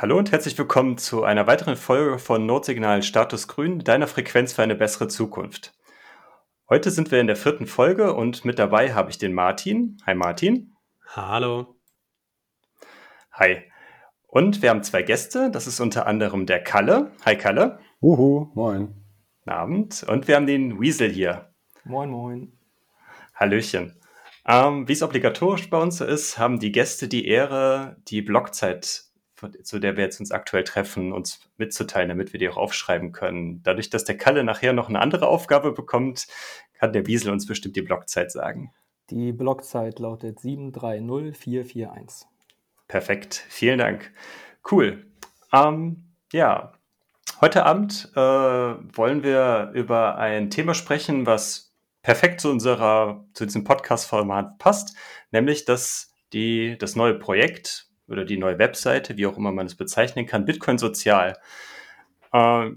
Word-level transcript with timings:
Hallo 0.00 0.16
und 0.16 0.32
herzlich 0.32 0.56
willkommen 0.56 0.96
zu 0.96 1.24
einer 1.24 1.46
weiteren 1.46 1.76
Folge 1.76 2.18
von 2.18 2.46
Notsignal 2.46 3.02
Status 3.02 3.48
Grün, 3.48 3.80
deiner 3.80 4.06
Frequenz 4.06 4.54
für 4.54 4.62
eine 4.62 4.74
bessere 4.74 5.08
Zukunft. 5.08 5.74
Heute 6.70 6.90
sind 6.90 7.10
wir 7.10 7.20
in 7.20 7.26
der 7.26 7.36
vierten 7.36 7.66
Folge 7.66 8.14
und 8.14 8.46
mit 8.46 8.58
dabei 8.58 8.94
habe 8.94 9.10
ich 9.10 9.18
den 9.18 9.34
Martin. 9.34 9.98
Hi 10.06 10.14
Martin. 10.14 10.74
Hallo. 11.06 11.76
Hi. 13.32 13.58
Und 14.26 14.62
wir 14.62 14.70
haben 14.70 14.82
zwei 14.82 15.02
Gäste. 15.02 15.50
Das 15.50 15.66
ist 15.66 15.80
unter 15.80 16.06
anderem 16.06 16.46
der 16.46 16.62
Kalle. 16.62 17.12
Hi 17.26 17.36
Kalle. 17.36 17.78
Uhu, 18.00 18.48
moin. 18.54 18.94
Guten 19.40 19.50
Abend. 19.50 20.02
Und 20.08 20.28
wir 20.28 20.36
haben 20.36 20.46
den 20.46 20.80
Weasel 20.80 21.10
hier. 21.10 21.52
Moin, 21.84 22.08
moin. 22.08 22.58
Hallöchen. 23.34 24.00
Ähm, 24.46 24.88
Wie 24.88 24.94
es 24.94 25.02
obligatorisch 25.02 25.68
bei 25.68 25.76
uns 25.76 26.00
ist, 26.00 26.38
haben 26.38 26.58
die 26.58 26.72
Gäste 26.72 27.06
die 27.06 27.28
Ehre, 27.28 27.98
die 28.08 28.22
Blockzeit 28.22 29.09
zu 29.62 29.78
der 29.78 29.96
wir 29.96 30.04
jetzt 30.04 30.20
uns 30.20 30.32
aktuell 30.32 30.64
treffen, 30.64 31.12
uns 31.12 31.40
mitzuteilen, 31.56 32.08
damit 32.08 32.32
wir 32.32 32.40
die 32.40 32.48
auch 32.48 32.56
aufschreiben 32.56 33.12
können. 33.12 33.62
Dadurch, 33.62 33.90
dass 33.90 34.04
der 34.04 34.16
Kalle 34.16 34.44
nachher 34.44 34.72
noch 34.72 34.88
eine 34.88 35.00
andere 35.00 35.28
Aufgabe 35.28 35.72
bekommt, 35.72 36.26
kann 36.74 36.92
der 36.92 37.06
Wiesel 37.06 37.32
uns 37.32 37.46
bestimmt 37.46 37.76
die 37.76 37.82
Blockzeit 37.82 38.32
sagen. 38.32 38.72
Die 39.10 39.32
Blockzeit 39.32 39.98
lautet 39.98 40.40
730441. 40.40 42.28
Perfekt, 42.88 43.44
vielen 43.48 43.78
Dank. 43.78 44.12
Cool. 44.70 45.06
Ähm, 45.52 46.04
ja, 46.32 46.72
heute 47.40 47.66
Abend 47.66 48.10
äh, 48.14 48.18
wollen 48.18 49.22
wir 49.22 49.72
über 49.74 50.16
ein 50.16 50.50
Thema 50.50 50.74
sprechen, 50.74 51.26
was 51.26 51.74
perfekt 52.02 52.40
zu 52.40 52.50
unserer, 52.50 53.26
zu 53.34 53.44
diesem 53.44 53.64
Podcast-Format 53.64 54.58
passt, 54.58 54.96
nämlich 55.32 55.64
das, 55.64 56.14
die, 56.32 56.78
das 56.78 56.96
neue 56.96 57.14
Projekt, 57.14 57.89
oder 58.10 58.24
die 58.24 58.36
neue 58.36 58.58
Webseite, 58.58 59.16
wie 59.16 59.26
auch 59.26 59.36
immer 59.36 59.52
man 59.52 59.66
es 59.66 59.74
bezeichnen 59.74 60.26
kann, 60.26 60.44
Bitcoin 60.44 60.78
Sozial. 60.78 61.38
Äh, 62.32 62.70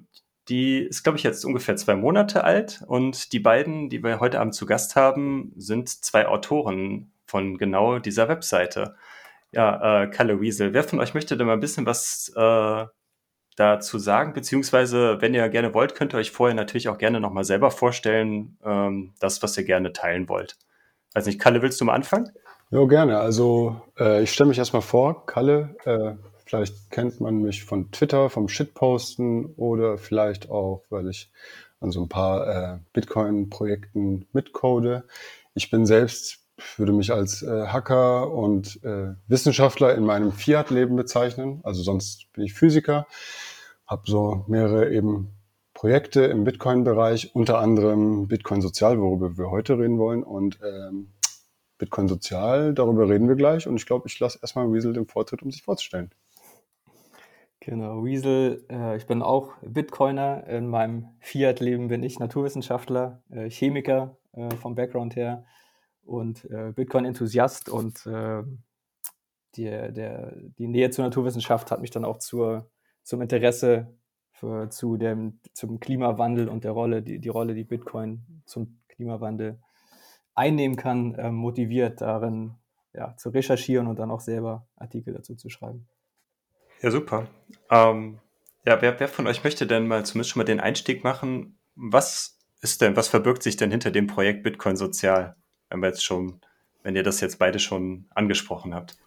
die 0.50 0.80
ist, 0.80 1.04
glaube 1.04 1.18
ich, 1.18 1.24
jetzt 1.24 1.46
ungefähr 1.46 1.76
zwei 1.78 1.96
Monate 1.96 2.44
alt 2.44 2.84
und 2.88 3.32
die 3.32 3.40
beiden, 3.40 3.90
die 3.90 4.04
wir 4.04 4.20
heute 4.20 4.40
Abend 4.40 4.54
zu 4.54 4.66
Gast 4.66 4.96
haben, 4.96 5.54
sind 5.56 5.90
zwei 5.90 6.28
Autoren 6.28 7.12
von 7.26 7.58
genau 7.58 8.00
dieser 8.00 8.28
Webseite. 8.28 8.96
Ja, 9.52 10.04
äh, 10.04 10.08
Kalle 10.10 10.42
Wiesel, 10.42 10.74
wer 10.74 10.84
von 10.84 11.00
euch 11.00 11.14
möchte 11.14 11.38
denn 11.38 11.48
mal 11.48 11.54
ein 11.54 11.60
bisschen 11.60 11.86
was 11.86 12.32
äh, 12.36 12.86
dazu 13.56 14.00
sagen? 14.00 14.34
Beziehungsweise, 14.34 15.22
wenn 15.22 15.34
ihr 15.34 15.48
gerne 15.50 15.74
wollt, 15.74 15.96
könnt 15.96 16.14
ihr 16.14 16.18
euch 16.18 16.32
vorher 16.32 16.56
natürlich 16.56 16.90
auch 16.90 16.98
gerne 16.98 17.20
nochmal 17.20 17.46
selber 17.46 17.72
vorstellen, 17.72 18.58
ähm, 18.66 19.14
das, 19.20 19.42
was 19.44 19.58
ihr 19.58 19.64
gerne 19.64 19.94
teilen 19.94 20.28
wollt. 20.28 20.58
Weiß 21.14 21.26
nicht, 21.28 21.40
Kalle, 21.40 21.62
willst 21.62 21.80
du 21.80 21.86
mal 21.86 21.94
anfangen? 21.94 22.32
Ja, 22.74 22.86
gerne. 22.86 23.20
Also 23.20 23.80
äh, 24.00 24.24
ich 24.24 24.32
stelle 24.32 24.48
mich 24.48 24.58
erstmal 24.58 24.82
vor, 24.82 25.28
Kalle. 25.28 25.76
Äh, 25.86 26.16
vielleicht 26.44 26.90
kennt 26.90 27.22
man 27.22 27.44
mich 27.44 27.66
von 27.66 27.92
Twitter, 27.92 28.32
vom 28.32 28.50
Shitposten 28.50 29.46
oder 29.58 30.00
vielleicht 30.00 30.50
auch, 30.50 30.84
weil 30.90 31.08
ich 31.08 31.32
an 31.82 31.92
so 31.92 32.02
ein 32.02 32.10
paar 32.10 32.48
äh, 32.48 32.80
Bitcoin-Projekten 32.92 34.26
mitcode. 34.34 35.04
Ich 35.54 35.70
bin 35.70 35.86
selbst, 35.86 36.40
würde 36.78 36.94
mich 36.94 37.14
als 37.14 37.44
äh, 37.44 37.68
Hacker 37.68 38.32
und 38.32 38.84
äh, 38.84 39.14
Wissenschaftler 39.28 39.94
in 39.94 40.04
meinem 40.04 40.32
Fiat-Leben 40.32 40.96
bezeichnen. 40.96 41.60
Also 41.62 41.84
sonst 41.84 42.34
bin 42.34 42.44
ich 42.44 42.56
Physiker, 42.56 43.06
habe 43.86 44.02
so 44.08 44.46
mehrere 44.48 44.92
eben 44.92 45.30
Projekte 45.76 46.24
im 46.24 46.44
Bitcoin-Bereich, 46.44 47.36
unter 47.36 47.60
anderem 47.60 48.28
Bitcoin 48.28 48.62
Sozial, 48.62 49.00
worüber 49.00 49.38
wir 49.38 49.52
heute 49.52 49.78
reden 49.78 50.00
wollen. 50.00 50.24
Und 50.24 50.58
ähm, 50.64 51.13
Bitcoin 51.84 52.08
Sozial, 52.08 52.74
darüber 52.74 53.10
reden 53.10 53.28
wir 53.28 53.36
gleich. 53.36 53.68
Und 53.68 53.76
ich 53.76 53.86
glaube, 53.86 54.08
ich 54.08 54.18
lasse 54.18 54.40
erstmal 54.42 54.72
Weasel 54.72 54.94
den 54.94 55.06
Vortritt, 55.06 55.44
um 55.44 55.52
sich 55.52 55.64
vorzustellen. 55.64 56.12
Genau, 57.60 58.06
Weasel, 58.06 58.66
äh, 58.70 58.96
ich 58.96 59.06
bin 59.06 59.22
auch 59.22 59.52
Bitcoiner. 59.62 60.48
In 60.48 60.68
meinem 60.68 61.10
Fiat-Leben 61.20 61.90
bin 61.90 62.02
ich 62.02 62.20
Naturwissenschaftler, 62.20 63.22
äh, 63.30 63.50
Chemiker 63.50 64.16
äh, 64.32 64.56
vom 64.56 64.76
Background 64.76 65.18
her 65.18 65.46
und 66.06 66.50
äh, 66.50 66.72
Bitcoin-Enthusiast. 66.74 67.68
Und 67.68 68.06
äh, 68.06 68.44
die, 69.56 69.66
der, 69.66 70.38
die 70.58 70.68
Nähe 70.70 70.90
zur 70.90 71.04
Naturwissenschaft 71.04 71.70
hat 71.70 71.82
mich 71.82 71.92
dann 71.92 72.06
auch 72.06 72.20
zur, 72.20 72.72
zum 73.04 73.22
Interesse 73.22 73.94
für, 74.32 74.70
zu 74.70 74.96
dem, 74.96 75.42
zum 75.52 75.82
Klimawandel 75.82 76.48
und 76.48 76.64
der 76.64 76.72
Rolle, 76.72 77.02
die, 77.02 77.20
die 77.20 77.30
Rolle, 77.30 77.54
die 77.54 77.66
Bitcoin 77.66 78.42
zum 78.46 78.80
Klimawandel 78.88 79.60
einnehmen 80.36 80.78
kann, 80.78 81.16
äh, 81.16 81.32
motiviert 81.32 82.02
darin 82.02 82.56
ja, 82.94 83.16
zu 83.18 83.30
recherchieren 83.30 83.88
und 83.88 84.00
dann 84.00 84.12
auch 84.12 84.20
selber 84.20 84.68
Artikel 84.76 85.14
dazu 85.14 85.36
zu 85.36 85.50
schreiben. 85.50 85.88
Ja, 86.82 86.92
super. 86.92 87.28
Ähm, 87.70 88.20
ja, 88.66 88.82
wer, 88.82 89.00
wer 89.00 89.08
von 89.08 89.28
euch 89.28 89.44
möchte 89.44 89.68
denn 89.68 89.88
mal 89.88 90.06
zumindest 90.06 90.32
schon 90.32 90.40
mal 90.40 90.46
den 90.46 90.60
Einstieg 90.60 91.04
machen? 91.04 91.58
Was 91.76 92.40
ist 92.62 92.82
denn, 92.82 92.96
was 92.96 93.08
verbirgt 93.08 93.44
sich 93.44 93.58
denn 93.58 93.72
hinter 93.72 93.92
dem 93.92 94.08
Projekt 94.08 94.44
Bitcoin 94.44 94.76
Sozial? 94.76 95.36
Wenn 95.70 95.82
wir 95.82 95.88
jetzt 95.88 96.04
schon, 96.04 96.42
wenn 96.84 96.96
ihr 96.96 97.04
das 97.04 97.20
jetzt 97.22 97.40
beide 97.40 97.60
schon 97.60 98.06
angesprochen 98.14 98.74
habt. 98.74 98.98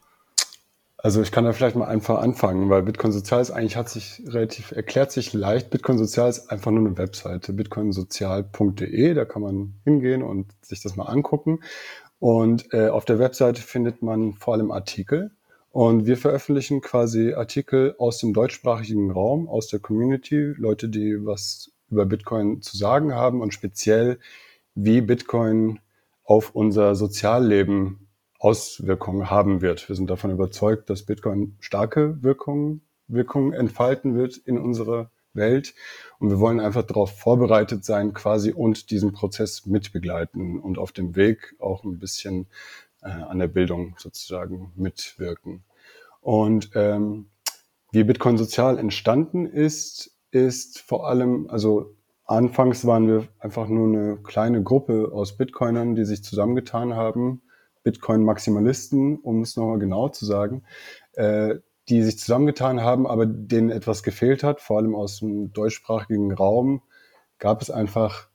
Also 0.99 1.21
ich 1.21 1.31
kann 1.31 1.45
da 1.45 1.53
vielleicht 1.53 1.77
mal 1.77 1.87
einfach 1.87 2.19
anfangen, 2.21 2.71
weil 2.71 2.83
Bitcoin 2.83 3.13
Sozial 3.13 3.43
ist 3.43 3.51
eigentlich 3.51 3.77
hat 3.77 3.89
sich 3.91 4.23
relativ, 4.27 4.73
erklärt 4.73 5.13
sich 5.13 5.35
leicht. 5.35 5.71
Bitcoin 5.71 5.99
Sozial 5.99 6.29
ist 6.31 6.51
einfach 6.51 6.71
nur 6.71 6.87
eine 6.87 6.97
Webseite, 6.97 7.53
bitcoinsozial.de, 7.53 9.15
da 9.15 9.25
kann 9.27 9.43
man 9.43 9.75
hingehen 9.85 10.23
und 10.23 10.47
sich 10.63 10.83
das 10.83 10.97
mal 10.97 11.05
angucken. 11.05 11.61
Und 12.19 12.73
äh, 12.73 12.89
auf 12.89 13.05
der 13.05 13.19
Webseite 13.19 13.61
findet 13.61 14.03
man 14.03 14.35
vor 14.35 14.55
allem 14.55 14.71
Artikel. 14.71 15.33
Und 15.71 16.07
wir 16.07 16.17
veröffentlichen 16.17 16.81
quasi 16.81 17.35
Artikel 17.35 17.95
aus 17.99 18.17
dem 18.19 18.33
deutschsprachigen 18.33 19.11
Raum, 19.11 19.47
aus 19.47 19.69
der 19.69 19.81
Community, 19.81 20.55
Leute, 20.57 20.89
die 20.89 21.27
was 21.27 21.71
über 21.91 22.07
Bitcoin 22.07 22.63
zu 22.63 22.79
sagen 22.79 23.15
haben 23.15 23.43
und 23.43 23.53
speziell, 23.53 24.19
wie 24.75 25.03
Bitcoin 25.03 25.79
auf 26.25 26.55
unser 26.55 26.95
Sozialleben 26.95 28.06
Auswirkungen 28.39 29.31
haben 29.31 29.61
wird. 29.61 29.89
Wir 29.89 29.97
sind 29.97 30.11
davon 30.11 30.31
überzeugt, 30.31 30.91
dass 30.91 31.05
Bitcoin 31.05 31.57
starke 31.61 32.23
Wirkungen, 32.23 32.83
Wirkungen 33.09 33.53
entfalten 33.53 34.17
wird 34.17 34.37
in 34.37 34.59
unserer 34.59 35.11
Welt. 35.33 35.75
Und 36.19 36.31
wir 36.31 36.41
wollen 36.41 36.61
einfach 36.61 36.83
darauf 36.83 37.17
vorbereitet 37.19 37.85
sein, 37.85 38.13
quasi 38.15 38.53
und 38.53 38.91
diesen 38.91 39.13
Prozess 39.13 39.67
mitbegleiten 39.67 40.59
und 40.59 40.79
auf 40.79 40.93
dem 40.93 41.15
Weg 41.15 41.55
auch 41.59 41.85
ein 41.85 41.99
bisschen 41.99 42.47
äh, 43.03 43.09
an 43.09 43.39
der 43.39 43.49
Bildung 43.49 43.95
sozusagen 43.99 44.73
mitwirken. 44.77 45.65
Und 46.21 46.71
ähm, 46.75 47.27
wie 47.93 48.05
Bitcoin 48.05 48.37
sozial 48.37 48.79
entstanden 48.79 49.47
ist, 49.47 50.11
ist 50.31 50.81
vor 50.81 51.09
allem, 51.09 51.49
also 51.49 51.95
anfangs 52.25 52.85
waren 52.85 53.07
wir 53.07 53.29
einfach 53.39 53.69
nur 53.69 53.87
eine 53.87 54.17
kleine 54.19 54.63
Gruppe 54.63 55.11
aus 55.13 55.37
Bitcoinern, 55.37 55.95
die 55.95 56.05
sich 56.05 56.25
zusammengetan 56.25 56.95
haben 56.95 57.43
Bitcoin-Maximalisten, 57.87 59.17
um 59.21 59.43
es 59.43 59.57
nochmal 59.57 59.79
genau 59.79 60.09
zu 60.09 60.27
sagen, 60.27 60.65
äh, 61.13 61.55
die 61.89 62.03
sich 62.03 62.19
zusammengetan 62.19 62.81
haben, 62.81 63.07
aber 63.07 63.27
denen 63.27 63.71
etwas 63.71 64.03
gefehlt 64.03 64.43
hat, 64.43 64.61
vor 64.61 64.79
allem 64.79 64.97
aus 64.97 65.21
dem 65.21 65.53
deutschsprachigen 65.53 66.33
Raum, 66.33 66.83
gab 67.39 67.63
es 67.63 67.71
einfach 67.71 68.29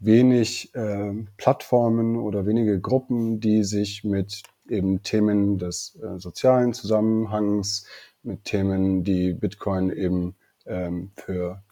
wenig 0.00 0.74
äh, 0.74 1.12
Plattformen 1.36 2.16
oder 2.16 2.46
wenige 2.46 2.80
Gruppen, 2.80 3.38
die 3.38 3.62
sich 3.62 4.02
mit 4.02 4.42
eben 4.68 5.04
Themen 5.04 5.58
des 5.58 5.96
äh, 6.02 6.18
sozialen 6.18 6.74
Zusammenhangs, 6.74 7.86
mit 8.24 8.42
Themen, 8.42 9.04
die 9.04 9.34
Bitcoin 9.34 9.90
eben 9.90 10.34
ähm, 10.66 11.12
für 11.14 11.62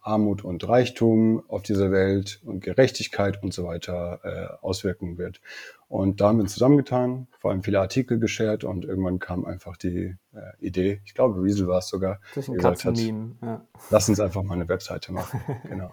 Armut 0.00 0.44
und 0.44 0.68
Reichtum 0.68 1.42
auf 1.48 1.62
dieser 1.62 1.92
Welt 1.92 2.40
und 2.44 2.60
Gerechtigkeit 2.60 3.42
und 3.42 3.54
so 3.54 3.64
weiter 3.64 4.20
äh, 4.24 4.64
auswirken 4.64 5.18
wird. 5.18 5.40
Und 5.88 6.20
da 6.20 6.28
haben 6.28 6.38
wir 6.38 6.42
uns 6.42 6.54
zusammengetan, 6.54 7.28
vor 7.38 7.50
allem 7.50 7.62
viele 7.62 7.80
Artikel 7.80 8.18
geshared 8.18 8.64
und 8.64 8.84
irgendwann 8.84 9.18
kam 9.18 9.44
einfach 9.44 9.76
die 9.76 10.16
äh, 10.32 10.66
Idee, 10.66 11.00
ich 11.04 11.14
glaube, 11.14 11.42
Riesel 11.42 11.68
war 11.68 11.78
es 11.78 11.88
sogar, 11.88 12.18
ist 12.34 12.48
ein 12.48 12.54
gesagt 12.54 12.84
hat, 12.84 12.98
ja. 12.98 13.66
lass 13.90 14.08
uns 14.08 14.18
einfach 14.18 14.42
mal 14.42 14.54
eine 14.54 14.68
Webseite 14.68 15.12
machen. 15.12 15.40
genau. 15.68 15.92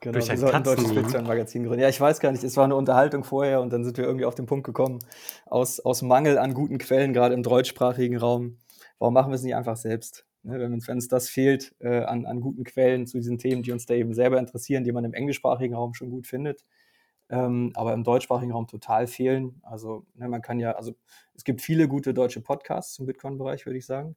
Genau, 0.00 0.12
Durch 0.12 0.30
ein 0.30 0.44
ein 0.44 0.62
deutsches 0.62 0.94
Bitcoin-Magazin 0.94 1.64
gründen. 1.64 1.80
Ja, 1.80 1.88
ich 1.88 2.00
weiß 2.00 2.20
gar 2.20 2.30
nicht, 2.30 2.44
es 2.44 2.56
war 2.58 2.64
eine 2.64 2.76
Unterhaltung 2.76 3.24
vorher 3.24 3.62
und 3.62 3.72
dann 3.72 3.84
sind 3.84 3.96
wir 3.96 4.04
irgendwie 4.04 4.26
auf 4.26 4.34
den 4.34 4.44
Punkt 4.44 4.66
gekommen, 4.66 4.98
aus, 5.46 5.80
aus 5.80 6.02
Mangel 6.02 6.36
an 6.36 6.52
guten 6.52 6.76
Quellen, 6.76 7.14
gerade 7.14 7.34
im 7.34 7.42
deutschsprachigen 7.42 8.18
Raum, 8.18 8.58
warum 8.98 9.14
machen 9.14 9.30
wir 9.30 9.36
es 9.36 9.42
nicht 9.42 9.54
einfach 9.54 9.76
selbst? 9.76 10.26
Ne, 10.46 10.60
wenn, 10.60 10.72
uns 10.72 11.08
das 11.08 11.28
fehlt 11.28 11.74
äh, 11.80 12.04
an, 12.04 12.24
an 12.24 12.40
guten 12.40 12.62
Quellen 12.62 13.08
zu 13.08 13.18
diesen 13.18 13.36
Themen, 13.36 13.64
die 13.64 13.72
uns 13.72 13.84
da 13.84 13.94
eben 13.94 14.14
selber 14.14 14.38
interessieren, 14.38 14.84
die 14.84 14.92
man 14.92 15.04
im 15.04 15.12
englischsprachigen 15.12 15.74
Raum 15.74 15.92
schon 15.92 16.08
gut 16.08 16.28
findet, 16.28 16.64
ähm, 17.30 17.72
aber 17.74 17.92
im 17.92 18.04
deutschsprachigen 18.04 18.52
Raum 18.52 18.68
total 18.68 19.08
fehlen. 19.08 19.60
Also 19.62 20.06
ne, 20.14 20.28
man 20.28 20.42
kann 20.42 20.60
ja, 20.60 20.70
also 20.72 20.94
es 21.34 21.42
gibt 21.42 21.62
viele 21.62 21.88
gute 21.88 22.14
deutsche 22.14 22.40
Podcasts 22.40 22.94
zum 22.94 23.06
Bitcoin-Bereich, 23.06 23.66
würde 23.66 23.78
ich 23.78 23.86
sagen. 23.86 24.14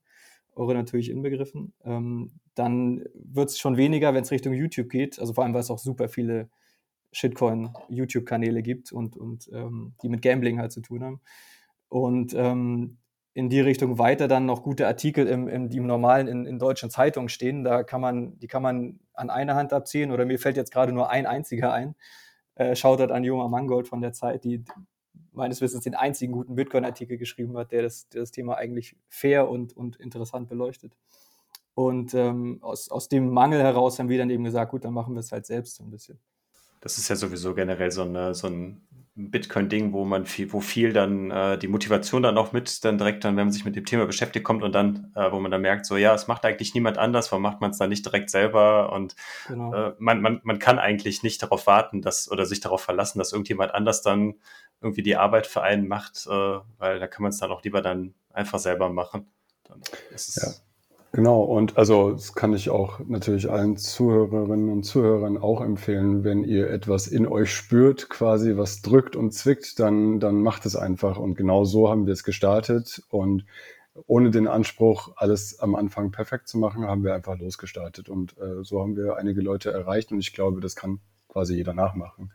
Eure 0.53 0.75
natürlich 0.75 1.09
inbegriffen. 1.09 1.73
Ähm, 1.83 2.29
dann 2.53 3.03
wird 3.15 3.49
es 3.49 3.57
schon 3.57 3.77
weniger, 3.77 4.13
wenn 4.13 4.21
es 4.21 4.29
Richtung 4.29 4.53
YouTube 4.53 4.89
geht. 4.89 5.17
Also 5.19 5.33
vor 5.33 5.43
allem, 5.43 5.55
weil 5.55 5.61
es 5.61 5.71
auch 5.71 5.79
super 5.79 6.09
viele 6.09 6.47
Shitcoin-YouTube-Kanäle 7.11 8.61
gibt 8.61 8.91
und, 8.91 9.17
und 9.17 9.49
ähm, 9.51 9.95
die 10.03 10.09
mit 10.09 10.21
Gambling 10.21 10.59
halt 10.59 10.71
zu 10.71 10.81
tun 10.81 11.03
haben. 11.03 11.21
Und 11.87 12.35
ähm, 12.37 12.99
in 13.33 13.49
die 13.49 13.59
Richtung 13.59 13.97
weiter 13.99 14.27
dann 14.27 14.45
noch 14.45 14.63
gute 14.63 14.87
Artikel 14.87 15.27
im, 15.27 15.47
im, 15.47 15.69
im 15.69 15.87
normalen 15.87 16.27
in, 16.27 16.45
in 16.45 16.59
deutschen 16.59 16.89
Zeitungen 16.89 17.29
stehen. 17.29 17.63
Da 17.63 17.83
kann 17.83 18.01
man, 18.01 18.37
die 18.39 18.47
kann 18.47 18.61
man 18.63 18.99
an 19.13 19.29
einer 19.29 19.55
Hand 19.55 19.71
abziehen 19.71 20.11
oder 20.11 20.25
mir 20.25 20.39
fällt 20.39 20.57
jetzt 20.57 20.71
gerade 20.71 20.91
nur 20.91 21.09
ein 21.09 21.25
einziger 21.25 21.71
ein. 21.71 21.95
Äh, 22.55 22.75
Shoutout 22.75 23.13
an 23.13 23.23
Joma 23.23 23.47
Mangold 23.47 23.87
von 23.87 24.01
der 24.01 24.13
Zeit, 24.13 24.43
die 24.43 24.63
meines 25.31 25.61
Wissens 25.61 25.83
den 25.83 25.95
einzigen 25.95 26.33
guten 26.33 26.55
Bitcoin-Artikel 26.55 27.17
geschrieben 27.17 27.57
hat, 27.57 27.71
der 27.71 27.83
das, 27.83 28.09
der 28.09 28.21
das 28.21 28.31
Thema 28.31 28.57
eigentlich 28.57 28.95
fair 29.07 29.49
und, 29.49 29.75
und 29.77 29.95
interessant 29.97 30.49
beleuchtet. 30.49 30.93
Und 31.75 32.13
ähm, 32.13 32.59
aus, 32.61 32.89
aus 32.89 33.07
dem 33.07 33.29
Mangel 33.29 33.61
heraus 33.61 33.99
haben 33.99 34.09
wir 34.09 34.17
dann 34.17 34.29
eben 34.29 34.43
gesagt, 34.43 34.71
gut, 34.71 34.83
dann 34.83 34.93
machen 34.93 35.13
wir 35.13 35.21
es 35.21 35.31
halt 35.31 35.45
selbst 35.45 35.75
so 35.75 35.83
ein 35.83 35.91
bisschen. 35.91 36.19
Das 36.81 36.97
ist 36.97 37.07
ja 37.09 37.15
sowieso 37.15 37.53
generell 37.53 37.91
so, 37.91 38.03
eine, 38.03 38.33
so 38.33 38.47
ein 38.47 38.81
Bitcoin-Ding, 39.27 39.91
wo 39.91 40.05
man 40.05 40.25
viel, 40.25 40.51
wo 40.53 40.61
viel 40.61 40.93
dann 40.93 41.29
äh, 41.29 41.57
die 41.57 41.67
Motivation 41.67 42.23
dann 42.23 42.37
auch 42.37 42.53
mit 42.53 42.85
dann 42.85 42.97
direkt 42.97 43.25
dann, 43.25 43.35
wenn 43.35 43.45
man 43.45 43.51
sich 43.51 43.65
mit 43.65 43.75
dem 43.75 43.85
Thema 43.85 44.05
beschäftigt, 44.05 44.45
kommt 44.45 44.63
und 44.63 44.73
dann, 44.73 45.11
äh, 45.15 45.31
wo 45.31 45.39
man 45.39 45.51
dann 45.51 45.61
merkt, 45.61 45.85
so 45.85 45.97
ja, 45.97 46.13
es 46.13 46.27
macht 46.27 46.45
eigentlich 46.45 46.73
niemand 46.73 46.97
anders, 46.97 47.31
warum 47.31 47.43
macht 47.43 47.59
man 47.59 47.71
es 47.71 47.77
dann 47.77 47.89
nicht 47.89 48.05
direkt 48.05 48.29
selber? 48.29 48.93
Und 48.93 49.15
genau. 49.47 49.73
äh, 49.73 49.93
man, 49.99 50.21
man, 50.21 50.39
man 50.43 50.59
kann 50.59 50.79
eigentlich 50.79 51.21
nicht 51.23 51.43
darauf 51.43 51.67
warten, 51.67 52.01
dass 52.01 52.31
oder 52.31 52.45
sich 52.45 52.61
darauf 52.61 52.81
verlassen, 52.81 53.19
dass 53.19 53.33
irgendjemand 53.33 53.73
anders 53.73 54.01
dann 54.01 54.35
irgendwie 54.81 55.03
die 55.03 55.17
Arbeit 55.17 55.47
für 55.47 55.61
einen 55.61 55.87
macht, 55.87 56.25
äh, 56.25 56.59
weil 56.77 56.99
da 56.99 57.07
kann 57.07 57.23
man 57.23 57.31
es 57.31 57.37
dann 57.37 57.51
auch 57.51 57.63
lieber 57.63 57.81
dann 57.81 58.13
einfach 58.31 58.59
selber 58.59 58.89
machen. 58.89 59.27
Dann 59.65 59.81
ist 60.11 60.29
es 60.29 60.35
ja. 60.35 60.68
Genau, 61.11 61.41
und 61.41 61.75
also 61.75 62.11
das 62.11 62.35
kann 62.35 62.53
ich 62.53 62.69
auch 62.69 62.99
natürlich 63.07 63.49
allen 63.49 63.77
Zuhörerinnen 63.77 64.69
und 64.69 64.83
Zuhörern 64.83 65.37
auch 65.39 65.61
empfehlen, 65.61 66.23
wenn 66.23 66.43
ihr 66.43 66.69
etwas 66.69 67.07
in 67.07 67.25
euch 67.25 67.51
spürt, 67.51 68.09
quasi 68.09 68.57
was 68.57 68.83
drückt 68.83 69.15
und 69.15 69.31
zwickt, 69.33 69.79
dann, 69.79 70.19
dann 70.19 70.41
macht 70.43 70.67
es 70.67 70.75
einfach. 70.75 71.17
Und 71.17 71.33
genau 71.35 71.65
so 71.65 71.89
haben 71.89 72.05
wir 72.05 72.13
es 72.13 72.23
gestartet. 72.23 73.01
Und 73.09 73.45
ohne 74.05 74.29
den 74.29 74.47
Anspruch, 74.47 75.13
alles 75.15 75.59
am 75.59 75.73
Anfang 75.75 76.11
perfekt 76.11 76.47
zu 76.47 76.59
machen, 76.59 76.85
haben 76.85 77.03
wir 77.03 77.15
einfach 77.15 77.39
losgestartet. 77.39 78.07
Und 78.07 78.37
äh, 78.37 78.63
so 78.63 78.79
haben 78.81 78.95
wir 78.95 79.17
einige 79.17 79.41
Leute 79.41 79.71
erreicht 79.71 80.11
und 80.11 80.19
ich 80.19 80.31
glaube, 80.33 80.61
das 80.61 80.75
kann 80.75 80.99
quasi 81.27 81.55
jeder 81.55 81.73
nachmachen. 81.73 82.31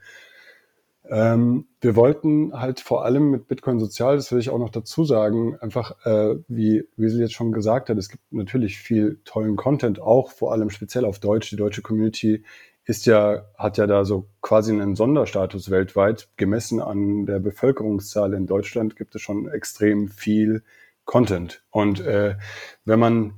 Ähm, 1.09 1.67
wir 1.81 1.97
wollten 1.97 2.59
halt 2.59 2.81
vor 2.81 3.05
allem 3.05 3.31
mit 3.31 3.47
Bitcoin 3.47 3.79
Sozial, 3.79 4.17
das 4.17 4.33
will 4.33 4.39
ich 4.39 4.49
auch 4.51 4.59
noch 4.59 4.71
dazu 4.71 5.05
sagen, 5.05 5.57
einfach, 5.61 6.05
äh, 6.07 6.37
wie 6.49 6.89
Wiesel 6.97 7.21
jetzt 7.21 7.35
schon 7.35 7.53
gesagt 7.53 7.91
hat, 7.91 7.99
es 7.99 8.09
gibt 8.09 8.23
natürlich 8.33 8.79
viel 8.79 9.21
tollen 9.25 9.57
Content, 9.57 10.01
auch 10.01 10.31
vor 10.31 10.53
allem 10.53 10.71
speziell 10.71 11.05
auf 11.05 11.19
Deutsch. 11.19 11.51
Die 11.51 11.57
deutsche 11.57 11.83
Community 11.83 12.45
ist 12.85 13.07
ja, 13.07 13.45
hat 13.57 13.77
ja 13.77 13.87
da 13.87 14.05
so 14.05 14.29
quasi 14.41 14.73
einen 14.73 14.95
Sonderstatus 14.95 15.71
weltweit. 15.71 16.29
Gemessen 16.37 16.81
an 16.81 17.27
der 17.27 17.39
Bevölkerungszahl 17.39 18.33
in 18.33 18.47
Deutschland 18.47 18.97
gibt 18.97 19.15
es 19.15 19.23
schon 19.23 19.49
extrem 19.49 20.09
viel 20.09 20.63
Content. 21.05 21.65
Und 21.71 22.01
äh, 22.01 22.37
wenn 22.85 22.99
man 22.99 23.35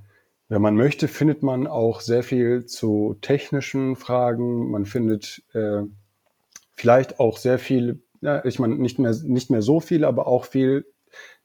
wenn 0.49 0.63
man 0.63 0.77
möchte, 0.77 1.09
findet 1.09 1.43
man 1.43 1.67
auch 1.67 2.01
sehr 2.01 2.23
viel 2.23 2.67
zu 2.67 3.17
technischen 3.21 3.97
Fragen. 3.97 4.71
Man 4.71 4.87
findet 4.87 5.43
äh, 5.55 5.83
vielleicht 6.77 7.21
auch 7.21 7.39
sehr 7.39 7.59
viel, 7.59 8.03
ja, 8.21 8.45
ich 8.45 8.59
meine, 8.59 8.77
nicht 8.77 8.99
mehr, 8.99 9.15
nicht 9.25 9.51
mehr 9.51 9.63
so 9.63 9.81
viel, 9.81 10.05
aber 10.05 10.27
auch 10.27 10.45
viel, 10.45 10.87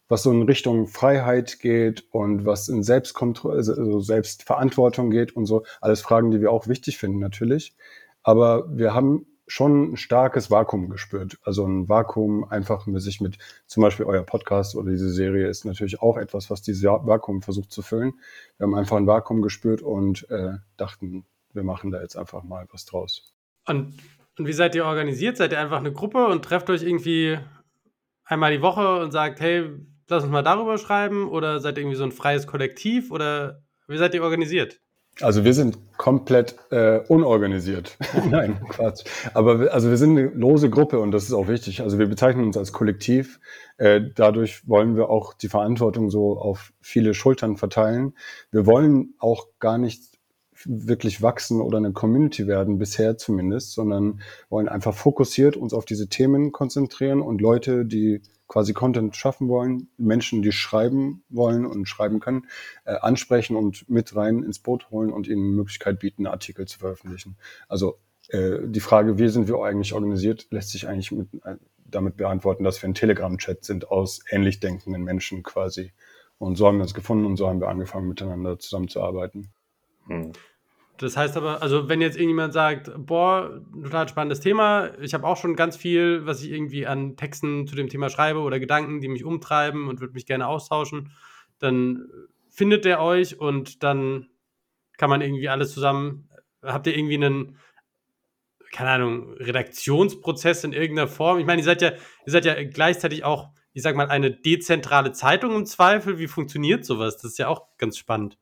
was 0.08 0.24
so 0.24 0.32
in 0.32 0.44
Richtung 0.44 0.88
Freiheit 0.88 1.60
geht 1.60 2.06
und 2.12 2.46
was 2.46 2.68
in 2.68 2.84
Selbstkontrolle, 2.84 3.56
also, 3.56 3.74
also 3.74 4.00
Selbstverantwortung 4.02 5.10
geht 5.10 5.36
und 5.36 5.46
so. 5.46 5.64
Alles 5.80 6.02
Fragen, 6.02 6.32
die 6.32 6.42
wir 6.42 6.52
auch 6.52 6.68
wichtig 6.68 6.98
finden, 6.98 7.20
natürlich. 7.20 7.76
Aber 8.22 8.66
wir 8.78 8.94
haben 8.94 9.26
schon 9.48 9.94
ein 9.94 9.98
starkes 9.98 10.52
Vakuum 10.52 10.90
gespürt. 10.90 11.38
Also 11.44 11.66
ein 11.66 11.90
Vakuum 11.90 12.46
einfach 12.46 12.86
mit 12.88 13.02
sich 13.02 13.20
mit, 13.20 13.38
zum 13.68 13.84
Beispiel 13.84 14.06
euer 14.06 14.24
Podcast 14.24 14.76
oder 14.76 14.92
diese 14.92 15.10
Serie 15.10 15.48
ist 15.48 15.66
natürlich 15.66 16.02
auch 16.02 16.18
etwas, 16.18 16.50
was 16.50 16.62
dieses 16.62 16.84
Vakuum 16.84 17.42
versucht 17.42 17.72
zu 17.72 17.82
füllen. 17.82 18.14
Wir 18.58 18.68
haben 18.68 18.76
einfach 18.76 18.98
ein 18.98 19.08
Vakuum 19.08 19.42
gespürt 19.42 19.82
und 19.82 20.30
äh, 20.30 20.54
dachten, 20.78 21.26
wir 21.54 21.64
machen 21.64 21.92
da 21.92 22.02
jetzt 22.02 22.16
einfach 22.16 22.44
mal 22.44 22.66
was 22.72 22.86
draus. 22.86 23.34
Und 23.66 23.94
und 24.38 24.48
wie 24.48 24.54
seid 24.54 24.76
ihr 24.76 24.86
organisiert? 24.86 25.38
Seid 25.38 25.52
ihr 25.52 25.60
einfach 25.60 25.80
eine 25.80 25.92
Gruppe 25.92 26.28
und 26.28 26.44
trefft 26.44 26.70
euch 26.70 26.84
irgendwie 26.84 27.38
einmal 28.26 28.52
die 28.52 28.62
Woche 28.62 29.00
und 29.00 29.12
sagt, 29.12 29.40
hey, 29.40 29.70
lass 30.10 30.24
uns 30.24 30.32
mal 30.32 30.42
darüber 30.42 30.78
schreiben? 30.78 31.30
Oder 31.30 31.60
seid 31.60 31.78
ihr 31.78 31.82
irgendwie 31.82 31.98
so 31.98 32.04
ein 32.04 32.12
freies 32.12 32.48
Kollektiv? 32.48 33.12
Oder 33.12 33.62
wie 33.88 33.98
seid 33.98 34.14
ihr 34.14 34.24
organisiert? 34.24 34.80
Also 35.20 35.44
wir 35.44 35.54
sind 35.54 35.78
komplett 35.98 36.56
äh, 36.72 37.00
unorganisiert. 37.08 37.98
Nein, 38.30 38.62
Quatsch. 38.70 39.04
Aber 39.34 39.60
wir, 39.60 39.74
also 39.74 39.90
wir 39.90 39.98
sind 39.98 40.18
eine 40.18 40.28
lose 40.30 40.70
Gruppe 40.70 41.00
und 41.00 41.12
das 41.12 41.24
ist 41.24 41.34
auch 41.34 41.48
wichtig. 41.48 41.82
Also 41.82 42.00
wir 42.00 42.08
bezeichnen 42.08 42.46
uns 42.46 42.58
als 42.58 42.72
Kollektiv. 42.72 43.40
Äh, 43.78 44.02
dadurch 44.16 44.68
wollen 44.68 44.96
wir 44.96 45.10
auch 45.10 45.34
die 45.34 45.50
Verantwortung 45.50 46.10
so 46.10 46.40
auf 46.40 46.72
viele 46.80 47.14
Schultern 47.14 47.58
verteilen. 47.58 48.14
Wir 48.52 48.66
wollen 48.66 49.14
auch 49.20 49.48
gar 49.60 49.78
nicht 49.78 50.11
wirklich 50.66 51.22
wachsen 51.22 51.62
oder 51.62 51.78
eine 51.78 51.92
Community 51.92 52.48
werden, 52.48 52.78
bisher 52.78 53.18
zumindest, 53.18 53.74
sondern 53.74 54.22
wollen 54.50 54.70
einfach 54.70 54.94
fokussiert 54.94 55.58
uns 55.58 55.74
auf 55.74 55.86
diese 55.86 56.08
Themen 56.08 56.52
konzentrieren 56.52 57.22
und 57.22 57.42
Leute, 57.42 57.86
die 57.86 58.22
quasi 58.48 58.74
Content 58.74 59.16
schaffen 59.16 59.48
wollen, 59.48 59.88
Menschen, 59.98 60.42
die 60.42 60.52
schreiben 60.52 61.24
wollen 61.30 61.66
und 61.66 61.88
schreiben 61.88 62.20
können, 62.20 62.48
äh, 62.84 62.96
ansprechen 62.96 63.56
und 63.56 63.90
mit 63.90 64.14
rein 64.14 64.44
ins 64.44 64.60
Boot 64.60 64.92
holen 64.92 65.12
und 65.14 65.28
ihnen 65.28 65.56
Möglichkeit 65.56 66.00
bieten, 66.00 66.28
Artikel 66.28 66.68
zu 66.68 66.80
veröffentlichen. 66.80 67.38
Also 67.70 67.98
äh, 68.28 68.60
die 68.66 68.82
Frage, 68.82 69.18
wie 69.18 69.30
sind 69.30 69.48
wir 69.48 69.64
eigentlich 69.64 69.94
organisiert, 69.94 70.48
lässt 70.52 70.72
sich 70.72 70.88
eigentlich 70.90 71.14
mit, 71.14 71.30
äh, 71.46 71.56
damit 71.86 72.18
beantworten, 72.18 72.66
dass 72.66 72.82
wir 72.82 72.90
ein 72.90 72.94
Telegram-Chat 72.94 73.64
sind 73.64 73.90
aus 73.90 74.20
ähnlich 74.30 74.60
denkenden 74.60 75.04
Menschen 75.04 75.44
quasi. 75.44 75.94
Und 76.38 76.58
so 76.58 76.68
haben 76.68 76.78
wir 76.78 76.84
uns 76.84 76.94
gefunden 76.94 77.26
und 77.26 77.38
so 77.38 77.48
haben 77.48 77.62
wir 77.62 77.70
angefangen, 77.70 78.10
miteinander 78.10 78.60
zusammenzuarbeiten. 78.60 79.54
Hm. 80.08 80.34
Das 81.02 81.18
heißt 81.18 81.36
aber, 81.36 81.64
also 81.64 81.90
wenn 81.90 82.00
jetzt 82.00 82.16
irgendjemand 82.16 82.54
sagt, 82.54 82.92
boah, 82.96 83.60
total 83.74 84.08
spannendes 84.08 84.40
Thema, 84.40 84.92
ich 85.02 85.16
habe 85.16 85.26
auch 85.26 85.38
schon 85.38 85.56
ganz 85.56 85.76
viel, 85.76 86.28
was 86.28 86.44
ich 86.44 86.52
irgendwie 86.52 86.86
an 86.86 87.18
Texten 87.18 87.66
zu 87.66 87.76
dem 87.76 87.90
Thema 87.90 88.10
schreibe 88.10 88.40
oder 88.40 88.60
Gedanken, 88.60 89.02
die 89.02 89.08
mich 89.08 89.26
umtreiben 89.26 89.88
und 89.88 90.00
würde 90.00 90.14
mich 90.14 90.28
gerne 90.28 90.48
austauschen, 90.48 91.12
dann 91.58 92.08
findet 92.50 92.86
der 92.86 93.02
euch 93.02 93.40
und 93.40 93.82
dann 93.82 94.28
kann 94.98 95.10
man 95.10 95.22
irgendwie 95.22 95.50
alles 95.50 95.74
zusammen, 95.74 96.30
habt 96.62 96.86
ihr 96.86 96.96
irgendwie 96.96 97.16
einen, 97.16 97.58
keine 98.72 98.92
Ahnung, 98.92 99.34
Redaktionsprozess 99.34 100.64
in 100.64 100.74
irgendeiner 100.74 101.08
Form? 101.08 101.40
Ich 101.40 101.48
meine, 101.48 101.62
ihr 101.62 101.66
seid 101.66 101.82
ja, 101.82 101.92
ihr 101.92 102.32
seid 102.32 102.46
ja 102.46 102.64
gleichzeitig 102.64 103.24
auch, 103.24 103.50
ich 103.74 103.82
sag 103.82 103.96
mal, 103.96 104.10
eine 104.10 104.30
dezentrale 104.30 105.14
Zeitung 105.14 105.56
im 105.56 105.66
Zweifel. 105.66 106.20
Wie 106.20 106.28
funktioniert 106.28 106.86
sowas? 106.86 107.18
Das 107.18 107.32
ist 107.32 107.40
ja 107.40 107.48
auch 107.48 107.76
ganz 107.80 107.98
spannend. 107.98 108.38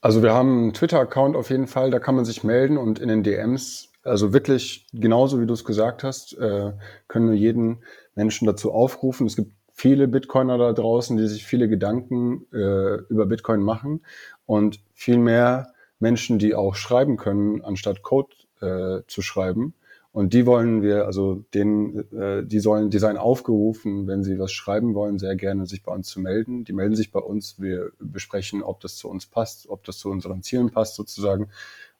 Also 0.00 0.22
wir 0.22 0.32
haben 0.32 0.62
einen 0.62 0.72
Twitter-Account 0.72 1.36
auf 1.36 1.50
jeden 1.50 1.66
Fall, 1.66 1.90
da 1.90 1.98
kann 1.98 2.14
man 2.14 2.24
sich 2.24 2.42
melden 2.42 2.78
und 2.78 2.98
in 2.98 3.08
den 3.08 3.22
DMs, 3.22 3.92
also 4.02 4.32
wirklich 4.32 4.86
genauso 4.94 5.40
wie 5.40 5.46
du 5.46 5.52
es 5.52 5.64
gesagt 5.64 6.04
hast, 6.04 6.38
äh, 6.38 6.72
können 7.06 7.30
wir 7.30 7.36
jeden 7.36 7.82
Menschen 8.14 8.46
dazu 8.46 8.72
aufrufen. 8.72 9.26
Es 9.26 9.36
gibt 9.36 9.52
viele 9.74 10.08
Bitcoiner 10.08 10.56
da 10.56 10.72
draußen, 10.72 11.18
die 11.18 11.26
sich 11.26 11.44
viele 11.44 11.68
Gedanken 11.68 12.46
äh, 12.52 12.96
über 13.08 13.26
Bitcoin 13.26 13.62
machen 13.62 14.04
und 14.46 14.80
viel 14.94 15.18
mehr 15.18 15.74
Menschen, 15.98 16.38
die 16.38 16.54
auch 16.54 16.76
schreiben 16.76 17.18
können, 17.18 17.62
anstatt 17.62 18.02
Code 18.02 18.34
äh, 18.62 19.02
zu 19.06 19.20
schreiben. 19.20 19.74
Und 20.12 20.34
die 20.34 20.44
wollen 20.44 20.82
wir, 20.82 21.06
also 21.06 21.44
denen, 21.54 22.12
äh, 22.12 22.44
die 22.44 22.58
sollen, 22.58 22.90
die 22.90 22.98
seien 22.98 23.16
aufgerufen, 23.16 24.08
wenn 24.08 24.24
sie 24.24 24.40
was 24.40 24.50
schreiben 24.50 24.94
wollen, 24.94 25.20
sehr 25.20 25.36
gerne 25.36 25.66
sich 25.66 25.84
bei 25.84 25.92
uns 25.92 26.08
zu 26.08 26.20
melden. 26.20 26.64
Die 26.64 26.72
melden 26.72 26.96
sich 26.96 27.12
bei 27.12 27.20
uns. 27.20 27.60
Wir 27.60 27.92
besprechen, 28.00 28.62
ob 28.62 28.80
das 28.80 28.96
zu 28.96 29.08
uns 29.08 29.26
passt, 29.26 29.68
ob 29.68 29.84
das 29.84 29.98
zu 29.98 30.10
unseren 30.10 30.42
Zielen 30.42 30.70
passt 30.70 30.96
sozusagen. 30.96 31.50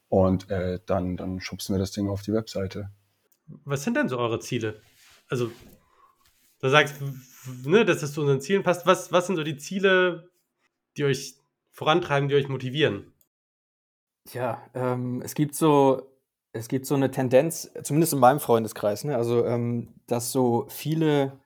Und 0.08 0.50
äh, 0.50 0.80
dann, 0.86 1.16
dann 1.16 1.40
schubsen 1.40 1.74
wir 1.74 1.78
das 1.78 1.92
Ding 1.92 2.08
auf 2.08 2.22
die 2.22 2.32
Webseite. 2.32 2.90
Was 3.64 3.84
sind 3.84 3.96
denn 3.96 4.08
so 4.08 4.18
eure 4.18 4.40
Ziele? 4.40 4.80
Also, 5.28 5.52
du 6.60 6.68
sagst, 6.68 6.96
ne, 7.64 7.84
dass 7.84 8.00
das 8.00 8.12
zu 8.12 8.22
unseren 8.22 8.40
Zielen 8.40 8.64
passt. 8.64 8.86
Was, 8.86 9.12
was 9.12 9.28
sind 9.28 9.36
so 9.36 9.44
die 9.44 9.56
Ziele, 9.56 10.28
die 10.96 11.04
euch 11.04 11.36
vorantreiben, 11.70 12.28
die 12.28 12.34
euch 12.34 12.48
motivieren? 12.48 13.12
Ja, 14.32 14.60
ähm, 14.74 15.22
es 15.22 15.34
gibt 15.34 15.54
so 15.54 16.10
es 16.52 16.68
gibt 16.68 16.86
so 16.86 16.94
eine 16.94 17.10
Tendenz, 17.10 17.70
zumindest 17.82 18.12
in 18.12 18.18
meinem 18.18 18.40
Freundeskreis, 18.40 19.04
ne? 19.04 19.16
also 19.16 19.44
ähm, 19.44 19.94
dass 20.06 20.32
so 20.32 20.66
viele, 20.68 21.38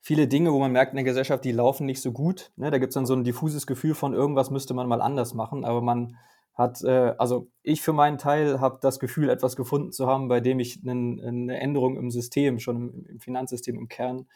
viele 0.00 0.28
Dinge, 0.28 0.52
wo 0.52 0.58
man 0.58 0.72
merkt 0.72 0.92
in 0.92 0.96
der 0.96 1.04
Gesellschaft, 1.04 1.44
die 1.44 1.52
laufen 1.52 1.84
nicht 1.86 2.00
so 2.00 2.12
gut. 2.12 2.50
Ne? 2.56 2.70
Da 2.70 2.78
gibt 2.78 2.90
es 2.90 2.94
dann 2.94 3.06
so 3.06 3.14
ein 3.14 3.24
diffuses 3.24 3.66
Gefühl 3.66 3.94
von, 3.94 4.14
irgendwas 4.14 4.50
müsste 4.50 4.72
man 4.72 4.88
mal 4.88 5.02
anders 5.02 5.34
machen, 5.34 5.64
aber 5.64 5.82
man 5.82 6.16
hat, 6.54 6.82
äh, 6.82 7.14
also 7.18 7.50
ich 7.62 7.82
für 7.82 7.92
meinen 7.92 8.18
Teil 8.18 8.60
habe 8.60 8.78
das 8.80 8.98
Gefühl, 8.98 9.28
etwas 9.28 9.56
gefunden 9.56 9.92
zu 9.92 10.06
haben, 10.06 10.28
bei 10.28 10.40
dem 10.40 10.58
ich 10.58 10.80
einen, 10.82 11.20
eine 11.20 11.60
Änderung 11.60 11.96
im 11.96 12.10
System, 12.10 12.58
schon 12.58 12.76
im, 12.76 13.06
im 13.06 13.20
Finanzsystem 13.20 13.76
im 13.76 13.88
Kern, 13.88 14.26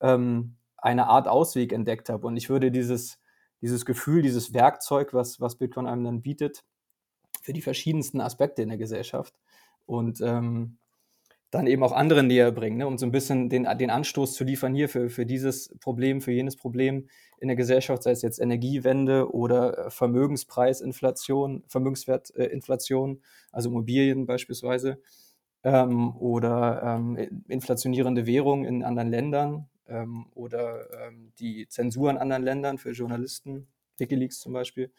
ähm, 0.00 0.56
eine 0.76 1.08
Art 1.08 1.26
Ausweg 1.26 1.72
entdeckt 1.72 2.08
habe. 2.08 2.26
Und 2.26 2.36
ich 2.36 2.48
würde 2.48 2.70
dieses, 2.70 3.18
dieses 3.60 3.84
Gefühl, 3.84 4.22
dieses 4.22 4.54
Werkzeug, 4.54 5.12
was, 5.12 5.40
was 5.40 5.56
Bitcoin 5.56 5.88
einem 5.88 6.04
dann 6.04 6.22
bietet, 6.22 6.64
für 7.42 7.52
die 7.52 7.62
verschiedensten 7.62 8.20
Aspekte 8.20 8.62
in 8.62 8.68
der 8.68 8.78
Gesellschaft, 8.78 9.34
und 9.88 10.20
ähm, 10.20 10.76
dann 11.50 11.66
eben 11.66 11.82
auch 11.82 11.92
andere 11.92 12.22
näher 12.22 12.52
bringen, 12.52 12.76
ne, 12.76 12.86
um 12.86 12.98
so 12.98 13.06
ein 13.06 13.12
bisschen 13.12 13.48
den, 13.48 13.66
den 13.78 13.90
Anstoß 13.90 14.34
zu 14.34 14.44
liefern 14.44 14.74
hier 14.74 14.88
für, 14.88 15.08
für 15.08 15.24
dieses 15.24 15.74
Problem, 15.80 16.20
für 16.20 16.32
jenes 16.32 16.56
Problem 16.56 17.08
in 17.40 17.48
der 17.48 17.56
Gesellschaft, 17.56 18.02
sei 18.02 18.10
es 18.10 18.20
jetzt 18.20 18.38
Energiewende 18.38 19.32
oder 19.32 19.86
äh, 19.86 19.90
Vermögenspreisinflation, 19.90 21.64
Vermögenswertinflation, 21.66 23.22
also 23.50 23.70
Immobilien 23.70 24.26
beispielsweise, 24.26 25.00
ähm, 25.64 26.14
oder 26.16 26.82
ähm, 26.82 27.44
inflationierende 27.48 28.26
Währung 28.26 28.66
in 28.66 28.84
anderen 28.84 29.08
Ländern 29.08 29.68
ähm, 29.86 30.26
oder 30.34 31.06
ähm, 31.06 31.32
die 31.38 31.66
Zensur 31.68 32.10
in 32.10 32.18
anderen 32.18 32.42
Ländern 32.42 32.76
für 32.76 32.90
Journalisten, 32.90 33.68
Wikileaks 33.96 34.38
zum 34.40 34.52
Beispiel. 34.52 34.92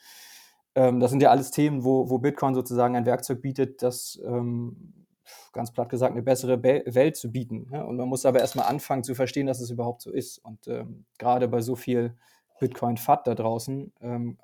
Ähm, 0.75 0.99
das 0.99 1.11
sind 1.11 1.21
ja 1.21 1.31
alles 1.31 1.51
Themen, 1.51 1.83
wo, 1.83 2.09
wo 2.09 2.19
Bitcoin 2.19 2.53
sozusagen 2.53 2.95
ein 2.95 3.05
Werkzeug 3.05 3.41
bietet, 3.41 3.81
das 3.81 4.19
ähm, 4.25 5.05
ganz 5.53 5.71
platt 5.71 5.89
gesagt, 5.89 6.13
eine 6.13 6.21
bessere 6.21 6.57
Be 6.57 6.83
Welt 6.85 7.15
zu 7.15 7.31
bieten. 7.31 7.67
Ne? 7.69 7.85
Und 7.85 7.97
man 7.97 8.07
muss 8.07 8.25
aber 8.25 8.39
erstmal 8.39 8.67
anfangen 8.67 9.03
zu 9.03 9.15
verstehen, 9.15 9.47
dass 9.47 9.59
es 9.59 9.69
überhaupt 9.69 10.01
so 10.01 10.11
ist. 10.11 10.39
Und 10.39 10.67
ähm, 10.67 11.05
gerade 11.17 11.47
bei 11.47 11.61
so 11.61 11.75
viel 11.75 12.15
Bitcoin-FAT 12.59 13.27
da 13.27 13.35
draußen 13.35 13.91
ähm, 14.01 14.38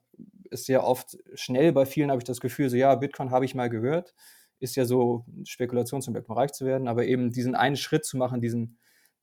ist 0.49 0.67
ja 0.67 0.83
oft 0.83 1.17
schnell 1.33 1.73
bei 1.73 1.85
vielen, 1.85 2.09
habe 2.09 2.19
ich 2.19 2.25
das 2.25 2.39
Gefühl, 2.39 2.69
so 2.69 2.77
ja, 2.77 2.95
Bitcoin 2.95 3.31
habe 3.31 3.45
ich 3.45 3.55
mal 3.55 3.69
gehört, 3.69 4.15
ist 4.59 4.75
ja 4.75 4.85
so 4.85 5.25
Spekulation 5.43 6.01
zum 6.01 6.13
Beispiel 6.13 6.35
reich 6.35 6.53
zu 6.53 6.65
werden, 6.65 6.87
aber 6.87 7.05
eben 7.05 7.31
diesen 7.31 7.55
einen 7.55 7.75
Schritt 7.75 8.05
zu 8.05 8.17
machen, 8.17 8.41
diesen, 8.41 8.77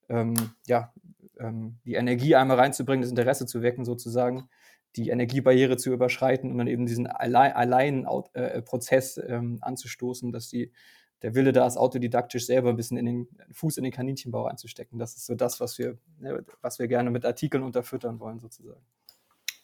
ähm, 0.09 0.35
ja, 0.67 0.93
ähm, 1.39 1.79
die 1.85 1.95
Energie 1.95 2.35
einmal 2.37 2.59
reinzubringen, 2.59 3.03
das 3.03 3.11
Interesse 3.11 3.47
zu 3.47 3.63
wecken 3.63 3.85
sozusagen, 3.85 4.49
die 4.97 5.11
Energiebarriere 5.11 5.77
zu 5.77 5.93
überschreiten 5.93 6.51
und 6.51 6.59
dann 6.59 6.67
eben 6.67 6.87
diesen 6.87 7.07
Allein-Prozess 7.07 9.19
äh, 9.19 9.35
ähm, 9.35 9.59
anzustoßen, 9.61 10.33
dass 10.33 10.49
die 10.49 10.73
der 11.23 11.35
Wille 11.35 11.53
da 11.53 11.67
ist, 11.67 11.77
autodidaktisch 11.77 12.47
selber 12.47 12.71
ein 12.71 12.77
bisschen 12.77 12.97
in 12.97 13.07
den 13.07 13.29
Fuß 13.53 13.77
in 13.77 13.85
den 13.85 13.93
Kaninchenbau 13.93 14.47
einzustecken. 14.47 14.99
Das 14.99 15.17
ist 15.17 15.27
so 15.27 15.35
das, 15.35 15.61
was 15.61 15.79
wir, 15.79 15.97
ne, 16.19 16.45
was 16.61 16.79
wir 16.79 16.89
gerne 16.89 17.11
mit 17.11 17.25
Artikeln 17.25 17.63
unterfüttern 17.63 18.21
wollen, 18.21 18.41
sozusagen. 18.41 18.81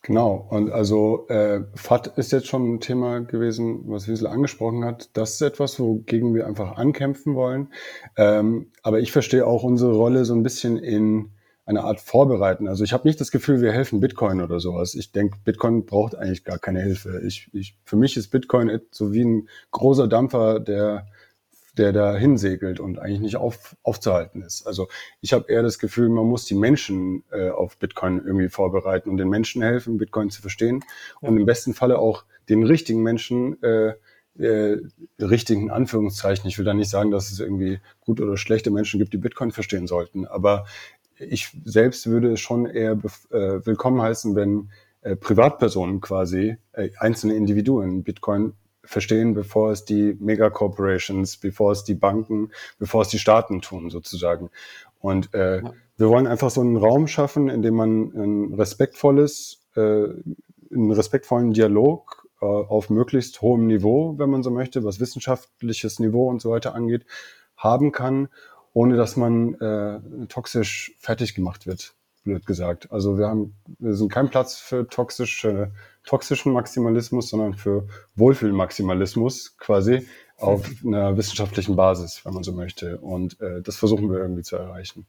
Genau, 0.02 0.46
und 0.50 0.70
also 0.70 1.26
äh, 1.28 1.64
FAT 1.74 2.16
ist 2.16 2.30
jetzt 2.30 2.46
schon 2.46 2.74
ein 2.74 2.80
Thema 2.80 3.20
gewesen, 3.20 3.82
was 3.86 4.06
Wiesel 4.06 4.28
angesprochen 4.28 4.84
hat. 4.84 5.10
Das 5.14 5.34
ist 5.34 5.42
etwas, 5.42 5.80
wogegen 5.80 6.34
wir 6.34 6.46
einfach 6.46 6.76
ankämpfen 6.76 7.34
wollen. 7.34 7.72
Ähm, 8.16 8.70
aber 8.82 9.00
ich 9.00 9.10
verstehe 9.10 9.44
auch 9.44 9.64
unsere 9.64 9.92
Rolle 9.92 10.24
so 10.24 10.34
ein 10.34 10.44
bisschen 10.44 10.78
in 10.78 11.32
eine 11.68 11.84
Art 11.84 12.00
Vorbereiten. 12.00 12.66
Also 12.66 12.82
ich 12.82 12.94
habe 12.94 13.06
nicht 13.06 13.20
das 13.20 13.30
Gefühl, 13.30 13.60
wir 13.60 13.72
helfen 13.72 14.00
Bitcoin 14.00 14.40
oder 14.40 14.58
sowas. 14.58 14.94
Ich 14.94 15.12
denke, 15.12 15.36
Bitcoin 15.44 15.84
braucht 15.84 16.14
eigentlich 16.14 16.44
gar 16.44 16.58
keine 16.58 16.80
Hilfe. 16.80 17.20
Ich, 17.26 17.50
ich, 17.52 17.76
für 17.84 17.96
mich 17.96 18.16
ist 18.16 18.30
Bitcoin 18.30 18.80
so 18.90 19.12
wie 19.12 19.22
ein 19.22 19.48
großer 19.70 20.08
Dampfer, 20.08 20.60
der 20.60 21.06
der 21.76 21.92
da 21.92 22.16
hinsegelt 22.16 22.80
und 22.80 22.98
eigentlich 22.98 23.20
nicht 23.20 23.36
auf, 23.36 23.76
aufzuhalten 23.84 24.42
ist. 24.42 24.66
Also 24.66 24.88
ich 25.20 25.32
habe 25.32 25.44
eher 25.48 25.62
das 25.62 25.78
Gefühl, 25.78 26.08
man 26.08 26.26
muss 26.26 26.44
die 26.44 26.56
Menschen 26.56 27.22
äh, 27.30 27.50
auf 27.50 27.76
Bitcoin 27.76 28.20
irgendwie 28.24 28.48
vorbereiten 28.48 29.08
und 29.08 29.16
den 29.16 29.28
Menschen 29.28 29.62
helfen, 29.62 29.96
Bitcoin 29.96 30.30
zu 30.30 30.40
verstehen 30.40 30.84
ja. 31.22 31.28
und 31.28 31.36
im 31.36 31.46
besten 31.46 31.74
Falle 31.74 32.00
auch 32.00 32.24
den 32.48 32.64
richtigen 32.64 33.04
Menschen, 33.04 33.62
äh, 33.62 33.94
äh, 34.38 34.80
richtigen 35.20 35.70
Anführungszeichen, 35.70 36.48
ich 36.48 36.58
will 36.58 36.64
da 36.64 36.74
nicht 36.74 36.90
sagen, 36.90 37.12
dass 37.12 37.30
es 37.30 37.38
irgendwie 37.38 37.78
gut 38.00 38.20
oder 38.20 38.36
schlechte 38.36 38.72
Menschen 38.72 38.98
gibt, 38.98 39.12
die 39.12 39.18
Bitcoin 39.18 39.52
verstehen 39.52 39.86
sollten, 39.86 40.26
aber 40.26 40.66
ich 41.18 41.56
selbst 41.64 42.06
würde 42.06 42.32
es 42.32 42.40
schon 42.40 42.66
eher 42.66 42.92
äh, 42.92 43.66
willkommen 43.66 44.00
heißen, 44.00 44.34
wenn 44.34 44.70
äh, 45.02 45.16
Privatpersonen 45.16 46.00
quasi, 46.00 46.56
äh, 46.72 46.90
einzelne 46.98 47.34
Individuen 47.34 48.02
Bitcoin 48.02 48.54
verstehen, 48.84 49.34
bevor 49.34 49.70
es 49.70 49.84
die 49.84 50.16
Megacorporations, 50.18 51.36
bevor 51.36 51.72
es 51.72 51.84
die 51.84 51.94
Banken, 51.94 52.50
bevor 52.78 53.02
es 53.02 53.08
die 53.08 53.18
Staaten 53.18 53.60
tun, 53.60 53.90
sozusagen. 53.90 54.50
Und 54.98 55.34
äh, 55.34 55.62
ja. 55.62 55.72
wir 55.96 56.08
wollen 56.08 56.26
einfach 56.26 56.50
so 56.50 56.62
einen 56.62 56.76
Raum 56.76 57.06
schaffen, 57.06 57.48
in 57.48 57.62
dem 57.62 57.74
man 57.74 58.12
ein 58.14 58.54
respektvolles, 58.54 59.60
äh, 59.76 59.80
einen 59.80 60.92
respektvollen 60.92 61.52
Dialog 61.52 62.26
äh, 62.40 62.46
auf 62.46 62.90
möglichst 62.90 63.42
hohem 63.42 63.66
Niveau, 63.66 64.14
wenn 64.18 64.30
man 64.30 64.42
so 64.42 64.50
möchte, 64.50 64.84
was 64.84 65.00
wissenschaftliches 65.00 65.98
Niveau 65.98 66.28
und 66.28 66.40
so 66.40 66.50
weiter 66.50 66.74
angeht, 66.74 67.04
haben 67.56 67.92
kann, 67.92 68.28
ohne 68.78 68.96
dass 68.96 69.16
man 69.16 69.54
äh, 69.54 69.98
toxisch 70.28 70.94
fertig 71.00 71.34
gemacht 71.34 71.66
wird 71.66 71.94
blöd 72.22 72.46
gesagt. 72.46 72.92
Also 72.92 73.18
wir 73.18 73.26
haben, 73.26 73.54
wir 73.78 73.94
sind 73.94 74.12
kein 74.12 74.28
Platz 74.28 74.56
für 74.56 74.86
toxische, 74.86 75.72
toxischen 76.04 76.52
Maximalismus, 76.52 77.30
sondern 77.30 77.54
für 77.54 77.88
Wohlfühlmaximalismus 78.14 79.56
quasi 79.56 80.06
auf 80.36 80.70
einer 80.86 81.16
wissenschaftlichen 81.16 81.74
Basis, 81.74 82.24
wenn 82.24 82.34
man 82.34 82.44
so 82.44 82.52
möchte. 82.52 82.98
Und 82.98 83.40
äh, 83.40 83.62
das 83.62 83.76
versuchen 83.76 84.10
wir 84.10 84.18
irgendwie 84.18 84.42
zu 84.42 84.56
erreichen. 84.56 85.06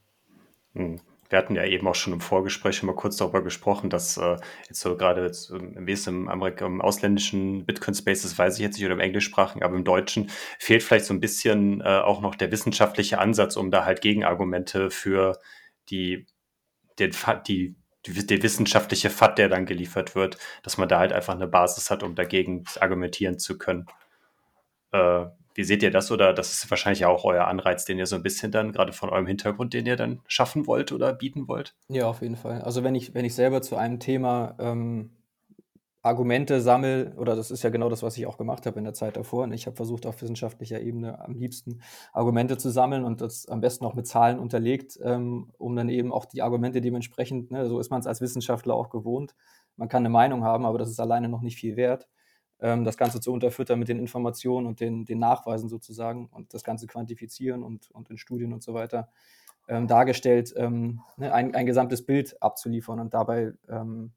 Hm. 0.74 0.98
Wir 1.30 1.38
hatten 1.38 1.54
ja 1.54 1.64
eben 1.64 1.86
auch 1.88 1.94
schon 1.94 2.12
im 2.12 2.20
Vorgespräch 2.20 2.82
mal 2.82 2.94
kurz 2.94 3.16
darüber 3.16 3.42
gesprochen, 3.42 3.88
dass 3.88 4.16
äh, 4.16 4.36
jetzt 4.68 4.80
so 4.80 4.96
gerade 4.96 5.30
im 5.50 5.86
Wesentlichen 5.86 6.28
im, 6.30 6.42
im 6.42 6.80
ausländischen 6.80 7.64
Bitcoin-Space, 7.64 8.22
das 8.22 8.36
weiß 8.36 8.56
ich 8.56 8.62
jetzt 8.62 8.76
nicht, 8.76 8.84
oder 8.84 8.94
im 8.94 9.00
englischsprachigen, 9.00 9.62
aber 9.62 9.76
im 9.76 9.84
Deutschen 9.84 10.30
fehlt 10.58 10.82
vielleicht 10.82 11.06
so 11.06 11.14
ein 11.14 11.20
bisschen 11.20 11.80
äh, 11.80 11.84
auch 11.84 12.20
noch 12.20 12.34
der 12.34 12.50
wissenschaftliche 12.50 13.18
Ansatz, 13.18 13.56
um 13.56 13.70
da 13.70 13.84
halt 13.84 14.00
Gegenargumente 14.02 14.90
für 14.90 15.38
die 15.88 16.26
den, 16.98 17.12
die, 17.46 17.76
die, 18.06 18.26
der 18.26 18.42
wissenschaftliche 18.42 19.10
FAT, 19.10 19.38
der 19.38 19.48
dann 19.48 19.66
geliefert 19.66 20.14
wird, 20.14 20.38
dass 20.62 20.78
man 20.78 20.88
da 20.88 20.98
halt 20.98 21.12
einfach 21.12 21.34
eine 21.34 21.46
Basis 21.48 21.90
hat, 21.90 22.02
um 22.02 22.14
dagegen 22.14 22.64
argumentieren 22.78 23.38
zu 23.38 23.58
können. 23.58 23.86
Äh, 24.92 25.26
wie 25.54 25.64
seht 25.64 25.82
ihr 25.82 25.90
das? 25.90 26.10
Oder 26.10 26.32
das 26.32 26.52
ist 26.52 26.70
wahrscheinlich 26.70 27.04
auch 27.04 27.24
euer 27.24 27.46
Anreiz, 27.46 27.84
den 27.84 27.98
ihr 27.98 28.06
so 28.06 28.16
ein 28.16 28.22
bisschen 28.22 28.52
dann, 28.52 28.72
gerade 28.72 28.92
von 28.92 29.10
eurem 29.10 29.26
Hintergrund, 29.26 29.74
den 29.74 29.86
ihr 29.86 29.96
dann 29.96 30.20
schaffen 30.26 30.66
wollt 30.66 30.92
oder 30.92 31.12
bieten 31.12 31.48
wollt? 31.48 31.74
Ja, 31.88 32.08
auf 32.08 32.22
jeden 32.22 32.36
Fall. 32.36 32.62
Also 32.62 32.84
wenn 32.84 32.94
ich, 32.94 33.14
wenn 33.14 33.24
ich 33.24 33.34
selber 33.34 33.62
zu 33.62 33.76
einem 33.76 33.98
Thema 33.98 34.56
ähm, 34.58 35.10
Argumente 36.02 36.62
sammle, 36.62 37.12
oder 37.18 37.36
das 37.36 37.50
ist 37.50 37.62
ja 37.62 37.68
genau 37.68 37.90
das, 37.90 38.02
was 38.02 38.16
ich 38.16 38.26
auch 38.26 38.38
gemacht 38.38 38.64
habe 38.64 38.78
in 38.78 38.84
der 38.84 38.94
Zeit 38.94 39.16
davor. 39.16 39.44
Und 39.44 39.52
ich 39.52 39.66
habe 39.66 39.76
versucht, 39.76 40.06
auf 40.06 40.22
wissenschaftlicher 40.22 40.80
Ebene 40.80 41.22
am 41.22 41.34
liebsten 41.34 41.82
Argumente 42.12 42.56
zu 42.56 42.70
sammeln 42.70 43.04
und 43.04 43.20
das 43.20 43.46
am 43.46 43.60
besten 43.60 43.84
auch 43.84 43.94
mit 43.94 44.06
Zahlen 44.06 44.38
unterlegt, 44.38 44.98
ähm, 45.02 45.52
um 45.58 45.76
dann 45.76 45.90
eben 45.90 46.10
auch 46.10 46.24
die 46.24 46.40
Argumente 46.40 46.80
dementsprechend, 46.80 47.50
ne, 47.50 47.68
so 47.68 47.78
ist 47.78 47.90
man 47.90 48.00
es 48.00 48.06
als 48.06 48.22
Wissenschaftler 48.22 48.74
auch 48.74 48.88
gewohnt. 48.88 49.34
Man 49.76 49.88
kann 49.88 50.00
eine 50.00 50.08
Meinung 50.08 50.42
haben, 50.42 50.64
aber 50.64 50.78
das 50.78 50.88
ist 50.88 51.00
alleine 51.00 51.28
noch 51.28 51.42
nicht 51.42 51.56
viel 51.56 51.76
wert. 51.76 52.08
Ähm, 52.60 52.84
das 52.84 52.96
Ganze 52.96 53.20
zu 53.20 53.32
unterfüttern 53.32 53.78
mit 53.78 53.88
den 53.88 53.98
Informationen 53.98 54.66
und 54.66 54.80
den, 54.80 55.04
den 55.04 55.18
Nachweisen 55.18 55.68
sozusagen 55.68 56.28
und 56.32 56.52
das 56.54 56.64
Ganze 56.64 56.86
quantifizieren 56.86 57.62
und, 57.62 57.90
und 57.90 58.10
in 58.10 58.18
Studien 58.18 58.52
und 58.52 58.62
so 58.62 58.74
weiter 58.74 59.08
ähm, 59.68 59.86
dargestellt, 59.86 60.52
ähm, 60.56 61.00
ne, 61.16 61.32
ein, 61.32 61.54
ein 61.54 61.66
gesamtes 61.66 62.04
Bild 62.04 62.40
abzuliefern 62.42 63.00
und 63.00 63.14
dabei 63.14 63.52
ähm, 63.68 64.12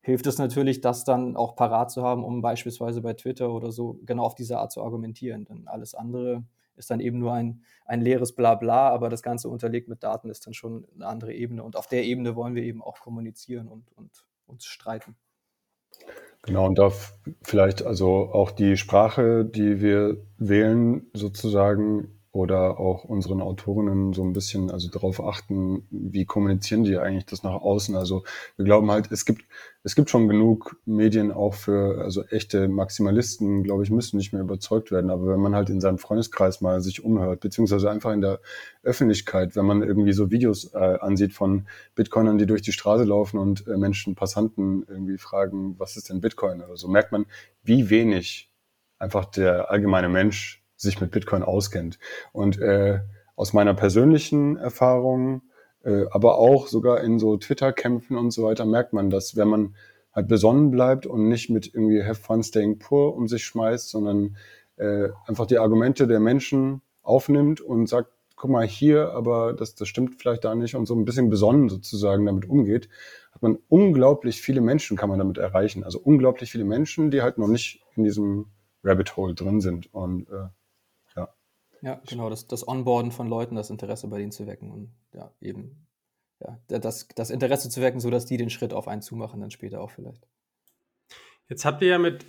hilft 0.00 0.26
es 0.26 0.38
natürlich, 0.38 0.80
das 0.80 1.04
dann 1.04 1.36
auch 1.36 1.56
parat 1.56 1.90
zu 1.90 2.02
haben, 2.02 2.24
um 2.24 2.40
beispielsweise 2.40 3.02
bei 3.02 3.14
Twitter 3.14 3.52
oder 3.52 3.72
so 3.72 4.00
genau 4.04 4.24
auf 4.24 4.34
diese 4.34 4.58
Art 4.58 4.72
zu 4.72 4.82
argumentieren. 4.82 5.44
Denn 5.44 5.66
alles 5.66 5.94
andere 5.94 6.44
ist 6.76 6.90
dann 6.90 7.00
eben 7.00 7.18
nur 7.18 7.32
ein, 7.32 7.62
ein 7.84 8.00
leeres 8.00 8.34
Blabla, 8.34 8.88
aber 8.90 9.08
das 9.08 9.22
Ganze 9.22 9.48
unterlegt 9.48 9.88
mit 9.88 10.02
Daten 10.02 10.30
ist 10.30 10.46
dann 10.46 10.54
schon 10.54 10.86
eine 10.94 11.06
andere 11.06 11.34
Ebene. 11.34 11.62
Und 11.62 11.76
auf 11.76 11.88
der 11.88 12.04
Ebene 12.04 12.36
wollen 12.36 12.54
wir 12.54 12.62
eben 12.62 12.82
auch 12.82 13.00
kommunizieren 13.00 13.68
und, 13.68 13.92
und 13.96 14.24
uns 14.46 14.64
streiten. 14.64 15.16
Genau, 16.42 16.66
und 16.66 16.78
da 16.78 16.92
vielleicht 17.42 17.82
also 17.82 18.30
auch 18.32 18.50
die 18.50 18.76
Sprache, 18.76 19.44
die 19.44 19.80
wir 19.80 20.24
wählen, 20.38 21.06
sozusagen 21.12 22.17
oder 22.38 22.78
auch 22.78 23.02
unseren 23.02 23.42
Autorinnen 23.42 24.12
so 24.12 24.22
ein 24.22 24.32
bisschen 24.32 24.70
also 24.70 24.88
darauf 24.88 25.20
achten, 25.20 25.88
wie 25.90 26.24
kommunizieren 26.24 26.84
die 26.84 26.96
eigentlich 26.96 27.26
das 27.26 27.42
nach 27.42 27.54
außen. 27.54 27.96
Also 27.96 28.22
wir 28.56 28.64
glauben 28.64 28.92
halt, 28.92 29.10
es 29.10 29.24
gibt 29.24 29.42
es 29.82 29.96
gibt 29.96 30.08
schon 30.08 30.28
genug 30.28 30.76
Medien 30.86 31.32
auch 31.32 31.54
für 31.54 32.00
also 32.00 32.22
echte 32.26 32.68
Maximalisten, 32.68 33.64
glaube 33.64 33.82
ich, 33.82 33.90
müssen 33.90 34.18
nicht 34.18 34.32
mehr 34.32 34.42
überzeugt 34.42 34.92
werden. 34.92 35.10
Aber 35.10 35.26
wenn 35.26 35.40
man 35.40 35.56
halt 35.56 35.68
in 35.68 35.80
seinem 35.80 35.98
Freundeskreis 35.98 36.60
mal 36.60 36.80
sich 36.80 37.02
umhört, 37.02 37.40
beziehungsweise 37.40 37.90
einfach 37.90 38.12
in 38.12 38.20
der 38.20 38.38
Öffentlichkeit, 38.84 39.56
wenn 39.56 39.66
man 39.66 39.82
irgendwie 39.82 40.12
so 40.12 40.30
Videos 40.30 40.72
äh, 40.74 40.78
ansieht 41.00 41.32
von 41.32 41.66
Bitcoinern, 41.96 42.38
die 42.38 42.46
durch 42.46 42.62
die 42.62 42.72
Straße 42.72 43.02
laufen 43.02 43.38
und 43.38 43.66
äh, 43.66 43.76
Menschen, 43.76 44.14
Passanten 44.14 44.84
irgendwie 44.86 45.18
fragen, 45.18 45.74
was 45.78 45.96
ist 45.96 46.08
denn 46.08 46.20
Bitcoin 46.20 46.62
oder 46.62 46.76
so, 46.76 46.86
merkt 46.86 47.10
man, 47.10 47.26
wie 47.64 47.90
wenig 47.90 48.48
einfach 49.00 49.24
der 49.24 49.70
allgemeine 49.72 50.08
Mensch 50.08 50.57
sich 50.78 51.00
mit 51.00 51.10
Bitcoin 51.10 51.42
auskennt. 51.42 51.98
Und 52.32 52.58
äh, 52.58 53.00
aus 53.36 53.52
meiner 53.52 53.74
persönlichen 53.74 54.56
Erfahrung, 54.56 55.42
äh, 55.84 56.06
aber 56.10 56.38
auch 56.38 56.68
sogar 56.68 57.02
in 57.02 57.18
so 57.18 57.36
Twitter-Kämpfen 57.36 58.16
und 58.16 58.30
so 58.30 58.44
weiter, 58.44 58.64
merkt 58.64 58.92
man, 58.92 59.10
dass 59.10 59.36
wenn 59.36 59.48
man 59.48 59.74
halt 60.12 60.28
besonnen 60.28 60.70
bleibt 60.70 61.06
und 61.06 61.28
nicht 61.28 61.50
mit 61.50 61.72
irgendwie 61.74 62.02
Have 62.02 62.20
Fun 62.20 62.42
Staying 62.42 62.78
Poor 62.78 63.14
um 63.14 63.28
sich 63.28 63.44
schmeißt, 63.44 63.90
sondern 63.90 64.36
äh, 64.76 65.08
einfach 65.26 65.46
die 65.46 65.58
Argumente 65.58 66.06
der 66.06 66.20
Menschen 66.20 66.80
aufnimmt 67.02 67.60
und 67.60 67.88
sagt, 67.88 68.10
guck 68.36 68.50
mal 68.50 68.66
hier, 68.66 69.12
aber 69.12 69.52
das, 69.52 69.74
das 69.74 69.88
stimmt 69.88 70.16
vielleicht 70.20 70.44
da 70.44 70.54
nicht 70.54 70.76
und 70.76 70.86
so 70.86 70.94
ein 70.94 71.04
bisschen 71.04 71.28
besonnen 71.28 71.68
sozusagen 71.68 72.24
damit 72.24 72.48
umgeht, 72.48 72.88
hat 73.32 73.42
man 73.42 73.58
unglaublich 73.68 74.40
viele 74.40 74.60
Menschen 74.60 74.96
kann 74.96 75.08
man 75.08 75.18
damit 75.18 75.38
erreichen. 75.38 75.84
Also 75.84 75.98
unglaublich 75.98 76.50
viele 76.50 76.64
Menschen, 76.64 77.10
die 77.10 77.22
halt 77.22 77.38
noch 77.38 77.48
nicht 77.48 77.82
in 77.96 78.04
diesem 78.04 78.46
Rabbit 78.84 79.16
Hole 79.16 79.34
drin 79.34 79.60
sind. 79.60 79.92
Und 79.92 80.28
äh, 80.28 80.48
Ja, 81.82 82.00
genau, 82.08 82.28
das, 82.30 82.46
das 82.46 82.66
Onboarden 82.66 83.12
von 83.12 83.28
Leuten, 83.28 83.54
das 83.54 83.70
Interesse 83.70 84.08
bei 84.08 84.18
denen 84.18 84.32
zu 84.32 84.46
wecken 84.46 84.70
und 84.70 84.94
ja, 85.12 85.32
eben 85.40 85.86
ja, 86.40 86.58
das, 86.68 87.08
das 87.08 87.30
Interesse 87.30 87.68
zu 87.70 87.80
wecken, 87.80 88.00
sodass 88.00 88.26
die 88.26 88.36
den 88.36 88.50
Schritt 88.50 88.72
auf 88.72 88.88
einen 88.88 89.02
zumachen, 89.02 89.40
dann 89.40 89.50
später 89.50 89.80
auch 89.80 89.90
vielleicht. 89.90 90.26
Jetzt 91.48 91.64
habt 91.64 91.82
ihr 91.82 91.88
ja 91.88 91.98
mit 91.98 92.26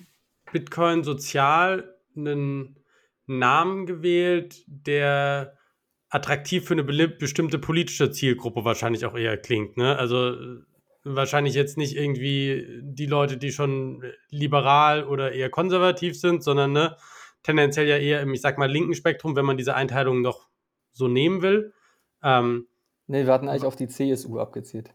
Bitcoin 0.51 1.03
Sozial 1.03 1.95
einen 2.15 2.79
Namen 3.27 3.85
gewählt, 3.85 4.63
der 4.67 5.57
attraktiv 6.09 6.65
für 6.65 6.73
eine 6.73 6.83
bestimmte 6.83 7.59
politische 7.59 8.09
Zielgruppe 8.11 8.65
wahrscheinlich 8.65 9.05
auch 9.05 9.15
eher 9.15 9.37
klingt. 9.37 9.77
Ne? 9.77 9.95
Also 9.97 10.31
äh, 10.31 10.63
wahrscheinlich 11.03 11.53
jetzt 11.53 11.77
nicht 11.77 11.95
irgendwie 11.95 12.81
die 12.81 13.05
Leute, 13.05 13.37
die 13.37 13.51
schon 13.51 14.03
liberal 14.29 15.05
oder 15.05 15.31
eher 15.31 15.49
konservativ 15.49 16.19
sind, 16.19 16.43
sondern 16.43 16.71
ne, 16.71 16.97
tendenziell 17.49 17.87
ja 17.87 17.97
eher 17.97 18.21
im, 18.21 18.33
ich 18.33 18.41
sag 18.41 18.59
mal, 18.59 18.69
linken 18.69 18.93
Spektrum, 18.93 19.35
wenn 19.35 19.45
man 19.45 19.57
diese 19.57 19.73
Einteilung 19.73 20.21
noch 20.21 20.49
so 20.91 21.07
nehmen 21.07 21.41
will. 21.41 21.73
Ähm, 22.21 22.67
nee, 23.07 23.25
wir 23.25 23.33
hatten 23.33 23.49
eigentlich 23.49 23.65
auf 23.65 23.75
die 23.75 23.87
CSU 23.87 24.39
abgezielt. 24.39 24.93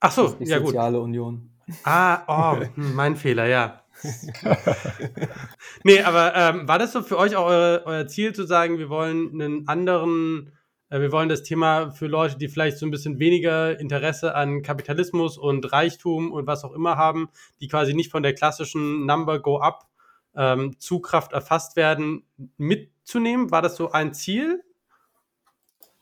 Ach 0.00 0.10
so, 0.10 0.36
ja 0.40 0.58
gut. 0.58 0.68
Soziale 0.68 1.00
Union. 1.00 1.50
Ah, 1.84 2.24
oh, 2.26 2.60
hm, 2.74 2.94
mein 2.94 3.14
Fehler, 3.14 3.46
ja. 3.46 3.84
nee, 5.84 6.00
aber 6.00 6.34
ähm, 6.34 6.66
war 6.66 6.78
das 6.78 6.92
so 6.92 7.02
für 7.02 7.18
euch 7.18 7.36
auch 7.36 7.46
euer, 7.46 7.82
euer, 7.84 8.06
Ziel 8.06 8.34
zu 8.34 8.46
sagen, 8.46 8.78
wir 8.78 8.88
wollen 8.88 9.30
einen 9.40 9.68
anderen, 9.68 10.52
äh, 10.88 11.00
wir 11.00 11.12
wollen 11.12 11.28
das 11.28 11.42
Thema 11.42 11.90
für 11.90 12.06
Leute, 12.06 12.38
die 12.38 12.48
vielleicht 12.48 12.78
so 12.78 12.86
ein 12.86 12.90
bisschen 12.90 13.18
weniger 13.18 13.78
Interesse 13.78 14.34
an 14.34 14.62
Kapitalismus 14.62 15.36
und 15.36 15.70
Reichtum 15.72 16.32
und 16.32 16.46
was 16.46 16.64
auch 16.64 16.72
immer 16.72 16.96
haben, 16.96 17.28
die 17.60 17.68
quasi 17.68 17.94
nicht 17.94 18.10
von 18.10 18.22
der 18.22 18.34
klassischen 18.34 19.04
Number 19.04 19.38
Go 19.38 19.60
Up 19.60 19.89
ähm, 20.40 20.74
Zugkraft 20.78 21.32
erfasst 21.32 21.76
werden, 21.76 22.24
mitzunehmen? 22.56 23.50
War 23.50 23.60
das 23.60 23.76
so 23.76 23.92
ein 23.92 24.14
Ziel? 24.14 24.64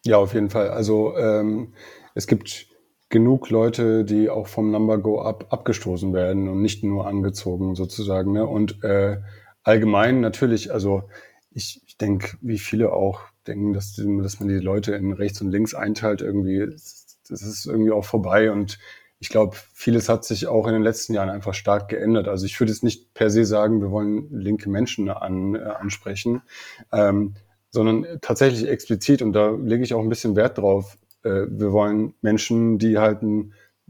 Ja, 0.07 0.19
auf 0.19 0.33
jeden 0.33 0.49
Fall. 0.49 0.71
Also 0.71 1.17
ähm, 1.17 1.75
es 2.15 2.29
gibt 2.29 2.69
genug 3.09 3.51
Leute, 3.51 4.05
die 4.05 4.31
auch 4.31 4.47
vom 4.47 4.71
Number 4.71 4.99
Go 4.99 5.21
Up 5.21 5.47
abgestoßen 5.51 6.13
werden 6.13 6.49
und 6.49 6.63
nicht 6.63 6.85
nur 6.85 7.09
angezogen 7.09 7.75
sozusagen. 7.75 8.33
Ne? 8.33 8.47
Und 8.47 8.85
äh, 8.85 9.19
allgemein 9.65 10.21
natürlich, 10.21 10.73
also 10.73 11.09
ich, 11.51 11.83
ich 11.87 11.97
denke, 11.97 12.37
wie 12.41 12.59
viele 12.59 12.93
auch 12.93 13.23
denken, 13.49 13.73
dass, 13.73 13.97
dass 13.97 14.39
man 14.39 14.49
die 14.49 14.59
Leute 14.59 14.95
in 14.95 15.13
rechts 15.13 15.41
und 15.41 15.51
links 15.51 15.75
einteilt, 15.75 16.21
irgendwie, 16.21 16.65
das 16.69 17.43
ist 17.43 17.67
irgendwie 17.67 17.91
auch 17.91 18.05
vorbei. 18.05 18.53
Und 18.53 18.79
ich 19.21 19.29
glaube, 19.31 19.57
vieles 19.73 20.09
hat 20.09 20.25
sich 20.25 20.47
auch 20.47 20.67
in 20.67 20.75
den 20.75 20.83
letzten 20.83 21.15
Jahren 21.15 21.29
einfach 21.29 21.55
stark 21.55 21.89
geändert. 21.89 22.29
Also 22.29 22.47
ich 22.47 22.59
würde 22.61 22.73
jetzt 22.73 22.85
nicht 22.85 23.15
per 23.15 23.31
se 23.31 23.45
sagen, 23.45 23.81
wir 23.81 23.91
wollen 23.91 24.29
linke 24.31 24.71
Menschen 24.71 25.09
an, 25.09 25.55
äh, 25.55 25.59
ansprechen, 25.59 26.43
ähm, 26.93 27.35
sondern 27.71 28.07
tatsächlich 28.21 28.69
explizit, 28.69 29.23
und 29.23 29.33
da 29.33 29.51
lege 29.51 29.83
ich 29.83 29.93
auch 29.95 30.03
ein 30.03 30.09
bisschen 30.09 30.37
Wert 30.37 30.59
drauf, 30.59 30.97
äh, 31.25 31.47
wir 31.49 31.73
wollen 31.73 32.15
Menschen, 32.23 32.79
die 32.79 32.99
halt 32.99 33.19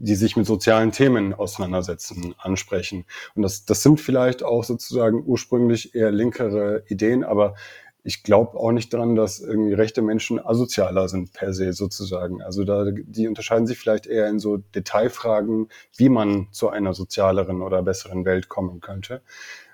die 0.01 0.15
sich 0.15 0.37
mit 0.37 0.45
sozialen 0.45 0.93
Themen 0.93 1.33
auseinandersetzen, 1.33 2.33
ansprechen. 2.37 3.05
Und 3.35 3.43
das, 3.43 3.65
das 3.65 3.83
sind 3.83 3.99
vielleicht 3.99 4.43
auch 4.43 4.63
sozusagen 4.63 5.23
ursprünglich 5.25 5.93
eher 5.93 6.11
linkere 6.11 6.83
Ideen, 6.87 7.25
aber 7.25 7.55
ich 8.03 8.23
glaube 8.23 8.57
auch 8.57 8.71
nicht 8.71 8.93
daran, 8.93 9.15
dass 9.15 9.39
irgendwie 9.39 9.73
rechte 9.73 10.01
Menschen 10.01 10.39
asozialer 10.43 11.09
sind 11.09 11.33
per 11.33 11.53
se 11.53 11.73
sozusagen. 11.73 12.41
Also 12.41 12.63
da, 12.63 12.85
die 12.91 13.27
unterscheiden 13.27 13.67
sich 13.67 13.77
vielleicht 13.77 14.07
eher 14.07 14.27
in 14.29 14.39
so 14.39 14.57
Detailfragen, 14.57 15.67
wie 15.97 16.09
man 16.09 16.47
zu 16.51 16.69
einer 16.69 16.93
sozialeren 16.93 17.61
oder 17.61 17.83
besseren 17.83 18.25
Welt 18.25 18.49
kommen 18.49 18.79
könnte. 18.79 19.21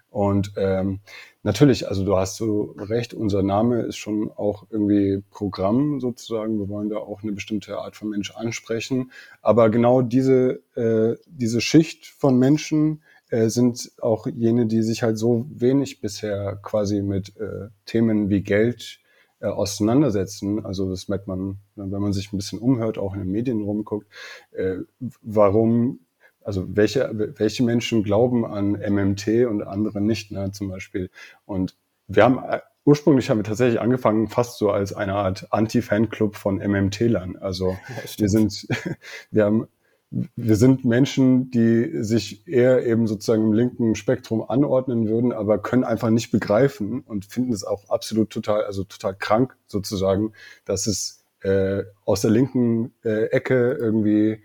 Und 0.09 0.53
ähm, 0.55 1.01
natürlich, 1.43 1.89
also 1.89 2.05
du 2.05 2.15
hast 2.15 2.37
so 2.37 2.73
recht, 2.77 3.13
unser 3.13 3.43
Name 3.43 3.81
ist 3.81 3.97
schon 3.97 4.31
auch 4.31 4.65
irgendwie 4.69 5.21
Programm 5.29 5.99
sozusagen. 5.99 6.57
Wir 6.57 6.69
wollen 6.69 6.89
da 6.89 6.97
auch 6.97 7.21
eine 7.21 7.33
bestimmte 7.33 7.77
Art 7.77 7.97
von 7.97 8.09
Mensch 8.09 8.31
ansprechen. 8.31 9.11
Aber 9.41 9.69
genau 9.69 10.01
diese, 10.01 10.61
äh, 10.75 11.17
diese 11.27 11.59
Schicht 11.59 12.05
von 12.05 12.39
Menschen 12.39 13.01
äh, 13.29 13.49
sind 13.49 13.91
auch 14.01 14.27
jene, 14.27 14.65
die 14.65 14.83
sich 14.83 15.03
halt 15.03 15.17
so 15.17 15.45
wenig 15.49 16.01
bisher 16.01 16.57
quasi 16.61 17.01
mit 17.01 17.35
äh, 17.37 17.69
Themen 17.85 18.29
wie 18.29 18.41
Geld 18.41 18.99
äh, 19.39 19.47
auseinandersetzen. 19.47 20.65
Also 20.65 20.89
das 20.89 21.07
merkt 21.07 21.27
man, 21.27 21.57
wenn 21.75 22.01
man 22.01 22.13
sich 22.13 22.31
ein 22.31 22.37
bisschen 22.37 22.59
umhört, 22.59 22.97
auch 22.97 23.13
in 23.13 23.19
den 23.19 23.31
Medien 23.31 23.61
rumguckt. 23.61 24.07
Äh, 24.51 24.77
warum 25.21 25.99
also 26.45 26.63
welche, 26.75 27.09
welche 27.37 27.63
Menschen 27.63 28.03
glauben 28.03 28.45
an 28.45 28.73
MMT 28.73 29.47
und 29.49 29.63
andere 29.63 29.99
nicht, 29.99 30.31
ne, 30.31 30.51
zum 30.51 30.69
Beispiel. 30.69 31.09
Und 31.45 31.75
wir 32.07 32.23
haben, 32.23 32.37
äh, 32.37 32.61
ursprünglich 32.85 33.29
haben 33.29 33.39
wir 33.39 33.43
tatsächlich 33.43 33.81
angefangen 33.81 34.27
fast 34.27 34.59
so 34.59 34.69
als 34.69 34.93
eine 34.93 35.15
Art 35.15 35.47
Anti-Fanclub 35.49 36.35
von 36.35 36.57
MMT-Lern. 36.57 37.37
Also 37.37 37.71
ja, 37.71 38.19
wir 38.19 38.29
sind, 38.29 38.67
wir 39.31 39.45
haben, 39.45 39.67
wir 40.11 40.55
sind 40.55 40.85
Menschen, 40.85 41.51
die 41.51 42.03
sich 42.03 42.47
eher 42.47 42.85
eben 42.85 43.07
sozusagen 43.07 43.43
im 43.43 43.53
linken 43.53 43.95
Spektrum 43.95 44.47
anordnen 44.47 45.07
würden, 45.07 45.33
aber 45.33 45.57
können 45.57 45.83
einfach 45.83 46.09
nicht 46.09 46.31
begreifen 46.31 47.01
und 47.01 47.25
finden 47.25 47.51
es 47.51 47.63
auch 47.63 47.89
absolut 47.89 48.29
total, 48.29 48.63
also 48.63 48.83
total 48.83 49.15
krank 49.15 49.57
sozusagen, 49.67 50.33
dass 50.63 50.87
es 50.87 51.25
äh, 51.41 51.83
aus 52.05 52.21
der 52.21 52.31
linken 52.31 52.93
äh, 53.03 53.25
Ecke 53.25 53.73
irgendwie 53.73 54.41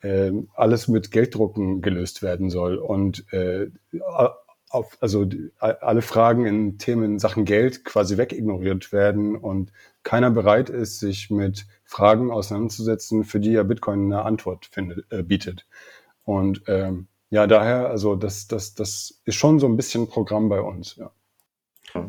äh, 0.00 0.32
alles 0.54 0.88
mit 0.88 1.10
Gelddrucken 1.10 1.82
gelöst 1.82 2.22
werden 2.22 2.48
soll 2.48 2.76
und 2.78 3.30
äh, 3.32 3.68
auf, 4.70 4.96
also 5.00 5.24
die, 5.24 5.50
alle 5.58 6.00
Fragen 6.02 6.46
in 6.46 6.78
Themen 6.78 7.18
Sachen 7.18 7.44
Geld 7.44 7.84
quasi 7.84 8.16
wegignoriert 8.16 8.92
werden 8.92 9.36
und 9.36 9.72
keiner 10.02 10.30
bereit 10.30 10.70
ist, 10.70 11.00
sich 11.00 11.28
mit 11.28 11.66
Fragen 11.90 12.30
auseinanderzusetzen, 12.30 13.24
für 13.24 13.40
die 13.40 13.50
ja 13.50 13.64
Bitcoin 13.64 14.04
eine 14.04 14.22
Antwort 14.22 14.66
findet, 14.66 15.10
äh, 15.10 15.24
bietet. 15.24 15.66
Und 16.22 16.62
ähm, 16.68 17.08
ja, 17.30 17.48
daher, 17.48 17.88
also 17.88 18.14
das, 18.14 18.46
das, 18.46 18.74
das 18.74 19.20
ist 19.24 19.34
schon 19.34 19.58
so 19.58 19.66
ein 19.66 19.76
bisschen 19.76 20.08
Programm 20.08 20.48
bei 20.48 20.60
uns, 20.60 20.94
ja. 20.94 21.10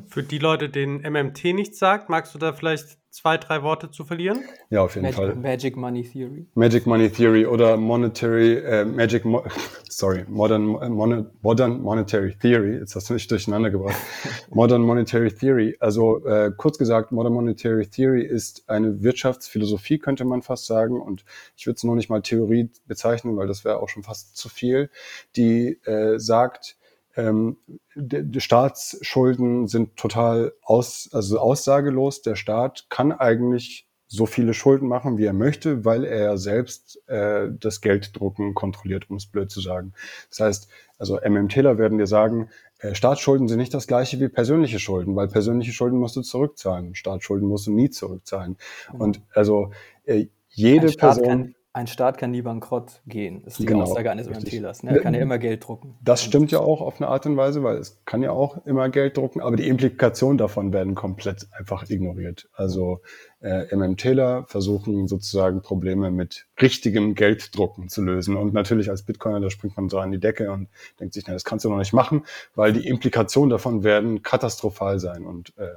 Für 0.07 0.21
die 0.21 0.37
Leute, 0.37 0.69
denen 0.69 1.01
MMT 1.01 1.45
nichts 1.55 1.79
sagt, 1.79 2.09
magst 2.09 2.35
du 2.35 2.37
da 2.37 2.53
vielleicht 2.53 2.99
zwei, 3.11 3.37
drei 3.37 3.61
Worte 3.61 3.91
zu 3.91 4.05
verlieren? 4.05 4.43
Ja, 4.69 4.81
auf 4.81 4.95
jeden 4.95 5.03
Magic, 5.03 5.17
Fall. 5.17 5.35
Magic 5.35 5.77
Money 5.77 6.03
Theory. 6.03 6.47
Magic 6.55 6.87
Money 6.87 7.09
Theory 7.09 7.45
oder 7.45 7.77
Monetary, 7.77 8.53
äh, 8.53 8.85
Magic, 8.85 9.25
Mo 9.25 9.43
sorry, 9.89 10.25
Modern, 10.27 10.81
äh, 10.81 10.89
Mon 10.89 11.29
Modern 11.41 11.81
Monetary 11.81 12.35
Theory. 12.41 12.77
Jetzt 12.77 12.95
hast 12.95 13.09
du 13.09 13.13
mich 13.13 13.27
durcheinander 13.27 13.69
gebracht. 13.69 13.97
Modern 14.49 14.81
Monetary 14.81 15.31
Theory. 15.31 15.75
Also 15.79 16.25
äh, 16.25 16.51
kurz 16.55 16.77
gesagt, 16.77 17.11
Modern 17.11 17.33
Monetary 17.33 17.85
Theory 17.85 18.23
ist 18.23 18.67
eine 18.69 19.03
Wirtschaftsphilosophie, 19.03 19.99
könnte 19.99 20.23
man 20.23 20.41
fast 20.41 20.65
sagen. 20.65 20.99
Und 21.01 21.25
ich 21.57 21.67
würde 21.67 21.75
es 21.75 21.83
nur 21.83 21.95
nicht 21.95 22.09
mal 22.09 22.21
Theorie 22.21 22.71
bezeichnen, 22.87 23.35
weil 23.35 23.47
das 23.47 23.65
wäre 23.65 23.79
auch 23.79 23.89
schon 23.89 24.03
fast 24.03 24.37
zu 24.37 24.47
viel. 24.47 24.89
Die 25.35 25.79
äh, 25.83 26.17
sagt, 26.17 26.77
ähm, 27.15 27.57
die, 27.95 28.41
Staatsschulden 28.41 29.67
sind 29.67 29.97
total 29.97 30.53
aus, 30.61 31.09
also 31.11 31.39
aussagelos. 31.39 32.21
Der 32.21 32.35
Staat 32.35 32.87
kann 32.89 33.11
eigentlich 33.11 33.87
so 34.07 34.25
viele 34.25 34.53
Schulden 34.53 34.89
machen, 34.89 35.17
wie 35.17 35.25
er 35.25 35.33
möchte, 35.33 35.85
weil 35.85 36.03
er 36.03 36.37
selbst 36.37 37.01
äh, 37.07 37.47
das 37.49 37.79
Gelddrucken 37.79 38.53
kontrolliert, 38.53 39.09
um 39.09 39.15
es 39.15 39.25
blöd 39.25 39.49
zu 39.49 39.61
sagen. 39.61 39.93
Das 40.29 40.41
heißt, 40.41 40.69
also 40.97 41.17
MMTler 41.17 41.77
werden 41.77 41.97
dir 41.97 42.07
sagen, 42.07 42.49
äh, 42.79 42.93
Staatsschulden 42.93 43.47
sind 43.47 43.59
nicht 43.59 43.73
das 43.73 43.87
gleiche 43.87 44.19
wie 44.19 44.27
persönliche 44.27 44.79
Schulden, 44.79 45.15
weil 45.15 45.29
persönliche 45.29 45.71
Schulden 45.71 45.97
musst 45.97 46.17
du 46.17 46.21
zurückzahlen, 46.21 46.93
Staatsschulden 46.93 47.47
musst 47.47 47.67
du 47.67 47.71
nie 47.71 47.89
zurückzahlen. 47.89 48.57
Mhm. 48.91 49.01
Und 49.01 49.21
also 49.33 49.71
äh, 50.03 50.27
jede 50.49 50.91
Person 50.91 51.55
ein 51.73 51.87
Staat 51.87 52.17
kann 52.17 52.31
nie 52.31 52.41
bankrott 52.41 53.01
gehen, 53.07 53.43
ist 53.45 53.59
die 53.59 53.65
genau, 53.65 53.83
Aussage 53.83 54.11
eines 54.11 54.29
MMTlers. 54.29 54.83
Ne? 54.83 54.91
Er 54.91 54.99
kann 54.99 55.13
ja 55.13 55.21
immer 55.21 55.37
Geld 55.37 55.65
drucken. 55.65 55.97
Das 56.01 56.21
stimmt 56.21 56.51
ja 56.51 56.59
auch 56.59 56.81
auf 56.81 56.99
eine 56.99 57.07
Art 57.09 57.25
und 57.25 57.37
Weise, 57.37 57.63
weil 57.63 57.77
es 57.77 58.01
kann 58.03 58.21
ja 58.21 58.31
auch 58.31 58.65
immer 58.65 58.89
Geld 58.89 59.15
drucken, 59.15 59.39
aber 59.39 59.55
die 59.55 59.67
Implikationen 59.69 60.37
davon 60.37 60.73
werden 60.73 60.95
komplett 60.95 61.47
einfach 61.57 61.89
ignoriert. 61.89 62.49
Also 62.53 63.01
äh, 63.39 63.73
MMTler 63.73 64.45
versuchen 64.47 65.07
sozusagen 65.07 65.61
Probleme 65.61 66.11
mit 66.11 66.45
richtigem 66.61 67.15
Gelddrucken 67.15 67.87
zu 67.87 68.01
lösen. 68.01 68.35
Und 68.35 68.53
natürlich 68.53 68.89
als 68.89 69.03
Bitcoiner, 69.03 69.39
da 69.39 69.49
springt 69.49 69.77
man 69.77 69.87
so 69.87 69.97
an 69.99 70.11
die 70.11 70.19
Decke 70.19 70.51
und 70.51 70.67
denkt 70.99 71.13
sich, 71.13 71.23
na, 71.25 71.33
das 71.33 71.45
kannst 71.45 71.63
du 71.63 71.69
noch 71.69 71.77
nicht 71.77 71.93
machen, 71.93 72.25
weil 72.53 72.73
die 72.73 72.85
Implikationen 72.85 73.49
davon 73.49 73.83
werden 73.83 74.23
katastrophal 74.23 74.99
sein. 74.99 75.25
Und 75.25 75.57
äh, 75.57 75.69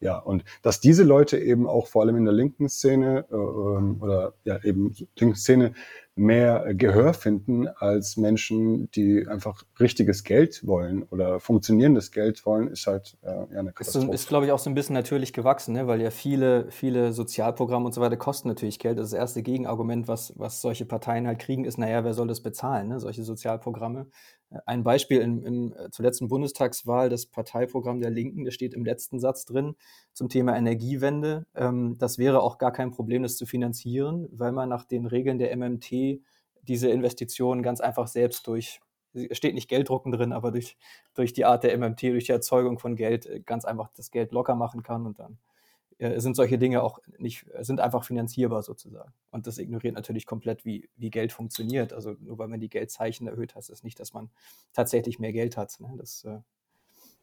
ja, 0.00 0.18
und 0.18 0.44
dass 0.62 0.80
diese 0.80 1.04
Leute 1.04 1.38
eben 1.38 1.66
auch 1.66 1.86
vor 1.86 2.02
allem 2.02 2.16
in 2.16 2.24
der 2.24 2.32
linken 2.32 2.68
Szene 2.68 3.26
äh, 3.30 3.34
ähm, 3.34 3.98
oder 4.00 4.32
ja 4.44 4.58
eben 4.64 4.94
linken 5.18 5.36
Szene 5.36 5.74
mehr 6.16 6.74
Gehör 6.74 7.14
finden 7.14 7.68
als 7.68 8.16
Menschen, 8.16 8.90
die 8.92 9.26
einfach 9.26 9.62
richtiges 9.78 10.24
Geld 10.24 10.66
wollen 10.66 11.02
oder 11.04 11.40
funktionierendes 11.40 12.12
Geld 12.12 12.44
wollen, 12.44 12.68
ist 12.68 12.86
halt 12.86 13.16
äh, 13.22 13.28
ja 13.28 13.58
eine 13.58 13.72
Katastrophe. 13.72 14.06
Ist, 14.14 14.22
ist 14.22 14.28
glaube 14.28 14.46
ich, 14.46 14.52
auch 14.52 14.58
so 14.58 14.70
ein 14.70 14.74
bisschen 14.74 14.94
natürlich 14.94 15.32
gewachsen, 15.32 15.74
ne? 15.74 15.86
weil 15.86 16.00
ja 16.00 16.10
viele, 16.10 16.70
viele 16.70 17.12
Sozialprogramme 17.12 17.86
und 17.86 17.92
so 17.92 18.00
weiter 18.00 18.16
kosten 18.16 18.48
natürlich 18.48 18.78
Geld. 18.78 18.98
Das, 18.98 19.10
das 19.10 19.18
erste 19.18 19.42
Gegenargument, 19.42 20.08
was, 20.08 20.32
was 20.36 20.60
solche 20.60 20.84
Parteien 20.84 21.26
halt 21.26 21.38
kriegen, 21.38 21.64
ist, 21.64 21.78
naja, 21.78 22.04
wer 22.04 22.14
soll 22.14 22.28
das 22.28 22.42
bezahlen, 22.42 22.88
ne? 22.88 23.00
solche 23.00 23.22
Sozialprogramme. 23.22 24.06
Ein 24.66 24.82
Beispiel 24.82 25.20
im, 25.20 25.44
im, 25.44 25.72
äh, 25.72 25.90
zur 25.90 26.04
letzten 26.04 26.28
Bundestagswahl, 26.28 27.08
das 27.08 27.26
Parteiprogramm 27.26 28.00
der 28.00 28.10
Linken, 28.10 28.44
da 28.44 28.50
steht 28.50 28.74
im 28.74 28.84
letzten 28.84 29.20
Satz 29.20 29.44
drin 29.44 29.76
zum 30.12 30.28
Thema 30.28 30.56
Energiewende. 30.56 31.46
Ähm, 31.54 31.96
das 31.98 32.18
wäre 32.18 32.42
auch 32.42 32.58
gar 32.58 32.72
kein 32.72 32.90
Problem, 32.90 33.22
das 33.22 33.36
zu 33.36 33.46
finanzieren, 33.46 34.28
weil 34.32 34.50
man 34.50 34.68
nach 34.68 34.84
den 34.84 35.06
Regeln 35.06 35.38
der 35.38 35.56
MMT 35.56 36.20
diese 36.62 36.90
Investitionen 36.90 37.62
ganz 37.62 37.80
einfach 37.80 38.08
selbst 38.08 38.46
durch, 38.48 38.80
steht 39.30 39.54
nicht 39.54 39.68
Gelddrucken 39.68 40.10
drin, 40.10 40.32
aber 40.32 40.50
durch, 40.50 40.76
durch 41.14 41.32
die 41.32 41.44
Art 41.44 41.62
der 41.62 41.76
MMT, 41.78 42.02
durch 42.02 42.24
die 42.24 42.32
Erzeugung 42.32 42.78
von 42.78 42.96
Geld 42.96 43.26
äh, 43.26 43.40
ganz 43.40 43.64
einfach 43.64 43.90
das 43.96 44.10
Geld 44.10 44.32
locker 44.32 44.56
machen 44.56 44.82
kann 44.82 45.06
und 45.06 45.20
dann 45.20 45.38
sind 46.00 46.34
solche 46.34 46.58
Dinge 46.58 46.82
auch 46.82 46.98
nicht, 47.18 47.46
sind 47.60 47.80
einfach 47.80 48.04
finanzierbar 48.04 48.62
sozusagen. 48.62 49.12
Und 49.30 49.46
das 49.46 49.58
ignoriert 49.58 49.94
natürlich 49.94 50.24
komplett, 50.24 50.64
wie, 50.64 50.88
wie 50.96 51.10
Geld 51.10 51.32
funktioniert. 51.32 51.92
Also 51.92 52.14
nur 52.20 52.38
weil 52.38 52.48
man 52.48 52.60
die 52.60 52.70
Geldzeichen 52.70 53.26
erhöht, 53.26 53.54
heißt 53.54 53.68
das 53.68 53.84
nicht, 53.84 54.00
dass 54.00 54.14
man 54.14 54.30
tatsächlich 54.72 55.18
mehr 55.18 55.32
Geld 55.32 55.56
hat. 55.56 55.78
Ne? 55.78 55.92
Das, 55.98 56.24
äh, 56.24 56.38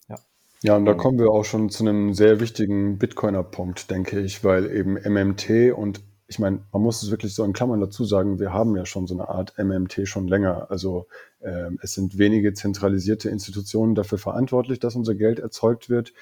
ja. 0.10 0.20
Ja, 0.62 0.76
und 0.76 0.86
da 0.86 0.94
kommen 0.94 1.18
wir 1.18 1.32
auch 1.32 1.46
schon 1.46 1.70
zu 1.70 1.84
einem 1.84 2.14
sehr 2.14 2.40
wichtigen 2.40 2.98
Bitcoiner-Punkt, 3.00 3.90
denke 3.90 4.20
ich, 4.20 4.44
weil 4.44 4.72
eben 4.72 4.94
MMT 4.94 5.74
und 5.76 6.04
ich 6.30 6.40
meine, 6.40 6.60
man 6.74 6.82
muss 6.82 7.02
es 7.02 7.10
wirklich 7.10 7.34
so 7.34 7.44
in 7.46 7.54
Klammern 7.54 7.80
dazu 7.80 8.04
sagen, 8.04 8.38
wir 8.38 8.52
haben 8.52 8.76
ja 8.76 8.86
schon 8.86 9.08
so 9.08 9.14
eine 9.14 9.30
Art 9.30 9.58
MMT 9.58 10.08
schon 10.08 10.28
länger. 10.28 10.70
Also 10.70 11.08
äh, 11.40 11.70
es 11.82 11.94
sind 11.94 12.18
wenige 12.18 12.54
zentralisierte 12.54 13.30
Institutionen 13.30 13.96
dafür 13.96 14.18
verantwortlich, 14.18 14.80
dass 14.80 14.96
unser 14.96 15.16
Geld 15.16 15.40
erzeugt 15.40 15.90
wird. 15.90 16.14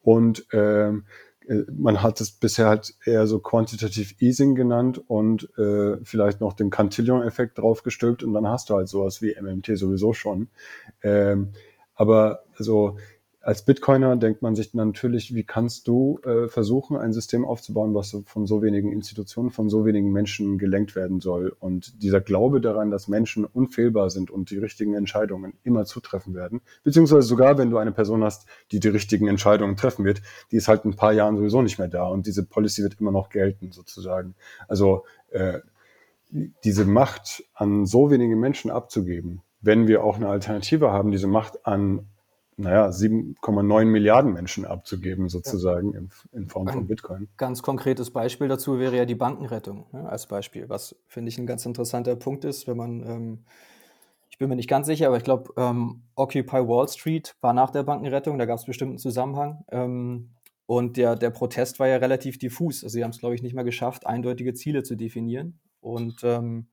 Und 0.00 0.46
ähm, 0.52 1.06
äh, 1.06 1.27
man 1.72 2.02
hat 2.02 2.20
es 2.20 2.30
bisher 2.30 2.66
halt 2.68 2.94
eher 3.04 3.26
so 3.26 3.38
Quantitative 3.38 4.14
Easing 4.18 4.54
genannt 4.54 5.02
und 5.08 5.48
äh, 5.58 5.96
vielleicht 6.02 6.40
noch 6.40 6.52
den 6.52 6.70
Cantillon-Effekt 6.70 7.58
draufgestülpt 7.58 8.22
und 8.22 8.34
dann 8.34 8.46
hast 8.46 8.70
du 8.70 8.74
halt 8.74 8.88
sowas 8.88 9.22
wie 9.22 9.34
MMT 9.40 9.78
sowieso 9.78 10.12
schon. 10.12 10.48
Ähm, 11.02 11.52
aber 11.94 12.44
also 12.56 12.98
als 13.48 13.62
Bitcoiner 13.62 14.14
denkt 14.16 14.42
man 14.42 14.54
sich 14.54 14.74
natürlich, 14.74 15.34
wie 15.34 15.42
kannst 15.42 15.88
du 15.88 16.20
äh, 16.22 16.48
versuchen, 16.48 16.98
ein 16.98 17.14
System 17.14 17.46
aufzubauen, 17.46 17.94
was 17.94 18.14
von 18.26 18.46
so 18.46 18.60
wenigen 18.60 18.92
Institutionen, 18.92 19.48
von 19.48 19.70
so 19.70 19.86
wenigen 19.86 20.12
Menschen 20.12 20.58
gelenkt 20.58 20.94
werden 20.94 21.20
soll. 21.20 21.56
Und 21.58 22.02
dieser 22.02 22.20
Glaube 22.20 22.60
daran, 22.60 22.90
dass 22.90 23.08
Menschen 23.08 23.46
unfehlbar 23.46 24.10
sind 24.10 24.30
und 24.30 24.50
die 24.50 24.58
richtigen 24.58 24.92
Entscheidungen 24.92 25.54
immer 25.62 25.86
zutreffen 25.86 26.34
werden, 26.34 26.60
beziehungsweise 26.84 27.26
sogar, 27.26 27.56
wenn 27.56 27.70
du 27.70 27.78
eine 27.78 27.90
Person 27.90 28.22
hast, 28.22 28.46
die 28.70 28.80
die 28.80 28.88
richtigen 28.88 29.28
Entscheidungen 29.28 29.76
treffen 29.76 30.04
wird, 30.04 30.20
die 30.52 30.56
ist 30.56 30.68
halt 30.68 30.84
ein 30.84 30.94
paar 30.94 31.14
Jahren 31.14 31.38
sowieso 31.38 31.62
nicht 31.62 31.78
mehr 31.78 31.88
da 31.88 32.06
und 32.06 32.26
diese 32.26 32.44
Policy 32.44 32.82
wird 32.82 33.00
immer 33.00 33.12
noch 33.12 33.30
gelten, 33.30 33.72
sozusagen. 33.72 34.34
Also 34.68 35.06
äh, 35.30 35.60
diese 36.64 36.84
Macht 36.84 37.44
an 37.54 37.86
so 37.86 38.10
wenige 38.10 38.36
Menschen 38.36 38.70
abzugeben, 38.70 39.40
wenn 39.62 39.88
wir 39.88 40.04
auch 40.04 40.16
eine 40.16 40.28
Alternative 40.28 40.92
haben, 40.92 41.12
diese 41.12 41.28
Macht 41.28 41.64
an 41.64 42.08
naja, 42.58 42.88
7,9 42.88 43.84
Milliarden 43.84 44.32
Menschen 44.32 44.64
abzugeben, 44.64 45.28
sozusagen 45.28 45.92
ja. 45.92 46.00
in, 46.00 46.10
in, 46.32 46.48
Form 46.48 46.68
von 46.68 46.86
Bitcoin. 46.88 47.28
Ganz 47.36 47.62
konkretes 47.62 48.10
Beispiel 48.10 48.48
dazu 48.48 48.80
wäre 48.80 48.96
ja 48.96 49.04
die 49.04 49.14
Bankenrettung 49.14 49.86
ne, 49.92 50.08
als 50.08 50.26
Beispiel, 50.26 50.68
was 50.68 50.96
finde 51.06 51.28
ich 51.28 51.38
ein 51.38 51.46
ganz 51.46 51.64
interessanter 51.64 52.16
Punkt 52.16 52.44
ist, 52.44 52.66
wenn 52.66 52.76
man, 52.76 53.02
ähm, 53.02 53.38
ich 54.28 54.38
bin 54.38 54.48
mir 54.48 54.56
nicht 54.56 54.68
ganz 54.68 54.88
sicher, 54.88 55.06
aber 55.06 55.16
ich 55.16 55.24
glaube, 55.24 55.52
ähm, 55.56 56.02
Occupy 56.16 56.68
Wall 56.68 56.88
Street 56.88 57.36
war 57.40 57.52
nach 57.52 57.70
der 57.70 57.84
Bankenrettung, 57.84 58.38
da 58.38 58.44
gab 58.44 58.58
es 58.58 58.66
bestimmt 58.66 58.90
einen 58.90 58.98
Zusammenhang. 58.98 59.64
Ähm, 59.70 60.30
und 60.66 60.96
der, 60.96 61.16
der 61.16 61.30
Protest 61.30 61.78
war 61.78 61.88
ja 61.88 61.96
relativ 61.96 62.38
diffus. 62.38 62.82
Also 62.84 62.94
sie 62.94 63.04
haben 63.04 63.12
es, 63.12 63.20
glaube 63.20 63.34
ich, 63.34 63.42
nicht 63.42 63.54
mal 63.54 63.62
geschafft, 63.62 64.06
eindeutige 64.06 64.52
Ziele 64.52 64.82
zu 64.82 64.96
definieren. 64.96 65.60
Und 65.80 66.20
ähm, 66.24 66.66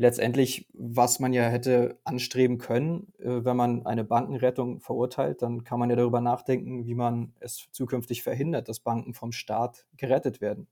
letztendlich, 0.00 0.66
was 0.72 1.20
man 1.20 1.34
ja 1.34 1.42
hätte 1.42 2.00
anstreben 2.04 2.56
können, 2.56 3.12
äh, 3.18 3.44
wenn 3.44 3.56
man 3.56 3.84
eine 3.84 4.02
Bankenrettung 4.02 4.80
verurteilt, 4.80 5.42
dann 5.42 5.62
kann 5.62 5.78
man 5.78 5.90
ja 5.90 5.96
darüber 5.96 6.22
nachdenken, 6.22 6.86
wie 6.86 6.94
man 6.94 7.34
es 7.38 7.68
zukünftig 7.70 8.22
verhindert, 8.22 8.68
dass 8.68 8.80
Banken 8.80 9.12
vom 9.12 9.30
Staat 9.32 9.86
gerettet 9.98 10.40
werden. 10.40 10.68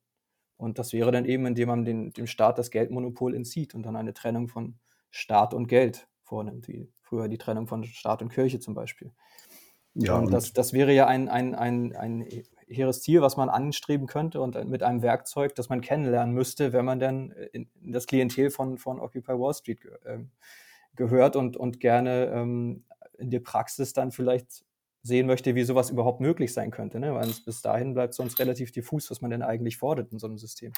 Und 0.56 0.78
das 0.78 0.94
wäre 0.94 1.12
dann 1.12 1.26
eben, 1.26 1.44
indem 1.44 1.68
man 1.68 1.84
den, 1.84 2.12
dem 2.14 2.26
Staat 2.26 2.56
das 2.58 2.70
Geldmonopol 2.70 3.34
entzieht 3.34 3.74
und 3.74 3.82
dann 3.82 3.96
eine 3.96 4.14
Trennung 4.14 4.48
von 4.48 4.78
Staat 5.10 5.52
und 5.52 5.68
Geld 5.68 6.08
vornimmt, 6.22 6.66
wie 6.66 6.90
früher 7.02 7.28
die 7.28 7.38
Trennung 7.38 7.66
von 7.66 7.84
Staat 7.84 8.22
und 8.22 8.30
Kirche 8.30 8.60
zum 8.60 8.72
Beispiel. 8.72 9.12
Ja, 9.92 10.16
und, 10.16 10.26
und 10.26 10.32
das, 10.32 10.54
das 10.54 10.72
wäre 10.72 10.94
ja 10.94 11.06
ein, 11.06 11.28
ein, 11.28 11.54
ein, 11.54 11.94
ein 11.94 12.26
hehres 12.68 13.02
Ziel, 13.02 13.22
was 13.22 13.36
man 13.36 13.48
anstreben 13.48 14.06
könnte 14.06 14.40
und 14.40 14.62
mit 14.68 14.82
einem 14.82 15.02
Werkzeug, 15.02 15.54
das 15.54 15.68
man 15.68 15.80
kennenlernen 15.80 16.34
müsste, 16.34 16.72
wenn 16.72 16.84
man 16.84 17.00
dann 17.00 17.30
in, 17.52 17.68
das 17.82 18.06
Klientel 18.06 18.50
von, 18.50 18.78
von 18.78 19.00
Occupy 19.00 19.32
Wall 19.32 19.54
Street 19.54 19.80
ge 19.80 19.92
äh, 20.04 20.18
gehört 20.94 21.36
und, 21.36 21.56
und 21.56 21.80
gerne 21.80 22.26
ähm, 22.26 22.84
in 23.18 23.30
der 23.30 23.40
Praxis 23.40 23.92
dann 23.92 24.10
vielleicht 24.10 24.64
sehen 25.02 25.26
möchte, 25.26 25.54
wie 25.54 25.64
sowas 25.64 25.90
überhaupt 25.90 26.20
möglich 26.20 26.52
sein 26.52 26.70
könnte. 26.70 26.98
Ne? 27.00 27.14
Weil 27.14 27.30
bis 27.44 27.62
dahin 27.62 27.94
bleibt 27.94 28.14
sonst 28.14 28.38
relativ 28.38 28.72
diffus, 28.72 29.10
was 29.10 29.20
man 29.20 29.30
denn 29.30 29.42
eigentlich 29.42 29.76
fordert 29.76 30.12
in 30.12 30.18
so 30.18 30.26
einem 30.26 30.38
System. 30.38 30.72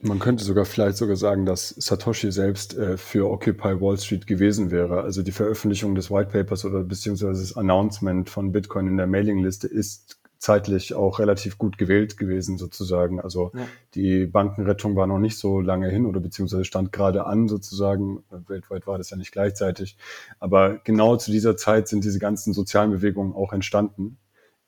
Man 0.00 0.20
könnte 0.20 0.44
sogar 0.44 0.64
vielleicht 0.64 0.96
sogar 0.96 1.16
sagen, 1.16 1.44
dass 1.44 1.70
Satoshi 1.70 2.30
selbst 2.30 2.76
äh, 2.76 2.96
für 2.96 3.28
Occupy 3.28 3.80
Wall 3.80 3.98
Street 3.98 4.28
gewesen 4.28 4.70
wäre. 4.70 5.02
Also 5.02 5.22
die 5.22 5.32
Veröffentlichung 5.32 5.96
des 5.96 6.08
White 6.08 6.30
Papers 6.30 6.64
oder 6.64 6.84
beziehungsweise 6.84 7.40
das 7.40 7.56
Announcement 7.56 8.30
von 8.30 8.52
Bitcoin 8.52 8.86
in 8.86 8.96
der 8.96 9.08
Mailingliste 9.08 9.66
ist 9.66 10.17
zeitlich 10.38 10.94
auch 10.94 11.18
relativ 11.18 11.58
gut 11.58 11.78
gewählt 11.78 12.16
gewesen 12.16 12.58
sozusagen. 12.58 13.20
Also 13.20 13.50
ja. 13.54 13.66
die 13.94 14.26
Bankenrettung 14.26 14.94
war 14.94 15.08
noch 15.08 15.18
nicht 15.18 15.36
so 15.36 15.60
lange 15.60 15.88
hin 15.88 16.06
oder 16.06 16.20
beziehungsweise 16.20 16.64
stand 16.64 16.92
gerade 16.92 17.26
an 17.26 17.48
sozusagen. 17.48 18.22
Weltweit 18.30 18.86
war 18.86 18.98
das 18.98 19.10
ja 19.10 19.16
nicht 19.16 19.32
gleichzeitig. 19.32 19.96
Aber 20.38 20.78
genau 20.78 21.16
zu 21.16 21.32
dieser 21.32 21.56
Zeit 21.56 21.88
sind 21.88 22.04
diese 22.04 22.20
ganzen 22.20 22.52
sozialen 22.52 22.92
Bewegungen 22.92 23.34
auch 23.34 23.52
entstanden. 23.52 24.18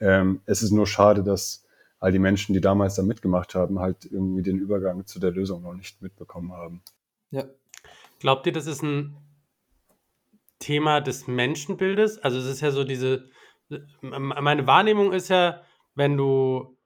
Ähm, 0.00 0.40
es 0.44 0.62
ist 0.62 0.72
nur 0.72 0.88
schade, 0.88 1.22
dass 1.22 1.64
all 2.00 2.10
die 2.10 2.18
Menschen, 2.18 2.52
die 2.52 2.60
damals 2.60 2.96
da 2.96 3.02
mitgemacht 3.02 3.54
haben, 3.54 3.78
halt 3.78 4.06
irgendwie 4.10 4.42
den 4.42 4.58
Übergang 4.58 5.06
zu 5.06 5.20
der 5.20 5.30
Lösung 5.30 5.62
noch 5.62 5.74
nicht 5.74 6.02
mitbekommen 6.02 6.52
haben. 6.52 6.82
Ja. 7.30 7.44
Glaubt 8.18 8.46
ihr, 8.46 8.52
das 8.52 8.66
ist 8.66 8.82
ein 8.82 9.16
Thema 10.58 11.00
des 11.00 11.28
Menschenbildes? 11.28 12.18
Also 12.18 12.38
es 12.38 12.46
ist 12.46 12.60
ja 12.60 12.70
so 12.70 12.84
diese 12.84 13.28
meine 14.00 14.66
Wahrnehmung 14.66 15.12
ist 15.12 15.28
ja, 15.28 15.62
wenn 15.94 16.16
du, 16.16 16.76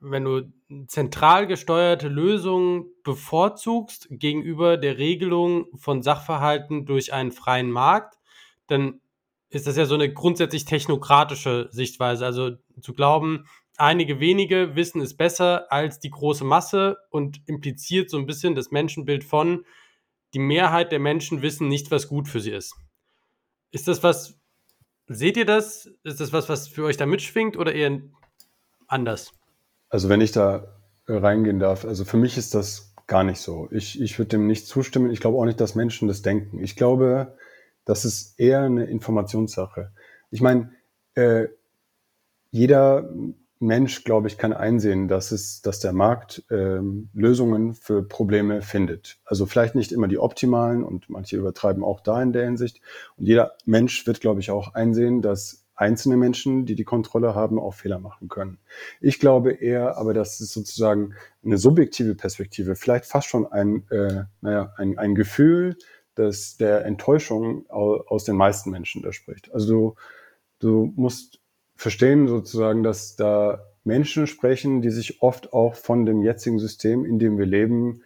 wenn 0.00 0.24
du 0.24 0.52
zentral 0.86 1.46
gesteuerte 1.46 2.08
Lösungen 2.08 2.86
bevorzugst 3.04 4.06
gegenüber 4.10 4.76
der 4.76 4.98
Regelung 4.98 5.66
von 5.76 6.02
Sachverhalten 6.02 6.86
durch 6.86 7.12
einen 7.12 7.32
freien 7.32 7.70
Markt, 7.70 8.18
dann 8.66 9.00
ist 9.50 9.66
das 9.66 9.76
ja 9.76 9.86
so 9.86 9.94
eine 9.94 10.12
grundsätzlich 10.12 10.64
technokratische 10.66 11.68
Sichtweise. 11.70 12.24
Also 12.26 12.52
zu 12.80 12.92
glauben, 12.92 13.46
einige 13.76 14.20
wenige 14.20 14.76
wissen 14.76 15.00
es 15.00 15.16
besser 15.16 15.72
als 15.72 16.00
die 16.00 16.10
große 16.10 16.44
Masse 16.44 16.98
und 17.10 17.40
impliziert 17.46 18.10
so 18.10 18.18
ein 18.18 18.26
bisschen 18.26 18.54
das 18.54 18.70
Menschenbild 18.70 19.24
von, 19.24 19.64
die 20.34 20.38
Mehrheit 20.38 20.92
der 20.92 20.98
Menschen 20.98 21.40
wissen 21.40 21.68
nicht, 21.68 21.90
was 21.90 22.08
gut 22.08 22.28
für 22.28 22.40
sie 22.40 22.50
ist. 22.50 22.76
Ist 23.70 23.88
das 23.88 24.02
was, 24.02 24.37
Seht 25.08 25.36
ihr 25.36 25.46
das? 25.46 25.90
Ist 26.04 26.20
das 26.20 26.32
was, 26.32 26.48
was 26.48 26.68
für 26.68 26.84
euch 26.84 26.96
da 26.96 27.06
mitschwingt 27.06 27.56
oder 27.56 27.74
eher 27.74 28.00
anders? 28.86 29.32
Also 29.88 30.08
wenn 30.08 30.20
ich 30.20 30.32
da 30.32 30.78
reingehen 31.06 31.58
darf, 31.58 31.84
also 31.84 32.04
für 32.04 32.18
mich 32.18 32.36
ist 32.36 32.54
das 32.54 32.94
gar 33.06 33.24
nicht 33.24 33.40
so. 33.40 33.68
Ich, 33.70 34.00
ich 34.00 34.18
würde 34.18 34.28
dem 34.28 34.46
nicht 34.46 34.66
zustimmen. 34.66 35.10
Ich 35.10 35.20
glaube 35.20 35.38
auch 35.38 35.46
nicht, 35.46 35.60
dass 35.60 35.74
Menschen 35.74 36.08
das 36.08 36.20
denken. 36.20 36.62
Ich 36.62 36.76
glaube, 36.76 37.36
das 37.86 38.04
ist 38.04 38.38
eher 38.38 38.60
eine 38.60 38.84
Informationssache. 38.84 39.92
Ich 40.30 40.42
meine, 40.42 40.72
äh, 41.14 41.48
jeder 42.50 43.10
Mensch, 43.60 44.04
glaube 44.04 44.28
ich, 44.28 44.38
kann 44.38 44.52
einsehen, 44.52 45.08
dass 45.08 45.32
es, 45.32 45.62
dass 45.62 45.80
der 45.80 45.92
Markt 45.92 46.44
ähm, 46.50 47.08
Lösungen 47.12 47.74
für 47.74 48.02
Probleme 48.02 48.62
findet. 48.62 49.18
Also 49.24 49.46
vielleicht 49.46 49.74
nicht 49.74 49.92
immer 49.92 50.08
die 50.08 50.18
optimalen 50.18 50.84
und 50.84 51.10
manche 51.10 51.36
übertreiben 51.36 51.82
auch 51.82 52.00
da 52.00 52.22
in 52.22 52.32
der 52.32 52.44
Hinsicht. 52.44 52.80
Und 53.16 53.26
jeder 53.26 53.52
Mensch 53.64 54.06
wird, 54.06 54.20
glaube 54.20 54.40
ich, 54.40 54.50
auch 54.50 54.74
einsehen, 54.74 55.22
dass 55.22 55.64
einzelne 55.74 56.16
Menschen, 56.16 56.66
die 56.66 56.74
die 56.74 56.84
Kontrolle 56.84 57.34
haben, 57.34 57.58
auch 57.58 57.74
Fehler 57.74 58.00
machen 58.00 58.28
können. 58.28 58.58
Ich 59.00 59.20
glaube 59.20 59.52
eher, 59.52 59.96
aber 59.96 60.14
das 60.14 60.40
ist 60.40 60.52
sozusagen 60.52 61.14
eine 61.44 61.58
subjektive 61.58 62.14
Perspektive, 62.14 62.74
vielleicht 62.74 63.06
fast 63.06 63.28
schon 63.28 63.46
ein, 63.46 63.88
äh, 63.90 64.24
naja, 64.40 64.72
ein, 64.76 64.98
ein 64.98 65.14
Gefühl 65.14 65.76
dass 66.18 66.56
der 66.56 66.84
Enttäuschung 66.84 67.70
aus 67.70 68.24
den 68.24 68.34
meisten 68.34 68.70
Menschen 68.70 69.02
da 69.02 69.12
spricht. 69.12 69.52
Also 69.54 69.68
du, 69.68 69.94
du 70.58 70.92
musst 70.96 71.37
verstehen 71.78 72.26
sozusagen, 72.26 72.82
dass 72.82 73.14
da 73.14 73.64
Menschen 73.84 74.26
sprechen, 74.26 74.82
die 74.82 74.90
sich 74.90 75.22
oft 75.22 75.52
auch 75.52 75.76
von 75.76 76.04
dem 76.04 76.22
jetzigen 76.22 76.58
System, 76.58 77.04
in 77.04 77.20
dem 77.20 77.38
wir 77.38 77.46
leben, 77.46 78.02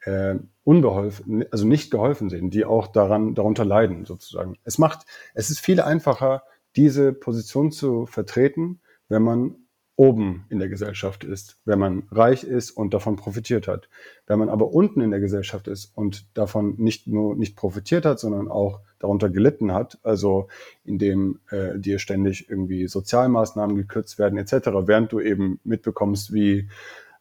äh, 0.00 0.36
unbeholfen, 0.64 1.44
also 1.50 1.66
nicht 1.66 1.90
geholfen 1.90 2.30
sehen, 2.30 2.48
die 2.50 2.64
auch 2.64 2.86
daran, 2.88 3.34
darunter 3.34 3.66
leiden 3.66 4.06
sozusagen. 4.06 4.56
Es 4.64 4.78
macht, 4.78 5.06
es 5.34 5.50
ist 5.50 5.60
viel 5.60 5.80
einfacher, 5.82 6.44
diese 6.76 7.12
Position 7.12 7.70
zu 7.70 8.06
vertreten, 8.06 8.80
wenn 9.08 9.22
man 9.22 9.59
oben 10.00 10.46
in 10.48 10.58
der 10.58 10.70
Gesellschaft 10.70 11.24
ist, 11.24 11.58
wenn 11.66 11.78
man 11.78 12.04
reich 12.10 12.42
ist 12.42 12.70
und 12.70 12.94
davon 12.94 13.16
profitiert 13.16 13.68
hat. 13.68 13.90
Wenn 14.26 14.38
man 14.38 14.48
aber 14.48 14.72
unten 14.72 15.02
in 15.02 15.10
der 15.10 15.20
Gesellschaft 15.20 15.68
ist 15.68 15.92
und 15.94 16.24
davon 16.32 16.76
nicht 16.78 17.06
nur 17.06 17.36
nicht 17.36 17.54
profitiert 17.54 18.06
hat, 18.06 18.18
sondern 18.18 18.48
auch 18.48 18.80
darunter 18.98 19.28
gelitten 19.28 19.74
hat, 19.74 19.98
also 20.02 20.48
indem 20.86 21.40
äh, 21.50 21.78
dir 21.78 21.98
ständig 21.98 22.48
irgendwie 22.48 22.88
Sozialmaßnahmen 22.88 23.76
gekürzt 23.76 24.18
werden 24.18 24.38
etc., 24.38 24.68
während 24.86 25.12
du 25.12 25.20
eben 25.20 25.60
mitbekommst, 25.64 26.32
wie 26.32 26.70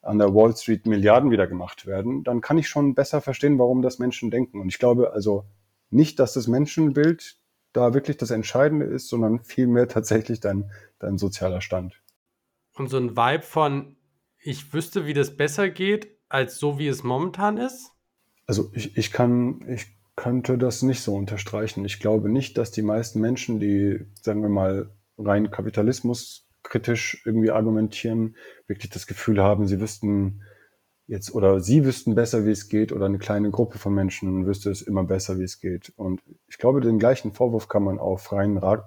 an 0.01 0.17
der 0.17 0.33
Wall 0.33 0.55
Street 0.55 0.85
Milliarden 0.85 1.31
wieder 1.31 1.47
gemacht 1.47 1.85
werden, 1.85 2.23
dann 2.23 2.39
kann 2.39 2.57
ich 2.57 2.69
schon 2.69 2.95
besser 2.95 3.19
verstehen, 3.19 3.59
warum 3.59 3.81
das 3.81 3.99
Menschen 3.99 4.31
denken. 4.31 4.61
Und 4.61 4.69
ich 4.69 4.79
glaube 4.79 5.11
also 5.11 5.43
nicht, 5.89 6.17
dass 6.17 6.31
das 6.31 6.47
Menschenbild 6.47 7.35
da 7.73 7.93
wirklich 7.93 8.15
das 8.15 8.31
Entscheidende 8.31 8.85
ist, 8.85 9.09
sondern 9.09 9.41
vielmehr 9.41 9.89
tatsächlich 9.89 10.39
dein, 10.39 10.71
dein 10.99 11.17
sozialer 11.17 11.59
Stand. 11.59 11.98
Und 12.79 12.87
so 12.87 12.97
ein 12.97 13.17
Vibe 13.17 13.43
von, 13.43 13.97
ich 14.41 14.73
wüsste, 14.73 15.05
wie 15.05 15.13
das 15.13 15.35
besser 15.35 15.69
geht, 15.69 16.15
als 16.29 16.57
so, 16.57 16.79
wie 16.79 16.87
es 16.87 17.03
momentan 17.03 17.57
ist? 17.57 17.91
Also 18.47 18.71
ich, 18.73 18.97
ich 18.97 19.11
kann, 19.11 19.65
ich 19.67 19.87
könnte 20.15 20.57
das 20.57 20.81
nicht 20.81 21.01
so 21.01 21.13
unterstreichen. 21.13 21.83
Ich 21.83 21.99
glaube 21.99 22.29
nicht, 22.29 22.57
dass 22.57 22.71
die 22.71 22.81
meisten 22.81 23.19
Menschen, 23.19 23.59
die, 23.59 23.99
sagen 24.21 24.41
wir 24.41 24.49
mal, 24.49 24.91
rein 25.17 25.51
Kapitalismus 25.51 26.47
kritisch 26.63 27.21
irgendwie 27.25 27.51
argumentieren, 27.51 28.37
wirklich 28.67 28.91
das 28.91 29.07
Gefühl 29.07 29.41
haben, 29.41 29.67
sie 29.67 29.81
wüssten 29.81 30.41
jetzt 31.07 31.33
oder 31.33 31.59
sie 31.59 31.83
wüssten 31.83 32.15
besser, 32.15 32.45
wie 32.45 32.51
es 32.51 32.69
geht 32.69 32.91
oder 32.91 33.07
eine 33.07 33.17
kleine 33.17 33.49
Gruppe 33.49 33.79
von 33.79 33.93
Menschen 33.93 34.45
wüsste 34.45 34.69
es 34.69 34.83
immer 34.83 35.03
besser, 35.03 35.39
wie 35.39 35.43
es 35.43 35.59
geht. 35.59 35.91
Und 35.97 36.21
ich 36.47 36.59
glaube, 36.59 36.81
den 36.81 36.99
gleichen 36.99 37.33
Vorwurf 37.33 37.67
kann 37.67 37.83
man 37.83 37.97
auch 37.97 38.19
freien, 38.19 38.57
äh, 38.57 38.77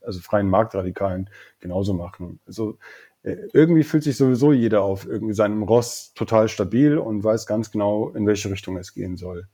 also 0.00 0.20
freien 0.20 0.48
Marktradikalen 0.48 1.28
genauso 1.58 1.92
machen. 1.92 2.38
Also 2.46 2.78
irgendwie 3.26 3.82
fühlt 3.82 4.04
sich 4.04 4.16
sowieso 4.16 4.52
jeder 4.52 4.82
auf 4.82 5.04
irgendwie 5.04 5.34
seinem 5.34 5.64
Ross 5.64 6.12
total 6.14 6.48
stabil 6.48 6.96
und 6.96 7.24
weiß 7.24 7.46
ganz 7.46 7.72
genau, 7.72 8.10
in 8.10 8.26
welche 8.26 8.50
Richtung 8.50 8.76
es 8.76 8.94
gehen 8.94 9.16
soll. 9.16 9.48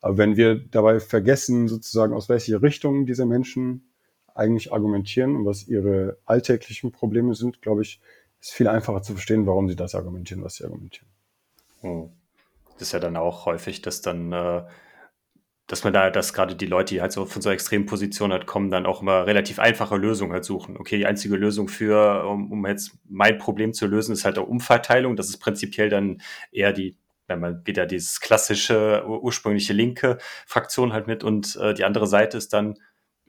Aber 0.00 0.18
wenn 0.18 0.36
wir 0.36 0.56
dabei 0.56 0.98
vergessen, 0.98 1.68
sozusagen 1.68 2.14
aus 2.14 2.28
welcher 2.28 2.60
Richtung 2.62 3.06
diese 3.06 3.24
Menschen 3.24 3.92
eigentlich 4.34 4.72
argumentieren 4.72 5.36
und 5.36 5.46
was 5.46 5.68
ihre 5.68 6.18
alltäglichen 6.26 6.90
Probleme 6.90 7.34
sind, 7.36 7.62
glaube 7.62 7.82
ich, 7.82 8.00
ist 8.40 8.52
viel 8.52 8.66
einfacher 8.66 9.02
zu 9.02 9.12
verstehen, 9.12 9.46
warum 9.46 9.68
sie 9.68 9.76
das 9.76 9.94
argumentieren, 9.94 10.42
was 10.42 10.56
sie 10.56 10.64
argumentieren. 10.64 11.08
Hm. 11.82 12.08
Das 12.74 12.88
ist 12.88 12.92
ja 12.92 12.98
dann 12.98 13.16
auch 13.16 13.46
häufig, 13.46 13.82
dass 13.82 14.00
dann 14.00 14.32
äh, 14.32 14.64
dass 15.66 15.84
man 15.84 15.92
da, 15.92 16.10
dass 16.10 16.34
gerade 16.34 16.54
die 16.56 16.66
Leute, 16.66 16.94
die 16.94 17.00
halt 17.00 17.12
so 17.12 17.24
von 17.24 17.40
so 17.40 17.50
extremen 17.50 17.86
Positionen 17.86 18.32
halt 18.32 18.46
kommen, 18.46 18.70
dann 18.70 18.86
auch 18.86 19.02
immer 19.02 19.26
relativ 19.26 19.58
einfache 19.58 19.96
Lösungen 19.96 20.32
halt 20.32 20.44
suchen. 20.44 20.76
Okay, 20.76 20.98
die 20.98 21.06
einzige 21.06 21.36
Lösung 21.36 21.68
für, 21.68 22.26
um, 22.26 22.52
um 22.52 22.66
jetzt 22.66 22.92
mein 23.08 23.38
Problem 23.38 23.72
zu 23.72 23.86
lösen, 23.86 24.12
ist 24.12 24.24
halt 24.24 24.38
auch 24.38 24.48
Umverteilung. 24.48 25.16
Das 25.16 25.28
ist 25.28 25.38
prinzipiell 25.38 25.88
dann 25.88 26.20
eher 26.50 26.72
die, 26.72 26.96
wenn 27.26 27.40
man 27.40 27.66
wieder 27.66 27.86
dieses 27.86 28.20
klassische, 28.20 29.04
ursprüngliche 29.06 29.72
linke 29.72 30.18
Fraktion 30.46 30.92
halt 30.92 31.06
mit 31.06 31.24
und 31.24 31.56
äh, 31.56 31.74
die 31.74 31.84
andere 31.84 32.06
Seite 32.06 32.36
ist 32.38 32.52
dann, 32.52 32.74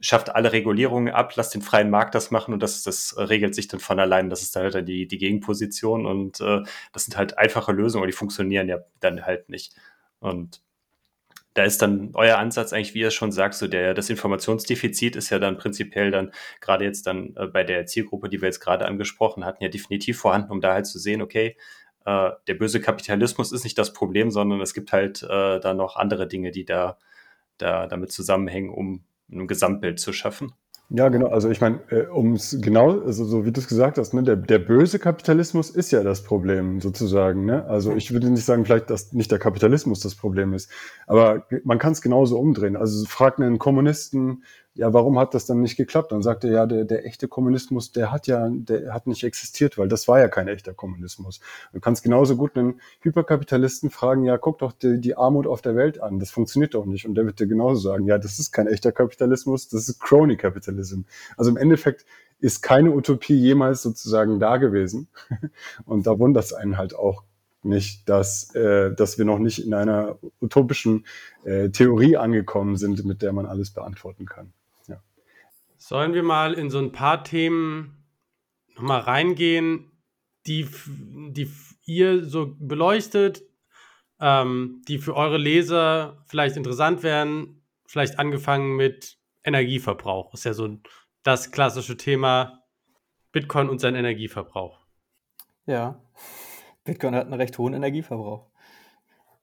schafft 0.03 0.35
alle 0.35 0.51
Regulierungen 0.51 1.13
ab, 1.13 1.33
lasst 1.37 1.53
den 1.53 1.61
freien 1.61 1.89
Markt 1.89 2.13
das 2.13 2.29
machen 2.29 2.53
und 2.53 2.61
das, 2.61 2.83
das 2.83 3.15
regelt 3.17 3.55
sich 3.55 3.69
dann 3.69 3.79
von 3.79 3.99
allein. 4.01 4.29
Das 4.29 4.41
ist 4.41 4.55
dann 4.55 4.73
halt 4.73 4.87
die, 4.87 5.07
die 5.07 5.17
Gegenposition 5.17 6.05
und 6.05 6.41
äh, 6.41 6.61
das 6.91 7.05
sind 7.05 7.15
halt 7.15 7.37
einfache 7.37 7.71
Lösungen, 7.71 8.01
aber 8.01 8.11
die 8.11 8.17
funktionieren 8.17 8.67
ja 8.67 8.79
dann 8.99 9.25
halt 9.25 9.47
nicht. 9.47 9.73
Und 10.19 10.61
da 11.53 11.63
ist 11.63 11.81
dann 11.81 12.11
euer 12.13 12.37
Ansatz 12.37 12.73
eigentlich, 12.73 12.93
wie 12.93 13.01
ihr 13.01 13.11
schon 13.11 13.31
sagt, 13.31 13.55
so 13.55 13.67
der, 13.67 13.93
das 13.93 14.09
Informationsdefizit 14.09 15.15
ist 15.15 15.29
ja 15.29 15.39
dann 15.39 15.57
prinzipiell 15.57 16.11
dann 16.11 16.31
gerade 16.61 16.85
jetzt 16.85 17.05
dann 17.07 17.35
äh, 17.35 17.47
bei 17.47 17.63
der 17.63 17.85
Zielgruppe, 17.85 18.29
die 18.29 18.41
wir 18.41 18.47
jetzt 18.47 18.59
gerade 18.59 18.85
angesprochen 18.85 19.45
hatten, 19.45 19.63
ja 19.63 19.69
definitiv 19.69 20.19
vorhanden, 20.19 20.51
um 20.51 20.61
da 20.61 20.73
halt 20.73 20.87
zu 20.87 20.99
sehen, 20.99 21.21
okay, 21.21 21.57
äh, 22.05 22.31
der 22.47 22.53
böse 22.55 22.81
Kapitalismus 22.81 23.51
ist 23.51 23.63
nicht 23.63 23.77
das 23.77 23.93
Problem, 23.93 24.31
sondern 24.31 24.61
es 24.61 24.73
gibt 24.73 24.91
halt 24.91 25.23
äh, 25.23 25.59
da 25.59 25.73
noch 25.73 25.95
andere 25.95 26.27
Dinge, 26.27 26.51
die 26.51 26.65
da, 26.65 26.97
da 27.57 27.87
damit 27.87 28.11
zusammenhängen, 28.11 28.69
um 28.69 29.03
ein 29.31 29.47
Gesamtbild 29.47 29.99
zu 29.99 30.13
schaffen. 30.13 30.53
Ja, 30.95 31.09
genau. 31.09 31.29
Also 31.29 31.49
ich 31.49 31.59
meine, 31.59 31.79
äh, 31.89 32.05
um 32.05 32.33
es 32.33 32.55
genau, 32.61 32.99
also 33.01 33.25
so 33.25 33.45
wie 33.47 33.51
du 33.51 33.59
es 33.59 33.67
gesagt 33.67 33.97
hast, 33.97 34.13
ne, 34.13 34.21
der, 34.21 34.35
der 34.35 34.59
böse 34.59 34.99
Kapitalismus 34.99 35.71
ist 35.71 35.91
ja 35.91 36.03
das 36.03 36.21
Problem 36.21 36.81
sozusagen. 36.81 37.45
Ne? 37.45 37.65
Also 37.65 37.95
ich 37.95 38.13
würde 38.13 38.29
nicht 38.29 38.45
sagen, 38.45 38.63
vielleicht, 38.63 38.91
dass 38.91 39.11
nicht 39.11 39.31
der 39.31 39.39
Kapitalismus 39.39 40.01
das 40.01 40.13
Problem 40.13 40.53
ist, 40.53 40.69
aber 41.07 41.47
man 41.63 41.79
kann 41.79 41.93
es 41.93 42.01
genauso 42.03 42.37
umdrehen. 42.37 42.75
Also 42.75 43.07
frag 43.07 43.39
einen 43.39 43.57
Kommunisten, 43.57 44.43
ja, 44.75 44.91
warum 44.91 45.19
hat 45.19 45.35
das 45.35 45.45
dann 45.45 45.61
nicht 45.61 45.77
geklappt? 45.77 46.11
Dann 46.11 46.23
sagte 46.23 46.47
er, 46.47 46.53
ja, 46.53 46.65
der, 46.65 46.85
der 46.85 47.05
echte 47.05 47.27
Kommunismus, 47.27 47.91
der 47.91 48.11
hat 48.11 48.25
ja, 48.25 48.49
der 48.49 48.91
hat 48.93 49.05
nicht 49.05 49.23
existiert, 49.23 49.77
weil 49.77 49.87
das 49.87 50.07
war 50.07 50.19
ja 50.19 50.27
kein 50.27 50.47
echter 50.47 50.73
Kommunismus. 50.73 51.41
Du 51.73 51.79
kannst 51.79 52.03
genauso 52.03 52.35
gut 52.35 52.57
einen 52.57 52.81
Hyperkapitalisten 53.01 53.91
fragen, 53.91 54.23
ja, 54.23 54.37
guck 54.37 54.57
doch 54.59 54.71
die, 54.71 54.99
die 54.99 55.15
Armut 55.15 55.45
auf 55.45 55.61
der 55.61 55.75
Welt 55.75 56.01
an, 56.01 56.19
das 56.19 56.31
funktioniert 56.31 56.73
doch 56.73 56.85
nicht. 56.85 57.05
Und 57.05 57.13
der 57.15 57.25
wird 57.25 57.39
dir 57.39 57.45
genauso 57.45 57.81
sagen, 57.81 58.07
ja, 58.07 58.17
das 58.17 58.39
ist 58.39 58.51
kein 58.51 58.67
echter 58.67 58.91
Kapitalismus, 58.91 59.69
das 59.69 59.87
ist 59.89 59.99
Crony 59.99 60.37
Capitalism. 60.37 61.01
Also 61.37 61.51
im 61.51 61.57
Endeffekt 61.57 62.05
ist 62.39 62.61
keine 62.63 62.91
Utopie 62.91 63.35
jemals 63.35 63.83
sozusagen 63.83 64.39
da 64.39 64.57
gewesen. 64.57 65.07
Und 65.85 66.07
da 66.07 66.17
wundert 66.17 66.45
es 66.45 66.53
einen 66.53 66.77
halt 66.77 66.95
auch 66.95 67.23
nicht, 67.61 68.09
dass, 68.09 68.53
äh, 68.55 68.93
dass 68.93 69.17
wir 69.17 69.25
noch 69.25 69.39
nicht 69.39 69.65
in 69.65 69.73
einer 69.73 70.17
utopischen 70.41 71.05
äh, 71.45 71.69
Theorie 71.69 72.17
angekommen 72.17 72.75
sind, 72.75 73.05
mit 73.05 73.21
der 73.21 73.33
man 73.33 73.45
alles 73.45 73.71
beantworten 73.71 74.25
kann. 74.25 74.51
Sollen 75.85 76.13
wir 76.13 76.23
mal 76.23 76.53
in 76.53 76.69
so 76.69 76.79
ein 76.79 76.93
paar 76.93 77.25
Themen 77.25 78.05
nochmal 78.73 79.01
reingehen, 79.01 79.91
die, 80.47 80.65
die 80.87 81.51
ihr 81.83 82.23
so 82.23 82.55
beleuchtet, 82.57 83.43
ähm, 84.21 84.81
die 84.87 84.97
für 84.97 85.13
eure 85.13 85.37
Leser 85.37 86.23
vielleicht 86.25 86.55
interessant 86.55 87.03
wären? 87.03 87.61
Vielleicht 87.85 88.17
angefangen 88.17 88.77
mit 88.77 89.17
Energieverbrauch. 89.43 90.33
Ist 90.33 90.45
ja 90.45 90.53
so 90.53 90.79
das 91.21 91.51
klassische 91.51 91.97
Thema 91.97 92.63
Bitcoin 93.33 93.67
und 93.67 93.81
sein 93.81 93.95
Energieverbrauch. 93.95 94.79
Ja, 95.65 96.01
Bitcoin 96.85 97.13
hat 97.13 97.25
einen 97.25 97.33
recht 97.33 97.57
hohen 97.57 97.73
Energieverbrauch. 97.73 98.47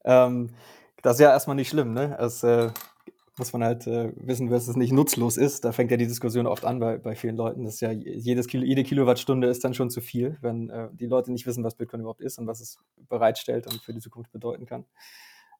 Ähm, 0.04 0.54
das 1.02 1.16
ist 1.16 1.20
ja 1.20 1.32
erstmal 1.32 1.56
nicht 1.56 1.68
schlimm, 1.68 1.92
ne? 1.92 2.16
Es, 2.18 2.42
äh, 2.42 2.70
muss 3.40 3.52
man 3.52 3.64
halt 3.64 3.86
äh, 3.86 4.12
wissen, 4.16 4.48
dass 4.48 4.68
es 4.68 4.76
nicht 4.76 4.92
nutzlos 4.92 5.36
ist. 5.36 5.64
Da 5.64 5.72
fängt 5.72 5.90
ja 5.90 5.96
die 5.96 6.06
Diskussion 6.06 6.46
oft 6.46 6.64
an 6.64 6.78
bei, 6.78 6.98
bei 6.98 7.16
vielen 7.16 7.36
Leuten. 7.36 7.64
Das 7.64 7.80
ja 7.80 7.90
jedes 7.90 8.46
Kilo, 8.46 8.64
jede 8.64 8.84
Kilowattstunde 8.84 9.48
ist 9.48 9.64
dann 9.64 9.74
schon 9.74 9.90
zu 9.90 10.00
viel, 10.00 10.38
wenn 10.42 10.70
äh, 10.70 10.88
die 10.92 11.06
Leute 11.06 11.32
nicht 11.32 11.46
wissen, 11.46 11.64
was 11.64 11.74
Bitcoin 11.74 12.02
überhaupt 12.02 12.20
ist 12.20 12.38
und 12.38 12.46
was 12.46 12.60
es 12.60 12.78
bereitstellt 13.08 13.66
und 13.66 13.82
für 13.82 13.92
die 13.92 14.00
Zukunft 14.00 14.30
bedeuten 14.30 14.66
kann. 14.66 14.84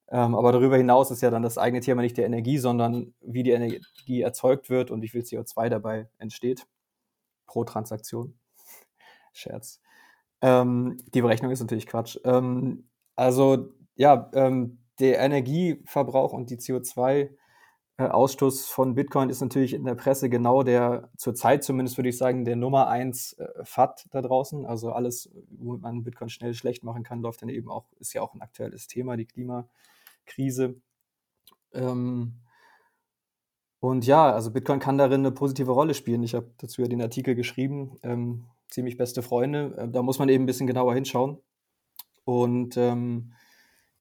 Ähm, 0.09 0.35
aber 0.35 0.53
darüber 0.53 0.77
hinaus 0.77 1.11
ist 1.11 1.23
ja 1.23 1.31
dann 1.31 1.43
das 1.43 1.59
eigene 1.59 1.81
Thema 1.81 2.03
nicht 2.03 2.17
der 2.17 2.27
Energie, 2.27 2.59
sondern 2.59 3.15
wie 3.21 3.43
die 3.43 3.53
Energie 3.53 4.21
erzeugt 4.21 4.71
wird 4.71 4.91
und 4.91 5.03
wie 5.03 5.09
viel 5.09 5.23
CO2 5.23 5.69
dabei 5.69 6.09
entsteht 6.19 6.67
pro 7.47 7.65
Transaktion. 7.65 8.35
Scherz. 9.33 9.81
Ähm, 10.43 10.99
die 11.15 11.23
Berechnung 11.23 11.51
ist 11.51 11.61
natürlich 11.61 11.87
Quatsch. 11.87 12.19
Ähm, 12.25 12.89
also 13.17 13.69
ja, 13.97 14.31
ähm, 14.35 14.79
der 15.01 15.21
Energieverbrauch 15.21 16.33
und 16.33 16.51
die 16.51 16.59
CO2 16.59 17.13
äh, 17.13 17.29
Ausstoß 18.09 18.67
von 18.67 18.95
Bitcoin 18.95 19.31
ist 19.31 19.41
natürlich 19.41 19.75
in 19.75 19.85
der 19.85 19.95
Presse 19.95 20.29
genau 20.29 20.63
der, 20.63 21.11
zurzeit 21.17 21.65
zumindest 21.65 21.99
würde 21.99 22.09
ich 22.09 22.19
sagen, 22.19 22.45
der 22.45 22.57
Nummer 22.57 22.89
eins 22.89 23.35
äh, 23.35 23.47
FAT 23.65 24.07
da 24.11 24.23
draußen. 24.23 24.67
Also 24.67 24.93
alles, 24.93 25.31
wo 25.51 25.77
man 25.77 26.03
Bitcoin 26.03 26.29
schnell 26.29 26.55
schlecht 26.55 26.85
machen 26.85 27.03
kann, 27.03 27.21
läuft 27.21 27.43
dann 27.43 27.49
eben 27.49 27.71
auch, 27.71 27.87
ist 27.99 28.13
ja 28.13 28.23
auch 28.23 28.35
ein 28.35 28.43
aktuelles 28.43 28.87
Thema, 28.87 29.17
die 29.17 29.27
Klimakrise. 29.27 30.81
Ähm, 31.73 32.41
und 33.81 34.07
ja, 34.07 34.31
also 34.33 34.51
Bitcoin 34.51 34.79
kann 34.79 34.99
darin 34.99 35.21
eine 35.21 35.33
positive 35.33 35.73
Rolle 35.73 35.95
spielen. 35.95 36.23
Ich 36.23 36.35
habe 36.35 36.51
dazu 36.59 36.83
ja 36.83 36.89
den 36.89 37.03
Artikel 37.03 37.35
geschrieben, 37.35 37.99
ähm, 38.03 38.47
ziemlich 38.69 38.97
beste 38.97 39.23
Freunde. 39.23 39.75
Äh, 39.77 39.89
da 39.89 40.03
muss 40.03 40.19
man 40.19 40.29
eben 40.29 40.45
ein 40.45 40.47
bisschen 40.47 40.67
genauer 40.67 40.95
hinschauen. 40.95 41.39
Und 42.25 42.77
ähm, 42.77 43.33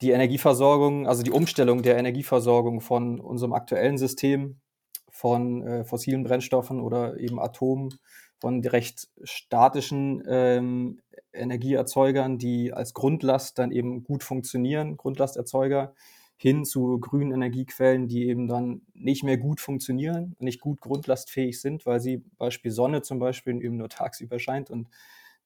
die 0.02 0.12
Energieversorgung, 0.12 1.08
also 1.08 1.24
die 1.24 1.32
Umstellung 1.32 1.82
der 1.82 1.98
Energieversorgung 1.98 2.82
von 2.82 3.20
unserem 3.20 3.54
aktuellen 3.54 3.98
System 3.98 4.60
von 5.10 5.62
äh, 5.64 5.84
fossilen 5.84 6.24
Brennstoffen 6.24 6.80
oder 6.80 7.18
eben 7.20 7.40
Atom, 7.40 7.90
von 8.40 8.64
recht 8.66 9.10
statischen 9.24 10.24
ähm, 10.28 11.02
Energieerzeugern, 11.34 12.38
die 12.38 12.72
als 12.72 12.94
Grundlast 12.94 13.60
dann 13.60 13.72
eben 13.72 14.04
gut 14.04 14.24
funktionieren, 14.24 14.96
Grundlasterzeuger, 14.96 15.94
hin 16.38 16.64
zu 16.64 17.00
grünen 17.00 17.34
Energiequellen, 17.34 18.08
die 18.08 18.30
eben 18.30 18.48
dann 18.48 18.84
nicht 18.94 19.26
mehr 19.26 19.38
gut 19.38 19.60
funktionieren, 19.60 20.38
nicht 20.40 20.62
gut 20.62 20.80
grundlastfähig 20.80 21.60
sind, 21.60 21.86
weil 21.86 22.00
sie 22.00 22.24
Beispiel 22.38 22.72
Sonne 22.72 23.02
zum 23.02 23.20
Beispiel 23.20 23.62
eben 23.62 23.76
nur 23.76 23.90
tagsüber 23.90 24.40
scheint 24.40 24.70
und 24.70 24.88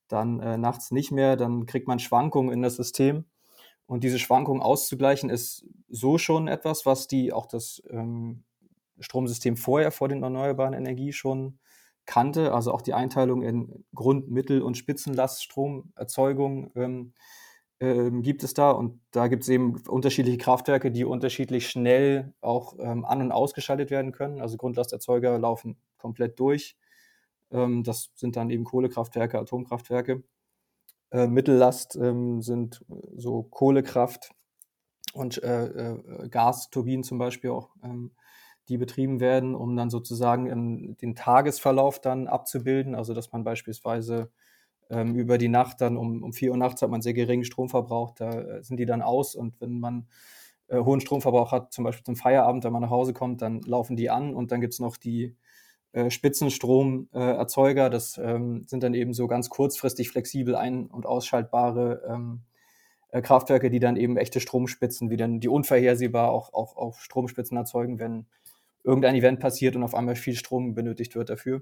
dann 0.08 0.40
äh, 0.40 0.60
nachts 0.60 0.92
nicht 0.92 1.12
mehr, 1.12 1.36
dann 1.36 1.66
kriegt 1.66 1.88
man 1.88 1.98
Schwankungen 1.98 2.54
in 2.54 2.62
das 2.62 2.76
System 2.76 3.26
und 3.94 4.04
diese 4.04 4.18
Schwankungen 4.18 4.64
auszugleichen, 4.64 5.30
ist 5.30 5.68
so 5.88 6.18
schon 6.18 6.48
etwas, 6.48 6.88
was 6.88 7.08
die 7.08 7.32
auch 7.32 7.46
das 7.46 7.84
ähm, 7.92 8.44
Stromsystem 9.00 9.56
vorher 9.56 9.92
vor 9.92 10.10
den 10.10 10.24
erneuerbaren 10.24 10.74
Energie 10.74 11.14
schon 11.14 11.60
kannte, 12.08 12.56
also 12.56 12.72
auch 12.74 12.82
die 12.82 12.96
Einteilung 12.96 13.44
in 13.44 13.86
Grund-, 13.94 14.32
Mittel- 14.32 14.64
und 14.64 14.80
Spitzenlaststromerzeugung 14.80 16.72
ähm, 16.76 17.14
ähm, 17.80 18.24
gibt 18.24 18.44
es 18.44 18.56
da. 18.56 18.72
Und 18.72 19.00
da 19.12 19.28
gibt 19.28 19.44
es 19.44 19.50
eben 19.50 19.80
unterschiedliche 19.88 20.40
Kraftwerke, 20.40 20.90
die 20.90 21.06
unterschiedlich 21.06 21.70
schnell 21.70 22.34
auch 22.42 22.74
ähm, 22.80 23.06
an- 23.06 23.22
und 23.22 23.32
ausgeschaltet 23.32 23.92
werden 23.92 24.12
können. 24.12 24.42
Also 24.42 24.58
Grundlasterzeuger 24.58 25.38
laufen 25.38 25.78
komplett 26.00 26.40
durch. 26.40 26.76
Ähm, 27.52 27.84
das 27.84 28.10
sind 28.16 28.38
dann 28.38 28.50
eben 28.50 28.64
Kohlekraftwerke, 28.64 29.38
Atomkraftwerke. 29.38 30.24
Äh, 31.14 31.28
Mittellast 31.28 31.96
ähm, 31.96 32.42
sind 32.42 32.84
so 33.16 33.44
Kohlekraft 33.44 34.32
und 35.14 35.42
äh, 35.44 35.66
äh, 35.66 36.30
Gasturbinen 36.30 37.04
zum 37.04 37.20
Beispiel 37.20 37.52
auch 37.52 37.70
ähm, 37.84 38.12
die 38.68 38.78
betrieben 38.78 39.20
werden, 39.20 39.56
um 39.56 39.76
dann 39.76 39.92
sozusagen 39.92 40.48
ähm, 40.50 40.98
den 40.98 41.16
Tagesverlauf 41.16 42.02
dann 42.02 42.28
abzubilden. 42.28 42.96
Also 42.96 43.14
dass 43.14 43.32
man 43.32 43.44
beispielsweise 43.44 44.32
ähm, 44.90 45.16
über 45.16 45.38
die 45.38 45.50
Nacht 45.50 45.82
dann 45.82 45.98
um, 45.98 46.24
um 46.24 46.34
4 46.34 46.52
Uhr 46.52 46.58
nachts 46.58 46.82
hat 46.82 46.90
man 46.90 47.02
sehr 47.04 47.14
geringen 47.14 47.46
Stromverbrauch, 47.46 48.14
da 48.16 48.32
äh, 48.32 48.64
sind 48.64 48.78
die 48.78 48.86
dann 48.86 49.04
aus 49.04 49.36
und 49.36 49.62
wenn 49.62 49.80
man 49.80 50.08
äh, 50.68 50.80
hohen 50.80 51.02
Stromverbrauch 51.02 51.52
hat, 51.52 51.74
zum 51.74 51.84
Beispiel 51.84 52.04
zum 52.06 52.16
Feierabend, 52.16 52.64
wenn 52.64 52.74
man 52.74 52.82
nach 52.82 52.90
Hause 52.90 53.14
kommt, 53.14 53.42
dann 53.42 53.62
laufen 53.62 53.96
die 53.96 54.10
an 54.10 54.34
und 54.36 54.52
dann 54.52 54.62
gibt 54.62 54.74
es 54.74 54.80
noch 54.80 54.98
die 54.98 55.36
äh, 55.94 56.10
Spitzenstromerzeuger, 56.10 57.90
das 57.90 58.18
ähm, 58.18 58.66
sind 58.68 58.84
dann 58.84 58.94
eben 58.94 59.14
so 59.14 59.28
ganz 59.28 59.50
kurzfristig 59.50 60.10
flexibel 60.10 60.56
ein- 60.56 60.88
und 60.88 61.06
ausschaltbare 61.06 62.02
ähm, 62.10 62.42
äh, 63.10 63.22
Kraftwerke, 63.22 63.70
die 63.70 63.80
dann 63.80 63.96
eben 63.96 64.18
echte 64.18 64.40
Stromspitzen, 64.40 65.12
wie 65.12 65.18
dann 65.18 65.40
die 65.40 65.50
unvorhersehbar 65.50 66.32
auch, 66.32 66.52
auch, 66.54 66.76
auch 66.78 67.00
Stromspitzen 67.00 67.56
erzeugen, 67.58 68.00
wenn 68.00 68.26
irgendein 68.84 69.16
Event 69.16 69.40
passiert 69.40 69.76
und 69.76 69.84
auf 69.84 69.94
einmal 69.94 70.16
viel 70.16 70.36
Strom 70.36 70.74
benötigt 70.74 71.16
wird 71.16 71.30
dafür. 71.30 71.62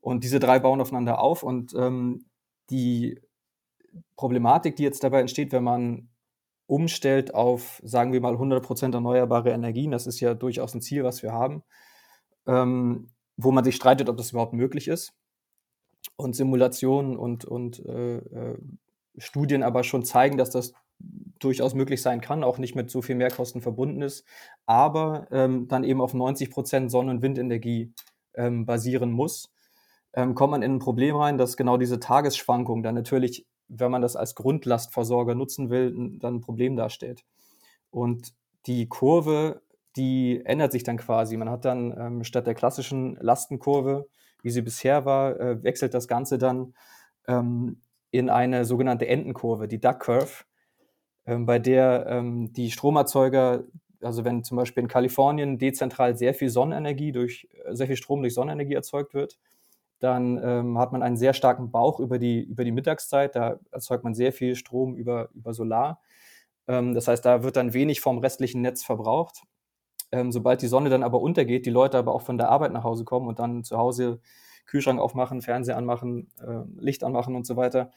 Und 0.00 0.24
diese 0.24 0.40
drei 0.40 0.58
bauen 0.58 0.80
aufeinander 0.80 1.20
auf 1.20 1.44
und 1.44 1.72
ähm, 1.74 2.24
die 2.68 3.20
Problematik, 4.16 4.74
die 4.74 4.82
jetzt 4.82 5.04
dabei 5.04 5.20
entsteht, 5.20 5.52
wenn 5.52 5.62
man 5.62 6.08
umstellt 6.66 7.32
auf, 7.32 7.80
sagen 7.84 8.12
wir 8.12 8.20
mal, 8.20 8.34
100% 8.34 8.92
erneuerbare 8.92 9.50
Energien, 9.50 9.92
das 9.92 10.08
ist 10.08 10.18
ja 10.18 10.34
durchaus 10.34 10.74
ein 10.74 10.82
Ziel, 10.82 11.04
was 11.04 11.22
wir 11.22 11.32
haben, 11.32 11.62
ähm, 12.46 13.08
wo 13.36 13.52
man 13.52 13.64
sich 13.64 13.76
streitet, 13.76 14.08
ob 14.08 14.16
das 14.16 14.30
überhaupt 14.30 14.52
möglich 14.52 14.88
ist. 14.88 15.14
Und 16.16 16.34
Simulationen 16.34 17.16
und, 17.16 17.44
und 17.44 17.84
äh, 17.86 18.16
äh, 18.18 18.58
Studien 19.18 19.62
aber 19.62 19.84
schon 19.84 20.04
zeigen, 20.04 20.36
dass 20.36 20.50
das 20.50 20.72
durchaus 21.38 21.74
möglich 21.74 22.02
sein 22.02 22.20
kann, 22.20 22.44
auch 22.44 22.58
nicht 22.58 22.74
mit 22.74 22.90
so 22.90 23.02
viel 23.02 23.16
Mehrkosten 23.16 23.60
verbunden 23.60 24.02
ist, 24.02 24.24
aber 24.66 25.26
ähm, 25.30 25.66
dann 25.68 25.84
eben 25.84 26.00
auf 26.00 26.14
90 26.14 26.50
Prozent 26.50 26.90
Sonne- 26.90 27.10
und 27.10 27.22
Windenergie 27.22 27.92
ähm, 28.34 28.64
basieren 28.64 29.10
muss, 29.10 29.52
ähm, 30.14 30.34
kommt 30.34 30.52
man 30.52 30.62
in 30.62 30.76
ein 30.76 30.78
Problem 30.78 31.16
rein, 31.16 31.38
dass 31.38 31.56
genau 31.56 31.76
diese 31.76 31.98
Tagesschwankung 31.98 32.82
dann 32.82 32.94
natürlich, 32.94 33.46
wenn 33.68 33.90
man 33.90 34.02
das 34.02 34.16
als 34.16 34.34
Grundlastversorger 34.34 35.34
nutzen 35.34 35.70
will, 35.70 36.18
dann 36.18 36.36
ein 36.36 36.40
Problem 36.40 36.76
darstellt. 36.76 37.24
Und 37.90 38.34
die 38.66 38.88
Kurve, 38.88 39.62
die 39.96 40.42
ändert 40.44 40.72
sich 40.72 40.84
dann 40.84 40.96
quasi. 40.96 41.36
Man 41.36 41.50
hat 41.50 41.64
dann 41.64 41.94
ähm, 41.98 42.24
statt 42.24 42.46
der 42.46 42.54
klassischen 42.54 43.16
Lastenkurve, 43.20 44.08
wie 44.42 44.50
sie 44.50 44.62
bisher 44.62 45.04
war, 45.04 45.38
äh, 45.38 45.62
wechselt 45.62 45.94
das 45.94 46.08
Ganze 46.08 46.38
dann 46.38 46.74
ähm, 47.28 47.82
in 48.10 48.30
eine 48.30 48.64
sogenannte 48.64 49.06
Entenkurve, 49.06 49.68
die 49.68 49.80
Duck 49.80 50.00
Curve 50.00 50.44
ähm, 51.26 51.46
bei 51.46 51.58
der 51.58 52.06
ähm, 52.08 52.52
die 52.52 52.70
Stromerzeuger, 52.70 53.64
also 54.00 54.24
wenn 54.24 54.44
zum 54.44 54.56
Beispiel 54.56 54.82
in 54.82 54.88
Kalifornien 54.88 55.58
dezentral 55.58 56.16
sehr 56.16 56.34
viel 56.34 56.50
Sonnenenergie 56.50 57.12
durch, 57.12 57.48
äh, 57.64 57.74
sehr 57.74 57.86
viel 57.86 57.96
Strom 57.96 58.22
durch 58.22 58.34
Sonnenenergie 58.34 58.74
erzeugt 58.74 59.14
wird, 59.14 59.38
dann 60.00 60.40
ähm, 60.42 60.78
hat 60.78 60.92
man 60.92 61.02
einen 61.02 61.16
sehr 61.16 61.32
starken 61.32 61.70
Bauch 61.70 62.00
über 62.00 62.18
die, 62.18 62.42
über 62.42 62.64
die 62.64 62.72
Mittagszeit. 62.72 63.36
Da 63.36 63.60
erzeugt 63.70 64.02
man 64.02 64.14
sehr 64.14 64.32
viel 64.32 64.56
Strom 64.56 64.96
über, 64.96 65.28
über 65.32 65.54
Solar. 65.54 66.00
Ähm, 66.66 66.94
das 66.94 67.06
heißt, 67.06 67.24
da 67.24 67.44
wird 67.44 67.56
dann 67.56 67.72
wenig 67.72 68.00
vom 68.00 68.18
restlichen 68.18 68.62
Netz 68.62 68.82
verbraucht. 68.82 69.42
Ähm, 70.12 70.30
sobald 70.30 70.62
die 70.62 70.66
Sonne 70.68 70.90
dann 70.90 71.02
aber 71.02 71.20
untergeht, 71.20 71.66
die 71.66 71.70
Leute 71.70 71.98
aber 71.98 72.14
auch 72.14 72.22
von 72.22 72.38
der 72.38 72.50
Arbeit 72.50 72.72
nach 72.72 72.84
Hause 72.84 73.04
kommen 73.04 73.28
und 73.28 73.38
dann 73.38 73.64
zu 73.64 73.78
Hause 73.78 74.20
Kühlschrank 74.66 75.00
aufmachen, 75.00 75.42
Fernseher 75.42 75.76
anmachen, 75.76 76.30
äh, 76.40 76.62
Licht 76.78 77.02
anmachen 77.02 77.34
und 77.34 77.46
so 77.46 77.56
weiter, 77.56 77.90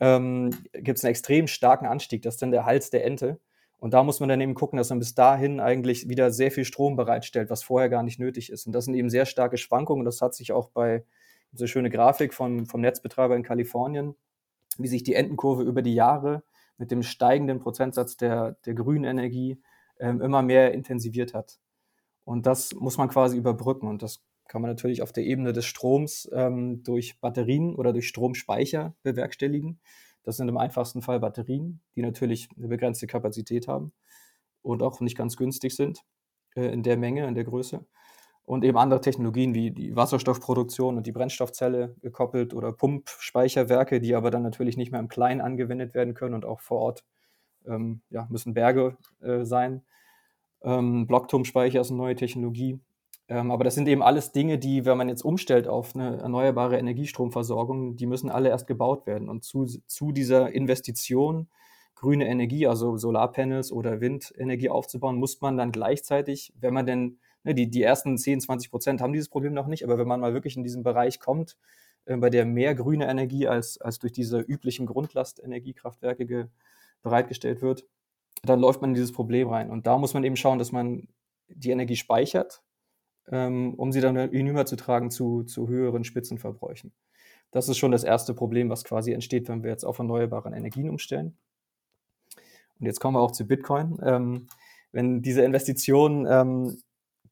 ähm, 0.00 0.50
gibt 0.72 0.98
es 0.98 1.04
einen 1.04 1.10
extrem 1.10 1.46
starken 1.46 1.86
Anstieg. 1.86 2.22
Das 2.22 2.34
ist 2.34 2.42
dann 2.42 2.50
der 2.50 2.64
Hals 2.64 2.90
der 2.90 3.04
Ente. 3.04 3.40
Und 3.78 3.92
da 3.92 4.02
muss 4.02 4.20
man 4.20 4.28
dann 4.28 4.40
eben 4.40 4.54
gucken, 4.54 4.78
dass 4.78 4.90
man 4.90 4.98
bis 4.98 5.14
dahin 5.14 5.60
eigentlich 5.60 6.08
wieder 6.08 6.30
sehr 6.30 6.50
viel 6.50 6.64
Strom 6.64 6.96
bereitstellt, 6.96 7.50
was 7.50 7.62
vorher 7.62 7.88
gar 7.88 8.02
nicht 8.02 8.18
nötig 8.18 8.50
ist. 8.50 8.66
Und 8.66 8.72
das 8.72 8.86
sind 8.86 8.94
eben 8.94 9.10
sehr 9.10 9.26
starke 9.26 9.58
Schwankungen. 9.58 10.04
Das 10.04 10.22
hat 10.22 10.34
sich 10.34 10.52
auch 10.52 10.70
bei 10.70 11.04
so 11.52 11.66
schöne 11.66 11.90
Grafik 11.90 12.32
vom, 12.32 12.66
vom 12.66 12.80
Netzbetreiber 12.80 13.36
in 13.36 13.42
Kalifornien, 13.42 14.14
wie 14.78 14.88
sich 14.88 15.02
die 15.02 15.14
Entenkurve 15.14 15.62
über 15.62 15.82
die 15.82 15.94
Jahre 15.94 16.42
mit 16.78 16.90
dem 16.90 17.02
steigenden 17.02 17.60
Prozentsatz 17.60 18.16
der, 18.16 18.52
der 18.64 18.74
grünen 18.74 19.04
Energie 19.04 19.60
ähm, 19.98 20.20
immer 20.20 20.42
mehr 20.42 20.72
intensiviert 20.72 21.34
hat. 21.34 21.58
Und 22.24 22.46
das 22.46 22.74
muss 22.74 22.98
man 22.98 23.08
quasi 23.08 23.36
überbrücken. 23.36 23.88
Und 23.88 24.02
das 24.02 24.22
kann 24.48 24.62
man 24.62 24.70
natürlich 24.70 25.02
auf 25.02 25.12
der 25.12 25.24
Ebene 25.24 25.52
des 25.52 25.64
Stroms 25.64 26.28
ähm, 26.32 26.82
durch 26.82 27.20
Batterien 27.20 27.74
oder 27.74 27.92
durch 27.92 28.08
Stromspeicher 28.08 28.94
bewerkstelligen. 29.02 29.80
Das 30.22 30.36
sind 30.36 30.48
im 30.48 30.56
einfachsten 30.56 31.02
Fall 31.02 31.20
Batterien, 31.20 31.80
die 31.94 32.02
natürlich 32.02 32.48
eine 32.56 32.68
begrenzte 32.68 33.06
Kapazität 33.06 33.68
haben 33.68 33.92
und 34.62 34.82
auch 34.82 35.00
nicht 35.00 35.16
ganz 35.16 35.36
günstig 35.36 35.76
sind 35.76 36.02
äh, 36.56 36.66
in 36.72 36.82
der 36.82 36.96
Menge, 36.96 37.26
in 37.26 37.34
der 37.34 37.44
Größe. 37.44 37.86
Und 38.44 38.64
eben 38.64 38.78
andere 38.78 39.00
Technologien 39.00 39.54
wie 39.54 39.72
die 39.72 39.96
Wasserstoffproduktion 39.96 40.96
und 40.96 41.06
die 41.06 41.12
Brennstoffzelle 41.12 41.96
gekoppelt 42.00 42.54
oder 42.54 42.72
Pumpspeicherwerke, 42.72 44.00
die 44.00 44.14
aber 44.14 44.30
dann 44.30 44.42
natürlich 44.42 44.76
nicht 44.76 44.92
mehr 44.92 45.00
im 45.00 45.08
Kleinen 45.08 45.40
angewendet 45.40 45.94
werden 45.94 46.14
können 46.14 46.34
und 46.34 46.44
auch 46.44 46.60
vor 46.60 46.78
Ort 46.78 47.04
ähm, 47.66 48.00
ja, 48.10 48.26
müssen 48.30 48.54
Berge 48.54 48.96
äh, 49.20 49.44
sein. 49.44 49.82
Ähm, 50.62 51.06
Blockturmspeicher 51.06 51.80
ist 51.80 51.90
eine 51.90 51.98
neue 51.98 52.16
Technologie. 52.16 52.80
Ähm, 53.28 53.50
aber 53.50 53.64
das 53.64 53.74
sind 53.74 53.88
eben 53.88 54.02
alles 54.02 54.32
Dinge, 54.32 54.58
die, 54.58 54.84
wenn 54.84 54.96
man 54.96 55.08
jetzt 55.08 55.24
umstellt 55.24 55.66
auf 55.66 55.94
eine 55.94 56.18
erneuerbare 56.18 56.78
Energiestromversorgung, 56.78 57.96
die 57.96 58.06
müssen 58.06 58.30
alle 58.30 58.50
erst 58.50 58.66
gebaut 58.66 59.06
werden. 59.06 59.28
Und 59.28 59.44
zu, 59.44 59.66
zu 59.86 60.12
dieser 60.12 60.52
Investition, 60.52 61.48
grüne 61.96 62.28
Energie, 62.28 62.66
also 62.66 62.96
Solarpanels 62.96 63.72
oder 63.72 64.00
Windenergie 64.00 64.68
aufzubauen, 64.68 65.16
muss 65.16 65.40
man 65.40 65.56
dann 65.56 65.72
gleichzeitig, 65.72 66.52
wenn 66.60 66.74
man 66.74 66.86
denn, 66.86 67.18
ne, 67.42 67.54
die, 67.54 67.68
die 67.68 67.82
ersten 67.82 68.16
10, 68.16 68.42
20 68.42 68.70
Prozent 68.70 69.00
haben 69.00 69.12
dieses 69.12 69.28
Problem 69.28 69.54
noch 69.54 69.66
nicht, 69.66 69.82
aber 69.82 69.98
wenn 69.98 70.06
man 70.06 70.20
mal 70.20 70.34
wirklich 70.34 70.56
in 70.56 70.62
diesen 70.62 70.84
Bereich 70.84 71.18
kommt, 71.18 71.56
äh, 72.04 72.16
bei 72.16 72.30
der 72.30 72.44
mehr 72.44 72.74
grüne 72.74 73.08
Energie 73.08 73.48
als, 73.48 73.80
als 73.80 73.98
durch 73.98 74.12
diese 74.12 74.38
üblichen 74.40 74.86
Grundlastenergiekraftwerke 74.86 76.26
bereitgestellt 77.06 77.62
wird, 77.62 77.86
dann 78.42 78.60
läuft 78.60 78.80
man 78.80 78.90
in 78.90 78.94
dieses 78.94 79.12
Problem 79.12 79.48
rein. 79.48 79.70
Und 79.70 79.86
da 79.86 79.96
muss 79.96 80.12
man 80.12 80.24
eben 80.24 80.36
schauen, 80.36 80.58
dass 80.58 80.72
man 80.72 81.08
die 81.48 81.70
Energie 81.70 81.96
speichert, 81.96 82.62
ähm, 83.30 83.74
um 83.74 83.92
sie 83.92 84.00
dann 84.00 84.16
hinüberzutragen 84.16 85.10
zu, 85.10 85.44
zu 85.44 85.68
höheren 85.68 86.04
Spitzenverbräuchen. 86.04 86.92
Das 87.52 87.68
ist 87.68 87.78
schon 87.78 87.92
das 87.92 88.04
erste 88.04 88.34
Problem, 88.34 88.68
was 88.68 88.84
quasi 88.84 89.12
entsteht, 89.12 89.48
wenn 89.48 89.62
wir 89.62 89.70
jetzt 89.70 89.84
auf 89.84 89.98
erneuerbare 89.98 90.48
Energien 90.48 90.90
umstellen. 90.90 91.38
Und 92.78 92.86
jetzt 92.86 93.00
kommen 93.00 93.16
wir 93.16 93.20
auch 93.20 93.32
zu 93.32 93.46
Bitcoin. 93.46 93.98
Ähm, 94.02 94.48
wenn 94.92 95.22
diese 95.22 95.42
Investitionen 95.42 96.26
ähm, 96.28 96.82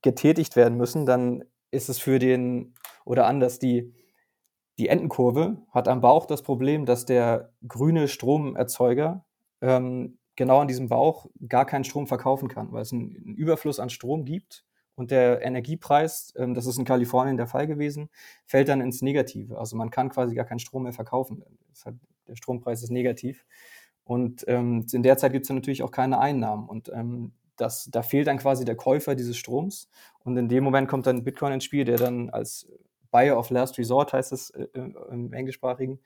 getätigt 0.03 0.55
werden 0.55 0.79
müssen, 0.79 1.05
dann 1.05 1.45
ist 1.73 1.89
es 1.89 1.99
für 1.99 2.19
den, 2.21 2.75
oder 3.05 3.27
anders, 3.27 3.59
die, 3.59 3.93
die 4.79 4.89
Entenkurve 4.89 5.59
hat 5.71 5.89
am 5.89 6.01
Bauch 6.01 6.27
das 6.27 6.43
Problem, 6.43 6.87
dass 6.87 7.07
der 7.07 7.53
grüne 7.67 8.07
Stromerzeuger 8.07 9.25
ähm, 9.61 10.19
genau 10.37 10.61
an 10.61 10.69
diesem 10.69 10.89
Bauch 10.89 11.27
gar 11.49 11.65
keinen 11.65 11.85
Strom 11.85 12.07
verkaufen 12.07 12.49
kann, 12.49 12.73
weil 12.73 12.83
es 12.83 12.93
einen, 12.93 13.17
einen 13.17 13.35
Überfluss 13.35 13.81
an 13.81 13.91
Strom 13.91 14.25
gibt 14.25 14.65
und 14.95 15.11
der 15.11 15.43
Energiepreis, 15.43 16.33
ähm, 16.37 16.55
das 16.55 16.67
ist 16.67 16.79
in 16.79 16.85
Kalifornien 16.85 17.37
der 17.37 17.47
Fall 17.47 17.67
gewesen, 17.67 18.11
fällt 18.47 18.69
dann 18.69 18.81
ins 18.81 19.03
Negative. 19.03 19.59
Also 19.59 19.77
man 19.77 19.91
kann 19.91 20.09
quasi 20.11 20.35
gar 20.35 20.45
keinen 20.45 20.61
Strom 20.61 20.85
mehr 20.85 20.93
verkaufen. 20.93 21.45
Hat, 21.85 21.95
der 22.29 22.37
Strompreis 22.37 22.83
ist 22.83 22.91
negativ. 22.91 23.45
Und 24.05 24.45
ähm, 24.49 24.87
in 24.93 25.03
der 25.03 25.17
Zeit 25.17 25.33
gibt 25.33 25.45
es 25.45 25.49
dann 25.49 25.57
natürlich 25.57 25.83
auch 25.83 25.91
keine 25.91 26.19
Einnahmen. 26.19 26.69
Und 26.69 26.91
ähm, 26.91 27.33
das, 27.57 27.89
da 27.91 28.03
fehlt 28.03 28.27
dann 28.27 28.39
quasi 28.39 28.65
der 28.65 28.77
Käufer 28.77 29.15
dieses 29.15 29.37
Stroms. 29.37 29.89
Und 30.25 30.37
in 30.37 30.49
dem 30.49 30.65
Moment 30.65 30.89
kommt 30.89 31.07
dann 31.07 31.25
Bitcoin 31.25 31.53
ins 31.53 31.65
Spiel, 31.65 31.85
der 31.85 31.97
dann 31.97 32.31
als 32.31 32.69
Buyer 33.11 33.39
of 33.39 33.51
Last 33.51 33.79
Resort 33.79 34.13
heißt 34.13 34.33
es 34.33 34.51
äh, 34.51 34.67
im 35.11 35.33
Englischsprachigen, 35.33 36.01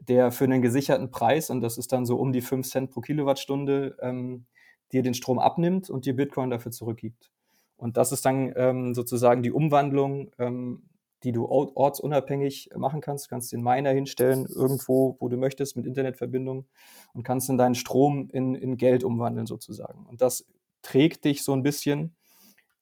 der 0.00 0.32
für 0.32 0.44
einen 0.44 0.62
gesicherten 0.62 1.10
Preis, 1.10 1.50
und 1.50 1.60
das 1.60 1.78
ist 1.78 1.92
dann 1.92 2.06
so 2.06 2.16
um 2.16 2.32
die 2.32 2.40
5 2.40 2.66
Cent 2.66 2.90
pro 2.90 3.00
Kilowattstunde, 3.00 3.96
ähm, 4.00 4.46
dir 4.92 5.02
den 5.02 5.14
Strom 5.14 5.38
abnimmt 5.38 5.90
und 5.90 6.06
dir 6.06 6.16
Bitcoin 6.16 6.50
dafür 6.50 6.72
zurückgibt. 6.72 7.30
Und 7.76 7.96
das 7.96 8.12
ist 8.12 8.24
dann 8.26 8.52
ähm, 8.56 8.94
sozusagen 8.94 9.42
die 9.42 9.52
Umwandlung, 9.52 10.30
ähm, 10.38 10.82
die 11.22 11.32
du 11.32 11.46
ortsunabhängig 11.46 12.70
machen 12.76 13.00
kannst. 13.00 13.26
Du 13.26 13.28
kannst 13.30 13.52
den 13.52 13.62
Miner 13.62 13.90
hinstellen, 13.90 14.46
irgendwo, 14.46 15.16
wo 15.20 15.28
du 15.28 15.36
möchtest, 15.36 15.76
mit 15.76 15.86
Internetverbindung 15.86 16.66
und 17.12 17.22
kannst 17.22 17.48
dann 17.48 17.58
deinen 17.58 17.74
Strom 17.74 18.28
in, 18.32 18.54
in 18.54 18.76
Geld 18.76 19.04
umwandeln 19.04 19.46
sozusagen. 19.46 20.06
Und 20.06 20.22
das 20.22 20.46
trägt 20.82 21.24
dich 21.24 21.42
so 21.42 21.52
ein 21.52 21.62
bisschen 21.62 22.16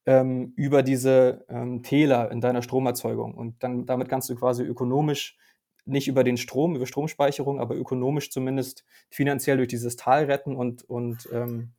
ähm, 0.07 0.53
über 0.57 0.83
diese 0.83 1.45
ähm, 1.49 1.83
Täler 1.83 2.31
in 2.31 2.41
deiner 2.41 2.63
Stromerzeugung. 2.63 3.35
Und 3.35 3.63
dann 3.63 3.87
damit 3.87 4.09
kannst 4.09 4.31
du 4.31 4.37
quasi 4.37 4.63
ökonomisch 4.63 5.37
nicht 5.89 6.09
über 6.09 6.25
den 6.25 6.37
Strom, 6.37 6.77
über 6.77 6.87
Stromspeicherung, 6.87 7.61
aber 7.61 7.75
ökonomisch 7.75 8.31
zumindest 8.31 8.85
finanziell 9.11 9.57
durch 9.57 9.69
dieses 9.69 9.97
Tal 9.97 10.25
retten 10.25 10.55
und, 10.55 10.85
und 10.85 11.29
ähm, 11.33 11.73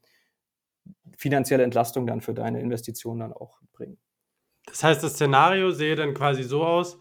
finanzielle 1.17 1.63
Entlastung 1.63 2.07
dann 2.07 2.21
für 2.21 2.33
deine 2.33 2.59
Investitionen 2.61 3.19
dann 3.19 3.33
auch 3.33 3.59
bringen. 3.71 3.97
Das 4.65 4.83
heißt, 4.83 5.03
das 5.03 5.13
Szenario 5.13 5.71
sehe 5.71 5.95
dann 5.95 6.13
quasi 6.13 6.43
so 6.43 6.63
aus, 6.63 6.99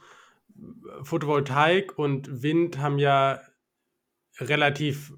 Photovoltaik 1.03 1.99
und 1.99 2.43
Wind 2.43 2.79
haben 2.79 2.99
ja 2.99 3.41
relativ 4.41 5.13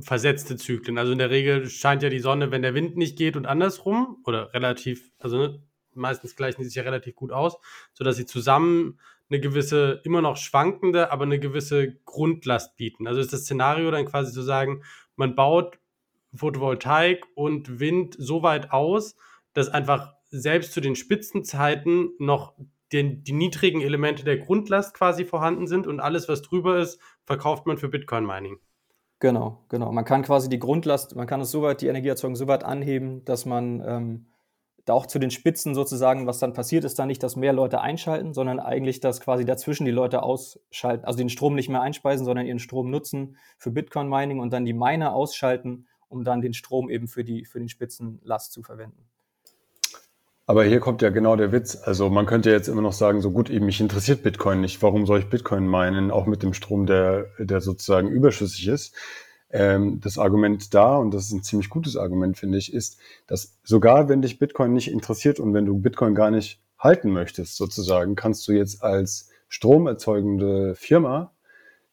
versetzte 0.00 0.56
Zyklen. 0.56 0.98
Also 0.98 1.12
in 1.12 1.18
der 1.18 1.30
Regel 1.30 1.68
scheint 1.68 2.02
ja 2.02 2.08
die 2.08 2.20
Sonne, 2.20 2.50
wenn 2.50 2.62
der 2.62 2.74
Wind 2.74 2.96
nicht 2.96 3.16
geht 3.16 3.36
und 3.36 3.46
andersrum 3.46 4.18
oder 4.24 4.52
relativ, 4.54 5.10
also 5.18 5.38
ne, 5.38 5.62
meistens 5.94 6.36
gleichen 6.36 6.62
die 6.62 6.66
sich 6.66 6.74
ja 6.74 6.82
relativ 6.82 7.14
gut 7.14 7.32
aus, 7.32 7.56
sodass 7.92 8.16
sie 8.16 8.26
zusammen 8.26 8.98
eine 9.30 9.40
gewisse, 9.40 10.00
immer 10.04 10.20
noch 10.20 10.36
schwankende, 10.36 11.10
aber 11.10 11.24
eine 11.24 11.38
gewisse 11.38 11.94
Grundlast 12.04 12.76
bieten. 12.76 13.06
Also 13.06 13.20
ist 13.20 13.32
das 13.32 13.42
Szenario 13.42 13.90
dann 13.90 14.06
quasi 14.06 14.32
zu 14.32 14.42
sagen, 14.42 14.82
man 15.16 15.34
baut 15.34 15.78
Photovoltaik 16.34 17.24
und 17.34 17.80
Wind 17.80 18.16
so 18.18 18.42
weit 18.42 18.72
aus, 18.72 19.16
dass 19.52 19.68
einfach 19.68 20.14
selbst 20.30 20.72
zu 20.72 20.80
den 20.80 20.96
Spitzenzeiten 20.96 22.10
noch 22.18 22.54
den, 22.92 23.24
die 23.24 23.32
niedrigen 23.32 23.80
Elemente 23.80 24.24
der 24.24 24.38
Grundlast 24.38 24.94
quasi 24.94 25.24
vorhanden 25.24 25.66
sind 25.66 25.86
und 25.86 26.00
alles, 26.00 26.28
was 26.28 26.42
drüber 26.42 26.78
ist, 26.78 27.00
verkauft 27.24 27.66
man 27.66 27.78
für 27.78 27.88
Bitcoin-Mining. 27.88 28.58
Genau, 29.20 29.64
genau. 29.68 29.90
Man 29.90 30.04
kann 30.04 30.22
quasi 30.22 30.48
die 30.48 30.58
Grundlast, 30.58 31.16
man 31.16 31.26
kann 31.26 31.40
es 31.40 31.50
so 31.50 31.62
weit, 31.62 31.80
die 31.80 31.86
Energieerzeugung 31.86 32.36
so 32.36 32.46
weit 32.46 32.64
anheben, 32.64 33.24
dass 33.24 33.46
man 33.46 33.82
ähm, 33.86 34.26
auch 34.90 35.06
zu 35.06 35.18
den 35.18 35.30
Spitzen 35.30 35.74
sozusagen, 35.74 36.26
was 36.26 36.38
dann 36.38 36.52
passiert, 36.52 36.84
ist 36.84 36.98
dann 36.98 37.08
nicht, 37.08 37.22
dass 37.22 37.36
mehr 37.36 37.52
Leute 37.52 37.80
einschalten, 37.80 38.34
sondern 38.34 38.60
eigentlich, 38.60 39.00
dass 39.00 39.20
quasi 39.20 39.44
dazwischen 39.44 39.84
die 39.84 39.90
Leute 39.90 40.22
ausschalten, 40.22 41.04
also 41.04 41.16
den 41.16 41.30
Strom 41.30 41.54
nicht 41.54 41.68
mehr 41.68 41.80
einspeisen, 41.80 42.24
sondern 42.24 42.46
ihren 42.46 42.58
Strom 42.58 42.90
nutzen 42.90 43.36
für 43.56 43.70
Bitcoin-Mining 43.70 44.40
und 44.40 44.52
dann 44.52 44.64
die 44.64 44.74
Miner 44.74 45.14
ausschalten, 45.14 45.86
um 46.08 46.24
dann 46.24 46.42
den 46.42 46.54
Strom 46.54 46.90
eben 46.90 47.08
für, 47.08 47.24
die, 47.24 47.44
für 47.44 47.58
den 47.58 47.68
Spitzenlast 47.68 48.52
zu 48.52 48.62
verwenden. 48.62 49.08
Aber 50.46 50.64
hier 50.64 50.80
kommt 50.80 51.00
ja 51.00 51.08
genau 51.08 51.36
der 51.36 51.52
Witz. 51.52 51.74
Also 51.82 52.10
man 52.10 52.26
könnte 52.26 52.50
jetzt 52.50 52.68
immer 52.68 52.82
noch 52.82 52.92
sagen, 52.92 53.22
so 53.22 53.30
gut, 53.30 53.48
eben 53.48 53.64
mich 53.64 53.80
interessiert 53.80 54.22
Bitcoin 54.22 54.60
nicht. 54.60 54.82
Warum 54.82 55.06
soll 55.06 55.20
ich 55.20 55.30
Bitcoin 55.30 55.66
meinen, 55.66 56.10
auch 56.10 56.26
mit 56.26 56.42
dem 56.42 56.52
Strom, 56.52 56.84
der, 56.84 57.28
der 57.38 57.62
sozusagen 57.62 58.08
überschüssig 58.08 58.68
ist? 58.68 58.94
Ähm, 59.54 60.00
das 60.00 60.18
Argument 60.18 60.74
da, 60.74 60.96
und 60.96 61.14
das 61.14 61.26
ist 61.26 61.32
ein 61.32 61.44
ziemlich 61.44 61.70
gutes 61.70 61.96
Argument, 61.96 62.36
finde 62.36 62.58
ich, 62.58 62.74
ist, 62.74 62.98
dass 63.28 63.56
sogar 63.62 64.08
wenn 64.08 64.20
dich 64.20 64.40
Bitcoin 64.40 64.72
nicht 64.72 64.90
interessiert 64.90 65.38
und 65.38 65.54
wenn 65.54 65.64
du 65.64 65.78
Bitcoin 65.78 66.16
gar 66.16 66.32
nicht 66.32 66.60
halten 66.76 67.10
möchtest, 67.12 67.56
sozusagen, 67.56 68.16
kannst 68.16 68.48
du 68.48 68.52
jetzt 68.52 68.82
als 68.82 69.30
stromerzeugende 69.48 70.74
Firma, 70.74 71.32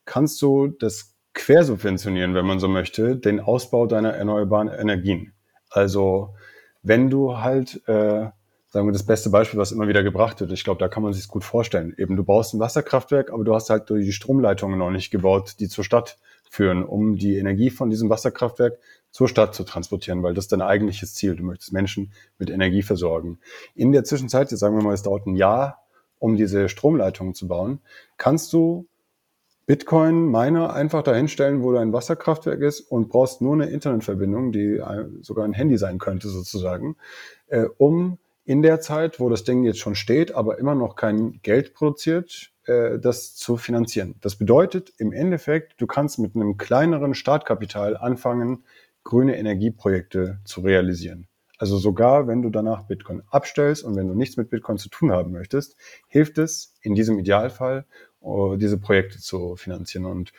kannst 0.06 0.42
du 0.42 0.70
das 0.70 1.14
quersubventionieren, 1.36 2.34
wenn 2.34 2.48
man 2.48 2.60
so 2.60 2.68
möchte, 2.68 3.16
den 3.16 3.40
Ausbau 3.40 3.86
deiner 3.86 4.14
erneuerbaren 4.14 4.68
Energien. 4.68 5.34
Also 5.70 6.34
wenn 6.82 7.12
du 7.12 7.38
halt 7.38 7.88
äh, 7.88 8.32
sagen 8.72 8.88
wir, 8.88 8.94
das 8.94 9.06
beste 9.06 9.30
Beispiel, 9.30 9.60
was 9.60 9.74
immer 9.74 9.88
wieder 9.90 10.02
gebracht 10.02 10.40
wird. 10.40 10.52
Ich 10.52 10.64
glaube, 10.64 10.80
da 10.80 10.88
kann 10.88 11.04
man 11.04 11.12
sich 11.12 11.28
gut 11.28 11.44
vorstellen. 11.44 11.94
Eben, 11.98 12.16
du 12.16 12.24
baust 12.24 12.54
ein 12.54 12.60
Wasserkraftwerk, 12.60 13.32
aber 13.32 13.44
du 13.44 13.54
hast 13.54 13.70
halt 13.70 13.90
die 13.90 14.14
Stromleitungen 14.14 14.80
noch 14.80 14.92
nicht 14.92 15.12
gebaut, 15.12 15.56
die 15.60 15.68
zur 15.68 15.84
Stadt 15.84 16.18
führen, 16.52 16.84
um 16.84 17.16
die 17.16 17.38
Energie 17.38 17.70
von 17.70 17.90
diesem 17.90 18.10
Wasserkraftwerk 18.10 18.78
zur 19.10 19.30
Stadt 19.30 19.56
zu 19.56 19.64
transportieren, 19.64 20.22
weil 20.22 20.34
das 20.34 20.50
dein 20.50 20.62
eigentliches 20.62 21.14
Ziel. 21.14 21.38
Du 21.38 21.44
möchtest 21.44 21.72
Menschen 21.72 22.12
mit 22.38 22.50
Energie 22.50 22.82
versorgen. 22.82 23.40
In 23.74 23.94
der 23.94 24.04
Zwischenzeit, 24.04 24.52
jetzt 24.52 24.60
sagen 24.60 24.76
wir 24.76 24.84
mal, 24.84 24.94
es 24.94 25.02
dauert 25.02 25.26
ein 25.28 25.38
Jahr, 25.38 25.86
um 26.20 26.36
diese 26.36 26.68
Stromleitungen 26.68 27.34
zu 27.34 27.48
bauen, 27.48 27.80
kannst 28.18 28.52
du 28.52 28.86
Bitcoin-Miner 29.66 30.74
einfach 30.74 31.04
dahinstellen, 31.04 31.64
wo 31.64 31.72
dein 31.72 31.94
Wasserkraftwerk 31.94 32.60
ist 32.60 32.82
und 32.82 33.08
brauchst 33.08 33.40
nur 33.40 33.54
eine 33.54 33.68
Internetverbindung, 33.68 34.52
die 34.52 34.82
sogar 35.22 35.46
ein 35.46 35.54
Handy 35.54 35.78
sein 35.78 36.00
könnte 36.00 36.28
sozusagen, 36.28 36.98
äh, 37.48 37.66
um 37.78 38.18
in 38.44 38.62
der 38.62 38.82
Zeit, 38.82 39.22
wo 39.22 39.30
das 39.30 39.46
Ding 39.46 39.64
jetzt 39.64 39.80
schon 39.80 39.96
steht, 39.96 40.36
aber 40.36 40.60
immer 40.60 40.76
noch 40.76 40.98
kein 40.98 41.40
Geld 41.44 41.74
produziert, 41.74 42.51
äh, 42.66 43.00
das 43.00 43.36
zu 43.36 43.58
finanzieren. 43.58 44.16
Das 44.22 44.36
bedeutet 44.36 44.94
im 44.98 45.12
Endeffekt, 45.12 45.80
du 45.80 45.88
kannst 45.88 46.20
mit 46.20 46.36
einem 46.36 46.58
kleineren 46.58 47.14
Startkapital 47.14 47.98
anfangen, 47.98 48.64
grüne 49.04 49.38
Energieprojekte 49.38 50.40
zu 50.46 50.62
realisieren. 50.62 51.28
Also 51.58 51.78
sogar 51.78 52.28
wenn 52.28 52.42
du 52.42 52.50
danach 52.50 52.88
Bitcoin 52.88 53.22
abstellst 53.30 53.84
und 53.84 53.96
wenn 53.96 54.08
du 54.08 54.16
nichts 54.16 54.36
mit 54.36 54.50
Bitcoin 54.50 54.78
zu 54.78 54.90
tun 54.90 55.12
haben 55.12 55.32
möchtest, 55.32 55.76
hilft 56.08 56.40
es 56.40 56.74
in 56.82 56.96
diesem 56.96 57.20
Idealfall, 57.20 57.86
uh, 58.22 58.56
diese 58.56 58.80
Projekte 58.80 59.20
zu 59.20 59.56
finanzieren. 59.56 60.06
Und 60.06 60.34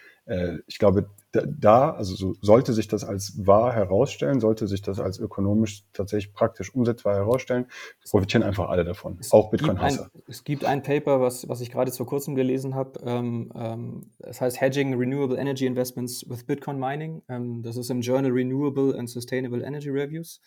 ich 0.66 0.78
glaube, 0.78 1.10
da, 1.32 1.90
also 1.90 2.14
so 2.14 2.34
sollte 2.40 2.72
sich 2.72 2.88
das 2.88 3.04
als 3.04 3.46
wahr 3.46 3.72
herausstellen, 3.72 4.38
sollte 4.38 4.68
sich 4.68 4.82
das 4.82 5.00
als 5.00 5.18
ökonomisch 5.18 5.84
tatsächlich 5.92 6.32
praktisch 6.32 6.74
umsetzbar 6.74 7.16
herausstellen, 7.16 7.66
profitieren 8.08 8.42
einfach 8.42 8.68
alle 8.68 8.84
davon, 8.84 9.16
es 9.18 9.32
auch 9.32 9.50
Bitcoin-Hasser. 9.50 10.10
Es 10.28 10.44
gibt 10.44 10.64
ein 10.64 10.82
Paper, 10.82 11.20
was, 11.20 11.48
was 11.48 11.60
ich 11.60 11.70
gerade 11.70 11.90
vor 11.90 12.06
kurzem 12.06 12.34
gelesen 12.34 12.74
habe, 12.74 13.00
ähm, 13.04 13.50
ähm, 13.54 14.10
das 14.18 14.40
heißt 14.40 14.60
Hedging 14.60 14.94
Renewable 14.94 15.38
Energy 15.38 15.66
Investments 15.66 16.28
with 16.28 16.44
Bitcoin 16.44 16.78
Mining. 16.78 17.22
Ähm, 17.28 17.62
das 17.62 17.76
ist 17.76 17.90
im 17.90 18.00
Journal 18.00 18.30
Renewable 18.30 18.96
and 18.98 19.08
Sustainable 19.08 19.64
Energy 19.64 19.90
Reviews. 19.90 20.40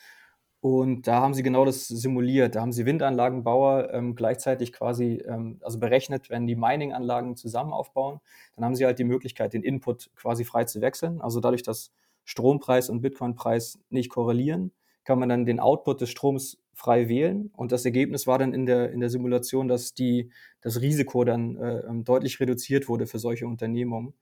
Und 0.66 1.06
da 1.06 1.22
haben 1.22 1.36
sie 1.36 1.44
genau 1.44 1.64
das 1.64 1.88
simuliert. 1.88 2.56
Da 2.56 2.62
haben 2.62 2.72
sie 2.72 2.88
Windanlagenbauer 2.88 3.94
ähm, 3.94 4.16
gleichzeitig 4.16 4.74
quasi, 4.74 5.22
ähm, 5.24 5.60
also 5.62 5.78
berechnet, 5.78 6.32
wenn 6.32 6.48
die 6.48 6.56
Mining-Anlagen 6.56 7.36
zusammen 7.36 7.72
aufbauen, 7.72 8.20
dann 8.56 8.66
haben 8.66 8.74
sie 8.74 8.84
halt 8.84 8.98
die 8.98 9.04
Möglichkeit, 9.04 9.54
den 9.54 9.62
Input 9.62 10.10
quasi 10.16 10.44
frei 10.44 10.64
zu 10.64 10.82
wechseln. 10.82 11.22
Also 11.22 11.40
dadurch, 11.40 11.62
dass 11.62 11.92
Strompreis 12.24 12.90
und 12.90 13.02
Bitcoin-Preis 13.02 13.78
nicht 13.92 14.10
korrelieren, 14.10 14.72
kann 15.04 15.20
man 15.20 15.30
dann 15.30 15.46
den 15.46 15.60
Output 15.60 16.02
des 16.02 16.10
Stroms 16.10 16.58
frei 16.74 17.10
wählen. 17.10 17.52
Und 17.56 17.72
das 17.72 17.86
Ergebnis 17.86 18.26
war 18.26 18.40
dann 18.40 18.52
in 18.52 18.66
der, 18.66 18.92
in 18.92 19.02
der 19.02 19.12
Simulation, 19.12 19.68
dass 19.68 19.94
die, 19.94 20.32
das 20.62 20.82
Risiko 20.82 21.26
dann 21.26 21.58
äh, 21.58 21.82
ähm, 21.82 22.04
deutlich 22.06 22.40
reduziert 22.40 22.90
wurde 22.90 23.06
für 23.06 23.20
solche 23.20 23.46
Unternehmungen. 23.46 24.16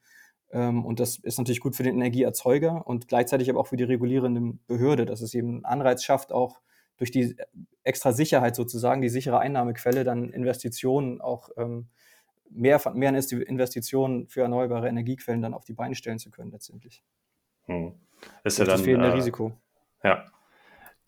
Ähm, 0.54 0.86
und 0.86 1.00
das 1.00 1.18
ist 1.18 1.40
natürlich 1.40 1.60
gut 1.60 1.76
für 1.76 1.84
den 1.84 1.96
Energieerzeuger 1.96 2.86
und 2.86 3.08
gleichzeitig 3.08 3.50
aber 3.50 3.60
auch 3.60 3.68
für 3.68 3.76
die 3.76 3.84
regulierende 3.84 4.58
Behörde, 4.68 5.06
dass 5.06 5.22
es 5.22 5.34
eben 5.34 5.50
einen 5.50 5.66
Anreiz 5.66 6.04
schafft, 6.04 6.32
auch 6.32 6.62
durch 6.98 7.10
die 7.10 7.36
extra 7.84 8.14
Sicherheit 8.14 8.56
sozusagen, 8.56 9.02
die 9.02 9.10
sichere 9.10 9.40
Einnahmequelle, 9.40 10.04
dann 10.04 10.30
Investitionen 10.30 11.22
auch 11.22 11.50
ähm, 11.58 11.88
mehr, 12.52 12.80
mehr 12.94 13.10
Investitionen 13.10 14.28
für 14.28 14.42
erneuerbare 14.42 14.88
Energiequellen 14.88 15.42
dann 15.42 15.56
auf 15.56 15.66
die 15.66 15.74
Beine 15.74 15.96
stellen 15.96 16.20
zu 16.20 16.30
können 16.30 16.52
letztendlich. 16.52 17.04
Hm. 17.66 17.94
Ist 18.44 18.60
ja 18.60 18.66
dann, 18.66 18.76
das 18.76 18.84
fehlende 18.84 19.08
äh, 19.08 19.14
Risiko. 19.14 19.54
Ja, 20.04 20.26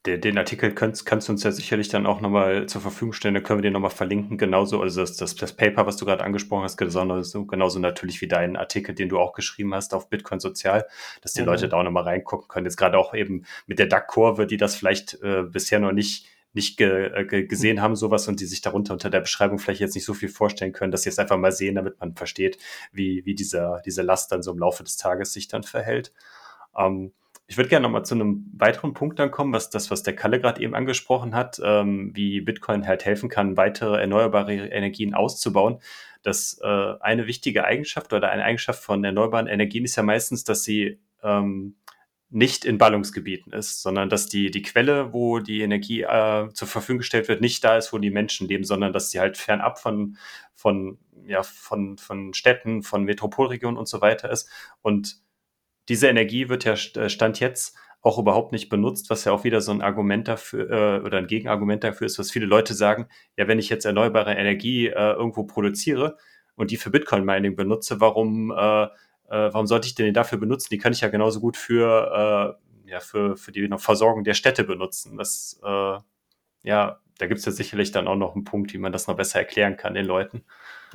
den, 0.05 0.21
den 0.21 0.37
Artikel 0.37 0.73
kannst, 0.73 1.05
kannst 1.05 1.27
du 1.27 1.33
uns 1.33 1.43
ja 1.43 1.51
sicherlich 1.51 1.89
dann 1.89 2.05
auch 2.05 2.21
nochmal 2.21 2.67
zur 2.67 2.81
Verfügung 2.81 3.13
stellen, 3.13 3.33
dann 3.33 3.43
können 3.43 3.59
wir 3.59 3.63
den 3.63 3.73
nochmal 3.73 3.91
verlinken, 3.91 4.37
genauso, 4.37 4.81
also 4.81 5.01
das, 5.01 5.17
das, 5.17 5.35
das 5.35 5.53
Paper, 5.53 5.85
was 5.85 5.97
du 5.97 6.05
gerade 6.05 6.23
angesprochen 6.23 6.63
hast, 6.63 6.77
genauso, 6.77 7.45
genauso 7.45 7.79
natürlich 7.79 8.21
wie 8.21 8.27
deinen 8.27 8.55
Artikel, 8.55 8.95
den 8.95 9.09
du 9.09 9.19
auch 9.19 9.33
geschrieben 9.33 9.73
hast 9.73 9.93
auf 9.93 10.09
Bitcoin 10.09 10.39
Sozial, 10.39 10.85
dass 11.21 11.33
die 11.33 11.41
mhm. 11.41 11.47
Leute 11.47 11.69
da 11.69 11.77
auch 11.77 11.83
nochmal 11.83 12.03
reingucken 12.03 12.47
können. 12.47 12.65
Jetzt 12.65 12.77
gerade 12.77 12.97
auch 12.97 13.13
eben 13.13 13.45
mit 13.67 13.79
der 13.79 13.87
DAC-Kurve, 13.87 14.47
die 14.47 14.57
das 14.57 14.75
vielleicht 14.75 15.21
äh, 15.21 15.43
bisher 15.43 15.79
noch 15.79 15.91
nicht 15.91 16.27
nicht 16.55 16.77
ge, 16.77 17.11
äh, 17.13 17.25
ge, 17.25 17.45
gesehen 17.45 17.81
haben, 17.81 17.97
sowas, 17.97 18.27
und 18.29 18.39
die 18.39 18.45
sich 18.45 18.61
darunter 18.61 18.93
unter 18.93 19.09
der 19.09 19.19
Beschreibung 19.19 19.59
vielleicht 19.59 19.81
jetzt 19.81 19.93
nicht 19.93 20.05
so 20.05 20.13
viel 20.13 20.29
vorstellen 20.29 20.71
können, 20.71 20.91
dass 20.91 21.03
sie 21.03 21.09
es 21.09 21.19
einfach 21.19 21.37
mal 21.37 21.51
sehen, 21.51 21.75
damit 21.75 21.99
man 21.99 22.15
versteht, 22.15 22.57
wie, 22.93 23.25
wie 23.25 23.35
dieser, 23.35 23.81
diese 23.85 24.01
Last 24.01 24.31
dann 24.31 24.41
so 24.41 24.51
im 24.51 24.59
Laufe 24.59 24.83
des 24.83 24.95
Tages 24.95 25.33
sich 25.33 25.49
dann 25.49 25.63
verhält. 25.63 26.13
Ähm, 26.77 27.11
ich 27.47 27.57
würde 27.57 27.69
gerne 27.69 27.83
nochmal 27.83 28.05
zu 28.05 28.15
einem 28.15 28.45
weiteren 28.57 28.93
Punkt 28.93 29.19
dann 29.19 29.29
kommen, 29.29 29.53
was 29.53 29.69
das, 29.69 29.91
was 29.91 30.01
der 30.01 30.15
Kalle 30.15 30.39
gerade 30.39 30.61
eben 30.61 30.73
angesprochen 30.73 31.35
hat, 31.35 31.61
ähm, 31.63 32.11
wie 32.15 32.41
Bitcoin 32.41 32.87
halt 32.87 33.05
helfen 33.05 33.29
kann, 33.29 33.55
weitere 33.55 33.99
erneuerbare 33.99 34.53
Energien 34.53 35.13
auszubauen. 35.13 35.79
Das 36.23 36.59
äh, 36.63 36.93
eine 36.99 37.27
wichtige 37.27 37.65
Eigenschaft 37.65 38.13
oder 38.13 38.31
eine 38.31 38.43
Eigenschaft 38.43 38.83
von 38.83 39.03
erneuerbaren 39.03 39.47
Energien 39.47 39.85
ist 39.85 39.95
ja 39.95 40.01
meistens, 40.01 40.43
dass 40.43 40.63
sie 40.63 40.99
ähm, 41.21 41.75
nicht 42.31 42.65
in 42.65 42.79
Ballungsgebieten 42.79 43.53
ist, 43.53 43.83
sondern 43.83 44.09
dass 44.09 44.25
die, 44.25 44.49
die 44.49 44.63
Quelle, 44.63 45.13
wo 45.13 45.39
die 45.39 45.61
Energie 45.61 46.01
äh, 46.01 46.49
zur 46.51 46.67
Verfügung 46.67 46.97
gestellt 46.99 47.27
wird, 47.27 47.41
nicht 47.41 47.63
da 47.63 47.77
ist, 47.77 47.93
wo 47.93 47.99
die 47.99 48.09
Menschen 48.09 48.47
leben, 48.47 48.63
sondern 48.63 48.91
dass 48.91 49.11
sie 49.11 49.19
halt 49.19 49.37
fernab 49.37 49.79
von, 49.79 50.17
von, 50.55 50.97
ja, 51.27 51.43
von, 51.43 51.99
von 51.99 52.33
Städten, 52.33 52.81
von 52.81 53.03
Metropolregionen 53.03 53.77
und 53.77 53.87
so 53.87 54.01
weiter 54.01 54.31
ist. 54.31 54.49
Und 54.81 55.17
diese 55.89 56.07
Energie 56.07 56.49
wird 56.49 56.63
ja 56.63 56.73
äh, 56.73 57.09
Stand 57.09 57.39
jetzt 57.39 57.77
auch 58.01 58.19
überhaupt 58.19 58.51
nicht 58.51 58.69
benutzt, 58.69 59.09
was 59.09 59.25
ja 59.25 59.31
auch 59.31 59.43
wieder 59.43 59.61
so 59.61 59.71
ein 59.71 59.81
Argument 59.81 60.27
dafür 60.27 60.69
äh, 60.69 60.99
oder 61.03 61.17
ein 61.17 61.27
Gegenargument 61.27 61.83
dafür 61.83 62.05
ist, 62.05 62.19
was 62.19 62.29
viele 62.29 62.45
Leute 62.45 62.75
sagen, 62.75 63.07
ja, 63.35 63.47
wenn 63.47 63.57
ich 63.57 63.69
jetzt 63.69 63.83
erneuerbare 63.83 64.35
Energie 64.35 64.87
äh, 64.87 65.13
irgendwo 65.13 65.43
produziere 65.43 66.17
und 66.55 66.69
die 66.69 66.77
für 66.77 66.91
Bitcoin-Mining 66.91 67.55
benutze, 67.55 67.99
warum, 68.01 68.51
äh, 68.51 68.83
äh, 68.83 68.89
warum 69.29 69.65
sollte 69.65 69.87
ich 69.87 69.95
denn 69.95 70.13
dafür 70.13 70.37
benutzen? 70.37 70.67
Die 70.69 70.77
kann 70.77 70.93
ich 70.93 71.01
ja 71.01 71.07
genauso 71.07 71.39
gut 71.39 71.57
für, 71.57 72.57
äh, 72.85 72.91
ja, 72.91 72.99
für, 72.99 73.37
für 73.37 73.51
die 73.51 73.67
Versorgung 73.77 74.23
der 74.23 74.35
Städte 74.35 74.63
benutzen. 74.63 75.17
Das, 75.17 75.59
äh, 75.63 75.97
ja, 76.63 76.99
da 77.17 77.27
gibt 77.27 77.39
es 77.39 77.45
ja 77.45 77.51
sicherlich 77.51 77.91
dann 77.91 78.07
auch 78.07 78.15
noch 78.15 78.35
einen 78.35 78.43
Punkt, 78.43 78.71
wie 78.73 78.77
man 78.77 78.91
das 78.91 79.07
noch 79.07 79.15
besser 79.15 79.39
erklären 79.39 79.77
kann 79.77 79.95
den 79.95 80.05
Leuten. 80.05 80.43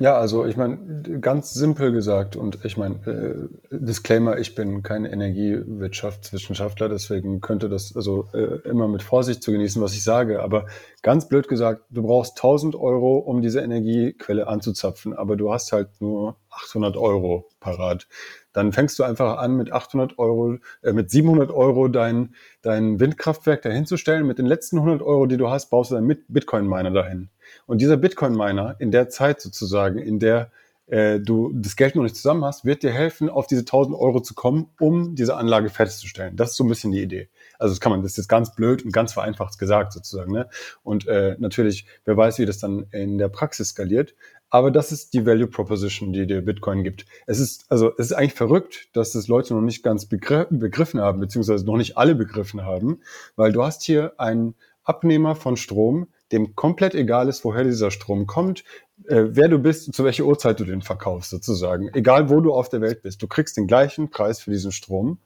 Ja, 0.01 0.17
also 0.17 0.47
ich 0.47 0.57
meine, 0.57 0.79
ganz 1.21 1.53
simpel 1.53 1.91
gesagt, 1.91 2.35
und 2.35 2.65
ich 2.65 2.75
meine, 2.75 2.95
äh, 3.05 3.47
Disclaimer, 3.69 4.39
ich 4.39 4.55
bin 4.55 4.81
kein 4.81 5.05
Energiewirtschaftswissenschaftler, 5.05 6.89
deswegen 6.89 7.39
könnte 7.39 7.69
das 7.69 7.95
also 7.95 8.27
äh, 8.33 8.67
immer 8.67 8.87
mit 8.87 9.03
Vorsicht 9.03 9.43
zu 9.43 9.51
genießen, 9.51 9.79
was 9.79 9.93
ich 9.93 10.03
sage. 10.03 10.41
Aber 10.41 10.65
ganz 11.03 11.29
blöd 11.29 11.47
gesagt, 11.47 11.83
du 11.91 12.01
brauchst 12.01 12.35
1000 12.39 12.75
Euro, 12.75 13.19
um 13.19 13.43
diese 13.43 13.61
Energiequelle 13.61 14.47
anzuzapfen, 14.47 15.13
aber 15.13 15.35
du 15.35 15.53
hast 15.53 15.71
halt 15.71 15.89
nur 15.99 16.35
800 16.49 16.97
Euro 16.97 17.47
parat 17.59 18.07
dann 18.53 18.73
fängst 18.73 18.99
du 18.99 19.03
einfach 19.03 19.37
an, 19.37 19.55
mit 19.55 19.71
800 19.71 20.19
Euro, 20.19 20.57
äh, 20.81 20.93
mit 20.93 21.09
700 21.09 21.51
Euro 21.51 21.87
dein, 21.87 22.35
dein 22.61 22.99
Windkraftwerk 22.99 23.61
dahinzustellen. 23.61 24.27
Mit 24.27 24.37
den 24.39 24.45
letzten 24.45 24.77
100 24.77 25.01
Euro, 25.01 25.25
die 25.25 25.37
du 25.37 25.49
hast, 25.49 25.69
baust 25.69 25.91
du 25.91 25.95
deinen 25.95 26.23
Bitcoin-Miner 26.27 26.91
dahin. 26.91 27.29
Und 27.65 27.81
dieser 27.81 27.97
Bitcoin-Miner 27.97 28.75
in 28.79 28.91
der 28.91 29.09
Zeit 29.09 29.41
sozusagen, 29.41 29.99
in 29.99 30.19
der 30.19 30.51
äh, 30.91 31.19
du 31.19 31.51
das 31.53 31.75
Geld 31.77 31.95
noch 31.95 32.03
nicht 32.03 32.15
zusammen 32.17 32.43
hast, 32.43 32.65
wird 32.65 32.83
dir 32.83 32.91
helfen, 32.91 33.29
auf 33.29 33.47
diese 33.47 33.61
1000 33.61 33.97
Euro 33.97 34.19
zu 34.19 34.33
kommen, 34.33 34.69
um 34.79 35.15
diese 35.15 35.37
Anlage 35.37 35.69
fertigzustellen. 35.69 36.35
Das 36.35 36.51
ist 36.51 36.57
so 36.57 36.65
ein 36.65 36.67
bisschen 36.67 36.91
die 36.91 37.01
Idee. 37.01 37.29
Also 37.57 37.73
das 37.73 37.79
kann 37.79 37.91
man, 37.91 38.01
das 38.01 38.11
ist 38.11 38.17
jetzt 38.17 38.27
ganz 38.27 38.53
blöd 38.53 38.83
und 38.83 38.91
ganz 38.91 39.13
vereinfacht 39.13 39.57
gesagt 39.57 39.93
sozusagen. 39.93 40.33
Ne? 40.33 40.49
Und 40.83 41.07
äh, 41.07 41.37
natürlich, 41.39 41.85
wer 42.03 42.17
weiß, 42.17 42.39
wie 42.39 42.45
das 42.45 42.59
dann 42.59 42.87
in 42.91 43.17
der 43.17 43.29
Praxis 43.29 43.69
skaliert. 43.69 44.15
Aber 44.49 44.69
das 44.69 44.91
ist 44.91 45.13
die 45.13 45.25
Value 45.25 45.47
Proposition, 45.47 46.11
die 46.11 46.27
dir 46.27 46.41
Bitcoin 46.41 46.83
gibt. 46.83 47.05
Es 47.25 47.39
ist, 47.39 47.63
also, 47.69 47.93
es 47.97 48.07
ist 48.07 48.11
eigentlich 48.11 48.33
verrückt, 48.33 48.89
dass 48.91 49.13
das 49.13 49.29
Leute 49.29 49.53
noch 49.53 49.61
nicht 49.61 49.81
ganz 49.81 50.07
begriffen 50.07 50.99
haben, 50.99 51.21
beziehungsweise 51.21 51.65
noch 51.65 51.77
nicht 51.77 51.97
alle 51.97 52.15
begriffen 52.15 52.65
haben, 52.65 52.99
weil 53.37 53.53
du 53.53 53.63
hast 53.63 53.81
hier 53.81 54.19
einen 54.19 54.55
Abnehmer 54.83 55.35
von 55.35 55.55
Strom, 55.55 56.07
dem 56.31 56.55
komplett 56.55 56.95
egal 56.95 57.27
ist, 57.27 57.43
woher 57.43 57.63
dieser 57.63 57.91
Strom 57.91 58.27
kommt, 58.27 58.63
äh, 59.07 59.23
wer 59.29 59.47
du 59.47 59.59
bist, 59.59 59.93
zu 59.93 60.03
welcher 60.03 60.25
Uhrzeit 60.25 60.59
du 60.59 60.65
den 60.65 60.81
verkaufst, 60.81 61.29
sozusagen. 61.29 61.89
Egal, 61.93 62.29
wo 62.29 62.39
du 62.39 62.53
auf 62.53 62.69
der 62.69 62.81
Welt 62.81 63.01
bist. 63.01 63.21
Du 63.21 63.27
kriegst 63.27 63.57
den 63.57 63.67
gleichen 63.67 64.09
Preis 64.09 64.41
für 64.41 64.51
diesen 64.51 64.71
Strom 64.71 65.19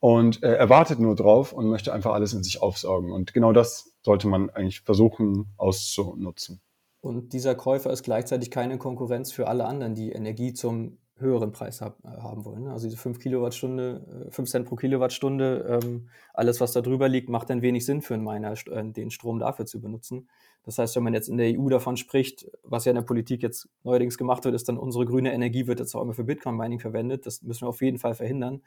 und 0.00 0.42
äh, 0.42 0.54
erwartet 0.54 0.98
nur 0.98 1.14
drauf 1.14 1.52
und 1.52 1.68
möchte 1.68 1.92
einfach 1.92 2.12
alles 2.12 2.32
in 2.32 2.42
sich 2.42 2.62
aufsaugen. 2.62 3.12
Und 3.12 3.34
genau 3.34 3.52
das 3.52 3.92
sollte 4.02 4.28
man 4.28 4.50
eigentlich 4.50 4.80
versuchen 4.80 5.46
auszunutzen. 5.56 6.60
Und 7.02 7.32
dieser 7.32 7.54
Käufer 7.54 7.90
ist 7.90 8.02
gleichzeitig 8.02 8.50
keine 8.50 8.78
Konkurrenz 8.78 9.32
für 9.32 9.48
alle 9.48 9.64
anderen, 9.64 9.94
die 9.94 10.12
Energie 10.12 10.52
zum 10.52 10.98
höheren 11.20 11.52
Preis 11.52 11.80
hab, 11.80 12.02
äh, 12.04 12.08
haben 12.08 12.44
wollen. 12.44 12.64
Ne? 12.64 12.72
Also 12.72 12.86
diese 12.86 12.96
5 12.96 13.18
Kilowattstunde, 13.18 14.28
5 14.30 14.38
äh, 14.38 14.50
Cent 14.50 14.66
pro 14.66 14.76
Kilowattstunde, 14.76 15.80
ähm, 15.82 16.08
alles, 16.34 16.60
was 16.60 16.72
da 16.72 16.80
drüber 16.80 17.08
liegt, 17.08 17.28
macht 17.28 17.50
dann 17.50 17.62
wenig 17.62 17.84
Sinn 17.84 18.02
für 18.02 18.14
einen 18.14 18.24
Miner, 18.24 18.54
äh, 18.66 18.84
den 18.92 19.10
Strom 19.10 19.38
dafür 19.38 19.66
zu 19.66 19.80
benutzen. 19.80 20.28
Das 20.62 20.78
heißt, 20.78 20.96
wenn 20.96 21.02
man 21.02 21.14
jetzt 21.14 21.28
in 21.28 21.38
der 21.38 21.58
EU 21.58 21.68
davon 21.68 21.96
spricht, 21.96 22.50
was 22.62 22.84
ja 22.84 22.90
in 22.90 22.96
der 22.96 23.02
Politik 23.02 23.42
jetzt 23.42 23.68
neuerdings 23.82 24.18
gemacht 24.18 24.44
wird, 24.44 24.54
ist 24.54 24.68
dann 24.68 24.76
unsere 24.76 25.06
grüne 25.06 25.32
Energie 25.32 25.66
wird 25.66 25.80
jetzt 25.80 25.94
auch 25.94 26.02
immer 26.02 26.12
für 26.12 26.24
Bitcoin-Mining 26.24 26.80
verwendet. 26.80 27.26
Das 27.26 27.42
müssen 27.42 27.62
wir 27.62 27.68
auf 27.68 27.80
jeden 27.80 27.98
Fall 27.98 28.14
verhindern. 28.14 28.62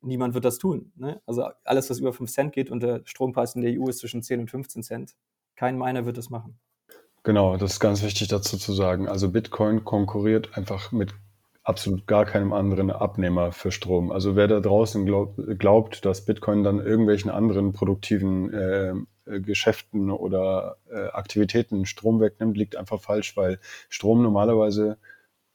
Niemand 0.00 0.34
wird 0.34 0.44
das 0.44 0.58
tun. 0.58 0.92
Ne? 0.96 1.20
Also 1.26 1.48
alles, 1.64 1.90
was 1.90 1.98
über 1.98 2.12
5 2.12 2.30
Cent 2.30 2.52
geht 2.52 2.70
und 2.70 2.82
der 2.82 3.00
Strompreis 3.04 3.54
in 3.54 3.62
der 3.62 3.80
EU 3.80 3.88
ist 3.88 3.98
zwischen 3.98 4.22
10 4.22 4.40
und 4.40 4.50
15 4.50 4.82
Cent. 4.82 5.16
Kein 5.56 5.78
Miner 5.78 6.04
wird 6.04 6.18
das 6.18 6.30
machen. 6.30 6.58
Genau, 7.24 7.56
das 7.56 7.72
ist 7.72 7.80
ganz 7.80 8.02
wichtig 8.02 8.28
dazu 8.28 8.58
zu 8.58 8.74
sagen. 8.74 9.08
Also 9.08 9.30
Bitcoin 9.30 9.82
konkurriert 9.82 10.58
einfach 10.58 10.92
mit 10.92 11.14
absolut 11.64 12.06
gar 12.06 12.26
keinem 12.26 12.52
anderen 12.52 12.90
Abnehmer 12.90 13.50
für 13.52 13.72
Strom. 13.72 14.12
Also 14.12 14.36
wer 14.36 14.46
da 14.46 14.60
draußen 14.60 15.06
glaub, 15.06 15.36
glaubt, 15.58 16.04
dass 16.04 16.24
Bitcoin 16.24 16.62
dann 16.62 16.78
irgendwelchen 16.78 17.30
anderen 17.30 17.72
produktiven 17.72 18.52
äh, 18.52 18.94
Geschäften 19.40 20.10
oder 20.10 20.76
äh, 20.90 21.06
Aktivitäten 21.08 21.86
Strom 21.86 22.20
wegnimmt, 22.20 22.56
liegt 22.58 22.76
einfach 22.76 23.00
falsch, 23.00 23.36
weil 23.38 23.58
Strom 23.88 24.22
normalerweise 24.22 24.98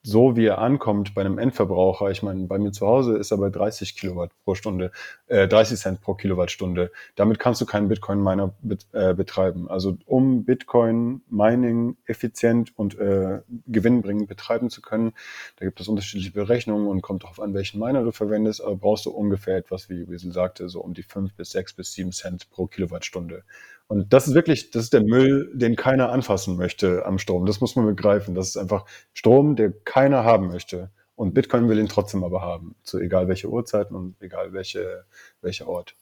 so 0.02 0.38
wie 0.38 0.46
er 0.46 0.60
ankommt 0.60 1.14
bei 1.14 1.22
einem 1.22 1.38
Endverbraucher, 1.38 2.10
ich 2.10 2.24
meine, 2.24 2.48
bei 2.48 2.58
mir 2.58 2.72
zu 2.72 2.88
Hause 2.88 3.18
ist 3.18 3.32
er 3.32 3.38
bei 3.38 3.50
30 3.50 3.98
Kilowatt 3.98 4.32
pro 4.44 4.56
Stunde, 4.56 4.92
äh, 5.28 5.48
30 5.48 5.78
Cent 5.78 6.02
pro 6.02 6.14
Kilowattstunde. 6.14 6.92
Damit 7.16 7.40
kannst 7.40 7.60
du 7.60 7.66
keinen 7.66 7.90
Bitcoin-Miner 7.90 8.54
bet, 8.62 8.88
äh, 8.94 9.14
betreiben. 9.14 9.70
Also 9.70 9.98
um 10.06 10.46
Bitcoin-Mining 10.46 11.98
effizient 12.06 12.78
und 12.78 12.98
äh, 12.98 13.42
gewinnbringend 13.68 14.28
betreiben 14.28 14.70
zu 14.70 14.82
können, 14.82 15.14
da 15.58 15.66
gibt 15.66 15.82
es 15.82 15.88
unterschiedliche 15.90 16.32
Berechnungen 16.32 16.88
und 16.88 17.02
kommt 17.02 17.24
darauf 17.24 17.42
an, 17.42 17.54
welchen 17.54 17.80
Miner 17.80 18.04
du 18.04 18.12
verwendest, 18.12 18.64
aber 18.64 18.78
brauchst 18.78 19.06
du 19.06 19.12
ungefähr 19.12 19.58
etwas, 19.58 19.90
wie 19.90 20.10
Wiesel 20.10 20.32
sagte, 20.32 20.70
so 20.70 20.82
um 20.82 20.94
die 20.94 21.04
5 21.04 21.34
bis 21.34 21.52
6 21.52 21.74
bis 21.74 21.92
7 21.94 22.12
Cent 22.14 22.50
pro 22.50 22.68
Kilowattstunde. 22.68 23.44
Und 23.92 24.14
das 24.14 24.28
ist 24.28 24.36
wirklich, 24.36 24.70
das 24.70 24.84
ist 24.84 24.94
der 24.94 25.02
Müll, 25.02 25.50
den 25.56 25.76
keiner 25.76 26.12
anfassen 26.12 26.58
möchte 26.58 27.08
am 27.08 27.18
Strom. 27.18 27.48
Das 27.48 27.60
muss 27.60 27.76
man 27.76 27.88
begreifen. 27.88 28.36
Das 28.36 28.50
ist 28.50 28.58
einfach 28.58 28.86
Strom, 29.14 29.56
der 29.56 29.72
keiner 29.84 30.24
haben 30.24 30.48
möchte. 30.50 30.92
Und 31.16 31.34
Bitcoin 31.34 31.68
will 31.68 31.80
ihn 31.80 31.88
trotzdem 31.90 32.24
aber 32.24 32.42
haben. 32.42 32.76
Zu 32.84 33.00
egal 33.00 33.28
welche 33.28 33.50
Uhrzeiten 33.50 33.96
und 33.96 34.16
egal 34.22 34.54
welche, 34.54 35.06
welcher 35.42 35.68
Ort. 35.68 35.96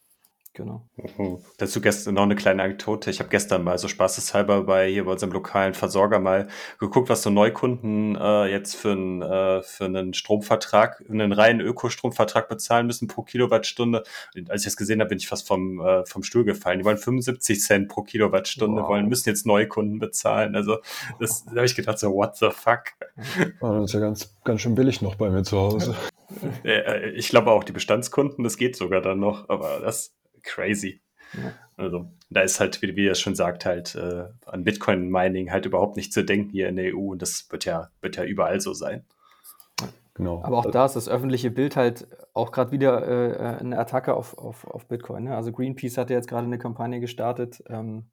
Genau. 0.58 0.82
Mhm. 1.20 1.38
Dazu 1.60 1.82
gestern 1.82 2.16
noch 2.16 2.24
eine 2.24 2.36
kleine 2.36 2.64
Anekdote. 2.64 3.12
Ich 3.12 3.20
habe 3.20 3.30
gestern 3.30 3.64
mal 3.64 3.78
so 3.78 3.88
spaßeshalber 3.88 4.64
bei 4.64 4.90
hier 4.90 5.06
bei 5.06 5.12
unserem 5.12 5.32
lokalen 5.32 5.76
Versorger 5.76 6.18
mal 6.18 6.48
geguckt, 6.80 7.10
was 7.10 7.22
so 7.22 7.30
Neukunden 7.30 8.16
äh, 8.16 8.48
jetzt 8.48 8.76
für, 8.76 8.94
ein, 8.94 9.22
äh, 9.22 9.62
für 9.62 9.86
einen 9.86 10.16
Stromvertrag, 10.16 11.04
einen 11.08 11.32
reinen 11.32 11.62
Ökostromvertrag 11.62 12.50
bezahlen 12.50 12.88
müssen 12.88 13.08
pro 13.08 13.22
Kilowattstunde. 13.22 14.02
Und 14.36 14.50
als 14.50 14.62
ich 14.62 14.66
das 14.66 14.78
gesehen 14.78 15.00
habe, 15.00 15.10
bin 15.10 15.20
ich 15.20 15.28
fast 15.28 15.48
vom, 15.48 15.80
äh, 15.80 16.04
vom 16.08 16.24
Stuhl 16.24 16.44
gefallen. 16.44 16.80
Die 16.80 16.86
wollen 16.86 16.98
75 16.98 17.62
Cent 17.62 17.88
pro 17.88 18.02
Kilowattstunde, 18.02 18.82
wow. 18.82 18.90
wollen, 18.90 19.08
müssen 19.08 19.30
jetzt 19.30 19.46
Neukunden 19.46 20.00
bezahlen. 20.00 20.56
Also 20.56 20.80
das 21.20 21.46
da 21.46 21.58
habe 21.58 21.68
ich 21.68 21.76
gedacht, 21.76 22.00
so 22.00 22.12
what 22.12 22.36
the 22.36 22.50
fuck. 22.50 22.94
Oh, 23.62 23.74
das 23.74 23.92
ist 23.92 23.94
ja 23.94 24.00
ganz, 24.00 24.36
ganz 24.44 24.62
schön 24.62 24.74
billig 24.74 25.04
noch 25.04 25.14
bei 25.14 25.30
mir 25.30 25.44
zu 25.44 25.60
Hause. 25.60 25.96
Äh, 26.64 27.12
ich 27.12 27.30
glaube 27.30 27.52
auch, 27.52 27.64
die 27.64 27.74
Bestandskunden, 27.74 28.44
das 28.44 28.58
geht 28.58 28.76
sogar 28.76 29.02
dann 29.02 29.20
noch, 29.20 29.50
aber 29.50 29.80
das 29.82 30.18
crazy. 30.48 31.02
Ja. 31.34 31.54
Also 31.76 32.10
da 32.30 32.42
ist 32.42 32.60
halt, 32.60 32.82
wie, 32.82 32.96
wie 32.96 33.08
er 33.08 33.16
schon 33.16 33.36
sagt, 33.36 33.66
halt 33.66 33.94
äh, 33.96 34.26
an 34.46 34.64
Bitcoin-Mining 34.64 35.52
halt 35.52 35.66
überhaupt 35.66 35.96
nicht 35.96 36.12
zu 36.12 36.24
denken 36.24 36.50
hier 36.50 36.70
in 36.70 36.76
der 36.76 36.96
EU 36.96 37.12
und 37.12 37.22
das 37.22 37.48
wird 37.52 37.66
ja, 37.66 37.92
wird 38.02 38.16
ja 38.16 38.24
überall 38.24 38.60
so 38.60 38.74
sein. 38.74 39.06
Genau. 40.16 40.42
Aber 40.44 40.58
auch 40.58 40.72
da 40.72 40.86
ist 40.86 40.96
das 40.96 41.08
öffentliche 41.08 41.52
Bild 41.52 41.76
halt 41.76 42.08
auch 42.34 42.52
gerade 42.52 42.72
wieder 42.72 43.08
äh, 43.08 43.60
eine 43.60 43.78
Attacke 43.78 44.16
auf, 44.16 44.36
auf, 44.36 44.66
auf 44.66 44.88
Bitcoin. 44.88 45.26
Ne? 45.26 45.36
Also 45.36 45.52
Greenpeace 45.52 45.98
hat 46.00 46.10
ja 46.10 46.16
jetzt 46.16 46.28
gerade 46.28 46.48
eine 46.48 46.58
Kampagne 46.58 47.00
gestartet, 47.00 47.64
ähm, 47.68 48.10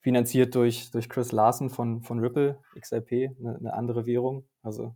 finanziert 0.00 0.54
durch, 0.54 0.90
durch 0.90 1.08
Chris 1.08 1.32
Larsen 1.32 1.70
von, 1.70 2.02
von 2.02 2.18
Ripple, 2.18 2.58
XRP, 2.78 3.30
eine, 3.40 3.56
eine 3.58 3.72
andere 3.72 4.04
Währung. 4.04 4.44
Also 4.62 4.94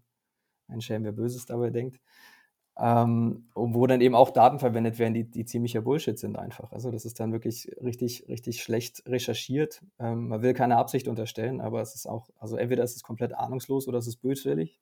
ein 0.68 0.82
Schelm, 0.82 1.04
wer 1.04 1.12
Böses 1.12 1.46
dabei 1.46 1.70
denkt 1.70 1.98
ähm, 2.78 3.48
wo 3.54 3.86
dann 3.86 4.00
eben 4.00 4.14
auch 4.14 4.30
Daten 4.30 4.58
verwendet 4.58 4.98
werden, 4.98 5.14
die, 5.14 5.30
die 5.30 5.44
ziemlicher 5.44 5.82
Bullshit 5.82 6.18
sind 6.18 6.36
einfach. 6.36 6.72
Also 6.72 6.90
das 6.90 7.04
ist 7.04 7.20
dann 7.20 7.32
wirklich 7.32 7.70
richtig, 7.82 8.26
richtig 8.28 8.62
schlecht 8.62 9.02
recherchiert. 9.06 9.82
Ähm, 9.98 10.28
man 10.28 10.42
will 10.42 10.54
keine 10.54 10.78
Absicht 10.78 11.06
unterstellen, 11.06 11.60
aber 11.60 11.82
es 11.82 11.94
ist 11.94 12.06
auch, 12.06 12.30
also 12.38 12.56
entweder 12.56 12.82
ist 12.82 12.96
es 12.96 13.02
komplett 13.02 13.34
ahnungslos 13.34 13.88
oder 13.88 13.98
es 13.98 14.06
ist 14.06 14.22
böswillig. 14.22 14.80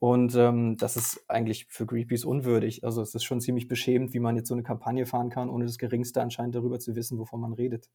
Und 0.00 0.36
ähm, 0.36 0.76
das 0.76 0.96
ist 0.96 1.24
eigentlich 1.28 1.66
für 1.68 1.84
Greenpeace 1.84 2.24
unwürdig. 2.24 2.84
Also 2.84 3.02
es 3.02 3.16
ist 3.16 3.24
schon 3.24 3.40
ziemlich 3.40 3.66
beschämend, 3.66 4.14
wie 4.14 4.20
man 4.20 4.36
jetzt 4.36 4.48
so 4.48 4.54
eine 4.54 4.62
Kampagne 4.62 5.06
fahren 5.06 5.28
kann, 5.28 5.50
ohne 5.50 5.64
das 5.64 5.76
Geringste 5.76 6.22
anscheinend 6.22 6.54
darüber 6.54 6.78
zu 6.78 6.94
wissen, 6.94 7.18
wovon 7.18 7.40
man 7.40 7.52
redet. 7.52 7.90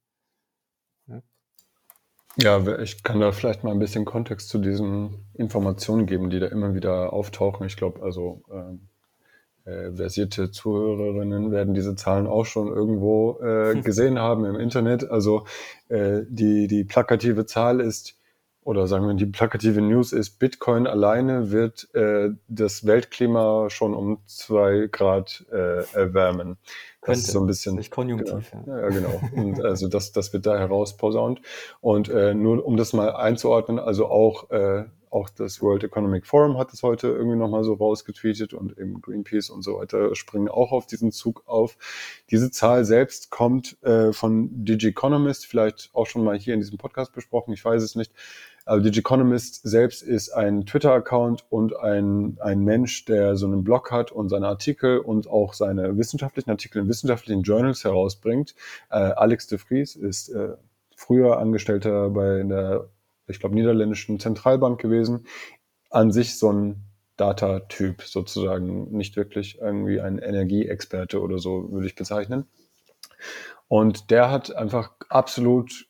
Ja. 1.08 1.22
Ja, 2.36 2.80
ich 2.80 3.04
kann 3.04 3.22
da 3.22 3.32
vielleicht 3.32 3.64
mal 3.64 3.72
ein 3.72 3.80
bisschen 3.80 4.04
Kontext 4.04 4.50
zu 4.50 4.58
diesen 4.58 5.28
Informationen 5.34 6.08
geben, 6.08 6.30
die 6.30 6.40
da 6.40 6.48
immer 6.48 6.74
wieder 6.74 7.14
auftauchen. 7.14 7.66
Ich 7.68 7.78
glaube, 7.78 8.02
also 8.04 8.44
ähm, 8.52 8.90
äh, 9.66 9.92
versierte 9.92 10.52
Zuhörerinnen 10.52 11.52
werden 11.52 11.74
diese 11.74 11.96
Zahlen 11.96 12.28
auch 12.28 12.46
schon 12.46 12.68
irgendwo 12.68 13.40
äh, 13.42 13.76
gesehen 13.82 14.20
haben 14.20 14.46
im 14.46 14.56
Internet. 14.56 15.10
Also 15.10 15.46
äh, 15.90 16.22
die, 16.28 16.68
die 16.68 16.84
plakative 16.84 17.46
Zahl 17.46 17.80
ist, 17.80 18.18
oder 18.66 18.88
sagen 18.88 19.08
wir, 19.08 19.14
die 19.14 19.26
plakative 19.26 19.82
News 19.82 20.14
ist, 20.14 20.40
Bitcoin 20.40 20.88
alleine 20.88 21.52
wird 21.52 21.94
äh, 21.94 22.30
das 22.48 22.86
Weltklima 22.86 23.70
schon 23.70 23.94
um 23.94 24.20
zwei 24.26 24.88
Grad 24.92 25.46
äh, 25.52 25.84
erwärmen. 25.94 26.58
Das 27.02 27.08
Könnte. 27.08 27.20
ist 27.20 27.32
so 27.32 27.40
ein 27.42 27.48
bisschen. 27.48 27.76
Nicht 27.76 27.92
konjunktiv, 27.92 28.52
genau, 28.52 28.78
ja. 28.78 28.84
ja. 28.84 28.90
genau. 28.90 29.22
Und 29.36 29.64
also 29.64 29.90
das, 29.90 30.14
das 30.14 30.32
wird 30.32 30.46
da 30.46 30.58
herausposaunt. 30.58 31.42
Und 31.82 32.08
äh, 32.10 32.34
nur 32.34 32.66
um 32.66 32.78
das 32.78 32.94
mal 32.94 33.14
einzuordnen, 33.14 33.80
also 33.80 34.08
auch 34.08 34.50
äh, 34.52 34.86
auch 35.14 35.30
das 35.30 35.62
World 35.62 35.84
Economic 35.84 36.26
Forum 36.26 36.58
hat 36.58 36.74
es 36.74 36.84
heute 36.84 37.08
irgendwie 37.08 37.38
nochmal 37.38 37.64
so 37.64 37.74
rausgetweetet 37.74 38.54
und 38.54 38.78
eben 38.78 39.02
Greenpeace 39.02 39.50
und 39.50 39.62
so 39.62 39.78
weiter 39.78 40.16
springen 40.16 40.50
auch 40.50 40.72
auf 40.72 40.88
diesen 40.88 41.12
Zug 41.12 41.44
auf. 41.46 41.78
Diese 42.32 42.52
Zahl 42.52 42.84
selbst 42.84 43.30
kommt 43.30 43.82
äh, 43.84 44.12
von 44.12 44.50
Digiconomist, 44.66 45.46
vielleicht 45.46 45.92
auch 45.94 46.08
schon 46.08 46.24
mal 46.24 46.38
hier 46.38 46.54
in 46.54 46.60
diesem 46.60 46.78
Podcast 46.78 47.14
besprochen, 47.14 47.54
ich 47.54 47.64
weiß 47.64 47.84
es 47.84 47.96
nicht. 47.96 48.12
Aber 48.66 48.80
Digiconomist 48.80 49.62
selbst 49.64 50.02
ist 50.04 50.30
ein 50.30 50.66
Twitter-Account 50.66 51.46
und 51.50 51.76
ein, 51.76 52.38
ein 52.40 52.62
Mensch, 52.62 53.04
der 53.06 53.36
so 53.36 53.46
einen 53.46 53.64
Blog 53.64 53.92
hat 53.92 54.12
und 54.12 54.30
seine 54.30 54.48
Artikel 54.48 55.00
und 55.00 55.28
auch 55.28 55.54
seine 55.54 55.98
wissenschaftlichen 55.98 56.50
Artikel 56.50 56.82
in 56.82 56.88
wissenschaftlichen 56.88 57.44
Journals 57.44 57.84
herausbringt. 57.84 58.56
Äh, 58.90 58.96
Alex 58.96 59.48
de 59.48 59.58
Vries 59.58 59.96
ist 59.98 60.30
äh, 60.30 60.54
früher 60.96 61.40
Angestellter 61.40 62.10
bei 62.10 62.44
der, 62.44 62.90
ich 63.28 63.40
glaube, 63.40 63.56
niederländischen 63.56 64.20
Zentralbank 64.20 64.80
gewesen. 64.80 65.28
An 65.90 66.12
sich 66.12 66.38
so 66.38 66.52
ein 66.52 66.84
Data-Typ 67.18 68.02
sozusagen, 68.02 68.92
nicht 68.92 69.16
wirklich 69.16 69.60
irgendwie 69.60 70.02
ein 70.02 70.18
Energieexperte 70.18 71.22
oder 71.22 71.38
so 71.38 71.72
würde 71.72 71.86
ich 71.86 71.96
bezeichnen. 71.96 72.48
Und 73.68 74.12
der 74.12 74.32
hat 74.32 74.56
einfach 74.56 74.94
absolut 75.10 75.88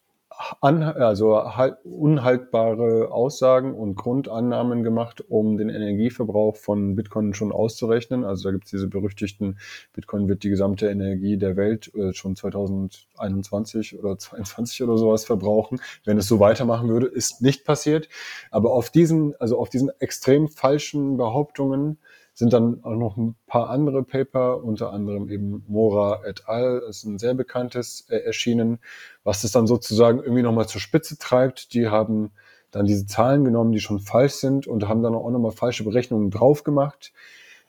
an, 0.61 0.83
also 0.83 1.41
unhaltbare 1.83 3.11
Aussagen 3.11 3.73
und 3.73 3.95
Grundannahmen 3.95 4.83
gemacht, 4.83 5.23
um 5.27 5.57
den 5.57 5.69
Energieverbrauch 5.69 6.55
von 6.55 6.95
Bitcoin 6.95 7.33
schon 7.33 7.51
auszurechnen. 7.51 8.23
Also 8.23 8.49
da 8.49 8.51
gibt 8.51 8.65
es 8.65 8.71
diese 8.71 8.87
berüchtigten, 8.87 9.57
Bitcoin 9.93 10.27
wird 10.27 10.43
die 10.43 10.49
gesamte 10.49 10.87
Energie 10.89 11.37
der 11.37 11.55
Welt 11.55 11.93
äh, 11.95 12.13
schon 12.13 12.35
2021 12.35 13.97
oder 13.99 14.17
2022 14.17 14.83
oder 14.83 14.97
sowas 14.97 15.25
verbrauchen. 15.25 15.79
Wenn 16.05 16.17
es 16.17 16.27
so 16.27 16.39
weitermachen 16.39 16.89
würde, 16.89 17.07
ist 17.07 17.41
nicht 17.41 17.65
passiert. 17.65 18.09
Aber 18.51 18.71
auf 18.73 18.89
diesen, 18.89 19.35
also 19.39 19.59
auf 19.59 19.69
diesen 19.69 19.91
extrem 19.99 20.47
falschen 20.47 21.17
Behauptungen 21.17 21.99
sind 22.33 22.53
dann 22.53 22.83
auch 22.83 22.95
noch 22.95 23.17
ein 23.17 23.35
paar 23.45 23.69
andere 23.69 24.03
Paper, 24.03 24.63
unter 24.63 24.91
anderem 24.91 25.29
eben 25.29 25.63
Mora 25.67 26.21
et 26.25 26.47
al., 26.47 26.81
ist 26.89 27.03
ein 27.03 27.19
sehr 27.19 27.33
bekanntes, 27.35 28.07
äh, 28.09 28.17
erschienen, 28.17 28.79
was 29.23 29.41
das 29.41 29.51
dann 29.51 29.67
sozusagen 29.67 30.19
irgendwie 30.19 30.41
nochmal 30.41 30.67
zur 30.67 30.81
Spitze 30.81 31.17
treibt. 31.17 31.73
Die 31.73 31.87
haben 31.87 32.31
dann 32.71 32.85
diese 32.85 33.05
Zahlen 33.05 33.45
genommen, 33.45 33.71
die 33.71 33.79
schon 33.79 33.99
falsch 33.99 34.33
sind 34.33 34.65
und 34.65 34.87
haben 34.87 35.03
dann 35.03 35.13
auch 35.13 35.29
nochmal 35.29 35.51
falsche 35.51 35.83
Berechnungen 35.83 36.31
drauf 36.31 36.63
gemacht. 36.63 37.13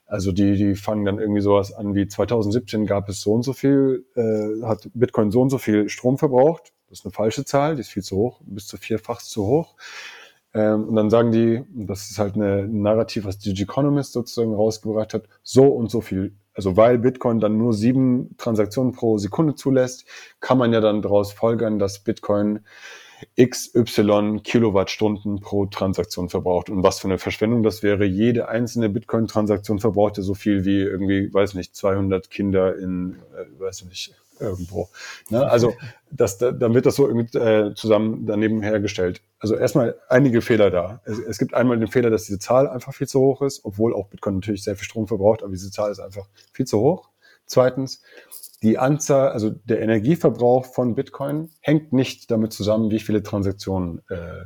Also 0.07 0.33
die, 0.33 0.57
die 0.57 0.75
fangen 0.75 1.05
dann 1.05 1.19
irgendwie 1.19 1.41
sowas 1.41 1.73
an 1.73 1.95
wie 1.95 2.07
2017 2.07 2.87
gab 2.87 3.09
es 3.09 3.21
so 3.21 3.33
und 3.33 3.43
so 3.43 3.53
viel, 3.53 4.07
äh, 4.17 4.65
hat 4.65 4.89
Bitcoin 4.95 5.31
so 5.31 5.43
und 5.43 5.51
so 5.51 5.59
viel 5.59 5.89
Strom 5.89 6.19
verbraucht. 6.19 6.73
Das 6.89 7.01
ist 7.01 7.05
eine 7.07 7.13
falsche 7.13 7.45
Zahl, 7.45 7.75
die 7.75 7.81
ist 7.81 7.91
viel 7.91 8.03
zu 8.03 8.17
hoch, 8.17 8.41
bis 8.45 8.67
zu 8.67 8.77
vierfach 8.77 9.21
zu 9.21 9.47
hoch. 9.47 9.77
Ähm, 10.55 10.89
und 10.89 10.97
dann 10.97 11.11
sagen 11.11 11.33
die, 11.33 11.65
das 11.75 12.11
ist 12.11 12.19
halt 12.19 12.37
ein 12.37 12.83
Narrativ, 12.83 13.25
was 13.25 13.39
die 13.39 13.61
Economist 13.61 14.13
sozusagen 14.13 14.55
rausgebracht 14.55 15.15
hat, 15.15 15.25
so 15.43 15.67
und 15.67 15.91
so 15.91 16.01
viel. 16.01 16.35
Also 16.55 16.77
weil 16.77 16.99
Bitcoin 16.99 17.41
dann 17.41 17.59
nur 17.59 17.75
sieben 17.75 18.37
Transaktionen 18.39 18.93
pro 18.93 19.19
Sekunde 19.19 19.57
zulässt, 19.57 20.07
kann 20.41 20.57
man 20.57 20.73
ja 20.73 20.81
dann 20.81 21.03
daraus 21.03 21.33
folgern, 21.33 21.81
dass 21.81 21.99
Bitcoin 21.99 22.61
XY 23.41 24.41
Kilowattstunden 24.43 25.41
pro 25.41 25.67
Transaktion 25.67 26.29
verbraucht. 26.29 26.71
Und 26.71 26.83
was 26.83 27.01
für 27.01 27.09
eine 27.09 27.19
Verschwendung 27.19 27.63
das 27.63 27.83
wäre. 27.83 28.05
Jede 28.05 28.49
einzelne 28.49 28.89
Bitcoin-Transaktion 28.89 29.79
verbrauchte 29.81 30.23
so 30.23 30.35
viel 30.35 30.65
wie 30.65 30.81
irgendwie, 30.81 31.33
weiß 31.33 31.55
nicht, 31.55 31.75
200 31.75 32.31
Kinder 32.31 32.77
in, 32.77 33.17
äh, 33.35 33.61
weiß 33.61 33.87
nicht, 33.87 34.15
irgendwo. 34.41 34.89
Ne? 35.31 35.45
Also 35.47 35.75
das, 36.11 36.39
dann 36.39 36.75
wird 36.75 36.87
das 36.87 36.97
so 36.97 37.07
irgendwie, 37.07 37.39
äh, 37.39 37.75
zusammen 37.75 38.27
daneben 38.27 38.63
hergestellt. 38.63 39.21
Also 39.39 39.57
erstmal 39.57 39.97
einige 40.09 40.43
Fehler 40.43 40.71
da. 40.71 41.01
Es, 41.05 41.19
es, 41.19 41.39
gibt 41.39 41.55
einmal 41.55 41.79
den 41.79 41.89
Fehler, 41.89 42.11
dass 42.11 42.25
diese 42.25 42.39
Zahl 42.39 42.69
einfach 42.69 42.95
viel 42.95 43.09
zu 43.09 43.21
hoch 43.21 43.43
ist, 43.43 43.65
obwohl 43.65 43.95
auch 43.95 44.09
Bitcoin 44.09 44.37
natürlich 44.37 44.65
sehr 44.65 44.77
viel 44.77 44.85
Strom 44.85 45.07
verbraucht, 45.07 45.43
aber 45.43 45.53
diese 45.53 45.71
Zahl 45.71 45.91
ist 45.91 46.01
einfach 46.01 46.27
viel 46.53 46.67
zu 46.67 46.81
hoch. 46.81 47.11
Zweitens, 47.47 48.03
die 48.63 48.79
Anzahl, 48.79 49.29
also 49.29 49.51
der 49.51 49.83
Energieverbrauch 49.83 50.65
von 50.65 50.95
Bitcoin 50.95 51.51
hängt 51.61 51.93
nicht 51.93 52.31
damit 52.31 52.53
zusammen, 52.53 52.91
wie 52.91 53.01
viele 53.01 53.23
Transaktionen 53.23 54.01
äh, 54.09 54.45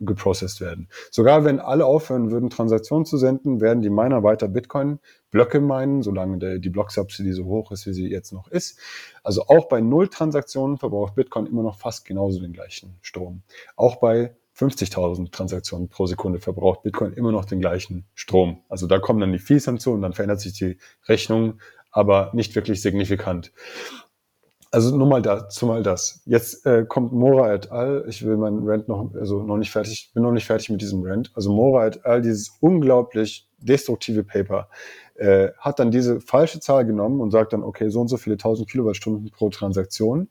geprocessed 0.00 0.60
werden. 0.60 0.88
Sogar 1.10 1.44
wenn 1.44 1.60
alle 1.60 1.86
aufhören 1.86 2.30
würden, 2.30 2.50
Transaktionen 2.50 3.04
zu 3.04 3.16
senden, 3.16 3.60
werden 3.60 3.82
die 3.82 3.90
Miner 3.90 4.22
weiter 4.22 4.48
Bitcoin-Blöcke 4.48 5.60
meinen, 5.60 6.02
solange 6.02 6.38
der, 6.38 6.58
die 6.58 6.70
Blocksubsidy 6.70 7.32
so 7.32 7.44
hoch 7.44 7.72
ist, 7.72 7.86
wie 7.86 7.92
sie 7.92 8.08
jetzt 8.08 8.32
noch 8.32 8.48
ist. 8.48 8.78
Also 9.22 9.46
auch 9.46 9.68
bei 9.68 9.80
null 9.80 10.08
Transaktionen 10.08 10.78
verbraucht 10.78 11.14
Bitcoin 11.14 11.46
immer 11.46 11.62
noch 11.62 11.78
fast 11.78 12.04
genauso 12.04 12.40
den 12.40 12.52
gleichen 12.52 12.96
Strom. 13.02 13.42
Auch 13.76 13.96
bei 13.96 14.34
50.000 14.56 15.32
Transaktionen 15.32 15.88
pro 15.88 16.06
Sekunde 16.06 16.38
verbraucht 16.38 16.82
Bitcoin 16.82 17.12
immer 17.12 17.32
noch 17.32 17.44
den 17.44 17.60
gleichen 17.60 18.06
Strom. 18.14 18.62
Also 18.68 18.86
da 18.86 18.98
kommen 18.98 19.20
dann 19.20 19.32
die 19.32 19.38
Fees 19.38 19.64
hinzu 19.64 19.92
und 19.92 20.02
dann 20.02 20.12
verändert 20.12 20.40
sich 20.40 20.52
die 20.52 20.78
Rechnung, 21.08 21.60
aber 21.90 22.30
nicht 22.34 22.54
wirklich 22.54 22.80
signifikant. 22.80 23.52
Also 24.74 24.96
nur 24.96 25.06
mal 25.06 25.22
dazu 25.22 25.66
mal 25.66 25.84
das. 25.84 26.20
Jetzt 26.26 26.66
äh, 26.66 26.84
kommt 26.84 27.12
Mora 27.12 27.54
et 27.54 27.70
al. 27.70 28.04
Ich 28.08 28.26
will 28.26 28.36
meinen 28.36 28.68
Rant 28.68 28.88
noch, 28.88 29.14
also 29.14 29.40
noch 29.44 29.56
nicht 29.56 29.70
fertig, 29.70 30.10
bin 30.14 30.24
noch 30.24 30.32
nicht 30.32 30.46
fertig 30.46 30.68
mit 30.68 30.82
diesem 30.82 31.00
Rant. 31.04 31.30
Also 31.36 31.52
Mora 31.52 31.86
et 31.86 32.04
al. 32.04 32.22
dieses 32.22 32.56
unglaublich 32.58 33.48
destruktive 33.58 34.24
Paper 34.24 34.68
äh, 35.14 35.50
hat 35.58 35.78
dann 35.78 35.92
diese 35.92 36.20
falsche 36.20 36.58
Zahl 36.58 36.84
genommen 36.84 37.20
und 37.20 37.30
sagt 37.30 37.52
dann, 37.52 37.62
okay, 37.62 37.88
so 37.88 38.00
und 38.00 38.08
so 38.08 38.16
viele 38.16 38.34
1000 38.34 38.68
Kilowattstunden 38.68 39.30
pro 39.30 39.48
Transaktion 39.48 40.28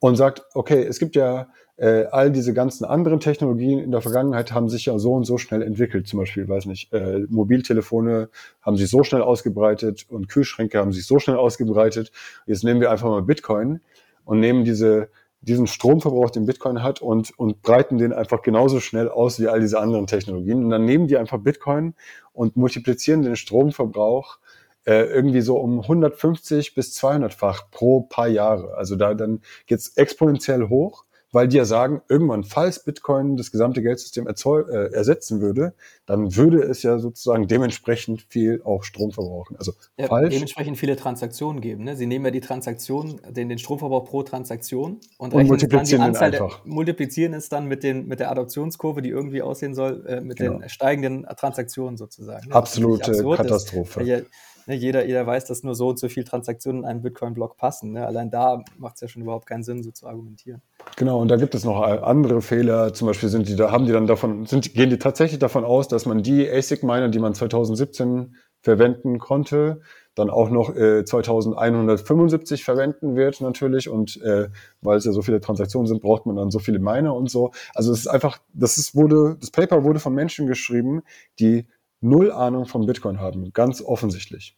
und 0.00 0.16
sagt, 0.16 0.42
okay, 0.54 0.82
es 0.82 0.98
gibt 0.98 1.14
ja 1.14 1.46
äh, 1.78 2.06
all 2.10 2.32
diese 2.32 2.52
ganzen 2.52 2.84
anderen 2.84 3.20
Technologien 3.20 3.78
in 3.78 3.92
der 3.92 4.00
Vergangenheit 4.00 4.52
haben 4.52 4.68
sich 4.68 4.86
ja 4.86 4.98
so 4.98 5.12
und 5.12 5.24
so 5.24 5.38
schnell 5.38 5.62
entwickelt. 5.62 6.08
Zum 6.08 6.18
Beispiel, 6.18 6.48
weiß 6.48 6.66
nicht, 6.66 6.92
äh, 6.92 7.20
Mobiltelefone 7.28 8.30
haben 8.62 8.76
sich 8.76 8.90
so 8.90 9.04
schnell 9.04 9.22
ausgebreitet 9.22 10.06
und 10.08 10.28
Kühlschränke 10.28 10.78
haben 10.78 10.92
sich 10.92 11.06
so 11.06 11.20
schnell 11.20 11.36
ausgebreitet. 11.36 12.10
Jetzt 12.46 12.64
nehmen 12.64 12.80
wir 12.80 12.90
einfach 12.90 13.08
mal 13.08 13.22
Bitcoin 13.22 13.80
und 14.24 14.40
nehmen 14.40 14.64
diese 14.64 15.08
diesen 15.40 15.68
Stromverbrauch, 15.68 16.30
den 16.30 16.46
Bitcoin 16.46 16.82
hat 16.82 17.00
und, 17.00 17.30
und 17.38 17.62
breiten 17.62 17.96
den 17.96 18.12
einfach 18.12 18.42
genauso 18.42 18.80
schnell 18.80 19.08
aus 19.08 19.38
wie 19.38 19.46
all 19.46 19.60
diese 19.60 19.78
anderen 19.78 20.08
Technologien. 20.08 20.64
Und 20.64 20.70
dann 20.70 20.84
nehmen 20.84 21.06
die 21.06 21.16
einfach 21.16 21.38
Bitcoin 21.38 21.94
und 22.32 22.56
multiplizieren 22.56 23.22
den 23.22 23.36
Stromverbrauch 23.36 24.38
äh, 24.84 25.04
irgendwie 25.04 25.40
so 25.40 25.58
um 25.58 25.80
150 25.80 26.74
bis 26.74 27.00
200-fach 27.00 27.70
pro 27.70 28.00
paar 28.00 28.26
Jahre. 28.26 28.74
Also 28.76 28.96
da 28.96 29.14
dann 29.14 29.42
geht's 29.66 29.96
exponentiell 29.96 30.68
hoch 30.68 31.04
weil 31.32 31.48
die 31.48 31.56
ja 31.56 31.64
sagen, 31.64 32.00
irgendwann, 32.08 32.44
falls 32.44 32.82
Bitcoin 32.82 33.36
das 33.36 33.50
gesamte 33.50 33.82
Geldsystem 33.82 34.26
erzeug, 34.26 34.68
äh, 34.68 34.92
ersetzen 34.92 35.40
würde, 35.40 35.74
dann 36.06 36.34
würde 36.36 36.62
es 36.62 36.82
ja 36.82 36.98
sozusagen 36.98 37.46
dementsprechend 37.46 38.22
viel 38.22 38.62
auch 38.64 38.82
Strom 38.82 39.12
verbrauchen. 39.12 39.56
Also 39.56 39.72
ja, 39.98 40.06
falsch. 40.06 40.32
Dementsprechend 40.34 40.78
viele 40.78 40.96
Transaktionen 40.96 41.60
geben. 41.60 41.84
Ne? 41.84 41.96
Sie 41.96 42.06
nehmen 42.06 42.24
ja 42.24 42.30
die 42.30 42.40
Transaktion, 42.40 43.20
den, 43.28 43.48
den 43.48 43.58
Stromverbrauch 43.58 44.04
pro 44.04 44.22
Transaktion 44.22 45.00
und, 45.18 45.34
und 45.34 45.46
multiplizieren, 45.46 46.00
dann 46.00 46.12
die 46.12 46.18
Anzahl 46.18 46.30
der, 46.30 46.50
multiplizieren 46.64 47.34
es 47.34 47.48
dann 47.48 47.66
mit, 47.66 47.82
den, 47.82 48.06
mit 48.06 48.20
der 48.20 48.30
Adoptionskurve, 48.30 49.02
die 49.02 49.10
irgendwie 49.10 49.42
aussehen 49.42 49.74
soll, 49.74 50.06
äh, 50.06 50.20
mit 50.20 50.38
genau. 50.38 50.58
den 50.58 50.68
steigenden 50.68 51.26
Transaktionen 51.36 51.96
sozusagen. 51.98 52.48
Ne? 52.48 52.54
Absolute 52.54 53.22
Katastrophe. 53.36 54.02
Ist, 54.02 54.26
ne, 54.68 54.76
jeder, 54.76 55.04
jeder 55.06 55.26
weiß, 55.26 55.46
dass 55.46 55.64
nur 55.64 55.74
so 55.74 55.88
und 55.88 55.98
so 55.98 56.08
viele 56.08 56.24
Transaktionen 56.24 56.82
in 56.82 56.88
einen 56.88 57.02
Bitcoin-Block 57.02 57.56
passen. 57.56 57.92
Ne? 57.92 58.06
Allein 58.06 58.30
da 58.30 58.62
macht 58.76 58.96
es 58.96 59.00
ja 59.00 59.08
schon 59.08 59.22
überhaupt 59.22 59.46
keinen 59.46 59.64
Sinn, 59.64 59.82
so 59.82 59.90
zu 59.90 60.06
argumentieren. 60.06 60.62
Genau, 60.96 61.20
und 61.20 61.28
da 61.28 61.36
gibt 61.36 61.54
es 61.54 61.64
noch 61.64 61.80
andere 61.80 62.42
Fehler. 62.42 62.92
Zum 62.92 63.08
Beispiel 63.08 63.28
sind 63.28 63.48
die 63.48 63.56
da, 63.56 63.72
haben 63.72 63.86
die 63.86 63.92
dann 63.92 64.06
davon, 64.06 64.46
sind, 64.46 64.74
gehen 64.74 64.90
die 64.90 64.98
tatsächlich 64.98 65.38
davon 65.38 65.64
aus, 65.64 65.88
dass 65.88 66.06
man 66.06 66.22
die 66.22 66.48
ASIC-Miner, 66.48 67.08
die 67.08 67.18
man 67.18 67.34
2017 67.34 68.36
verwenden 68.60 69.18
konnte, 69.18 69.80
dann 70.14 70.30
auch 70.30 70.50
noch 70.50 70.74
äh, 70.74 71.04
2175 71.04 72.64
verwenden 72.64 73.14
wird 73.14 73.40
natürlich 73.40 73.88
und 73.88 74.20
äh, 74.22 74.48
weil 74.82 74.98
es 74.98 75.04
ja 75.04 75.12
so 75.12 75.22
viele 75.22 75.40
Transaktionen 75.40 75.86
sind, 75.86 76.02
braucht 76.02 76.26
man 76.26 76.34
dann 76.34 76.50
so 76.50 76.58
viele 76.58 76.80
Miner 76.80 77.14
und 77.14 77.30
so. 77.30 77.52
Also 77.74 77.92
es 77.92 78.00
ist 78.00 78.08
einfach, 78.08 78.38
das 78.52 78.78
ist, 78.78 78.96
wurde, 78.96 79.36
das 79.40 79.52
Paper 79.52 79.84
wurde 79.84 80.00
von 80.00 80.14
Menschen 80.14 80.48
geschrieben, 80.48 81.02
die 81.38 81.66
null 82.00 82.30
Ahnung 82.30 82.66
von 82.66 82.86
Bitcoin 82.86 83.20
haben, 83.20 83.52
ganz 83.52 83.82
offensichtlich. 83.82 84.56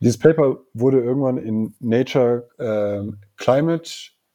Dieses 0.00 0.18
Paper 0.18 0.58
wurde 0.74 1.00
irgendwann 1.00 1.38
in 1.38 1.74
Nature 1.80 2.48
äh, 2.58 3.10
Climate 3.36 3.90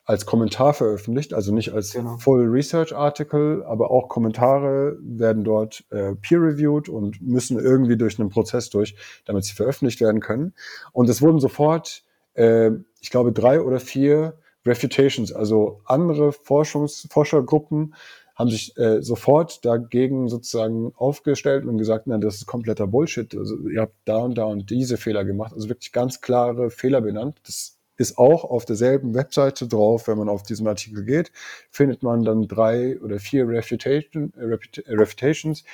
als 0.09 0.25
Kommentar 0.25 0.73
veröffentlicht, 0.73 1.35
also 1.35 1.53
nicht 1.53 1.71
als 1.71 1.93
genau. 1.93 2.17
Full 2.17 2.47
Research 2.47 2.95
Article, 2.95 3.63
aber 3.67 3.91
auch 3.91 4.09
Kommentare 4.09 4.97
werden 5.01 5.43
dort 5.43 5.85
äh, 5.91 6.15
peer-reviewed 6.15 6.89
und 6.89 7.21
müssen 7.21 7.59
irgendwie 7.59 7.95
durch 7.95 8.19
einen 8.19 8.29
Prozess 8.29 8.71
durch, 8.71 8.95
damit 9.25 9.43
sie 9.43 9.53
veröffentlicht 9.53 10.01
werden 10.01 10.19
können. 10.19 10.55
Und 10.93 11.09
es 11.09 11.21
wurden 11.21 11.39
sofort, 11.39 12.03
äh, 12.33 12.71
ich 12.99 13.11
glaube, 13.11 13.31
drei 13.31 13.61
oder 13.61 13.79
vier 13.79 14.39
Refutations, 14.65 15.31
also 15.31 15.81
andere 15.85 16.31
Forschungs 16.31 17.07
Forschergruppen 17.11 17.93
haben 18.39 18.49
sich 18.49 18.75
äh, 18.77 19.01
sofort 19.01 19.65
dagegen 19.65 20.29
sozusagen 20.29 20.93
aufgestellt 20.95 21.65
und 21.65 21.77
gesagt, 21.77 22.07
na, 22.07 22.17
das 22.17 22.35
ist 22.35 22.45
kompletter 22.45 22.87
Bullshit. 22.87 23.35
Also 23.35 23.67
ihr 23.67 23.81
habt 23.81 23.95
da 24.05 24.17
und 24.19 24.37
da 24.37 24.45
und 24.45 24.69
diese 24.69 24.95
Fehler 24.95 25.25
gemacht. 25.25 25.51
Also 25.53 25.67
wirklich 25.67 25.91
ganz 25.91 26.21
klare 26.21 26.69
Fehler 26.69 27.01
benannt. 27.01 27.41
Das 27.45 27.77
ist 27.97 28.17
auch 28.17 28.45
auf 28.45 28.63
derselben 28.63 29.13
Webseite 29.13 29.67
drauf. 29.67 30.07
Wenn 30.07 30.17
man 30.17 30.29
auf 30.29 30.43
diesen 30.43 30.67
Artikel 30.67 31.03
geht, 31.03 31.33
findet 31.69 32.01
man 32.01 32.23
dann 32.23 32.47
drei 32.47 32.97
oder 33.01 33.19
vier 33.19 33.45
Refutation, 33.45 34.31
äh, 34.37 34.45
Refutations, 34.93 35.65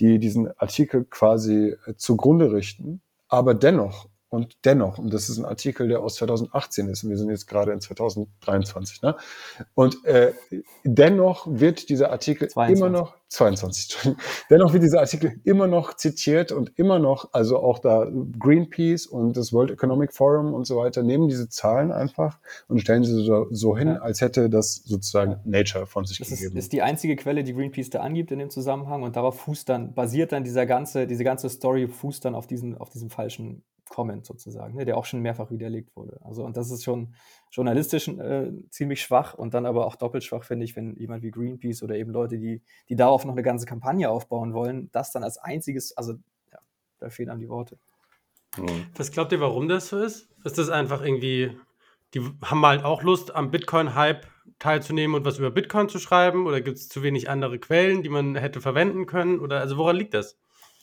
die 0.00 0.18
diesen 0.18 0.50
Artikel 0.58 1.04
quasi 1.04 1.76
äh, 1.86 1.94
zugrunde 1.94 2.52
richten. 2.52 3.00
Aber 3.28 3.54
dennoch 3.54 4.08
und 4.30 4.58
dennoch, 4.64 4.98
und 4.98 5.12
das 5.14 5.30
ist 5.30 5.38
ein 5.38 5.46
Artikel, 5.46 5.88
der 5.88 6.00
aus 6.00 6.16
2018 6.16 6.88
ist, 6.88 7.02
und 7.02 7.10
wir 7.10 7.16
sind 7.16 7.30
jetzt 7.30 7.46
gerade 7.46 7.72
in 7.72 7.80
2023, 7.80 9.00
ne? 9.00 9.16
Und 9.74 10.04
äh, 10.04 10.34
dennoch 10.84 11.46
wird 11.48 11.88
dieser 11.88 12.10
Artikel 12.10 12.48
22. 12.48 12.78
immer 12.78 12.90
noch 12.90 13.16
22, 13.28 14.14
dennoch 14.50 14.72
wird 14.74 14.82
dieser 14.82 15.00
Artikel 15.00 15.40
immer 15.44 15.66
noch 15.66 15.94
zitiert 15.94 16.52
und 16.52 16.78
immer 16.78 16.98
noch, 16.98 17.30
also 17.32 17.58
auch 17.58 17.78
da 17.78 18.06
Greenpeace 18.38 19.06
und 19.06 19.36
das 19.36 19.52
World 19.52 19.70
Economic 19.70 20.12
Forum 20.12 20.52
und 20.52 20.66
so 20.66 20.76
weiter 20.76 21.02
nehmen 21.02 21.28
diese 21.28 21.48
Zahlen 21.48 21.90
einfach 21.90 22.38
und 22.68 22.80
stellen 22.80 23.04
sie 23.04 23.24
so, 23.24 23.46
so 23.50 23.76
hin, 23.78 23.88
ja. 23.88 23.96
als 23.96 24.20
hätte 24.20 24.50
das 24.50 24.82
sozusagen 24.84 25.40
Nature 25.44 25.86
von 25.86 26.04
sich 26.04 26.18
das 26.18 26.28
gegeben. 26.28 26.54
Das 26.54 26.64
ist 26.64 26.72
die 26.72 26.82
einzige 26.82 27.16
Quelle, 27.16 27.44
die 27.44 27.54
Greenpeace 27.54 27.90
da 27.90 28.00
angibt 28.00 28.30
in 28.30 28.38
dem 28.38 28.50
Zusammenhang 28.50 29.02
und 29.02 29.16
darauf 29.16 29.40
fußt 29.40 29.68
dann, 29.68 29.94
basiert 29.94 30.32
dann 30.32 30.44
dieser 30.44 30.66
ganze, 30.66 31.06
diese 31.06 31.24
ganze 31.24 31.48
Story 31.48 31.88
fußt 31.88 32.26
dann 32.26 32.34
auf 32.34 32.46
diesen, 32.46 32.76
auf 32.76 32.90
diesem 32.90 33.08
falschen 33.08 33.62
Comment 33.88 34.24
sozusagen, 34.24 34.74
ne, 34.74 34.84
der 34.84 34.96
auch 34.96 35.04
schon 35.04 35.20
mehrfach 35.20 35.50
widerlegt 35.50 35.94
wurde. 35.96 36.20
Also, 36.22 36.44
und 36.44 36.56
das 36.56 36.70
ist 36.70 36.84
schon 36.84 37.14
journalistisch 37.50 38.08
äh, 38.08 38.52
ziemlich 38.70 39.02
schwach 39.02 39.34
und 39.34 39.54
dann 39.54 39.66
aber 39.66 39.86
auch 39.86 39.96
doppelt 39.96 40.24
schwach, 40.24 40.44
finde 40.44 40.64
ich, 40.64 40.76
wenn 40.76 40.96
jemand 40.96 41.22
wie 41.22 41.30
Greenpeace 41.30 41.82
oder 41.82 41.96
eben 41.96 42.10
Leute, 42.10 42.38
die, 42.38 42.62
die 42.88 42.96
darauf 42.96 43.24
noch 43.24 43.32
eine 43.32 43.42
ganze 43.42 43.66
Kampagne 43.66 44.10
aufbauen 44.10 44.52
wollen, 44.54 44.90
das 44.92 45.12
dann 45.12 45.24
als 45.24 45.38
einziges, 45.38 45.96
also 45.96 46.14
ja, 46.52 46.58
da 46.98 47.10
fehlen 47.10 47.30
einem 47.30 47.40
die 47.40 47.48
Worte. 47.48 47.78
Mhm. 48.56 48.86
Was 48.96 49.10
glaubt 49.10 49.32
ihr, 49.32 49.40
warum 49.40 49.68
das 49.68 49.88
so 49.88 49.98
ist? 49.98 50.28
Ist 50.44 50.58
das 50.58 50.70
einfach 50.70 51.02
irgendwie, 51.02 51.56
die 52.14 52.20
haben 52.44 52.64
halt 52.64 52.84
auch 52.84 53.02
Lust, 53.02 53.34
am 53.34 53.50
Bitcoin-Hype 53.50 54.26
teilzunehmen 54.58 55.14
und 55.16 55.24
was 55.24 55.38
über 55.38 55.50
Bitcoin 55.50 55.88
zu 55.88 55.98
schreiben? 55.98 56.46
Oder 56.46 56.60
gibt 56.60 56.78
es 56.78 56.88
zu 56.88 57.02
wenig 57.02 57.28
andere 57.30 57.58
Quellen, 57.58 58.02
die 58.02 58.08
man 58.08 58.34
hätte 58.36 58.60
verwenden 58.60 59.06
können? 59.06 59.40
Oder 59.40 59.60
also 59.60 59.76
woran 59.76 59.96
liegt 59.96 60.14
das? 60.14 60.38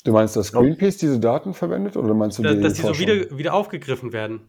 Du 0.06 0.12
meinst, 0.12 0.36
dass 0.36 0.52
Greenpeace 0.52 0.98
diese 0.98 1.20
Daten 1.20 1.56
verwendet 1.56 1.98
oder 1.98 2.14
meinst 2.14 2.38
du 2.38 2.44
da, 2.44 2.54
die 2.54 2.62
Dass 2.62 2.76
die 2.76 2.84
so 2.84 3.00
wieder, 3.00 3.38
wieder 3.38 3.56
aufgegriffen 3.56 4.14
werden? 4.14 4.42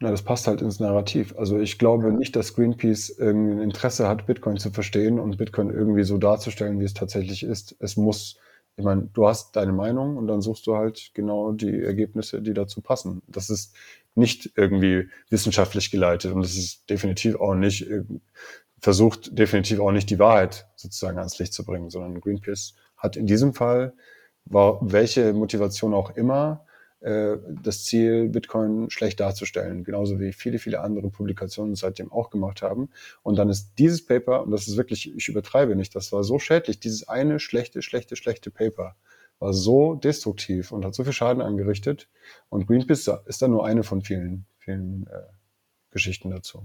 Na, 0.00 0.10
das 0.10 0.22
passt 0.22 0.48
halt 0.48 0.60
ins 0.60 0.80
Narrativ. 0.80 1.34
Also 1.38 1.58
ich 1.58 1.78
glaube 1.78 2.12
nicht, 2.12 2.34
dass 2.34 2.54
Greenpeace 2.54 3.18
ein 3.20 3.60
Interesse 3.60 4.08
hat, 4.08 4.26
Bitcoin 4.26 4.56
zu 4.56 4.70
verstehen 4.70 5.20
und 5.20 5.38
Bitcoin 5.38 5.70
irgendwie 5.70 6.02
so 6.02 6.18
darzustellen, 6.18 6.80
wie 6.80 6.84
es 6.84 6.94
tatsächlich 6.94 7.44
ist. 7.44 7.76
Es 7.78 7.96
muss, 7.96 8.38
ich 8.76 8.84
meine, 8.84 9.08
du 9.12 9.28
hast 9.28 9.54
deine 9.54 9.72
Meinung 9.72 10.16
und 10.16 10.26
dann 10.26 10.40
suchst 10.40 10.66
du 10.66 10.74
halt 10.74 11.12
genau 11.14 11.52
die 11.52 11.80
Ergebnisse, 11.80 12.42
die 12.42 12.54
dazu 12.54 12.80
passen. 12.80 13.22
Das 13.28 13.50
ist 13.50 13.76
nicht 14.16 14.50
irgendwie 14.56 15.08
wissenschaftlich 15.30 15.92
geleitet 15.92 16.32
und 16.32 16.44
es 16.44 16.56
ist 16.56 16.90
definitiv 16.90 17.36
auch 17.36 17.54
nicht, 17.54 17.86
versucht 18.80 19.38
definitiv 19.38 19.78
auch 19.78 19.92
nicht 19.92 20.10
die 20.10 20.18
Wahrheit 20.18 20.66
sozusagen 20.74 21.18
ans 21.18 21.38
Licht 21.38 21.52
zu 21.52 21.64
bringen, 21.64 21.88
sondern 21.88 22.20
Greenpeace 22.20 22.74
hat 22.96 23.16
in 23.16 23.28
diesem 23.28 23.54
Fall 23.54 23.92
war 24.50 24.78
welche 24.80 25.32
Motivation 25.32 25.94
auch 25.94 26.16
immer, 26.16 26.64
äh, 27.00 27.36
das 27.62 27.84
Ziel, 27.84 28.28
Bitcoin 28.28 28.90
schlecht 28.90 29.20
darzustellen, 29.20 29.84
genauso 29.84 30.18
wie 30.18 30.32
viele, 30.32 30.58
viele 30.58 30.80
andere 30.80 31.10
Publikationen 31.10 31.76
seitdem 31.76 32.10
auch 32.10 32.30
gemacht 32.30 32.62
haben. 32.62 32.90
Und 33.22 33.36
dann 33.36 33.48
ist 33.48 33.74
dieses 33.78 34.04
Paper, 34.04 34.42
und 34.42 34.50
das 34.50 34.66
ist 34.66 34.76
wirklich, 34.76 35.14
ich 35.14 35.28
übertreibe 35.28 35.76
nicht, 35.76 35.94
das 35.94 36.12
war 36.12 36.24
so 36.24 36.38
schädlich, 36.38 36.80
dieses 36.80 37.08
eine 37.08 37.38
schlechte, 37.38 37.82
schlechte, 37.82 38.16
schlechte 38.16 38.50
Paper 38.50 38.96
war 39.38 39.52
so 39.52 39.94
destruktiv 39.94 40.72
und 40.72 40.84
hat 40.84 40.94
so 40.94 41.04
viel 41.04 41.12
Schaden 41.12 41.40
angerichtet. 41.40 42.08
Und 42.48 42.66
Greenpeace 42.66 43.10
ist 43.26 43.40
dann 43.40 43.52
nur 43.52 43.64
eine 43.64 43.84
von 43.84 44.02
vielen, 44.02 44.46
vielen 44.58 45.06
äh, 45.06 45.20
Geschichten 45.90 46.30
dazu. 46.30 46.64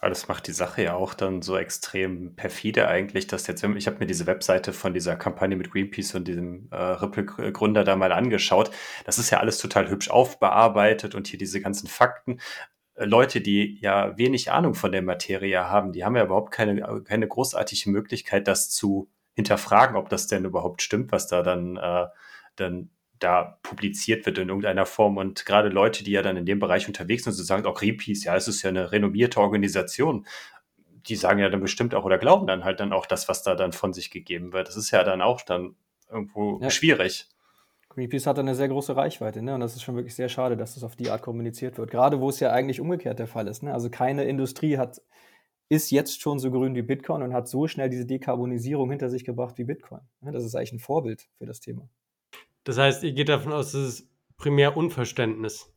Aber 0.00 0.08
das 0.08 0.28
macht 0.28 0.46
die 0.46 0.52
Sache 0.52 0.82
ja 0.82 0.94
auch 0.94 1.12
dann 1.12 1.42
so 1.42 1.58
extrem 1.58 2.34
perfide 2.34 2.88
eigentlich, 2.88 3.26
dass 3.26 3.46
jetzt, 3.46 3.62
ich 3.62 3.86
habe 3.86 3.98
mir 3.98 4.06
diese 4.06 4.26
Webseite 4.26 4.72
von 4.72 4.94
dieser 4.94 5.14
Kampagne 5.14 5.56
mit 5.56 5.70
Greenpeace 5.70 6.14
und 6.14 6.26
diesem 6.26 6.68
äh, 6.70 6.76
Ripple-Gründer 6.76 7.84
da 7.84 7.96
mal 7.96 8.10
angeschaut. 8.12 8.70
Das 9.04 9.18
ist 9.18 9.28
ja 9.28 9.40
alles 9.40 9.58
total 9.58 9.90
hübsch 9.90 10.08
aufbearbeitet 10.08 11.14
und 11.14 11.26
hier 11.28 11.38
diese 11.38 11.60
ganzen 11.60 11.86
Fakten. 11.86 12.40
Äh, 12.94 13.04
Leute, 13.04 13.42
die 13.42 13.78
ja 13.80 14.16
wenig 14.16 14.50
Ahnung 14.50 14.74
von 14.74 14.90
der 14.90 15.02
Materie 15.02 15.68
haben, 15.68 15.92
die 15.92 16.02
haben 16.02 16.16
ja 16.16 16.24
überhaupt 16.24 16.50
keine, 16.50 17.02
keine 17.04 17.28
großartige 17.28 17.90
Möglichkeit, 17.90 18.48
das 18.48 18.70
zu 18.70 19.10
hinterfragen, 19.34 19.96
ob 19.96 20.08
das 20.08 20.26
denn 20.28 20.46
überhaupt 20.46 20.80
stimmt, 20.80 21.12
was 21.12 21.26
da 21.26 21.42
dann, 21.42 21.76
äh, 21.76 22.06
dann 22.56 22.90
da 23.20 23.58
publiziert 23.62 24.26
wird 24.26 24.38
in 24.38 24.48
irgendeiner 24.48 24.86
Form. 24.86 25.16
Und 25.16 25.46
gerade 25.46 25.68
Leute, 25.68 26.02
die 26.02 26.10
ja 26.10 26.22
dann 26.22 26.36
in 26.36 26.46
dem 26.46 26.58
Bereich 26.58 26.88
unterwegs 26.88 27.24
sind, 27.24 27.34
so 27.34 27.42
sagen 27.42 27.66
auch 27.66 27.78
Greenpeace, 27.78 28.24
ja, 28.24 28.34
es 28.34 28.48
ist 28.48 28.62
ja 28.62 28.70
eine 28.70 28.90
renommierte 28.92 29.40
Organisation. 29.40 30.26
Die 31.06 31.16
sagen 31.16 31.38
ja 31.38 31.48
dann 31.48 31.60
bestimmt 31.60 31.94
auch 31.94 32.04
oder 32.04 32.18
glauben 32.18 32.46
dann 32.46 32.64
halt 32.64 32.80
dann 32.80 32.92
auch 32.92 33.06
das, 33.06 33.28
was 33.28 33.42
da 33.42 33.54
dann 33.54 33.72
von 33.72 33.92
sich 33.92 34.10
gegeben 34.10 34.52
wird. 34.52 34.68
Das 34.68 34.76
ist 34.76 34.90
ja 34.90 35.04
dann 35.04 35.22
auch 35.22 35.42
dann 35.42 35.76
irgendwo 36.10 36.58
ja. 36.60 36.70
schwierig. 36.70 37.28
Greenpeace 37.90 38.26
hat 38.26 38.38
eine 38.38 38.54
sehr 38.54 38.68
große 38.68 38.94
Reichweite, 38.94 39.42
ne? 39.42 39.54
Und 39.54 39.60
das 39.60 39.74
ist 39.74 39.82
schon 39.82 39.96
wirklich 39.96 40.14
sehr 40.14 40.28
schade, 40.28 40.56
dass 40.56 40.74
das 40.74 40.84
auf 40.84 40.94
die 40.94 41.10
Art 41.10 41.22
kommuniziert 41.22 41.76
wird. 41.76 41.90
Gerade 41.90 42.20
wo 42.20 42.28
es 42.28 42.38
ja 42.38 42.52
eigentlich 42.52 42.80
umgekehrt 42.80 43.18
der 43.18 43.26
Fall 43.26 43.48
ist. 43.48 43.62
Ne? 43.62 43.74
Also 43.74 43.90
keine 43.90 44.24
Industrie 44.24 44.78
hat, 44.78 45.02
ist 45.68 45.90
jetzt 45.90 46.20
schon 46.20 46.38
so 46.38 46.50
grün 46.50 46.74
wie 46.74 46.82
Bitcoin 46.82 47.22
und 47.22 47.32
hat 47.32 47.48
so 47.48 47.66
schnell 47.66 47.90
diese 47.90 48.06
Dekarbonisierung 48.06 48.90
hinter 48.90 49.10
sich 49.10 49.24
gebracht 49.24 49.58
wie 49.58 49.64
Bitcoin. 49.64 50.00
Ne? 50.20 50.32
Das 50.32 50.44
ist 50.44 50.54
eigentlich 50.54 50.72
ein 50.72 50.78
Vorbild 50.78 51.28
für 51.38 51.46
das 51.46 51.60
Thema. 51.60 51.88
Das 52.64 52.78
heißt, 52.78 53.02
ihr 53.04 53.12
geht 53.12 53.28
davon 53.28 53.52
aus, 53.52 53.74
es 53.74 54.00
ist 54.00 54.08
primär 54.36 54.76
Unverständnis. 54.76 55.72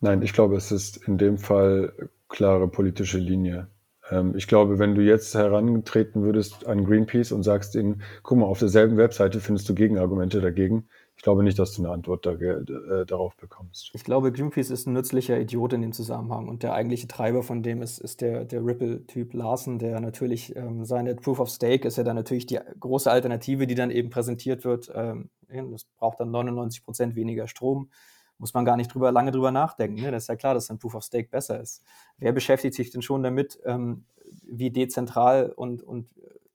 Nein, 0.00 0.22
ich 0.22 0.32
glaube, 0.32 0.56
es 0.56 0.70
ist 0.70 1.08
in 1.08 1.18
dem 1.18 1.38
Fall 1.38 2.10
klare 2.28 2.68
politische 2.68 3.18
Linie. 3.18 3.68
Ähm, 4.10 4.34
ich 4.36 4.46
glaube, 4.46 4.78
wenn 4.78 4.94
du 4.94 5.00
jetzt 5.00 5.34
herantreten 5.34 6.22
würdest 6.22 6.66
an 6.66 6.84
Greenpeace 6.84 7.32
und 7.32 7.42
sagst 7.42 7.74
ihnen, 7.74 8.02
guck 8.22 8.38
mal, 8.38 8.46
auf 8.46 8.58
derselben 8.58 8.96
Webseite 8.96 9.40
findest 9.40 9.68
du 9.68 9.74
Gegenargumente 9.74 10.40
dagegen, 10.40 10.88
ich 11.24 11.26
glaube 11.26 11.42
nicht, 11.42 11.58
dass 11.58 11.72
du 11.72 11.82
eine 11.82 11.90
Antwort 11.90 12.26
da, 12.26 12.32
äh, 12.32 13.06
darauf 13.06 13.34
bekommst. 13.38 13.88
Ich 13.94 14.04
glaube, 14.04 14.30
Greenpeace 14.30 14.68
ist 14.68 14.86
ein 14.86 14.92
nützlicher 14.92 15.40
Idiot 15.40 15.72
in 15.72 15.80
dem 15.80 15.94
Zusammenhang 15.94 16.48
und 16.48 16.62
der 16.62 16.74
eigentliche 16.74 17.08
Treiber 17.08 17.42
von 17.42 17.62
dem 17.62 17.80
ist, 17.80 17.98
ist 17.98 18.20
der, 18.20 18.44
der 18.44 18.62
Ripple-Typ 18.62 19.32
Larsen, 19.32 19.78
der 19.78 20.00
natürlich 20.00 20.54
ähm, 20.54 20.84
seine 20.84 21.14
Proof 21.14 21.40
of 21.40 21.48
Stake 21.48 21.88
ist 21.88 21.96
ja 21.96 22.04
dann 22.04 22.16
natürlich 22.16 22.44
die 22.44 22.58
große 22.78 23.10
Alternative, 23.10 23.66
die 23.66 23.74
dann 23.74 23.90
eben 23.90 24.10
präsentiert 24.10 24.66
wird. 24.66 24.92
Ähm, 24.94 25.30
das 25.48 25.84
braucht 25.96 26.20
dann 26.20 26.30
99 26.30 26.84
Prozent 26.84 27.16
weniger 27.16 27.48
Strom. 27.48 27.88
Muss 28.36 28.52
man 28.52 28.66
gar 28.66 28.76
nicht 28.76 28.92
drüber, 28.92 29.10
lange 29.10 29.30
drüber 29.30 29.50
nachdenken. 29.50 30.02
Ne? 30.02 30.10
Das 30.10 30.24
ist 30.24 30.28
ja 30.28 30.36
klar, 30.36 30.52
dass 30.52 30.68
ein 30.68 30.78
Proof 30.78 30.94
of 30.94 31.04
Stake 31.04 31.30
besser 31.30 31.58
ist. 31.58 31.82
Wer 32.18 32.32
beschäftigt 32.32 32.74
sich 32.74 32.90
denn 32.90 33.00
schon 33.00 33.22
damit, 33.22 33.58
ähm, 33.64 34.04
wie 34.42 34.70
dezentral 34.70 35.54
und, 35.56 35.82
und 35.82 36.06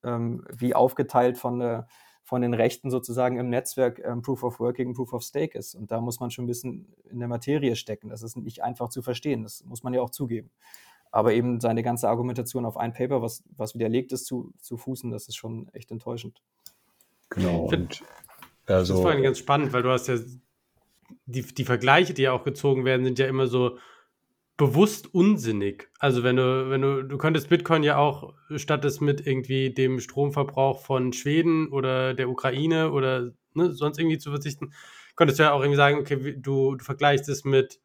ähm, 0.03 0.45
wie 0.55 0.75
aufgeteilt 0.75 1.39
von 1.39 1.57
der 1.57 1.87
von 2.23 2.41
den 2.41 2.53
Rechten 2.53 2.91
sozusagen 2.91 3.37
im 3.37 3.49
Netzwerk 3.49 3.99
ähm, 4.03 4.21
Proof 4.21 4.43
of 4.43 4.59
Work 4.59 4.77
gegen 4.77 4.93
Proof 4.93 5.13
of 5.13 5.23
Stake 5.23 5.57
ist. 5.57 5.75
Und 5.75 5.91
da 5.91 5.99
muss 5.99 6.19
man 6.19 6.31
schon 6.31 6.45
ein 6.45 6.47
bisschen 6.47 6.93
in 7.09 7.19
der 7.19 7.27
Materie 7.27 7.75
stecken. 7.75 8.09
Das 8.09 8.21
ist 8.23 8.37
nicht 8.37 8.63
einfach 8.63 8.89
zu 8.89 9.01
verstehen. 9.01 9.43
Das 9.43 9.63
muss 9.65 9.83
man 9.83 9.93
ja 9.93 10.01
auch 10.01 10.11
zugeben. 10.11 10.51
Aber 11.11 11.33
eben 11.33 11.59
seine 11.59 11.81
ganze 11.81 12.07
Argumentation 12.07 12.65
auf 12.65 12.77
ein 12.77 12.93
Paper, 12.93 13.21
was, 13.21 13.43
was 13.57 13.73
widerlegt 13.73 14.11
ist, 14.11 14.25
zu, 14.25 14.53
zu 14.59 14.77
fußen, 14.77 15.09
das 15.09 15.27
ist 15.27 15.35
schon 15.35 15.69
echt 15.73 15.89
enttäuschend. 15.89 16.41
Genau. 17.29 17.65
Und 17.65 18.03
also, 18.67 18.93
das 18.93 18.99
ist 18.99 19.01
vor 19.01 19.11
allem 19.11 19.23
ganz 19.23 19.39
spannend, 19.39 19.73
weil 19.73 19.81
du 19.81 19.89
hast 19.89 20.07
ja 20.07 20.17
die, 21.25 21.41
die 21.41 21.65
Vergleiche, 21.65 22.13
die 22.13 22.23
ja 22.23 22.33
auch 22.33 22.43
gezogen 22.43 22.85
werden, 22.85 23.05
sind 23.05 23.17
ja 23.17 23.27
immer 23.27 23.47
so 23.47 23.77
bewusst 24.59 25.13
unsinnig. 25.13 25.89
Also 25.99 26.21
wenn 26.21 26.35
du, 26.35 26.69
wenn 26.69 26.81
du, 26.81 27.01
du 27.01 27.17
könntest 27.17 27.47
Bitcoin 27.47 27.81
ja 27.81 27.95
auch, 27.95 28.33
statt 28.57 28.83
es 28.83 28.99
mit 28.99 29.25
irgendwie 29.25 29.73
dem 29.73 30.01
Stromverbrauch 30.01 30.81
von 30.81 31.13
Schweden 31.13 31.69
oder 31.69 32.13
der 32.13 32.29
Ukraine 32.29 32.91
oder 32.91 33.31
ne, 33.53 33.71
sonst 33.71 33.97
irgendwie 33.99 34.17
zu 34.17 34.31
verzichten, 34.31 34.73
könntest 35.15 35.39
du 35.39 35.43
ja 35.43 35.53
auch 35.53 35.61
irgendwie 35.61 35.77
sagen, 35.77 35.99
okay, 35.99 36.35
du, 36.37 36.75
du 36.75 36.83
vergleichst 36.83 37.29
es 37.29 37.45
mit 37.45 37.79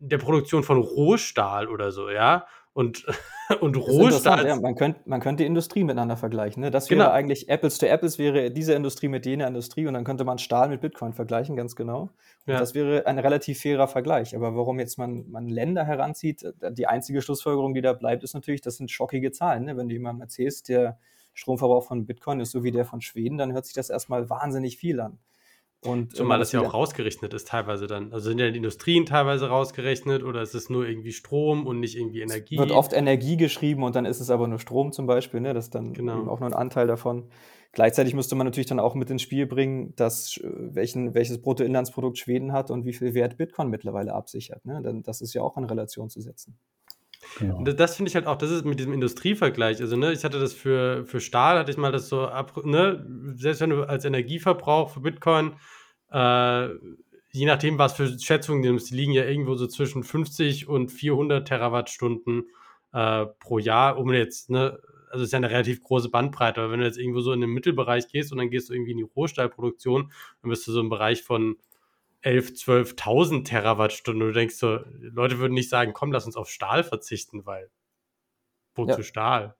der 0.00 0.18
Produktion 0.18 0.64
von 0.64 0.78
Rohstahl 0.78 1.68
oder 1.68 1.92
so, 1.92 2.10
ja. 2.10 2.48
Und, 2.74 3.06
und 3.60 3.76
Rohstahl. 3.76 4.46
Ja, 4.46 4.56
man, 4.56 4.74
könnte, 4.74 5.00
man 5.06 5.20
könnte 5.20 5.44
die 5.44 5.46
Industrie 5.46 5.84
miteinander 5.84 6.16
vergleichen. 6.16 6.60
Ne? 6.60 6.70
Das 6.70 6.90
wäre 6.90 7.04
genau. 7.04 7.10
eigentlich 7.12 7.48
Apples 7.48 7.78
to 7.78 7.86
Apples 7.86 8.18
wäre 8.18 8.50
diese 8.50 8.74
Industrie 8.74 9.08
mit 9.08 9.24
jener 9.24 9.46
Industrie 9.46 9.86
und 9.86 9.94
dann 9.94 10.04
könnte 10.04 10.24
man 10.24 10.38
Stahl 10.38 10.68
mit 10.68 10.80
Bitcoin 10.80 11.12
vergleichen, 11.12 11.56
ganz 11.56 11.76
genau. 11.76 12.10
Ja. 12.46 12.58
Das 12.58 12.74
wäre 12.74 13.06
ein 13.06 13.18
relativ 13.18 13.60
fairer 13.60 13.86
Vergleich. 13.86 14.34
Aber 14.34 14.56
warum 14.56 14.80
jetzt 14.80 14.98
man, 14.98 15.30
man 15.30 15.48
Länder 15.48 15.84
heranzieht, 15.84 16.42
äh, 16.42 16.72
die 16.72 16.88
einzige 16.88 17.22
Schlussfolgerung, 17.22 17.74
die 17.74 17.80
da 17.80 17.92
bleibt, 17.92 18.24
ist 18.24 18.34
natürlich, 18.34 18.60
das 18.60 18.76
sind 18.76 18.90
schockige 18.90 19.30
Zahlen. 19.30 19.64
Ne? 19.64 19.76
Wenn 19.76 19.88
du 19.88 19.94
jemandem 19.94 20.22
erzählst, 20.22 20.68
der 20.68 20.98
Stromverbrauch 21.32 21.86
von 21.86 22.06
Bitcoin 22.06 22.40
ist 22.40 22.50
so 22.50 22.64
wie 22.64 22.72
der 22.72 22.84
von 22.84 23.00
Schweden, 23.00 23.38
dann 23.38 23.52
hört 23.52 23.66
sich 23.66 23.74
das 23.74 23.88
erstmal 23.88 24.28
wahnsinnig 24.30 24.76
viel 24.78 25.00
an. 25.00 25.18
Und 25.84 26.16
Zumal 26.16 26.38
das 26.38 26.52
ja 26.52 26.62
auch 26.62 26.72
rausgerechnet 26.72 27.34
ist 27.34 27.48
teilweise 27.48 27.86
dann. 27.86 28.12
Also 28.12 28.30
sind 28.30 28.38
ja 28.38 28.50
die 28.50 28.56
Industrien 28.56 29.04
teilweise 29.04 29.48
rausgerechnet 29.48 30.22
oder 30.22 30.40
ist 30.40 30.54
es 30.54 30.70
nur 30.70 30.86
irgendwie 30.86 31.12
Strom 31.12 31.66
und 31.66 31.78
nicht 31.78 31.96
irgendwie 31.96 32.22
Energie? 32.22 32.54
Es 32.54 32.60
wird 32.60 32.70
oft 32.70 32.94
Energie 32.94 33.36
geschrieben 33.36 33.82
und 33.82 33.94
dann 33.94 34.06
ist 34.06 34.20
es 34.20 34.30
aber 34.30 34.48
nur 34.48 34.58
Strom 34.58 34.92
zum 34.92 35.06
Beispiel. 35.06 35.40
Ne? 35.40 35.52
Das 35.52 35.66
ist 35.66 35.74
dann 35.74 35.92
genau. 35.92 36.26
auch 36.28 36.40
nur 36.40 36.48
ein 36.48 36.54
Anteil 36.54 36.86
davon. 36.86 37.28
Gleichzeitig 37.72 38.14
müsste 38.14 38.34
man 38.34 38.46
natürlich 38.46 38.68
dann 38.68 38.80
auch 38.80 38.94
mit 38.94 39.10
ins 39.10 39.22
Spiel 39.22 39.46
bringen, 39.46 39.94
dass, 39.96 40.38
äh, 40.38 40.48
welchen, 40.74 41.12
welches 41.12 41.42
Bruttoinlandsprodukt 41.42 42.18
Schweden 42.18 42.52
hat 42.52 42.70
und 42.70 42.86
wie 42.86 42.92
viel 42.92 43.12
Wert 43.12 43.36
Bitcoin 43.36 43.68
mittlerweile 43.68 44.14
absichert. 44.14 44.64
Ne? 44.64 44.80
Dann, 44.82 45.02
das 45.02 45.20
ist 45.20 45.34
ja 45.34 45.42
auch 45.42 45.58
in 45.58 45.64
Relation 45.64 46.08
zu 46.08 46.20
setzen. 46.20 46.56
Genau. 47.38 47.62
Das 47.62 47.96
finde 47.96 48.10
ich 48.10 48.14
halt 48.14 48.26
auch, 48.26 48.36
das 48.36 48.50
ist 48.50 48.64
mit 48.64 48.78
diesem 48.78 48.92
Industrievergleich. 48.92 49.80
Also, 49.80 49.96
ne, 49.96 50.12
ich 50.12 50.24
hatte 50.24 50.38
das 50.38 50.52
für, 50.52 51.04
für 51.06 51.20
Stahl, 51.20 51.58
hatte 51.58 51.70
ich 51.70 51.76
mal 51.76 51.90
das 51.90 52.08
so 52.08 52.26
ab, 52.26 52.64
ne, 52.64 53.04
selbst 53.34 53.60
wenn 53.60 53.70
du 53.70 53.82
als 53.82 54.04
Energieverbrauch 54.04 54.90
für 54.90 55.00
Bitcoin, 55.00 55.54
äh, 56.14 56.68
je 57.32 57.46
nachdem, 57.46 57.78
was 57.78 57.94
für 57.94 58.18
Schätzungen 58.18 58.62
du 58.62 58.68
nimmst, 58.68 58.90
die 58.90 58.94
liegen 58.94 59.12
ja 59.12 59.24
irgendwo 59.24 59.56
so 59.56 59.66
zwischen 59.66 60.04
50 60.04 60.68
und 60.68 60.92
400 60.92 61.46
Terawattstunden 61.46 62.44
äh, 62.92 63.26
pro 63.40 63.58
Jahr, 63.58 63.98
um 63.98 64.12
jetzt, 64.12 64.50
ne, 64.50 64.78
also 65.10 65.24
ist 65.24 65.32
ja 65.32 65.38
eine 65.38 65.50
relativ 65.50 65.82
große 65.82 66.10
Bandbreite, 66.10 66.60
aber 66.60 66.70
wenn 66.70 66.80
du 66.80 66.86
jetzt 66.86 66.98
irgendwo 66.98 67.20
so 67.20 67.32
in 67.32 67.40
den 67.40 67.50
Mittelbereich 67.50 68.06
gehst 68.08 68.30
und 68.30 68.38
dann 68.38 68.50
gehst 68.50 68.68
du 68.68 68.74
irgendwie 68.74 68.92
in 68.92 68.98
die 68.98 69.10
Rohstahlproduktion, 69.16 70.12
dann 70.42 70.48
bist 70.48 70.66
du 70.68 70.72
so 70.72 70.80
im 70.80 70.88
Bereich 70.88 71.24
von 71.24 71.56
11, 72.20 72.50
12.000 72.50 73.44
Terawattstunden 73.44 74.22
und 74.22 74.28
du 74.28 74.34
denkst 74.34 74.54
so, 74.54 74.78
Leute 75.00 75.40
würden 75.40 75.54
nicht 75.54 75.68
sagen, 75.68 75.92
komm, 75.92 76.12
lass 76.12 76.26
uns 76.26 76.36
auf 76.36 76.48
Stahl 76.48 76.84
verzichten, 76.84 77.44
weil 77.44 77.70
wozu 78.76 78.98
ja. 78.98 79.02
Stahl? 79.02 79.56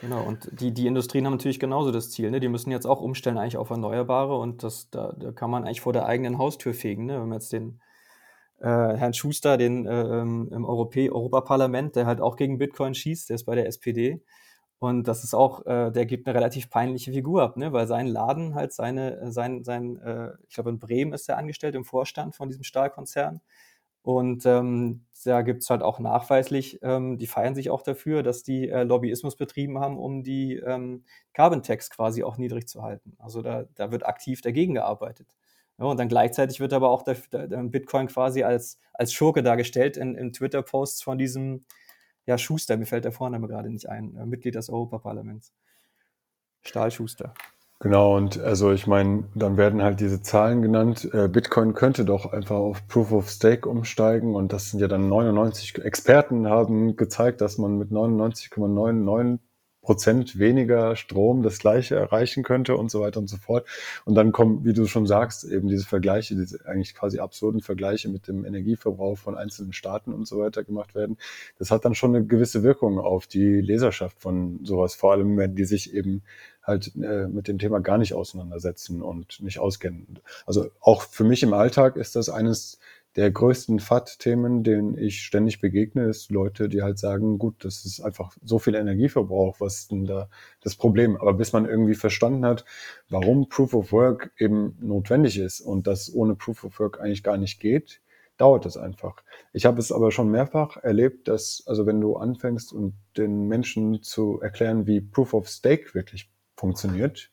Genau, 0.00 0.22
und 0.22 0.48
die, 0.60 0.72
die 0.72 0.86
Industrien 0.86 1.26
haben 1.26 1.32
natürlich 1.32 1.58
genauso 1.58 1.90
das 1.90 2.10
Ziel. 2.10 2.30
Ne? 2.30 2.40
Die 2.40 2.48
müssen 2.48 2.70
jetzt 2.70 2.86
auch 2.86 3.00
umstellen 3.00 3.38
eigentlich 3.38 3.56
auf 3.56 3.70
Erneuerbare 3.70 4.36
und 4.36 4.62
das, 4.62 4.90
da, 4.90 5.12
da 5.18 5.32
kann 5.32 5.50
man 5.50 5.64
eigentlich 5.64 5.80
vor 5.80 5.92
der 5.92 6.06
eigenen 6.06 6.38
Haustür 6.38 6.74
fegen. 6.74 7.06
Ne? 7.06 7.14
Wenn 7.20 7.28
man 7.28 7.38
jetzt 7.38 7.52
den 7.52 7.80
äh, 8.60 8.66
Herrn 8.66 9.14
Schuster, 9.14 9.56
den 9.56 9.86
äh, 9.86 10.20
im 10.20 10.64
Europä 10.64 11.10
Europaparlament, 11.10 11.96
der 11.96 12.06
halt 12.06 12.20
auch 12.20 12.36
gegen 12.36 12.58
Bitcoin 12.58 12.94
schießt, 12.94 13.30
der 13.30 13.36
ist 13.36 13.44
bei 13.44 13.54
der 13.54 13.66
SPD. 13.66 14.22
Und 14.78 15.08
das 15.08 15.24
ist 15.24 15.34
auch, 15.34 15.66
äh, 15.66 15.90
der 15.90 16.06
gibt 16.06 16.26
eine 16.28 16.36
relativ 16.36 16.70
peinliche 16.70 17.12
Figur 17.12 17.42
ab, 17.42 17.56
ne? 17.56 17.72
weil 17.72 17.86
sein 17.88 18.06
Laden 18.06 18.54
halt 18.54 18.72
seine, 18.72 19.32
sein, 19.32 19.64
sein 19.64 19.96
äh, 20.00 20.30
ich 20.48 20.54
glaube 20.54 20.70
in 20.70 20.78
Bremen 20.78 21.12
ist 21.12 21.28
er 21.28 21.38
angestellt 21.38 21.74
im 21.74 21.84
Vorstand 21.84 22.36
von 22.36 22.48
diesem 22.48 22.62
Stahlkonzern. 22.62 23.40
Und 24.02 24.46
ähm, 24.46 25.04
da 25.24 25.42
gibt 25.42 25.62
es 25.62 25.70
halt 25.70 25.82
auch 25.82 25.98
nachweislich, 25.98 26.78
ähm, 26.82 27.18
die 27.18 27.26
feiern 27.26 27.54
sich 27.54 27.70
auch 27.70 27.82
dafür, 27.82 28.22
dass 28.22 28.42
die 28.42 28.68
äh, 28.68 28.84
Lobbyismus 28.84 29.36
betrieben 29.36 29.78
haben, 29.78 29.98
um 29.98 30.22
die 30.22 30.54
ähm, 30.54 31.04
Carbon 31.34 31.62
Tax 31.62 31.90
quasi 31.90 32.22
auch 32.22 32.38
niedrig 32.38 32.68
zu 32.68 32.82
halten. 32.82 33.14
Also 33.18 33.42
da, 33.42 33.64
da 33.74 33.90
wird 33.90 34.06
aktiv 34.06 34.40
dagegen 34.40 34.74
gearbeitet. 34.74 35.34
Ja, 35.78 35.86
und 35.86 35.98
dann 35.98 36.08
gleichzeitig 36.08 36.60
wird 36.60 36.72
aber 36.72 36.90
auch 36.90 37.02
der, 37.02 37.16
der, 37.32 37.62
Bitcoin 37.64 38.08
quasi 38.08 38.42
als, 38.42 38.78
als 38.94 39.12
Schurke 39.12 39.42
dargestellt 39.42 39.96
in, 39.96 40.14
in 40.14 40.32
Twitter-Posts 40.32 41.02
von 41.02 41.18
diesem 41.18 41.64
ja, 42.26 42.36
Schuster, 42.36 42.76
mir 42.76 42.86
fällt 42.86 43.04
der 43.04 43.12
Vorname 43.12 43.48
gerade 43.48 43.70
nicht 43.70 43.88
ein, 43.88 44.14
äh, 44.16 44.26
Mitglied 44.26 44.54
des 44.54 44.68
Europaparlaments. 44.68 45.54
Stahlschuster. 46.62 47.32
Genau, 47.80 48.16
und 48.16 48.40
also 48.40 48.72
ich 48.72 48.88
meine, 48.88 49.24
dann 49.36 49.56
werden 49.56 49.82
halt 49.82 50.00
diese 50.00 50.20
Zahlen 50.20 50.62
genannt. 50.62 51.08
Äh, 51.12 51.28
Bitcoin 51.28 51.74
könnte 51.74 52.04
doch 52.04 52.32
einfach 52.32 52.56
auf 52.56 52.86
Proof 52.88 53.12
of 53.12 53.30
Stake 53.30 53.68
umsteigen 53.68 54.34
und 54.34 54.52
das 54.52 54.70
sind 54.70 54.80
ja 54.80 54.88
dann 54.88 55.08
99 55.08 55.78
Experten 55.84 56.48
haben 56.48 56.96
gezeigt, 56.96 57.40
dass 57.40 57.56
man 57.56 57.78
mit 57.78 57.90
99,99 57.92 59.47
Prozent 59.82 60.38
weniger 60.38 60.96
Strom 60.96 61.42
das 61.42 61.58
gleiche 61.58 61.94
erreichen 61.94 62.42
könnte 62.42 62.76
und 62.76 62.90
so 62.90 63.00
weiter 63.00 63.20
und 63.20 63.28
so 63.28 63.36
fort. 63.36 63.66
Und 64.04 64.14
dann 64.14 64.32
kommen, 64.32 64.64
wie 64.64 64.72
du 64.72 64.86
schon 64.86 65.06
sagst, 65.06 65.44
eben 65.44 65.68
diese 65.68 65.86
Vergleiche, 65.86 66.34
diese 66.34 66.66
eigentlich 66.66 66.94
quasi 66.94 67.18
absurden 67.18 67.60
Vergleiche 67.60 68.08
mit 68.08 68.28
dem 68.28 68.44
Energieverbrauch 68.44 69.16
von 69.16 69.36
einzelnen 69.36 69.72
Staaten 69.72 70.12
und 70.12 70.26
so 70.26 70.38
weiter 70.40 70.64
gemacht 70.64 70.94
werden. 70.94 71.16
Das 71.58 71.70
hat 71.70 71.84
dann 71.84 71.94
schon 71.94 72.14
eine 72.14 72.26
gewisse 72.26 72.62
Wirkung 72.62 72.98
auf 72.98 73.26
die 73.26 73.60
Leserschaft 73.60 74.20
von 74.20 74.60
sowas, 74.64 74.94
vor 74.94 75.12
allem 75.12 75.36
wenn 75.36 75.54
die 75.54 75.64
sich 75.64 75.94
eben 75.94 76.22
halt 76.68 76.94
äh, 76.96 77.26
mit 77.26 77.48
dem 77.48 77.58
Thema 77.58 77.80
gar 77.80 77.98
nicht 77.98 78.12
auseinandersetzen 78.12 79.02
und 79.02 79.40
nicht 79.42 79.58
auskennen. 79.58 80.20
Also 80.46 80.70
auch 80.80 81.02
für 81.02 81.24
mich 81.24 81.42
im 81.42 81.54
Alltag 81.54 81.96
ist 81.96 82.14
das 82.14 82.28
eines 82.28 82.78
der 83.16 83.30
größten 83.30 83.80
FAT-Themen, 83.80 84.62
denen 84.62 84.96
ich 84.96 85.22
ständig 85.22 85.60
begegne, 85.60 86.04
ist 86.04 86.30
Leute, 86.30 86.68
die 86.68 86.82
halt 86.82 86.98
sagen, 86.98 87.38
gut, 87.38 87.64
das 87.64 87.84
ist 87.84 88.00
einfach 88.00 88.36
so 88.44 88.58
viel 88.58 88.74
Energieverbrauch, 88.74 89.60
was 89.60 89.80
ist 89.80 89.90
denn 89.90 90.04
da 90.04 90.28
das 90.62 90.76
Problem? 90.76 91.16
Aber 91.16 91.34
bis 91.34 91.52
man 91.52 91.66
irgendwie 91.66 91.94
verstanden 91.94 92.44
hat, 92.44 92.64
warum 93.08 93.48
Proof 93.48 93.74
of 93.74 93.92
Work 93.92 94.32
eben 94.38 94.76
notwendig 94.80 95.38
ist 95.38 95.60
und 95.60 95.86
das 95.86 96.12
ohne 96.14 96.34
Proof 96.34 96.64
of 96.64 96.78
Work 96.78 97.00
eigentlich 97.00 97.22
gar 97.22 97.38
nicht 97.38 97.60
geht, 97.60 98.00
dauert 98.36 98.66
es 98.66 98.76
einfach. 98.76 99.16
Ich 99.52 99.66
habe 99.66 99.80
es 99.80 99.90
aber 99.92 100.12
schon 100.12 100.30
mehrfach 100.30 100.76
erlebt, 100.76 101.28
dass, 101.28 101.64
also 101.66 101.86
wenn 101.86 102.00
du 102.00 102.16
anfängst 102.16 102.72
und 102.72 102.94
den 103.16 103.48
Menschen 103.48 104.02
zu 104.02 104.40
erklären, 104.40 104.86
wie 104.86 105.00
Proof 105.00 105.34
of 105.34 105.48
Stake 105.48 105.94
wirklich 105.94 106.30
funktioniert, 106.56 107.30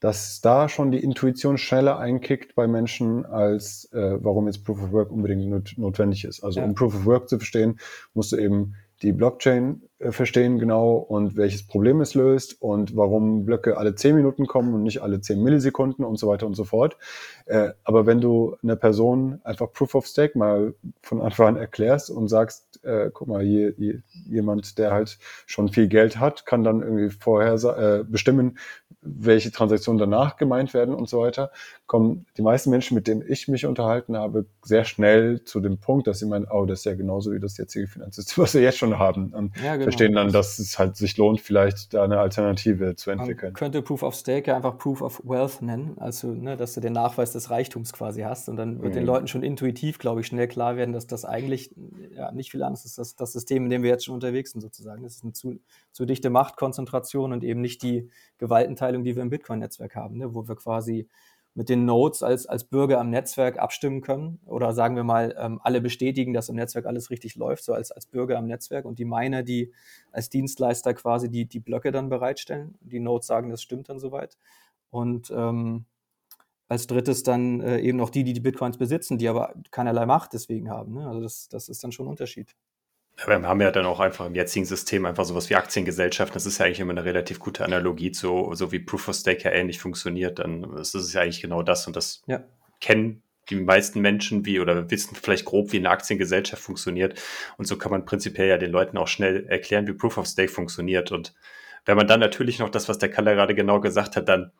dass 0.00 0.40
da 0.40 0.68
schon 0.68 0.90
die 0.90 1.02
Intuition 1.02 1.58
schneller 1.58 1.98
einkickt 1.98 2.54
bei 2.54 2.66
Menschen, 2.66 3.24
als 3.24 3.90
äh, 3.92 4.18
warum 4.22 4.46
jetzt 4.46 4.64
Proof 4.64 4.82
of 4.82 4.92
Work 4.92 5.10
unbedingt 5.10 5.48
not 5.48 5.74
notwendig 5.76 6.24
ist. 6.24 6.42
Also 6.42 6.60
ja. 6.60 6.66
um 6.66 6.74
Proof 6.74 6.94
of 6.94 7.06
Work 7.06 7.28
zu 7.28 7.38
verstehen, 7.38 7.78
musst 8.14 8.32
du 8.32 8.36
eben 8.36 8.74
die 9.02 9.12
Blockchain 9.12 9.82
äh, 9.98 10.10
verstehen 10.10 10.58
genau 10.58 10.94
und 10.96 11.36
welches 11.36 11.66
Problem 11.66 12.00
es 12.00 12.14
löst 12.14 12.60
und 12.60 12.96
warum 12.96 13.44
Blöcke 13.44 13.76
alle 13.76 13.94
10 13.94 14.16
Minuten 14.16 14.46
kommen 14.46 14.74
und 14.74 14.82
nicht 14.82 15.02
alle 15.02 15.20
10 15.20 15.42
Millisekunden 15.42 16.04
und 16.04 16.18
so 16.18 16.28
weiter 16.28 16.46
und 16.46 16.54
so 16.54 16.64
fort. 16.64 16.96
Äh, 17.46 17.70
aber 17.84 18.06
wenn 18.06 18.20
du 18.20 18.56
einer 18.62 18.76
Person 18.76 19.40
einfach 19.44 19.72
Proof 19.72 19.94
of 19.94 20.06
Stake 20.06 20.38
mal 20.38 20.74
von 21.02 21.20
Anfang 21.20 21.48
an 21.48 21.56
erklärst 21.56 22.10
und 22.10 22.28
sagst, 22.28 22.65
äh, 22.86 23.10
guck 23.12 23.28
mal, 23.28 23.42
hier, 23.42 23.74
hier, 23.76 24.02
jemand, 24.26 24.78
der 24.78 24.92
halt 24.92 25.18
schon 25.46 25.68
viel 25.68 25.88
Geld 25.88 26.18
hat, 26.18 26.46
kann 26.46 26.64
dann 26.64 26.82
irgendwie 26.82 27.10
vorher 27.10 27.54
äh, 27.54 28.04
bestimmen, 28.04 28.58
welche 29.02 29.52
Transaktionen 29.52 29.98
danach 29.98 30.36
gemeint 30.36 30.74
werden 30.74 30.94
und 30.94 31.08
so 31.08 31.20
weiter, 31.20 31.50
kommen 31.86 32.26
die 32.36 32.42
meisten 32.42 32.70
Menschen, 32.70 32.96
mit 32.96 33.06
denen 33.06 33.22
ich 33.26 33.46
mich 33.46 33.64
unterhalten 33.64 34.16
habe, 34.16 34.46
sehr 34.62 34.84
schnell 34.84 35.44
zu 35.44 35.60
dem 35.60 35.78
Punkt, 35.78 36.08
dass 36.08 36.18
sie 36.18 36.26
meinen, 36.26 36.46
oh, 36.50 36.66
das 36.66 36.80
ist 36.80 36.84
ja 36.84 36.94
genauso 36.94 37.32
wie 37.32 37.38
das 37.38 37.56
jetzige 37.56 37.86
Finanzsystem, 37.86 38.42
was 38.42 38.54
wir 38.54 38.62
jetzt 38.62 38.78
schon 38.78 38.98
haben. 38.98 39.32
Und 39.32 39.56
ja, 39.62 39.74
genau. 39.74 39.84
verstehen 39.84 40.12
dann, 40.14 40.32
dass 40.32 40.58
es 40.58 40.78
halt 40.78 40.96
sich 40.96 41.16
lohnt, 41.16 41.40
vielleicht 41.40 41.94
da 41.94 42.02
eine 42.02 42.18
Alternative 42.18 42.96
zu 42.96 43.10
entwickeln. 43.10 43.52
Man 43.52 43.58
könnte 43.58 43.82
Proof 43.82 44.02
of 44.02 44.16
Stake 44.16 44.50
ja 44.50 44.56
einfach 44.56 44.78
Proof 44.78 45.00
of 45.00 45.22
Wealth 45.24 45.62
nennen, 45.62 45.96
also 45.98 46.32
ne, 46.32 46.56
dass 46.56 46.74
du 46.74 46.80
den 46.80 46.92
Nachweis 46.92 47.32
des 47.32 47.50
Reichtums 47.50 47.92
quasi 47.92 48.22
hast 48.22 48.48
und 48.48 48.56
dann 48.56 48.82
wird 48.82 48.94
mhm. 48.94 48.98
den 48.98 49.06
Leuten 49.06 49.28
schon 49.28 49.44
intuitiv, 49.44 49.98
glaube 49.98 50.22
ich, 50.22 50.26
schnell 50.26 50.48
klar 50.48 50.76
werden, 50.76 50.92
dass 50.92 51.06
das 51.06 51.24
eigentlich 51.24 51.72
ja, 52.10 52.32
nicht 52.32 52.50
viel 52.50 52.64
anderes 52.64 52.84
ist, 52.84 52.98
das, 52.98 53.14
das 53.14 53.32
System, 53.32 53.64
in 53.64 53.70
dem 53.70 53.82
wir 53.84 53.90
jetzt 53.90 54.04
schon 54.04 54.14
unterwegs 54.14 54.50
sind 54.50 54.60
sozusagen. 54.60 55.04
Das 55.04 55.14
ist 55.14 55.22
eine 55.22 55.32
zu, 55.34 55.60
zu 55.92 56.04
dichte 56.04 56.30
Machtkonzentration 56.30 57.32
und 57.32 57.44
eben 57.44 57.60
nicht 57.60 57.82
die 57.82 58.10
Gewaltenteilung, 58.38 59.04
die 59.04 59.14
wir 59.14 59.22
im 59.22 59.30
Bitcoin-Netzwerk 59.30 59.94
haben, 59.94 60.16
ne, 60.18 60.34
wo 60.34 60.48
wir 60.48 60.56
quasi 60.56 61.08
mit 61.56 61.70
den 61.70 61.86
Nodes 61.86 62.22
als, 62.22 62.46
als 62.46 62.64
Bürger 62.64 63.00
am 63.00 63.08
Netzwerk 63.08 63.58
abstimmen 63.58 64.02
können 64.02 64.38
oder 64.44 64.74
sagen 64.74 64.94
wir 64.94 65.04
mal, 65.04 65.34
ähm, 65.38 65.58
alle 65.62 65.80
bestätigen, 65.80 66.34
dass 66.34 66.50
im 66.50 66.56
Netzwerk 66.56 66.84
alles 66.84 67.10
richtig 67.10 67.34
läuft, 67.34 67.64
so 67.64 67.72
als, 67.72 67.90
als 67.90 68.04
Bürger 68.04 68.36
am 68.36 68.46
Netzwerk 68.46 68.84
und 68.84 68.98
die 68.98 69.06
Miner, 69.06 69.42
die 69.42 69.72
als 70.12 70.28
Dienstleister 70.28 70.92
quasi 70.92 71.30
die, 71.30 71.46
die 71.46 71.60
Blöcke 71.60 71.92
dann 71.92 72.10
bereitstellen. 72.10 72.74
Die 72.82 73.00
Nodes 73.00 73.26
sagen, 73.26 73.48
das 73.48 73.62
stimmt 73.62 73.88
dann 73.88 73.98
soweit. 73.98 74.36
Und 74.90 75.32
ähm, 75.34 75.86
als 76.68 76.86
drittes 76.88 77.22
dann 77.22 77.62
äh, 77.62 77.80
eben 77.80 77.96
noch 77.96 78.10
die, 78.10 78.22
die 78.22 78.34
die 78.34 78.40
Bitcoins 78.40 78.76
besitzen, 78.76 79.16
die 79.16 79.28
aber 79.28 79.54
keinerlei 79.70 80.04
Macht 80.04 80.34
deswegen 80.34 80.68
haben. 80.68 80.92
Ne? 80.92 81.08
Also 81.08 81.22
das, 81.22 81.48
das 81.48 81.70
ist 81.70 81.82
dann 81.82 81.90
schon 81.90 82.04
ein 82.04 82.10
Unterschied. 82.10 82.54
Wir 83.24 83.42
haben 83.42 83.60
ja 83.62 83.70
dann 83.70 83.86
auch 83.86 84.00
einfach 84.00 84.26
im 84.26 84.34
jetzigen 84.34 84.66
System 84.66 85.06
einfach 85.06 85.24
sowas 85.24 85.48
wie 85.48 85.56
Aktiengesellschaften. 85.56 86.34
Das 86.34 86.44
ist 86.44 86.58
ja 86.58 86.66
eigentlich 86.66 86.80
immer 86.80 86.92
eine 86.92 87.04
relativ 87.04 87.38
gute 87.38 87.64
Analogie 87.64 88.12
zu, 88.12 88.50
so 88.54 88.72
wie 88.72 88.78
Proof 88.78 89.08
of 89.08 89.16
Stake 89.16 89.44
ja 89.44 89.52
ähnlich 89.52 89.78
funktioniert. 89.78 90.38
Dann 90.38 90.76
ist 90.76 90.94
es 90.94 91.14
ja 91.14 91.22
eigentlich 91.22 91.40
genau 91.40 91.62
das. 91.62 91.86
Und 91.86 91.96
das 91.96 92.22
ja. 92.26 92.44
kennen 92.80 93.22
die 93.48 93.56
meisten 93.56 94.00
Menschen 94.00 94.44
wie 94.44 94.60
oder 94.60 94.90
wissen 94.90 95.16
vielleicht 95.16 95.46
grob, 95.46 95.72
wie 95.72 95.78
eine 95.78 95.90
Aktiengesellschaft 95.90 96.62
funktioniert. 96.62 97.18
Und 97.56 97.66
so 97.66 97.78
kann 97.78 97.90
man 97.90 98.04
prinzipiell 98.04 98.48
ja 98.48 98.58
den 98.58 98.70
Leuten 98.70 98.98
auch 98.98 99.08
schnell 99.08 99.46
erklären, 99.46 99.86
wie 99.86 99.94
Proof 99.94 100.18
of 100.18 100.26
Stake 100.26 100.50
funktioniert. 100.50 101.10
Und 101.10 101.34
wenn 101.86 101.96
man 101.96 102.08
dann 102.08 102.20
natürlich 102.20 102.58
noch 102.58 102.68
das, 102.68 102.88
was 102.88 102.98
der 102.98 103.10
Kalle 103.10 103.34
gerade 103.34 103.54
genau 103.54 103.80
gesagt 103.80 104.16
hat, 104.16 104.28
dann 104.28 104.52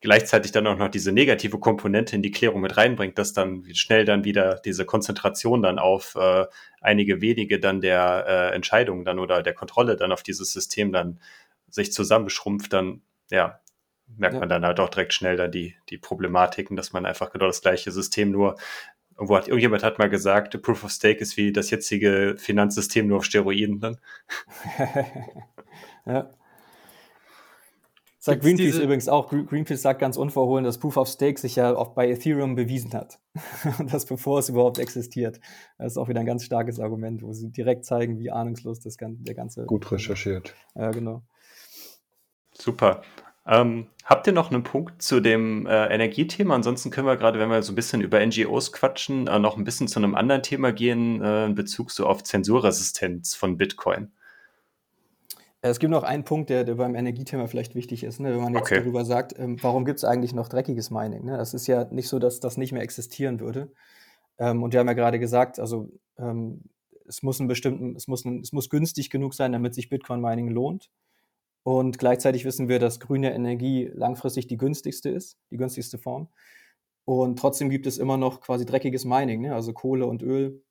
gleichzeitig 0.00 0.52
dann 0.52 0.66
auch 0.66 0.76
noch 0.76 0.88
diese 0.88 1.12
negative 1.12 1.58
Komponente 1.58 2.16
in 2.16 2.22
die 2.22 2.30
Klärung 2.30 2.60
mit 2.60 2.76
reinbringt, 2.76 3.18
dass 3.18 3.32
dann 3.32 3.64
schnell 3.72 4.04
dann 4.04 4.24
wieder 4.24 4.60
diese 4.64 4.84
Konzentration 4.84 5.62
dann 5.62 5.78
auf 5.78 6.14
äh, 6.16 6.46
einige 6.80 7.20
wenige 7.20 7.58
dann 7.58 7.80
der 7.80 8.24
äh, 8.28 8.54
Entscheidungen 8.54 9.04
dann 9.04 9.18
oder 9.18 9.42
der 9.42 9.54
Kontrolle 9.54 9.96
dann 9.96 10.12
auf 10.12 10.22
dieses 10.22 10.52
System 10.52 10.92
dann 10.92 11.20
sich 11.68 11.92
zusammenschrumpft, 11.92 12.72
dann 12.72 13.02
ja, 13.30 13.60
merkt 14.06 14.34
ja. 14.34 14.40
man 14.40 14.48
dann 14.48 14.64
halt 14.64 14.78
auch 14.80 14.90
direkt 14.90 15.14
schnell 15.14 15.36
dann 15.36 15.50
die, 15.50 15.74
die 15.88 15.98
Problematiken, 15.98 16.76
dass 16.76 16.92
man 16.92 17.06
einfach 17.06 17.30
genau 17.30 17.46
das 17.46 17.62
gleiche 17.62 17.90
System 17.90 18.30
nur 18.30 18.56
Irgendwo 19.18 19.36
hat 19.36 19.48
irgendjemand 19.48 19.82
hat 19.82 19.98
mal 19.98 20.10
gesagt, 20.10 20.60
Proof 20.60 20.84
of 20.84 20.90
Stake 20.90 21.20
ist 21.20 21.38
wie 21.38 21.50
das 21.50 21.70
jetzige 21.70 22.36
Finanzsystem 22.36 23.06
nur 23.06 23.18
auf 23.18 23.24
Steroiden 23.24 23.80
dann. 23.80 23.98
ja. 26.04 26.28
Sagt 28.26 28.42
Greenpeace 28.42 28.72
diese... 28.72 28.82
übrigens 28.82 29.08
auch. 29.08 29.28
Greenpeace 29.28 29.80
sagt 29.80 30.00
ganz 30.00 30.16
unverhohlen, 30.16 30.64
dass 30.64 30.78
Proof 30.78 30.96
of 30.96 31.06
Stake 31.06 31.38
sich 31.38 31.54
ja 31.54 31.76
auch 31.76 31.90
bei 31.90 32.10
Ethereum 32.10 32.56
bewiesen 32.56 32.92
hat. 32.92 33.20
Und 33.78 33.94
das 33.94 34.04
bevor 34.04 34.40
es 34.40 34.48
überhaupt 34.48 34.80
existiert. 34.80 35.38
Das 35.78 35.92
ist 35.92 35.96
auch 35.96 36.08
wieder 36.08 36.18
ein 36.18 36.26
ganz 36.26 36.44
starkes 36.44 36.80
Argument, 36.80 37.22
wo 37.22 37.32
sie 37.32 37.52
direkt 37.52 37.84
zeigen, 37.84 38.18
wie 38.18 38.32
ahnungslos 38.32 38.80
das 38.80 38.98
ganze, 38.98 39.22
der 39.22 39.34
ganze. 39.34 39.64
Gut 39.66 39.92
recherchiert. 39.92 40.56
Ja, 40.74 40.90
genau. 40.90 41.22
Super. 42.52 43.02
Ähm, 43.46 43.86
habt 44.04 44.26
ihr 44.26 44.32
noch 44.32 44.50
einen 44.50 44.64
Punkt 44.64 45.02
zu 45.02 45.20
dem 45.20 45.68
äh, 45.68 45.86
Energiethema? 45.86 46.56
Ansonsten 46.56 46.90
können 46.90 47.06
wir 47.06 47.16
gerade, 47.16 47.38
wenn 47.38 47.48
wir 47.48 47.62
so 47.62 47.70
ein 47.70 47.76
bisschen 47.76 48.00
über 48.00 48.18
NGOs 48.26 48.72
quatschen, 48.72 49.28
äh, 49.28 49.38
noch 49.38 49.56
ein 49.56 49.62
bisschen 49.62 49.86
zu 49.86 50.00
einem 50.00 50.16
anderen 50.16 50.42
Thema 50.42 50.72
gehen, 50.72 51.22
äh, 51.22 51.44
in 51.44 51.54
Bezug 51.54 51.92
so 51.92 52.06
auf 52.06 52.24
Zensurresistenz 52.24 53.36
von 53.36 53.56
Bitcoin. 53.56 54.10
Es 55.62 55.78
gibt 55.78 55.90
noch 55.90 56.02
einen 56.02 56.24
Punkt, 56.24 56.50
der, 56.50 56.64
der 56.64 56.74
beim 56.74 56.94
Energiethema 56.94 57.46
vielleicht 57.46 57.74
wichtig 57.74 58.04
ist, 58.04 58.20
ne? 58.20 58.32
wenn 58.32 58.42
man 58.42 58.52
jetzt 58.52 58.62
okay. 58.62 58.80
darüber 58.80 59.04
sagt, 59.04 59.38
ähm, 59.38 59.56
warum 59.62 59.84
gibt 59.84 59.98
es 59.98 60.04
eigentlich 60.04 60.34
noch 60.34 60.48
dreckiges 60.48 60.90
Mining? 60.90 61.24
Ne? 61.24 61.36
Das 61.36 61.54
ist 61.54 61.66
ja 61.66 61.84
nicht 61.84 62.08
so, 62.08 62.18
dass 62.18 62.40
das 62.40 62.56
nicht 62.56 62.72
mehr 62.72 62.82
existieren 62.82 63.40
würde. 63.40 63.72
Ähm, 64.38 64.62
und 64.62 64.72
wir 64.72 64.80
haben 64.80 64.86
ja 64.86 64.92
gerade 64.92 65.18
gesagt, 65.18 65.58
also 65.58 65.88
ähm, 66.18 66.62
es 67.08 67.22
muss 67.22 67.40
einen 67.40 67.48
bestimmten, 67.48 67.96
es 67.96 68.06
muss, 68.06 68.24
ein, 68.24 68.40
es 68.40 68.52
muss 68.52 68.68
günstig 68.68 69.10
genug 69.10 69.34
sein, 69.34 69.52
damit 69.52 69.74
sich 69.74 69.88
Bitcoin-Mining 69.88 70.48
lohnt. 70.48 70.90
Und 71.62 71.98
gleichzeitig 71.98 72.44
wissen 72.44 72.68
wir, 72.68 72.78
dass 72.78 73.00
grüne 73.00 73.34
Energie 73.34 73.90
langfristig 73.92 74.46
die 74.46 74.56
günstigste 74.56 75.08
ist, 75.08 75.36
die 75.50 75.56
günstigste 75.56 75.98
Form. 75.98 76.28
Und 77.04 77.38
trotzdem 77.38 77.70
gibt 77.70 77.86
es 77.86 77.98
immer 77.98 78.16
noch 78.16 78.40
quasi 78.40 78.66
dreckiges 78.66 79.04
Mining, 79.04 79.40
ne? 79.40 79.54
also 79.54 79.72
Kohle 79.72 80.06
und 80.06 80.22
Öl 80.22 80.62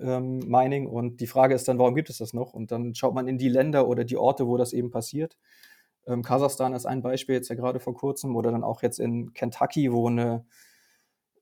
ähm, 0.00 0.38
Mining. 0.40 0.86
Und 0.86 1.20
die 1.20 1.26
Frage 1.26 1.54
ist 1.54 1.68
dann, 1.68 1.78
warum 1.78 1.94
gibt 1.94 2.10
es 2.10 2.18
das 2.18 2.32
noch? 2.32 2.54
Und 2.54 2.72
dann 2.72 2.94
schaut 2.94 3.14
man 3.14 3.28
in 3.28 3.38
die 3.38 3.48
Länder 3.48 3.88
oder 3.88 4.04
die 4.04 4.16
Orte, 4.16 4.46
wo 4.46 4.56
das 4.56 4.72
eben 4.72 4.90
passiert. 4.90 5.36
Ähm, 6.06 6.22
Kasachstan 6.22 6.74
ist 6.74 6.86
ein 6.86 7.02
Beispiel 7.02 7.34
jetzt 7.34 7.48
ja 7.48 7.56
gerade 7.56 7.80
vor 7.80 7.94
kurzem 7.94 8.36
oder 8.36 8.50
dann 8.50 8.64
auch 8.64 8.82
jetzt 8.82 9.00
in 9.00 9.32
Kentucky, 9.34 9.92
wo 9.92 10.08
eine 10.08 10.44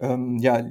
ähm, 0.00 0.38
ja, 0.38 0.64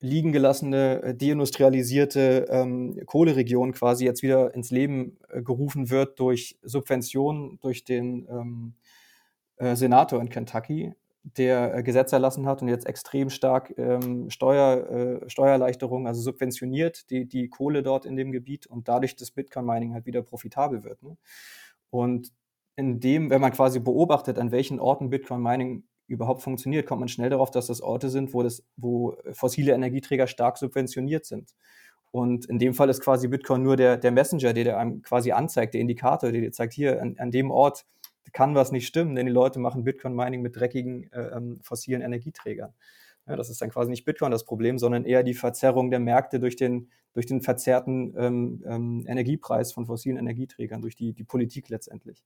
liegen 0.00 0.32
gelassene, 0.32 1.02
äh, 1.02 1.14
deindustrialisierte 1.14 2.46
ähm, 2.50 3.00
Kohleregion 3.06 3.72
quasi 3.72 4.04
jetzt 4.04 4.22
wieder 4.22 4.54
ins 4.54 4.70
Leben 4.70 5.18
äh, 5.28 5.42
gerufen 5.42 5.90
wird 5.90 6.20
durch 6.20 6.58
Subventionen 6.62 7.58
durch 7.60 7.84
den 7.84 8.26
ähm, 8.30 8.74
äh, 9.56 9.74
Senator 9.74 10.20
in 10.20 10.28
Kentucky, 10.28 10.92
der 11.34 11.74
äh, 11.74 11.82
Gesetze 11.82 12.16
erlassen 12.16 12.46
hat 12.46 12.62
und 12.62 12.68
jetzt 12.68 12.86
extrem 12.86 13.30
stark 13.30 13.74
ähm, 13.76 14.30
Steuer, 14.30 15.22
äh, 15.24 15.28
Steuererleichterungen, 15.28 16.06
also 16.06 16.20
subventioniert 16.20 17.10
die, 17.10 17.26
die 17.26 17.48
Kohle 17.48 17.82
dort 17.82 18.06
in 18.06 18.16
dem 18.16 18.30
Gebiet 18.30 18.66
und 18.66 18.86
dadurch 18.86 19.16
das 19.16 19.32
Bitcoin-Mining 19.32 19.92
halt 19.92 20.06
wieder 20.06 20.22
profitabel 20.22 20.84
wird. 20.84 21.02
Ne? 21.02 21.16
Und 21.90 22.32
in 22.76 23.00
dem, 23.00 23.30
wenn 23.30 23.40
man 23.40 23.52
quasi 23.52 23.80
beobachtet, 23.80 24.38
an 24.38 24.52
welchen 24.52 24.78
Orten 24.78 25.10
Bitcoin-Mining 25.10 25.84
überhaupt 26.06 26.42
funktioniert, 26.42 26.86
kommt 26.86 27.00
man 27.00 27.08
schnell 27.08 27.30
darauf, 27.30 27.50
dass 27.50 27.66
das 27.66 27.80
Orte 27.80 28.08
sind, 28.08 28.32
wo, 28.32 28.44
das, 28.44 28.62
wo 28.76 29.16
fossile 29.32 29.72
Energieträger 29.72 30.28
stark 30.28 30.58
subventioniert 30.58 31.24
sind. 31.24 31.54
Und 32.12 32.46
in 32.46 32.60
dem 32.60 32.72
Fall 32.72 32.88
ist 32.88 33.00
quasi 33.00 33.26
Bitcoin 33.26 33.62
nur 33.62 33.76
der, 33.76 33.96
der 33.96 34.12
Messenger, 34.12 34.52
der, 34.52 34.64
der 34.64 34.78
einem 34.78 35.02
quasi 35.02 35.32
anzeigt, 35.32 35.74
der 35.74 35.80
Indikator, 35.80 36.30
der 36.30 36.40
dir 36.40 36.52
zeigt, 36.52 36.72
hier 36.72 37.02
an, 37.02 37.16
an 37.18 37.32
dem 37.32 37.50
Ort 37.50 37.84
kann 38.32 38.54
was 38.54 38.72
nicht 38.72 38.86
stimmen, 38.86 39.14
denn 39.14 39.26
die 39.26 39.32
Leute 39.32 39.58
machen 39.58 39.84
Bitcoin-Mining 39.84 40.42
mit 40.42 40.56
dreckigen 40.56 41.10
äh, 41.12 41.36
ähm, 41.36 41.60
fossilen 41.62 42.02
Energieträgern. 42.02 42.72
Ja, 43.26 43.36
das 43.36 43.50
ist 43.50 43.60
dann 43.60 43.70
quasi 43.70 43.90
nicht 43.90 44.04
Bitcoin 44.04 44.30
das 44.30 44.44
Problem, 44.44 44.78
sondern 44.78 45.04
eher 45.04 45.22
die 45.22 45.34
Verzerrung 45.34 45.90
der 45.90 45.98
Märkte 45.98 46.38
durch 46.38 46.56
den, 46.56 46.90
durch 47.12 47.26
den 47.26 47.40
verzerrten 47.42 48.14
ähm, 48.16 48.64
ähm, 48.66 49.04
Energiepreis 49.06 49.72
von 49.72 49.86
fossilen 49.86 50.16
Energieträgern, 50.16 50.80
durch 50.80 50.94
die, 50.94 51.12
die 51.12 51.24
Politik 51.24 51.68
letztendlich. 51.68 52.24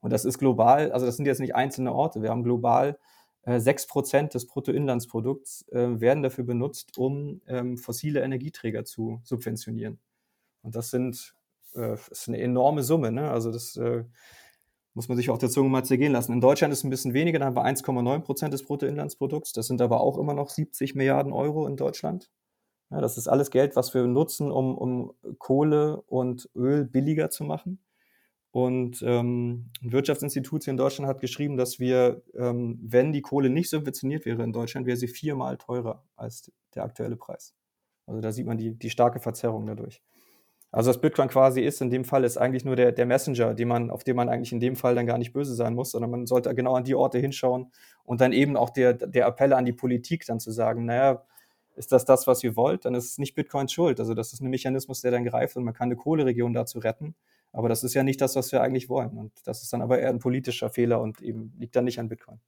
Und 0.00 0.12
das 0.12 0.24
ist 0.24 0.38
global, 0.38 0.90
also 0.92 1.06
das 1.06 1.16
sind 1.16 1.26
jetzt 1.26 1.40
nicht 1.40 1.54
einzelne 1.54 1.92
Orte. 1.92 2.22
Wir 2.22 2.30
haben 2.30 2.42
global 2.42 2.98
äh, 3.42 3.60
sechs 3.60 3.86
Prozent 3.86 4.34
des 4.34 4.46
Bruttoinlandsprodukts 4.46 5.68
äh, 5.68 6.00
werden 6.00 6.22
dafür 6.22 6.44
benutzt, 6.44 6.98
um 6.98 7.42
ähm, 7.46 7.78
fossile 7.78 8.20
Energieträger 8.20 8.84
zu 8.84 9.20
subventionieren. 9.24 10.00
Und 10.62 10.74
das 10.74 10.90
sind 10.90 11.34
äh, 11.74 11.94
ist 11.94 12.28
eine 12.28 12.40
enorme 12.40 12.82
Summe. 12.82 13.12
Ne? 13.12 13.30
Also 13.30 13.52
das 13.52 13.76
äh, 13.76 14.04
muss 14.94 15.08
man 15.08 15.16
sich 15.16 15.30
auf 15.30 15.38
der 15.38 15.50
Zunge 15.50 15.68
mal 15.68 15.84
zergehen 15.84 16.12
lassen. 16.12 16.32
In 16.32 16.40
Deutschland 16.40 16.72
ist 16.72 16.80
es 16.80 16.84
ein 16.84 16.90
bisschen 16.90 17.14
weniger, 17.14 17.38
da 17.38 17.46
haben 17.46 17.56
wir 17.56 17.64
1,9 17.64 18.20
Prozent 18.20 18.52
des 18.52 18.64
Bruttoinlandsprodukts. 18.64 19.52
Das 19.52 19.66
sind 19.66 19.80
aber 19.80 20.00
auch 20.00 20.18
immer 20.18 20.34
noch 20.34 20.50
70 20.50 20.94
Milliarden 20.94 21.32
Euro 21.32 21.66
in 21.66 21.76
Deutschland. 21.76 22.30
Ja, 22.90 23.00
das 23.00 23.16
ist 23.16 23.28
alles 23.28 23.50
Geld, 23.50 23.76
was 23.76 23.94
wir 23.94 24.06
nutzen, 24.06 24.50
um, 24.50 24.76
um 24.76 25.12
Kohle 25.38 26.02
und 26.02 26.50
Öl 26.56 26.84
billiger 26.84 27.30
zu 27.30 27.44
machen. 27.44 27.78
Und 28.52 29.00
ähm, 29.02 29.70
ein 29.80 29.92
Wirtschaftsinstitut 29.92 30.64
hier 30.64 30.72
in 30.72 30.76
Deutschland 30.76 31.08
hat 31.08 31.20
geschrieben, 31.20 31.56
dass 31.56 31.78
wir, 31.78 32.22
ähm, 32.34 32.80
wenn 32.82 33.12
die 33.12 33.22
Kohle 33.22 33.48
nicht 33.48 33.70
subventioniert 33.70 34.24
wäre 34.26 34.42
in 34.42 34.52
Deutschland, 34.52 34.86
wäre 34.88 34.96
sie 34.96 35.06
viermal 35.06 35.56
teurer 35.56 36.04
als 36.16 36.50
der 36.74 36.82
aktuelle 36.82 37.16
Preis. 37.16 37.54
Also 38.06 38.20
da 38.20 38.32
sieht 38.32 38.46
man 38.46 38.58
die, 38.58 38.76
die 38.76 38.90
starke 38.90 39.20
Verzerrung 39.20 39.66
dadurch. 39.66 40.02
Also 40.72 40.90
was 40.90 41.00
Bitcoin 41.00 41.28
quasi 41.28 41.62
ist, 41.62 41.80
in 41.80 41.90
dem 41.90 42.04
Fall 42.04 42.22
ist 42.22 42.36
eigentlich 42.36 42.64
nur 42.64 42.76
der, 42.76 42.92
der 42.92 43.06
Messenger, 43.06 43.54
den 43.54 43.66
man, 43.66 43.90
auf 43.90 44.04
den 44.04 44.14
man 44.14 44.28
eigentlich 44.28 44.52
in 44.52 44.60
dem 44.60 44.76
Fall 44.76 44.94
dann 44.94 45.06
gar 45.06 45.18
nicht 45.18 45.32
böse 45.32 45.54
sein 45.54 45.74
muss, 45.74 45.90
sondern 45.90 46.10
man 46.10 46.26
sollte 46.26 46.54
genau 46.54 46.74
an 46.74 46.84
die 46.84 46.94
Orte 46.94 47.18
hinschauen 47.18 47.72
und 48.04 48.20
dann 48.20 48.32
eben 48.32 48.56
auch 48.56 48.70
der, 48.70 48.94
der 48.94 49.26
Appelle 49.26 49.56
an 49.56 49.64
die 49.64 49.72
Politik 49.72 50.24
dann 50.26 50.38
zu 50.38 50.52
sagen, 50.52 50.84
naja, 50.84 51.24
ist 51.74 51.92
das 51.92 52.04
das, 52.04 52.26
was 52.26 52.44
ihr 52.44 52.56
wollt, 52.56 52.84
dann 52.84 52.94
ist 52.94 53.06
es 53.06 53.18
nicht 53.18 53.34
Bitcoins 53.34 53.72
Schuld. 53.72 53.98
Also 53.98 54.14
das 54.14 54.32
ist 54.32 54.40
ein 54.40 54.50
Mechanismus, 54.50 55.00
der 55.00 55.10
dann 55.10 55.24
greift 55.24 55.56
und 55.56 55.64
man 55.64 55.74
kann 55.74 55.86
eine 55.86 55.96
Kohleregion 55.96 56.52
dazu 56.52 56.78
retten. 56.78 57.14
Aber 57.52 57.68
das 57.68 57.82
ist 57.82 57.94
ja 57.94 58.04
nicht 58.04 58.20
das, 58.20 58.36
was 58.36 58.52
wir 58.52 58.62
eigentlich 58.62 58.88
wollen. 58.88 59.16
Und 59.16 59.32
das 59.44 59.62
ist 59.62 59.72
dann 59.72 59.82
aber 59.82 59.98
eher 59.98 60.10
ein 60.10 60.20
politischer 60.20 60.70
Fehler 60.70 61.00
und 61.00 61.20
eben 61.20 61.52
liegt 61.58 61.74
dann 61.74 61.84
nicht 61.84 61.98
an 61.98 62.08
Bitcoin. 62.08 62.38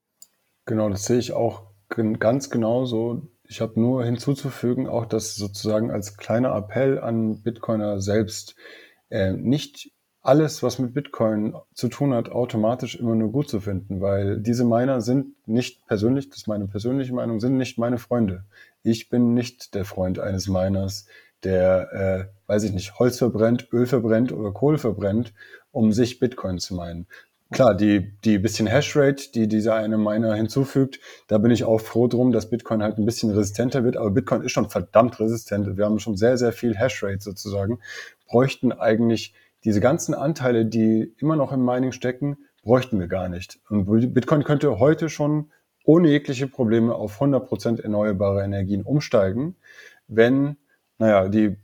Genau, 0.65 0.89
das 0.89 1.07
sehe 1.07 1.19
ich 1.19 1.33
auch 1.33 1.65
ganz 1.89 2.51
genauso. 2.51 3.23
Ich 3.53 3.61
habe 3.61 3.79
nur 3.79 4.03
hinzuzufügen, 4.03 4.89
auch 4.89 5.05
das 5.05 5.37
sozusagen 5.37 5.91
als 5.91 6.17
kleiner 6.17 6.57
Appell 6.57 6.99
an 6.99 7.43
Bitcoiner 7.43 8.01
selbst, 8.01 8.57
äh, 9.11 9.35
nicht 9.35 9.93
alles, 10.23 10.63
was 10.63 10.79
mit 10.79 10.95
Bitcoin 10.95 11.55
zu 11.75 11.89
tun 11.89 12.15
hat, 12.15 12.31
automatisch 12.31 12.95
immer 12.95 13.15
nur 13.15 13.31
gut 13.31 13.51
zu 13.51 13.61
finden, 13.61 14.01
weil 14.01 14.41
diese 14.41 14.65
Miner 14.65 15.03
sind 15.03 15.35
nicht 15.47 15.87
persönlich, 15.87 16.31
das 16.31 16.39
ist 16.39 16.49
meine 16.49 16.67
persönliche 16.67 17.13
Meinung, 17.13 17.41
sind 17.41 17.59
nicht 17.59 17.77
meine 17.77 17.99
Freunde. 17.99 18.45
Ich 18.83 19.11
bin 19.11 19.35
nicht 19.35 19.75
der 19.75 19.85
Freund 19.85 20.19
eines 20.19 20.49
Miners, 20.49 21.05
der, 21.45 21.93
äh, 21.93 22.51
weiß 22.51 22.63
ich 22.63 22.73
nicht, 22.73 22.99
Holz 22.99 23.19
verbrennt, 23.19 23.69
Öl 23.71 23.85
verbrennt 23.85 24.33
oder 24.33 24.53
Kohle 24.53 24.79
verbrennt, 24.79 25.35
um 25.73 25.93
sich 25.93 26.21
Bitcoin 26.21 26.59
zu 26.59 26.75
meinen. 26.75 27.07
Klar, 27.53 27.75
die, 27.75 28.19
die 28.25 28.39
bisschen 28.39 28.67
Hashrate, 28.67 29.31
die 29.33 29.47
dieser 29.47 29.75
eine 29.75 29.99
Miner 29.99 30.35
hinzufügt, 30.35 31.01
da 31.29 31.39
bin 31.39 31.51
ich 31.51 31.65
auch 31.65 31.81
froh 31.81 32.09
drum, 32.09 32.33
dass 32.33 32.49
Bitcoin 32.49 32.83
halt 32.83 32.99
ein 32.99 33.05
bisschen 33.05 33.31
resistenter 33.31 33.85
wird. 33.85 33.97
Aber 33.97 34.11
Bitcoin 34.11 34.43
ist 34.43 34.53
schon 34.53 34.71
verdammt 34.71 35.21
resistent. 35.21 35.77
Wir 35.77 35.85
haben 35.85 35.99
schon 35.99 36.17
sehr, 36.17 36.39
sehr 36.39 36.53
viel 36.53 36.77
Hashrate 36.77 37.21
sozusagen. 37.21 37.79
Bräuchten 38.27 38.73
eigentlich 38.73 39.35
diese 39.65 39.81
ganzen 39.81 40.15
Anteile, 40.15 40.65
die 40.65 41.15
immer 41.19 41.37
noch 41.37 41.53
im 41.53 41.65
Mining 41.65 41.93
stecken, 41.93 42.39
bräuchten 42.63 42.99
wir 42.99 43.07
gar 43.07 43.29
nicht. 43.29 43.61
Und 43.69 43.85
Bitcoin 44.15 44.45
könnte 44.45 44.79
heute 44.79 45.09
schon 45.09 45.51
ohne 45.85 46.09
jegliche 46.09 46.47
Probleme 46.47 46.95
auf 46.95 47.21
100% 47.21 47.83
erneuerbare 47.83 48.43
Energien 48.43 48.83
umsteigen, 48.83 49.57
wenn 50.09 50.57
naja, 50.99 51.29
die 51.29 51.57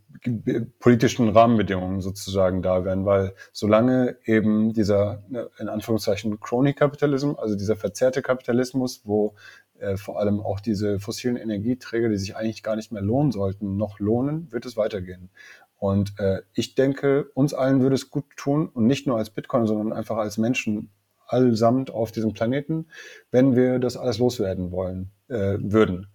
politischen 0.79 1.29
Rahmenbedingungen 1.29 2.01
sozusagen 2.01 2.63
da 2.63 2.85
wären, 2.85 3.05
weil 3.05 3.35
solange 3.53 4.17
eben 4.25 4.73
dieser, 4.73 5.23
ne, 5.29 5.49
in 5.59 5.69
Anführungszeichen, 5.69 6.41
Crony 6.41 6.75
Capitalism, 6.75 7.33
also 7.37 7.55
dieser 7.57 7.77
verzerrte 7.77 8.23
Kapitalismus, 8.23 9.03
wo 9.05 9.35
äh, 9.79 9.97
vor 9.97 10.19
allem 10.19 10.41
auch 10.41 10.61
diese 10.61 10.99
fossilen 10.99 11.37
Energieträger, 11.37 12.09
die 12.09 12.17
sich 12.17 12.37
eigentlich 12.37 12.63
gar 12.63 12.77
nicht 12.77 12.93
mehr 12.93 13.03
lohnen 13.03 13.33
sollten, 13.33 13.77
noch 13.77 14.01
lohnen, 14.01 14.51
wird 14.53 14.67
es 14.67 14.77
weitergehen. 14.77 15.31
Und 15.77 16.19
äh, 16.19 16.43
ich 16.55 16.75
denke, 16.75 17.31
uns 17.35 17.55
allen 17.55 17.81
würde 17.81 17.95
es 17.95 18.11
gut 18.11 18.25
tun, 18.37 18.69
und 18.69 18.87
nicht 18.87 19.07
nur 19.07 19.17
als 19.17 19.31
Bitcoin, 19.31 19.67
sondern 19.67 19.93
einfach 19.93 20.17
als 20.17 20.37
Menschen 20.37 20.91
allsamt 21.27 21.91
auf 21.91 22.11
diesem 22.11 22.33
Planeten, 22.33 22.87
wenn 23.31 23.55
wir 23.55 23.79
das 23.79 23.97
alles 23.97 24.19
loswerden 24.19 24.73
wollen, 24.73 25.13
äh, 25.29 25.59
würden. 25.61 26.09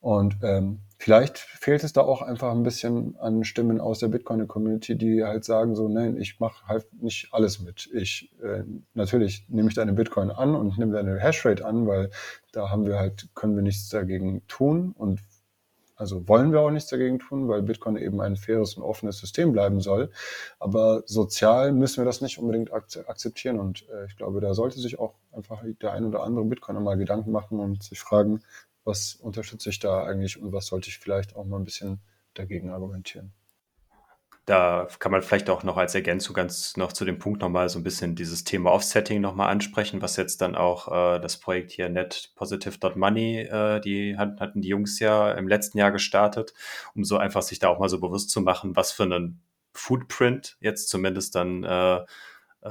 Und 0.00 0.36
ähm, 0.42 0.80
Vielleicht 0.96 1.38
fehlt 1.38 1.84
es 1.84 1.92
da 1.92 2.02
auch 2.02 2.22
einfach 2.22 2.52
ein 2.52 2.62
bisschen 2.62 3.16
an 3.18 3.44
Stimmen 3.44 3.80
aus 3.80 3.98
der 3.98 4.08
Bitcoin-Community, 4.08 4.96
die 4.96 5.24
halt 5.24 5.44
sagen 5.44 5.74
so, 5.74 5.88
nein, 5.88 6.16
ich 6.16 6.40
mache 6.40 6.66
halt 6.66 6.86
nicht 7.02 7.28
alles 7.32 7.60
mit. 7.60 7.90
Ich 7.92 8.30
äh, 8.42 8.62
natürlich 8.94 9.44
nehme 9.48 9.68
ich 9.68 9.74
deine 9.74 9.92
Bitcoin 9.92 10.30
an 10.30 10.54
und 10.54 10.78
nehme 10.78 10.92
deine 10.92 11.18
Hashrate 11.18 11.64
an, 11.64 11.86
weil 11.86 12.10
da 12.52 12.70
haben 12.70 12.86
wir 12.86 12.98
halt 12.98 13.28
können 13.34 13.56
wir 13.56 13.62
nichts 13.62 13.88
dagegen 13.88 14.46
tun 14.46 14.94
und 14.96 15.20
also 15.96 16.26
wollen 16.28 16.52
wir 16.52 16.60
auch 16.60 16.70
nichts 16.70 16.90
dagegen 16.90 17.18
tun, 17.18 17.48
weil 17.48 17.62
Bitcoin 17.62 17.96
eben 17.96 18.20
ein 18.20 18.36
faires 18.36 18.74
und 18.74 18.82
offenes 18.82 19.18
System 19.18 19.52
bleiben 19.52 19.80
soll. 19.80 20.10
Aber 20.58 21.02
sozial 21.06 21.72
müssen 21.72 21.98
wir 21.98 22.04
das 22.04 22.20
nicht 22.20 22.38
unbedingt 22.38 22.72
akzeptieren. 22.72 23.60
Und 23.60 23.88
äh, 23.88 24.06
ich 24.06 24.16
glaube, 24.16 24.40
da 24.40 24.54
sollte 24.54 24.80
sich 24.80 24.98
auch 24.98 25.14
einfach 25.32 25.62
der 25.82 25.92
ein 25.92 26.04
oder 26.04 26.24
andere 26.24 26.44
Bitcoiner 26.44 26.80
mal 26.80 26.96
Gedanken 26.96 27.30
machen 27.30 27.60
und 27.60 27.82
sich 27.84 28.00
fragen, 28.00 28.42
was 28.84 29.14
unterstütze 29.14 29.70
ich 29.70 29.78
da 29.78 30.04
eigentlich 30.04 30.40
und 30.40 30.52
was 30.52 30.66
sollte 30.66 30.88
ich 30.88 30.98
vielleicht 30.98 31.36
auch 31.36 31.44
mal 31.44 31.58
ein 31.58 31.64
bisschen 31.64 32.00
dagegen 32.34 32.70
argumentieren. 32.70 33.32
Da 34.46 34.88
kann 34.98 35.10
man 35.10 35.22
vielleicht 35.22 35.48
auch 35.48 35.62
noch 35.62 35.78
als 35.78 35.94
Ergänzung 35.94 36.34
ganz 36.34 36.76
noch 36.76 36.92
zu 36.92 37.06
dem 37.06 37.18
Punkt 37.18 37.40
nochmal 37.40 37.70
so 37.70 37.78
ein 37.78 37.82
bisschen 37.82 38.14
dieses 38.14 38.44
Thema 38.44 38.72
Offsetting 38.72 39.22
nochmal 39.22 39.48
ansprechen, 39.48 40.02
was 40.02 40.16
jetzt 40.16 40.42
dann 40.42 40.54
auch 40.54 40.88
äh, 40.88 41.18
das 41.18 41.38
Projekt 41.38 41.70
hier 41.70 41.88
netpositive.money, 41.88 43.40
äh, 43.40 43.80
die 43.80 44.18
hatten 44.18 44.60
die 44.60 44.68
Jungs 44.68 44.98
ja 44.98 45.32
im 45.32 45.48
letzten 45.48 45.78
Jahr 45.78 45.92
gestartet, 45.92 46.52
um 46.94 47.04
so 47.04 47.16
einfach 47.16 47.40
sich 47.40 47.58
da 47.58 47.68
auch 47.68 47.78
mal 47.78 47.88
so 47.88 47.98
bewusst 48.00 48.28
zu 48.28 48.42
machen, 48.42 48.76
was 48.76 48.92
für 48.92 49.04
einen 49.04 49.40
Footprint 49.72 50.58
jetzt 50.60 50.90
zumindest 50.90 51.34
dann 51.34 51.64
äh, 51.64 52.04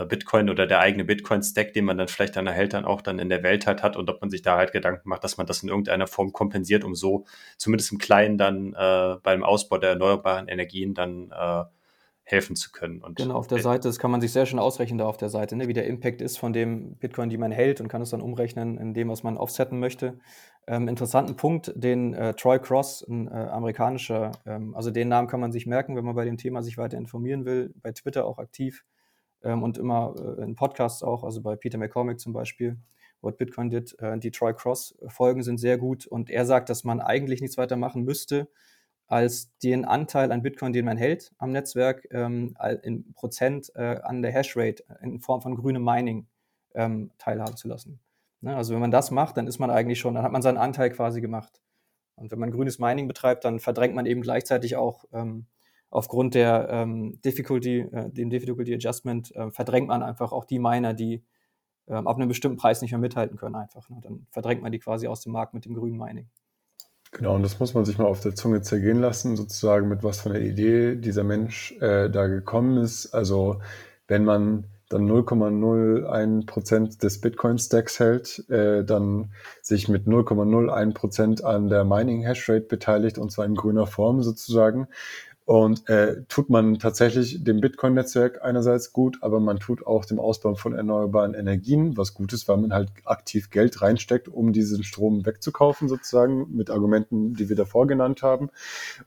Bitcoin 0.08 0.50
oder 0.50 0.66
der 0.66 0.80
eigene 0.80 1.06
Bitcoin-Stack, 1.06 1.74
den 1.74 1.86
man 1.86 1.98
dann 1.98 2.08
vielleicht 2.08 2.36
dann 2.36 2.48
erhält, 2.48 2.74
dann 2.74 2.86
auch 2.86 3.02
dann 3.02 3.20
in 3.20 3.30
der 3.30 3.44
Welt 3.44 3.68
halt 3.68 3.84
hat 3.84 3.96
und 3.96 4.10
ob 4.10 4.22
man 4.22 4.32
sich 4.32 4.42
da 4.42 4.58
halt 4.58 4.72
Gedanken 4.72 5.08
macht, 5.08 5.24
dass 5.24 5.38
man 5.38 5.46
das 5.46 5.62
in 5.62 5.70
irgendeiner 5.70 6.08
Form 6.08 6.34
kompensiert, 6.34 6.84
um 6.84 6.96
so 6.96 7.26
zumindest 7.58 7.92
im 7.92 8.00
Kleinen 8.00 8.38
dann 8.40 8.74
äh, 8.74 9.18
beim 9.22 9.44
Ausbau 9.44 9.78
der 9.78 9.92
erneuerbaren 9.92 10.48
Energien 10.48 10.96
dann 10.96 11.32
äh, 11.32 11.64
helfen 12.24 12.56
zu 12.56 12.72
können. 12.72 13.02
Und 13.02 13.18
genau, 13.18 13.36
auf 13.36 13.48
der 13.48 13.60
Seite, 13.60 13.88
das 13.88 14.00
kann 14.00 14.10
man 14.10 14.22
sich 14.22 14.32
sehr 14.32 14.46
schön 14.46 14.58
ausrechnen 14.58 14.98
da 14.98 15.06
auf 15.06 15.18
der 15.18 15.30
Seite, 15.30 15.56
ne, 15.56 15.68
wie 15.68 15.74
der 15.74 15.86
Impact 15.86 16.22
ist 16.22 16.38
von 16.38 16.54
dem 16.54 16.96
Bitcoin, 16.96 17.30
die 17.30 17.38
man 17.38 17.52
hält 17.52 17.82
und 17.82 17.90
kann 17.90 18.02
es 18.02 18.12
dann 18.12 18.22
umrechnen 18.22 18.78
in 18.78 18.94
dem, 18.94 19.10
was 19.10 19.24
man 19.24 19.38
offsetten 19.38 19.80
möchte. 19.80 20.20
Ähm, 20.66 20.88
interessanten 20.88 21.36
Punkt, 21.36 21.74
den 21.76 22.14
äh, 22.14 22.34
Troy 22.34 22.60
Cross, 22.60 23.06
ein 23.08 23.28
äh, 23.28 23.32
amerikanischer, 23.32 24.32
ähm, 24.46 24.74
also 24.74 24.90
den 24.90 25.10
Namen 25.10 25.28
kann 25.28 25.42
man 25.42 25.52
sich 25.52 25.68
merken, 25.68 25.98
wenn 25.98 26.06
man 26.06 26.16
bei 26.16 26.26
dem 26.26 26.38
Thema 26.38 26.64
sich 26.64 26.78
weiter 26.78 26.98
informieren 26.98 27.46
will, 27.46 27.74
bei 27.84 27.92
Twitter 27.92 28.26
auch 28.26 28.40
aktiv 28.40 28.86
ähm, 29.44 29.64
und 29.64 29.78
immer 29.78 30.16
äh, 30.18 30.44
in 30.44 30.56
Podcasts 30.56 31.04
auch, 31.04 31.24
also 31.24 31.42
bei 31.42 31.56
Peter 31.56 31.78
McCormick 31.78 32.20
zum 32.20 32.34
Beispiel, 32.34 32.78
What 33.22 33.38
Bitcoin 33.38 33.70
did, 33.70 33.98
äh, 34.00 34.18
die 34.18 34.32
Troy 34.32 34.54
Cross-Folgen 34.54 35.44
sind 35.44 35.58
sehr 35.58 35.78
gut 35.78 36.06
und 36.06 36.30
er 36.30 36.46
sagt, 36.46 36.70
dass 36.70 36.84
man 36.84 37.00
eigentlich 37.00 37.42
nichts 37.42 37.58
weiter 37.58 37.78
machen 37.78 38.04
müsste, 38.04 38.50
als 39.08 39.56
den 39.60 39.86
Anteil 39.86 40.32
an 40.32 40.42
Bitcoin, 40.42 40.74
den 40.74 40.86
man 40.86 40.98
hält 40.98 41.34
am 41.38 41.52
Netzwerk, 41.52 42.08
ähm, 42.12 42.56
in 42.84 43.14
Prozent 43.14 43.72
äh, 43.76 44.00
an 44.02 44.22
der 44.22 44.32
Hashrate 44.32 44.84
in 45.02 45.20
Form 45.20 45.42
von 45.42 45.56
grünem 45.56 45.84
Mining 45.84 46.28
ähm, 46.74 47.12
teilhaben 47.18 47.56
zu 47.56 47.68
lassen. 47.68 48.00
Ne? 48.42 48.56
Also 48.56 48.74
wenn 48.74 48.82
man 48.82 48.92
das 48.92 49.12
macht, 49.12 49.38
dann 49.38 49.48
ist 49.48 49.60
man 49.60 49.70
eigentlich 49.70 50.00
schon, 50.00 50.16
dann 50.16 50.24
hat 50.24 50.32
man 50.32 50.42
seinen 50.42 50.58
Anteil 50.58 50.90
quasi 50.90 51.22
gemacht. 51.22 51.62
Und 52.16 52.32
wenn 52.32 52.40
man 52.40 52.52
grünes 52.52 52.80
Mining 52.80 53.08
betreibt, 53.08 53.46
dann 53.46 53.60
verdrängt 53.60 53.96
man 53.96 54.06
eben 54.06 54.22
gleichzeitig 54.22 54.76
auch 54.76 55.06
ähm, 55.14 55.48
aufgrund 55.94 56.34
der 56.34 56.68
ähm, 56.70 57.20
Difficulty, 57.24 57.82
äh, 57.82 58.10
dem 58.10 58.30
Difficulty 58.30 58.74
Adjustment, 58.74 59.34
äh, 59.36 59.52
verdrängt 59.52 59.88
man 59.88 60.02
einfach 60.02 60.32
auch 60.32 60.46
die 60.46 60.60
Miner, 60.60 60.94
die 60.94 61.24
ähm, 61.88 62.08
ab 62.08 62.18
einem 62.18 62.28
bestimmten 62.28 62.58
Preis 62.58 62.82
nicht 62.82 62.92
mehr 62.92 63.00
mithalten 63.00 63.38
können 63.38 63.56
einfach. 63.56 63.90
Ne? 63.90 64.00
Dann 64.02 64.26
verdrängt 64.32 64.64
man 64.64 64.72
die 64.72 64.80
quasi 64.80 65.08
aus 65.08 65.22
dem 65.22 65.34
Markt 65.34 65.54
mit 65.54 65.66
dem 65.66 65.76
grünen 65.76 65.98
Mining. 65.98 66.30
Genau, 67.12 67.36
und 67.36 67.44
das 67.44 67.60
muss 67.60 67.76
man 67.76 67.86
sich 67.86 68.00
mal 68.00 68.06
auf 68.06 68.22
der 68.22 68.34
Zunge 68.34 68.62
zergehen 68.62 69.00
lassen, 69.00 69.36
sozusagen 69.36 69.88
mit 69.88 70.04
was 70.04 70.22
von 70.22 70.34
der 70.34 70.42
Idee 70.42 70.96
dieser 70.96 71.24
Mensch 71.24 71.74
äh, 71.80 72.10
da 72.10 72.26
gekommen 72.26 72.78
ist. 72.78 73.14
Also 73.14 73.62
wenn 74.08 74.26
man 74.26 74.66
dann 74.90 75.08
0,01 75.08 76.48
Prozent 76.48 77.04
des 77.04 77.22
Bitcoin-Stacks 77.22 78.00
hält, 78.00 78.50
äh, 78.50 78.84
dann 78.84 79.32
sich 79.62 79.90
mit 79.90 80.08
0,01 80.08 80.94
Prozent 80.94 81.44
an 81.44 81.68
der 81.68 81.84
Mining-Hashrate 81.84 82.66
beteiligt, 82.66 83.20
und 83.20 83.32
zwar 83.32 83.46
in 83.46 83.54
grüner 83.56 83.86
Form 83.86 84.24
sozusagen, 84.24 84.88
und 85.46 85.90
äh, 85.90 86.24
tut 86.30 86.50
man 86.50 86.80
tatsächlich 86.80 87.44
dem 87.44 87.60
Bitcoin-Netzwerk 87.60 88.44
einerseits 88.44 88.94
gut, 88.94 89.18
aber 89.22 89.42
man 89.42 89.60
tut 89.60 89.86
auch 89.86 90.06
dem 90.06 90.20
Ausbau 90.20 90.56
von 90.56 90.74
erneuerbaren 90.74 91.34
Energien, 91.34 91.98
was 91.98 92.14
gut 92.14 92.32
ist, 92.32 92.48
weil 92.48 92.58
man 92.58 92.74
halt 92.74 92.90
aktiv 93.04 93.50
Geld 93.50 93.82
reinsteckt, 93.82 94.30
um 94.30 94.54
diesen 94.54 94.86
Strom 94.86 95.26
wegzukaufen, 95.26 95.90
sozusagen, 95.90 96.48
mit 96.56 96.70
Argumenten, 96.70 97.34
die 97.34 97.50
wir 97.50 97.58
davor 97.58 97.88
genannt 97.88 98.24
haben. 98.24 98.50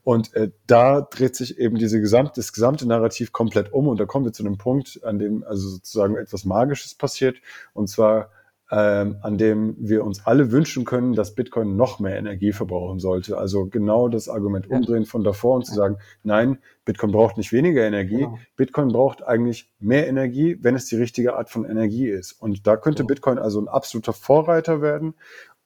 Und 0.05 0.35
äh, 0.35 0.51
da 0.67 1.01
dreht 1.01 1.37
sich 1.37 1.59
eben 1.59 1.77
diese 1.79 2.01
gesamte, 2.01 2.33
das 2.37 2.53
gesamte 2.53 2.87
Narrativ 2.87 3.33
komplett 3.33 3.73
um. 3.73 3.89
Und 3.89 3.99
da 3.99 4.05
kommen 4.05 4.27
wir 4.27 4.33
zu 4.33 4.45
einem 4.45 4.59
Punkt, 4.59 5.01
an 5.05 5.19
dem 5.19 5.43
also 5.43 5.69
sozusagen 5.69 6.17
etwas 6.17 6.45
Magisches 6.45 6.95
passiert. 6.95 7.37
Und 7.73 7.89
zwar 7.89 8.31
ähm, 8.71 9.19
an 9.23 9.39
dem 9.39 9.77
wir 9.79 10.05
uns 10.05 10.27
alle 10.27 10.51
wünschen 10.51 10.85
können, 10.85 11.13
dass 11.13 11.35
Bitcoin 11.35 11.77
noch 11.77 12.01
mehr 12.01 12.17
Energie 12.17 12.53
verbrauchen 12.53 12.99
sollte. 12.99 13.39
Also 13.39 13.67
genau 13.67 14.09
das 14.09 14.29
Argument 14.29 14.69
umdrehen 14.69 15.07
von 15.07 15.23
davor 15.23 15.57
und 15.57 15.67
zu 15.67 15.75
sagen, 15.75 15.99
nein, 16.25 16.59
Bitcoin 16.85 17.13
braucht 17.13 17.37
nicht 17.37 17.53
weniger 17.53 17.87
Energie. 17.87 18.19
Genau. 18.19 18.39
Bitcoin 18.57 18.89
braucht 18.89 19.23
eigentlich 19.23 19.71
mehr 19.79 20.09
Energie, 20.09 20.59
wenn 20.63 20.75
es 20.75 20.87
die 20.87 20.97
richtige 20.97 21.37
Art 21.37 21.49
von 21.49 21.65
Energie 21.65 22.09
ist. 22.09 22.33
Und 22.33 22.67
da 22.67 22.77
könnte 22.77 23.05
Bitcoin 23.05 23.39
also 23.39 23.61
ein 23.61 23.69
absoluter 23.69 24.13
Vorreiter 24.13 24.83
werden 24.83 25.15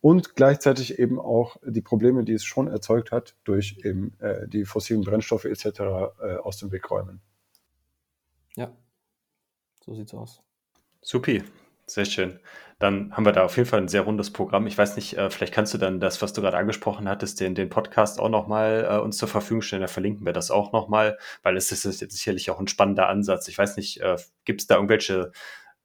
und 0.03 0.34
gleichzeitig 0.34 0.98
eben 0.98 1.18
auch 1.18 1.57
die 1.64 1.82
Probleme, 1.82 2.24
die 2.24 2.34
es 2.34 2.44
schon 2.44 2.68
erzeugt 2.68 3.12
hat, 3.12 3.34
durch 3.44 3.78
eben 3.82 4.14
äh, 4.20 4.46
die 4.46 4.64
fossilen 4.64 5.03
Brennstoffe 5.03 5.46
etc. 5.46 5.64
Äh, 6.20 6.36
aus 6.42 6.59
dem 6.59 6.70
Weg 6.70 6.90
räumen. 6.90 7.20
Ja, 8.57 8.76
so 9.84 9.94
sieht's 9.94 10.12
aus. 10.12 10.42
Supi. 11.01 11.42
Sehr 11.86 12.05
schön. 12.05 12.38
Dann 12.81 13.12
haben 13.14 13.26
wir 13.26 13.33
da 13.33 13.45
auf 13.45 13.59
jeden 13.59 13.68
Fall 13.68 13.83
ein 13.83 13.89
sehr 13.89 14.01
rundes 14.01 14.33
Programm. 14.33 14.66
Ich 14.66 14.78
weiß 14.78 14.97
nicht, 14.97 15.18
äh, 15.18 15.28
vielleicht 15.28 15.53
kannst 15.53 15.74
du 15.74 15.78
dann 15.78 16.01
das, 16.01 16.22
was 16.22 16.33
du 16.33 16.41
gerade 16.41 16.57
angesprochen 16.57 17.11
hattest, 17.11 17.39
den, 17.39 17.55
den 17.55 17.68
Podcast 17.68 18.18
auch 18.18 18.31
nochmal 18.31 18.89
äh, 18.91 18.99
uns 18.99 19.18
zur 19.18 19.28
Verfügung 19.28 19.61
stellen. 19.61 19.83
Da 19.83 19.87
verlinken 19.89 20.24
wir 20.24 20.33
das 20.33 20.51
auch 20.51 20.72
nochmal, 20.72 21.18
weil 21.43 21.59
es 21.59 21.70
ist 21.72 21.85
jetzt 21.85 22.16
sicherlich 22.16 22.51
auch 22.51 22.59
ein 22.59 22.68
spannender 22.68 23.07
Ansatz. 23.11 23.49
Ich 23.49 23.59
weiß 23.59 23.76
nicht, 23.76 24.01
äh, 24.01 24.16
gibt 24.47 24.62
es 24.62 24.66
da 24.66 24.76
irgendwelche, 24.76 25.31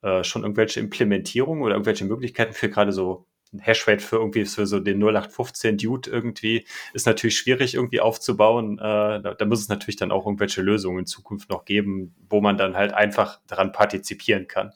äh, 0.04 0.24
schon 0.24 0.44
irgendwelche 0.44 0.80
Implementierungen 0.80 1.64
oder 1.64 1.74
irgendwelche 1.74 2.06
Möglichkeiten 2.06 2.54
für 2.54 2.70
gerade 2.70 2.94
so 2.94 3.28
ein 3.52 3.60
Hashrate 3.60 4.02
für 4.02 4.16
irgendwie 4.16 4.46
für 4.46 4.66
so 4.66 4.80
den 4.80 4.98
0815 5.00 5.78
Dude 5.78 6.10
irgendwie 6.10 6.66
ist 6.94 7.06
natürlich 7.06 7.38
schwierig 7.38 7.76
irgendwie 7.76 8.00
aufzubauen. 8.00 8.78
Da, 8.78 9.20
da 9.20 9.46
muss 9.46 9.62
es 9.62 9.70
natürlich 9.70 9.96
dann 9.98 10.12
auch 10.12 10.26
irgendwelche 10.26 10.62
Lösungen 10.62 11.00
in 11.00 11.06
Zukunft 11.06 11.50
noch 11.50 11.64
geben, 11.64 12.16
wo 12.30 12.42
man 12.42 12.58
dann 12.58 12.76
halt 12.76 12.94
einfach 12.94 13.40
daran 13.48 13.72
partizipieren 13.72 14.48
kann. 14.48 14.74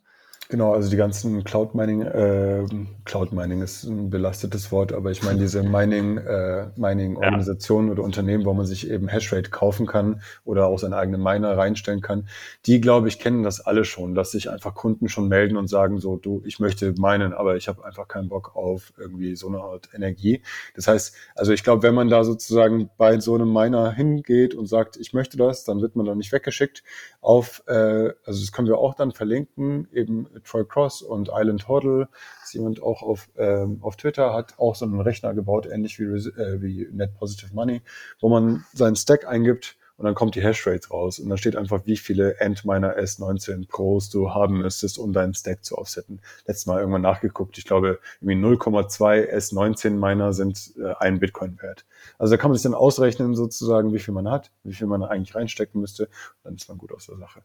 Genau, 0.52 0.74
also 0.74 0.90
die 0.90 0.98
ganzen 0.98 1.44
Cloud 1.44 1.76
Mining, 1.76 2.02
äh, 2.02 2.66
Cloud 3.06 3.34
Mining 3.34 3.62
ist 3.62 3.84
ein 3.84 4.10
belastetes 4.10 4.72
Wort, 4.72 4.94
aber 4.94 5.12
ich 5.12 5.22
meine 5.22 5.38
diese 5.38 5.62
Mining, 5.62 6.18
äh, 6.18 6.72
Mining 6.76 7.18
Organisationen 7.18 7.90
ja. 7.90 7.94
oder 7.94 8.02
Unternehmen, 8.02 8.46
wo 8.46 8.54
man 8.56 8.66
sich 8.66 8.90
eben 8.90 9.08
Hashrate 9.08 9.52
kaufen 9.52 9.86
kann 9.86 10.24
oder 10.46 10.66
auch 10.66 10.80
seine 10.80 10.98
eigene 10.98 11.20
Miner 11.20 11.56
reinstellen 11.56 12.02
kann, 12.02 12.28
die 12.66 12.82
glaube 12.82 13.10
ich 13.10 13.20
kennen 13.20 13.44
das 13.44 13.62
alle 13.62 13.86
schon, 13.86 14.16
dass 14.16 14.32
sich 14.32 14.50
einfach 14.50 14.74
Kunden 14.74 15.08
schon 15.08 15.28
melden 15.28 15.56
und 15.56 15.68
sagen 15.68 16.00
so, 16.00 16.18
du, 16.18 16.42
ich 16.44 16.60
möchte 16.60 16.96
meinen, 16.98 17.32
aber 17.34 17.56
ich 17.56 17.68
habe 17.68 17.86
einfach 17.86 18.08
keinen 18.08 18.30
Bock 18.30 18.56
auf 18.56 18.92
irgendwie 18.98 19.36
so 19.36 19.50
eine 19.50 19.60
Art 19.60 19.90
Energie. 19.94 20.42
Das 20.76 20.88
heißt, 20.88 21.16
also 21.36 21.54
ich 21.54 21.64
glaube, 21.64 21.84
wenn 21.84 21.94
man 21.94 22.10
da 22.10 22.24
sozusagen 22.24 22.90
bei 22.98 23.20
so 23.20 23.36
einem 23.36 23.54
Miner 23.54 23.92
hingeht 23.92 24.56
und 24.56 24.66
sagt, 24.66 24.98
ich 24.98 25.14
möchte 25.14 25.38
das, 25.38 25.64
dann 25.64 25.80
wird 25.80 25.96
man 25.96 26.08
da 26.08 26.16
nicht 26.16 26.32
weggeschickt 26.32 26.82
auf, 27.22 27.64
äh, 27.68 28.14
also 28.26 28.40
das 28.40 28.52
können 28.52 28.68
wir 28.68 28.78
auch 28.78 28.96
dann 28.96 29.12
verlinken, 29.12 29.88
eben 29.92 30.28
Troy 30.44 30.66
Cross 30.66 31.02
und 31.02 31.30
Island 31.34 31.68
Hoddle. 31.68 32.08
Ist 32.44 32.54
jemand 32.54 32.82
auch 32.82 33.02
auf, 33.02 33.30
ähm, 33.38 33.80
auf 33.82 33.98
Twitter, 33.98 34.34
hat 34.34 34.58
auch 34.58 34.76
so 34.76 34.86
einen 34.86 35.02
Rechner 35.02 35.34
gebaut, 35.34 35.66
ähnlich 35.66 36.00
wie, 36.00 36.06
äh, 36.06 36.62
wie 36.62 36.88
Net 36.92 37.16
Positive 37.16 37.54
Money, 37.54 37.82
wo 38.20 38.30
man 38.30 38.66
seinen 38.74 38.96
Stack 38.96 39.28
eingibt 39.28 39.79
und 40.00 40.06
dann 40.06 40.16
kommt 40.16 40.36
die 40.36 40.42
Hashrate 40.42 40.88
raus 40.92 41.20
und 41.20 41.28
dann 41.28 41.38
steht 41.38 41.58
einfach, 41.58 41.82
wie 41.84 41.98
viele 41.98 42.38
Antminer 42.40 42.98
S19 42.98 43.68
Pros 43.68 44.10
du 44.10 44.34
haben 44.34 44.60
müsstest, 44.60 44.98
um 44.98 45.12
deinen 45.12 45.34
Stack 45.34 45.66
zu 45.66 45.78
offsetten. 45.78 46.22
Letztes 46.48 46.68
Mal 46.68 46.80
irgendwann 46.80 47.02
nachgeguckt, 47.02 47.58
ich 47.58 47.66
glaube, 47.66 48.00
irgendwie 48.22 48.42
0,2 48.42 49.30
S19 49.30 49.90
Miner 49.90 50.32
sind 50.32 50.72
äh, 50.78 50.94
ein 51.00 51.20
Bitcoin 51.20 51.62
wert. 51.62 51.86
Also 52.18 52.34
da 52.34 52.42
kann 52.42 52.50
man 52.50 52.56
sich 52.56 52.64
dann 52.64 52.76
ausrechnen 52.76 53.36
sozusagen, 53.36 53.94
wie 53.94 54.00
viel 54.00 54.14
man 54.14 54.30
hat, 54.30 54.52
wie 54.64 54.74
viel 54.74 54.88
man 54.88 55.04
eigentlich 55.04 55.36
reinstecken 55.36 55.82
müsste, 55.82 56.08
dann 56.44 56.56
ist 56.56 56.70
man 56.70 56.78
gut 56.78 56.94
aus 56.94 57.08
der 57.08 57.18
Sache. 57.18 57.42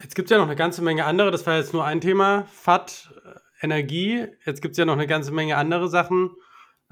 Jetzt 0.00 0.14
gibt 0.14 0.26
es 0.26 0.30
ja 0.30 0.38
noch 0.38 0.46
eine 0.46 0.56
ganze 0.56 0.80
Menge 0.80 1.04
andere, 1.06 1.32
das 1.32 1.44
war 1.44 1.56
jetzt 1.56 1.72
nur 1.72 1.84
ein 1.84 2.00
Thema, 2.00 2.46
FAT, 2.52 3.10
äh, 3.24 3.64
Energie. 3.64 4.28
Jetzt 4.44 4.62
gibt 4.62 4.74
es 4.74 4.78
ja 4.78 4.84
noch 4.84 4.92
eine 4.92 5.08
ganze 5.08 5.32
Menge 5.32 5.56
andere 5.56 5.88
Sachen 5.88 6.30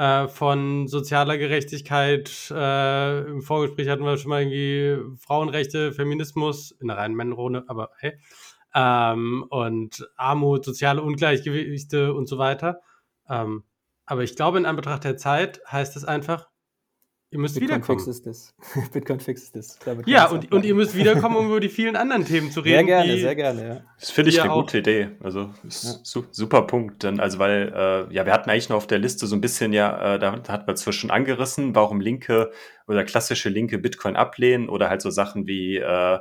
äh, 0.02 0.26
von 0.26 0.88
sozialer 0.88 1.38
Gerechtigkeit. 1.38 2.50
Äh, 2.50 3.20
Im 3.20 3.40
Vorgespräch 3.40 3.88
hatten 3.88 4.02
wir 4.02 4.16
schon 4.16 4.30
mal 4.30 4.42
irgendwie 4.42 5.16
Frauenrechte, 5.16 5.92
Feminismus, 5.92 6.72
in 6.72 6.88
der 6.88 6.96
reinen 6.96 7.14
Männerrunde, 7.14 7.64
aber 7.68 7.90
hey. 7.98 8.18
Ähm, 8.74 9.44
und 9.48 10.08
Armut, 10.16 10.64
soziale 10.64 11.02
Ungleichgewichte 11.02 12.14
und 12.14 12.26
so 12.26 12.38
weiter. 12.38 12.80
Ähm, 13.28 13.62
aber 14.04 14.24
ich 14.24 14.34
glaube, 14.34 14.58
in 14.58 14.66
Anbetracht 14.66 15.04
der 15.04 15.16
Zeit 15.16 15.60
heißt 15.70 15.94
es 15.96 16.04
einfach, 16.04 16.48
Ihr 17.32 17.38
müsst 17.38 17.54
Bitcoin 17.54 17.78
wiederkommen. 17.78 17.98
Fixes 17.98 18.22
das. 18.74 18.90
Bitcoin 18.92 19.18
fixes 19.18 19.52
das. 19.52 19.78
Ja, 20.04 20.28
und, 20.28 20.52
und 20.52 20.66
ihr 20.66 20.74
müsst 20.74 20.94
wiederkommen, 20.94 21.36
um 21.36 21.46
über 21.46 21.60
die 21.60 21.70
vielen 21.70 21.96
anderen 21.96 22.26
Themen 22.26 22.50
zu 22.50 22.60
reden. 22.60 22.76
Sehr 22.76 22.84
gerne, 22.84 23.18
sehr 23.18 23.34
gerne, 23.34 23.68
ja. 23.68 23.80
Das 23.98 24.10
finde 24.10 24.30
ich 24.30 24.42
eine 24.42 24.52
gute 24.52 24.78
Idee. 24.78 25.08
Also, 25.20 25.48
ist 25.66 26.14
ja. 26.14 26.22
super 26.30 26.62
Punkt. 26.62 27.02
Denn, 27.02 27.20
also, 27.20 27.38
weil, 27.38 27.72
äh, 27.74 28.14
ja, 28.14 28.26
wir 28.26 28.34
hatten 28.34 28.50
eigentlich 28.50 28.68
noch 28.68 28.76
auf 28.76 28.86
der 28.86 28.98
Liste 28.98 29.26
so 29.26 29.34
ein 29.34 29.40
bisschen, 29.40 29.72
ja, 29.72 30.16
äh, 30.16 30.18
da 30.18 30.42
hat 30.46 30.66
man 30.66 30.76
zwar 30.76 30.92
schon 30.92 31.10
angerissen, 31.10 31.74
warum 31.74 32.02
linke 32.02 32.52
oder 32.86 33.02
klassische 33.02 33.48
linke 33.48 33.78
Bitcoin 33.78 34.14
ablehnen 34.14 34.68
oder 34.68 34.90
halt 34.90 35.00
so 35.00 35.08
Sachen 35.08 35.46
wie, 35.46 35.78
äh, 35.78 36.18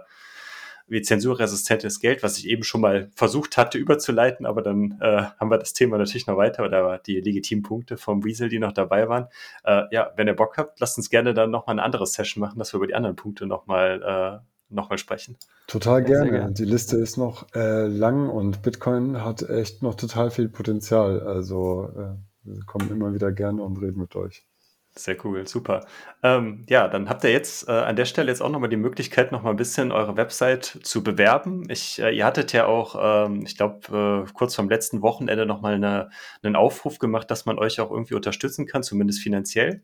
wie 0.92 1.02
zensurresistentes 1.02 2.02
Geld, 2.02 2.22
was 2.22 2.38
ich 2.38 2.50
eben 2.50 2.64
schon 2.64 2.82
mal 2.82 3.10
versucht 3.16 3.56
hatte 3.56 3.78
überzuleiten, 3.78 4.46
aber 4.46 4.62
dann 4.62 5.00
äh, 5.00 5.24
haben 5.40 5.50
wir 5.50 5.58
das 5.58 5.72
Thema 5.72 5.98
natürlich 5.98 6.28
noch 6.28 6.36
weiter 6.36 6.66
oder 6.66 6.98
die 6.98 7.22
legitimen 7.22 7.64
Punkte 7.64 7.96
vom 7.96 8.26
Weasel, 8.26 8.50
die 8.50 8.60
noch 8.60 8.74
dabei 8.74 9.08
waren. 9.08 9.28
Äh, 9.64 9.84
ja, 9.92 10.12
wenn 10.18 10.28
ihr 10.28 10.36
Bock 10.36 10.58
habt, 10.58 10.82
lasst 10.82 10.98
uns 10.98 11.10
gerne 11.10 11.34
dann 11.34 11.50
nochmal 11.50 11.76
eine 11.76 11.84
andere 11.84 12.06
Session 12.06 12.42
machen, 12.42 12.60
dass 12.60 12.74
wir 12.74 12.78
über 12.78 12.88
die 12.88 12.96
anderen 12.96 13.16
Punkte 13.16 13.46
nochmal 13.46 14.42
äh, 14.42 14.74
noch 14.74 14.96
sprechen. 14.98 15.38
Total 15.68 16.04
gerne. 16.04 16.30
gerne. 16.30 16.54
Die 16.54 16.66
Liste 16.66 16.98
ist 16.98 17.16
noch 17.18 17.48
äh, 17.56 17.88
lang 17.88 18.30
und 18.30 18.62
Bitcoin 18.62 19.24
hat 19.24 19.50
echt 19.50 19.82
noch 19.82 19.96
total 19.96 20.30
viel 20.30 20.50
Potenzial. 20.50 21.22
Also 21.22 21.90
äh, 21.96 22.16
wir 22.44 22.66
kommen 22.66 22.90
immer 22.90 23.14
wieder 23.14 23.32
gerne 23.32 23.64
und 23.64 23.78
reden 23.78 24.02
mit 24.02 24.16
euch. 24.18 24.46
Sehr 24.94 25.16
cool, 25.24 25.48
super. 25.48 25.86
Ähm, 26.22 26.66
ja, 26.70 26.90
dann 26.90 27.08
habt 27.08 27.24
ihr 27.24 27.32
jetzt 27.32 27.68
äh, 27.70 27.72
an 27.72 27.96
der 27.96 28.04
Stelle 28.04 28.30
jetzt 28.30 28.42
auch 28.42 28.50
nochmal 28.50 28.70
die 28.70 28.76
Möglichkeit, 28.76 29.32
nochmal 29.32 29.54
ein 29.54 29.58
bisschen 29.58 29.94
eure 29.94 30.18
Website 30.18 30.66
zu 30.84 31.02
bewerben. 31.02 31.64
Ich, 31.70 32.00
äh, 32.02 32.12
ihr 32.14 32.26
hattet 32.26 32.52
ja 32.52 32.66
auch, 32.66 32.96
ähm, 33.28 33.44
ich 33.46 33.56
glaube, 33.56 34.26
äh, 34.28 34.32
kurz 34.34 34.54
vom 34.54 34.68
letzten 34.70 35.02
Wochenende 35.02 35.46
nochmal 35.46 35.76
eine, 35.76 36.10
einen 36.44 36.58
Aufruf 36.58 37.00
gemacht, 37.00 37.32
dass 37.32 37.46
man 37.46 37.58
euch 37.58 37.80
auch 37.80 37.90
irgendwie 37.90 38.16
unterstützen 38.16 38.66
kann, 38.68 38.84
zumindest 38.84 39.22
finanziell. 39.22 39.82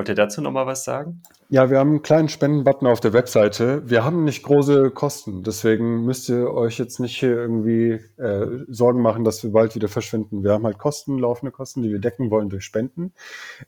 Wollt 0.00 0.08
ihr 0.08 0.14
dazu 0.14 0.40
nochmal 0.40 0.64
was 0.64 0.82
sagen? 0.82 1.20
Ja, 1.50 1.68
wir 1.68 1.78
haben 1.78 1.90
einen 1.90 2.02
kleinen 2.02 2.30
Spendenbutton 2.30 2.88
auf 2.88 3.00
der 3.00 3.12
Webseite. 3.12 3.82
Wir 3.84 4.02
haben 4.02 4.24
nicht 4.24 4.42
große 4.42 4.90
Kosten, 4.92 5.42
deswegen 5.42 6.06
müsst 6.06 6.30
ihr 6.30 6.54
euch 6.54 6.78
jetzt 6.78 7.00
nicht 7.00 7.20
hier 7.20 7.36
irgendwie 7.36 8.00
äh, 8.16 8.46
Sorgen 8.66 9.02
machen, 9.02 9.24
dass 9.24 9.44
wir 9.44 9.52
bald 9.52 9.74
wieder 9.74 9.88
verschwinden. 9.88 10.42
Wir 10.42 10.52
haben 10.52 10.64
halt 10.64 10.78
Kosten, 10.78 11.18
laufende 11.18 11.52
Kosten, 11.52 11.82
die 11.82 11.90
wir 11.90 11.98
decken 11.98 12.30
wollen 12.30 12.48
durch 12.48 12.64
Spenden. 12.64 13.12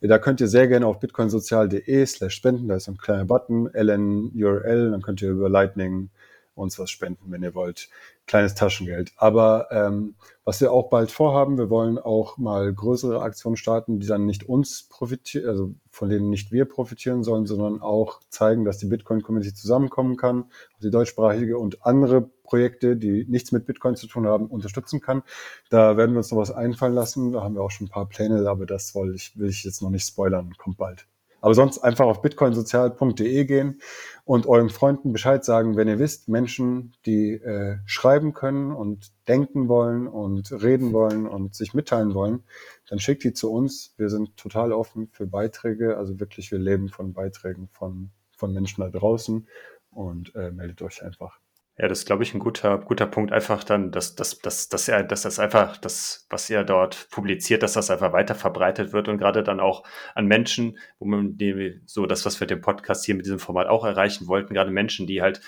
Da 0.01 0.19
könnt 0.19 0.41
ihr 0.41 0.49
sehr 0.49 0.69
gerne 0.69 0.87
auf 0.87 1.01
bitcoinsozial.de 1.01 2.07
slash 2.07 2.35
spenden, 2.35 2.69
da 2.69 2.77
ist 2.77 2.89
ein 2.89 2.97
kleiner 2.97 3.27
Button, 3.27 3.69
LN 3.75 4.33
URL, 4.35 4.91
dann 4.91 5.03
könnt 5.03 5.21
ihr 5.21 5.33
über 5.33 5.51
Lightning 5.51 6.09
uns 6.55 6.79
was 6.79 6.89
spenden, 6.89 7.31
wenn 7.31 7.43
ihr 7.43 7.55
wollt. 7.55 7.91
Kleines 8.33 8.55
Taschengeld. 8.55 9.13
Aber 9.19 9.67
ähm, 9.71 10.15
was 10.47 10.59
wir 10.63 10.73
auch 10.73 10.89
bald 10.89 11.11
vorhaben, 11.11 11.59
wir 11.59 11.69
wollen 11.69 11.99
auch 11.99 12.39
mal 12.39 12.73
größere 12.73 13.21
Aktionen 13.21 13.59
starten, 13.59 14.01
die 14.01 14.07
dann 14.07 14.25
nicht 14.25 14.49
uns 14.49 14.89
profitieren, 14.89 15.51
also 15.51 15.75
von 15.91 16.09
denen 16.09 16.31
nicht 16.31 16.51
wir 16.51 16.65
profitieren 16.65 17.25
sollen, 17.25 17.45
sondern 17.45 17.83
auch 17.83 18.21
zeigen, 18.31 18.65
dass 18.65 18.79
die 18.79 18.87
Bitcoin-Community 18.87 19.53
zusammenkommen 19.53 20.17
kann, 20.17 20.47
die 20.83 20.91
deutschsprachige 20.91 21.59
und 21.59 21.85
andere 21.85 22.23
Projekte, 22.23 22.97
die 22.97 23.27
nichts 23.29 23.53
mit 23.53 23.67
Bitcoin 23.67 23.97
zu 23.97 24.07
tun 24.07 24.27
haben, 24.27 24.47
unterstützen 24.47 25.03
kann. 25.03 25.23
Da 25.69 25.99
werden 25.99 26.13
wir 26.13 26.19
uns 26.21 26.31
noch 26.31 26.39
was 26.39 26.53
einfallen 26.53 26.95
lassen. 26.95 27.33
Da 27.35 27.43
haben 27.43 27.55
wir 27.55 27.61
auch 27.61 27.71
schon 27.71 27.89
ein 27.89 27.91
paar 27.91 28.09
Pläne, 28.09 28.49
aber 28.49 28.65
das 28.65 28.95
ich, 29.15 29.39
will 29.39 29.51
ich 29.51 29.63
jetzt 29.63 29.83
noch 29.83 29.91
nicht 29.91 30.07
spoilern. 30.07 30.55
Kommt 30.57 30.79
bald. 30.79 31.07
Aber 31.43 31.55
sonst 31.55 31.81
einfach 31.81 32.07
auf 32.07 32.23
bitcoinsozial.de 32.23 33.45
gehen 33.45 33.81
und 34.25 34.47
euren 34.47 34.71
Freunden 34.71 35.13
Bescheid 35.13 35.45
sagen, 35.45 35.77
wenn 35.77 35.89
ihr 35.89 35.99
wisst, 35.99 36.29
Menschen, 36.29 36.95
die 37.05 37.33
äh, 37.33 37.79
schreiben 37.85 38.33
können 38.33 38.71
und 38.73 39.11
denken 39.27 39.69
wollen 39.69 40.07
und 40.07 40.53
reden 40.53 40.93
wollen 40.93 41.27
und 41.27 41.57
sich 41.57 41.75
mitteilen 41.75 42.15
wollen, 42.15 42.45
dann 42.89 43.01
schickt 43.01 43.25
die 43.25 43.33
zu 43.33 43.53
uns. 43.53 43.93
Wir 43.97 44.09
sind 44.09 44.37
total 44.37 44.73
offen 44.73 45.09
für 45.13 45.27
Beiträge. 45.27 45.97
Also 45.97 46.21
wirklich, 46.21 46.53
wir 46.53 46.61
leben 46.61 46.89
von 46.89 47.13
Beiträgen 47.13 47.69
von, 47.73 48.11
von 48.37 48.55
Menschen 48.55 48.83
da 48.83 48.89
draußen 48.89 49.49
und 49.91 50.35
äh, 50.37 50.53
meldet 50.53 50.81
euch 50.81 51.03
einfach. 51.03 51.42
Ja, 51.79 51.89
das 51.89 52.01
ist, 52.01 52.07
glaube 52.07 52.23
ich, 52.23 52.35
ein 52.35 52.39
guter, 52.39 52.79
guter 52.79 53.07
Punkt. 53.07 53.33
Einfach 53.33 53.65
dann, 53.65 53.91
dass, 53.93 54.15
dass, 54.15 54.39
dass, 54.41 54.69
dass, 54.69 54.89
er, 54.89 55.03
dass 55.05 55.23
das 55.23 55.39
einfach, 55.39 55.79
das, 55.79 56.27
was 56.29 56.51
ihr 56.51 56.65
dort 56.65 57.09
publiziert, 57.11 57.63
dass 57.63 57.73
das 57.73 57.91
einfach 57.91 58.13
weiter 58.13 58.35
verbreitet 58.35 58.93
wird 58.93 59.09
und 59.09 59.17
gerade 59.17 59.43
dann 59.43 59.59
auch 59.59 59.83
an 60.15 60.27
Menschen, 60.27 60.79
wo 60.99 61.07
man 61.07 61.39
die, 61.39 61.81
so 61.87 62.05
das, 62.05 62.27
was 62.27 62.39
wir 62.41 62.47
dem 62.47 62.61
Podcast 62.61 63.07
hier 63.07 63.15
mit 63.15 63.25
diesem 63.25 63.39
Format 63.39 63.69
auch 63.69 63.85
erreichen 63.87 64.27
wollten, 64.29 64.53
gerade 64.53 64.71
Menschen, 64.71 65.07
die 65.07 65.23
halt 65.23 65.41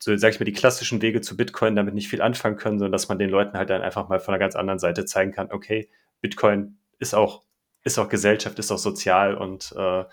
so, 0.00 0.16
sag 0.16 0.32
ich 0.32 0.40
mal, 0.40 0.44
die 0.44 0.52
klassischen 0.52 1.00
Wege 1.00 1.20
zu 1.20 1.36
Bitcoin 1.36 1.76
damit 1.76 1.94
nicht 1.94 2.08
viel 2.08 2.22
anfangen 2.22 2.56
können, 2.56 2.80
sondern 2.80 2.92
dass 2.92 3.08
man 3.08 3.20
den 3.20 3.30
Leuten 3.30 3.56
halt 3.56 3.70
dann 3.70 3.82
einfach 3.82 4.08
mal 4.08 4.18
von 4.18 4.34
einer 4.34 4.40
ganz 4.40 4.56
anderen 4.56 4.80
Seite 4.80 5.04
zeigen 5.04 5.30
kann, 5.30 5.52
okay, 5.52 5.88
Bitcoin 6.20 6.78
ist 6.98 7.14
auch, 7.14 7.44
ist 7.84 8.00
auch 8.00 8.08
Gesellschaft, 8.08 8.58
ist 8.58 8.72
auch 8.72 8.78
sozial 8.78 9.36
und 9.36 9.72
äh, 9.76 10.04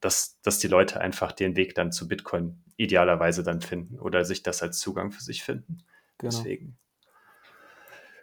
dass, 0.00 0.40
dass 0.42 0.58
die 0.58 0.68
Leute 0.68 1.00
einfach 1.00 1.32
den 1.32 1.56
Weg 1.56 1.74
dann 1.74 1.92
zu 1.92 2.08
Bitcoin 2.08 2.62
idealerweise 2.76 3.42
dann 3.42 3.60
finden 3.60 3.98
oder 3.98 4.24
sich 4.24 4.42
das 4.42 4.62
als 4.62 4.78
Zugang 4.78 5.10
für 5.10 5.22
sich 5.22 5.42
finden. 5.42 5.78
Genau. 6.18 6.30
Deswegen. 6.30 6.78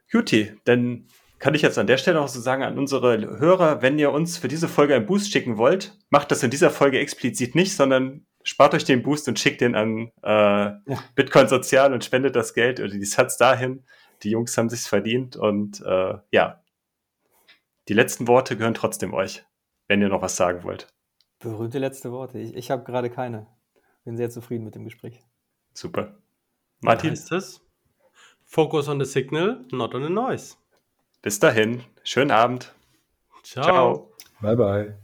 Juti, 0.08 0.56
dann 0.66 1.08
kann 1.40 1.56
ich 1.56 1.62
jetzt 1.62 1.78
an 1.78 1.88
der 1.88 1.98
Stelle 1.98 2.22
auch 2.22 2.28
so 2.28 2.40
sagen 2.40 2.64
an 2.64 2.78
unsere 2.78 3.40
Hörer, 3.40 3.82
wenn 3.82 4.00
ihr 4.00 4.12
uns 4.12 4.38
für 4.38 4.48
diese 4.48 4.70
Folge 4.70 4.96
einen 4.96 5.06
Boost 5.06 5.32
schicken 5.32 5.58
wollt, 5.58 5.98
macht 6.10 6.32
das 6.32 6.44
in 6.44 6.52
dieser 6.52 6.70
Folge 6.70 7.00
explizit 7.00 7.56
nicht, 7.56 7.76
sondern 7.76 8.26
spart 8.44 8.74
euch 8.74 8.86
den 8.86 9.04
Boost 9.04 9.28
und 9.28 9.40
schickt 9.40 9.62
den 9.62 9.76
an 9.76 10.12
äh, 10.22 10.30
ja. 10.30 11.04
Bitcoin 11.16 11.48
Sozial 11.48 11.94
und 11.94 12.06
spendet 12.06 12.36
das 12.36 12.54
Geld 12.54 12.80
oder 12.80 12.90
die 12.90 13.06
Sats 13.06 13.38
dahin. 13.38 13.86
Die 14.22 14.30
Jungs 14.30 14.58
haben 14.58 14.70
sich's 14.70 14.88
verdient 14.88 15.36
und 15.36 15.82
äh, 15.82 16.14
ja, 16.32 16.64
die 17.90 17.94
letzten 17.94 18.28
Worte 18.28 18.56
gehören 18.56 18.74
trotzdem 18.74 19.14
euch, 19.14 19.44
wenn 19.88 20.02
ihr 20.02 20.10
noch 20.10 20.22
was 20.22 20.38
sagen 20.38 20.64
wollt. 20.64 20.88
Berühmte 21.44 21.78
letzte 21.78 22.12
Worte. 22.12 22.40
Ich, 22.40 22.56
ich 22.56 22.72
habe 22.72 22.84
gerade 22.84 23.10
keine. 23.10 23.48
Bin 24.06 24.16
sehr 24.16 24.30
zufrieden 24.30 24.64
mit 24.64 24.76
dem 24.76 24.86
Gespräch. 24.86 25.22
Super. 25.74 26.16
Martin? 26.80 27.12
Heißt 27.12 27.32
es? 27.34 27.62
Focus 28.46 28.88
on 28.88 29.00
the 29.00 29.06
signal, 29.06 29.66
not 29.72 29.94
on 29.94 30.04
the 30.04 30.10
noise. 30.10 30.56
Bis 31.22 31.40
dahin. 31.40 31.84
Schönen 32.04 32.32
Abend. 32.32 32.74
Ciao. 33.44 33.64
Ciao. 33.64 34.12
Bye, 34.42 34.56
bye. 34.56 35.00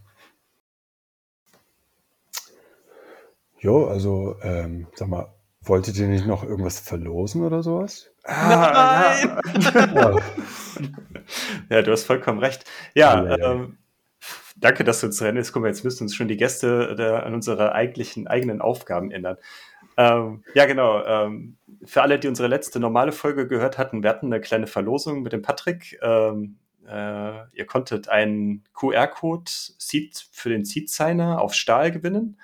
Jo, 3.59 3.87
also, 3.87 4.37
ähm, 4.41 4.87
sag 4.95 5.09
mal, 5.09 5.33
wolltet 5.61 5.97
ihr 5.97 6.07
nicht 6.07 6.25
noch 6.25 6.43
irgendwas 6.43 6.79
verlosen 6.79 7.43
oder 7.43 7.63
sowas? 7.63 8.09
Ah, 8.23 9.15
Nein! 9.23 9.41
Ja. 9.95 10.17
ja. 11.69 11.81
du 11.81 11.91
hast 11.91 12.03
vollkommen 12.05 12.39
recht. 12.39 12.63
Ja, 12.95 13.23
ja, 13.23 13.37
ja. 13.37 13.51
Ähm, 13.53 13.77
danke, 14.59 14.83
dass 14.83 15.01
du 15.01 15.07
uns 15.07 15.21
rennen. 15.21 15.37
Jetzt, 15.37 15.51
guck 15.51 15.61
mal, 15.61 15.67
jetzt 15.67 15.83
müssen 15.83 16.03
uns 16.03 16.15
schon 16.15 16.27
die 16.27 16.37
Gäste 16.37 16.95
der, 16.95 17.25
an 17.25 17.33
unsere 17.33 17.73
eigentlichen 17.73 18.27
eigenen 18.27 18.61
Aufgaben 18.61 19.11
ändern. 19.11 19.37
Ähm, 19.97 20.43
ja, 20.53 20.65
genau. 20.65 21.03
Ähm, 21.05 21.57
für 21.83 22.01
alle, 22.01 22.19
die 22.19 22.27
unsere 22.27 22.47
letzte 22.47 22.79
normale 22.79 23.11
Folge 23.11 23.47
gehört 23.47 23.77
hatten, 23.77 24.03
wir 24.03 24.09
hatten 24.09 24.27
eine 24.27 24.41
kleine 24.41 24.67
Verlosung 24.67 25.23
mit 25.23 25.33
dem 25.33 25.41
Patrick. 25.41 25.99
Ähm, 26.01 26.57
äh, 26.87 27.45
ihr 27.53 27.65
konntet 27.65 28.09
einen 28.09 28.63
QR-Code 28.73 29.51
für 30.31 30.49
den 30.49 30.65
Seed-Signer 30.65 31.41
auf 31.41 31.53
Stahl 31.53 31.91
gewinnen. 31.91 32.39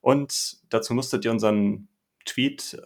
Und 0.00 0.58
dazu 0.72 0.94
musstet 0.94 1.24
ihr 1.24 1.30
unseren 1.30 1.88
Tweet 2.24 2.80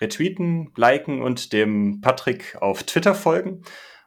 retweeten, 0.00 0.72
liken 0.76 1.22
und 1.22 1.52
dem 1.52 2.00
Patrick 2.00 2.56
auf 2.60 2.82
Twitter 2.82 3.14
folgen. 3.14 3.62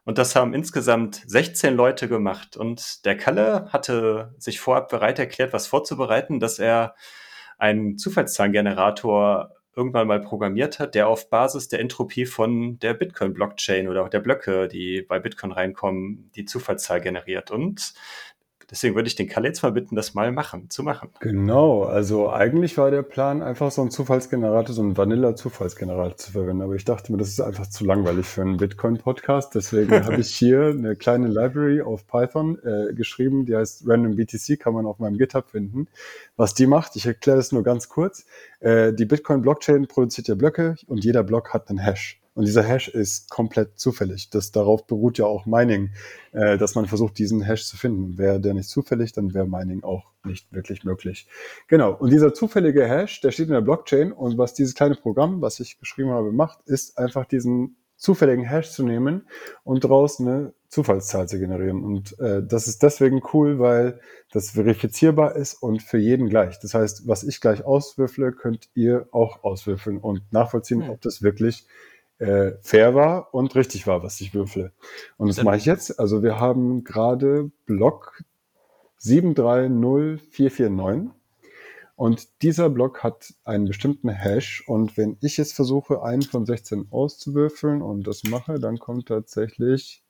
Und 0.06 0.18
das 0.18 0.36
haben 0.36 0.54
insgesamt 0.54 1.24
16 1.26 1.76
Leute 1.76 2.08
gemacht. 2.08 2.58
Und 2.58 3.06
der 3.06 3.18
Kalle 3.18 3.68
hatte 3.70 4.36
sich 4.38 4.60
vorab 4.60 4.90
bereit 4.90 5.20
erklärt, 5.20 5.54
was 5.54 5.68
vorzubereiten, 5.68 6.40
dass 6.40 6.60
er 6.60 6.96
einen 7.58 7.98
Zufallszahlengenerator 7.98 9.52
irgendwann 9.76 10.08
mal 10.08 10.22
programmiert 10.22 10.80
hat, 10.80 10.94
der 10.94 11.08
auf 11.08 11.30
Basis 11.30 11.68
der 11.68 11.80
Entropie 11.80 12.26
von 12.26 12.78
der 12.80 12.94
Bitcoin-Blockchain 12.94 13.88
oder 13.88 14.04
auch 14.04 14.10
der 14.10 14.20
Blöcke, 14.20 14.68
die 14.68 15.02
bei 15.02 15.20
Bitcoin 15.20 15.52
reinkommen, 15.52 16.30
die 16.36 16.46
Zufallszahl 16.46 17.02
generiert. 17.02 17.50
Und 17.50 17.94
Deswegen 18.74 18.96
würde 18.96 19.08
ich 19.08 19.14
den 19.14 19.28
Kalle 19.28 19.50
jetzt 19.50 19.62
mal 19.62 19.72
bitten, 19.72 19.96
das 19.96 20.16
mal 20.16 20.32
machen, 20.32 20.72
zu 20.72 20.82
machen. 20.82 21.10
Genau, 21.20 21.84
also 21.84 22.32
eigentlich 22.32 22.76
war 22.76 22.90
der 22.90 23.04
Plan, 23.04 23.44
einfach 23.44 23.70
so 23.70 23.82
einen 23.82 23.92
Zufallsgenerator, 23.92 24.74
so 24.74 24.82
einen 24.82 24.98
Vanilla-Zufallsgenerator 24.98 26.18
zu 26.18 26.32
verwenden. 26.32 26.64
Aber 26.64 26.74
ich 26.74 26.84
dachte 26.84 27.12
mir, 27.12 27.20
das 27.20 27.28
ist 27.28 27.40
einfach 27.40 27.68
zu 27.68 27.86
langweilig 27.86 28.26
für 28.26 28.42
einen 28.42 28.58
Bitcoin-Podcast. 28.58 29.54
Deswegen 29.54 29.92
habe 30.06 30.20
ich 30.20 30.34
hier 30.34 30.70
eine 30.70 30.96
kleine 30.96 31.28
Library 31.28 31.84
auf 31.84 32.08
Python 32.08 32.58
äh, 32.64 32.96
geschrieben, 32.96 33.46
die 33.46 33.56
heißt 33.56 33.84
Random 33.88 34.16
BTC, 34.16 34.60
kann 34.60 34.74
man 34.74 34.88
auf 34.88 34.98
meinem 34.98 35.20
GitHub 35.20 35.52
finden. 35.52 35.88
Was 36.36 36.56
die 36.56 36.66
macht, 36.66 36.96
ich 36.96 37.06
erkläre 37.06 37.38
das 37.38 37.52
nur 37.52 37.62
ganz 37.62 37.90
kurz. 37.90 38.26
Äh, 38.60 38.92
die 38.92 39.06
Bitcoin-Blockchain 39.06 39.86
produziert 39.88 40.30
ja 40.30 40.34
Blöcke 40.34 40.78
und 40.88 41.06
jeder 41.06 41.22
Block 41.22 41.54
hat 41.54 41.70
einen 41.70 41.78
Hash. 41.78 42.23
Und 42.36 42.48
dieser 42.48 42.64
Hash 42.64 42.88
ist 42.88 43.30
komplett 43.30 43.80
zufällig. 43.80 44.30
Das 44.30 44.52
darauf 44.52 44.88
beruht 44.88 45.18
ja 45.18 45.26
auch 45.26 45.46
Mining, 45.46 45.92
äh, 46.32 46.58
dass 46.58 46.76
man 46.76 46.88
versucht, 46.88 47.18
diesen 47.18 47.42
Hash 47.42 47.66
zu 47.66 47.78
finden. 47.78 48.18
Wäre 48.18 48.40
der 48.40 48.54
nicht 48.54 48.70
zufällig, 48.70 49.14
dann 49.14 49.34
wäre 49.34 49.48
Mining 49.48 49.84
auch 49.84 50.12
nicht 50.26 50.52
wirklich 50.52 50.84
möglich. 50.84 51.28
Genau. 51.68 51.94
Und 51.94 52.12
dieser 52.12 52.34
zufällige 52.34 52.88
Hash, 52.88 53.22
der 53.22 53.32
steht 53.32 53.48
in 53.48 53.54
der 53.54 53.62
Blockchain. 53.62 54.12
Und 54.12 54.38
was 54.38 54.54
dieses 54.54 54.74
kleine 54.74 54.96
Programm, 54.96 55.42
was 55.42 55.60
ich 55.60 55.80
geschrieben 55.80 56.10
habe, 56.10 56.32
macht, 56.32 56.60
ist 56.66 56.98
einfach 56.98 57.26
diesen 57.26 57.76
zufälligen 58.04 58.44
Hash 58.44 58.72
zu 58.72 58.84
nehmen 58.84 59.28
und 59.64 59.84
daraus 59.84 60.20
eine 60.20 60.54
Zufallszahl 60.68 61.30
zu 61.30 61.40
generieren. 61.40 61.84
Und 61.84 62.20
äh, 62.20 62.44
das 62.44 62.68
ist 62.68 62.84
deswegen 62.84 63.22
cool, 63.32 63.60
weil 63.60 64.02
das 64.32 64.52
verifizierbar 64.52 65.36
ist 65.36 65.54
und 65.54 65.82
für 65.82 66.00
jeden 66.00 66.28
gleich. 66.28 66.60
Das 66.60 66.74
heißt, 66.74 67.08
was 67.08 67.24
ich 67.24 67.40
gleich 67.40 67.64
auswürfle, 67.64 68.34
könnt 68.34 68.70
ihr 68.74 69.08
auch 69.12 69.44
auswürfeln 69.44 70.00
und 70.00 70.22
nachvollziehen, 70.34 70.84
hm. 70.84 70.90
ob 70.90 71.02
das 71.02 71.22
wirklich 71.22 71.66
äh, 72.24 72.58
fair 72.62 72.96
war 72.96 73.34
und 73.34 73.54
richtig 73.56 73.86
war, 73.86 74.02
was 74.02 74.22
ich 74.22 74.34
würfle. 74.34 74.72
Und 75.18 75.28
das 75.28 75.44
mache 75.44 75.58
ich 75.58 75.66
jetzt. 75.66 76.00
Also 76.00 76.24
wir 76.24 76.40
haben 76.40 76.86
gerade 76.86 77.52
Block 77.66 78.24
730449 79.00 81.12
und 81.96 82.42
dieser 82.42 82.70
Block 82.70 83.04
hat 83.04 83.34
einen 83.44 83.66
bestimmten 83.66 84.08
Hash 84.10 84.64
und 84.68 84.96
wenn 84.96 85.18
ich 85.22 85.36
jetzt 85.36 85.54
versuche, 85.54 86.02
einen 86.02 86.22
von 86.22 86.46
16 86.46 86.88
auszuwürfeln 86.92 87.82
und 87.82 88.08
das 88.08 88.24
mache, 88.24 88.58
dann 88.60 88.80
kommt 88.80 89.10
tatsächlich 89.10 90.02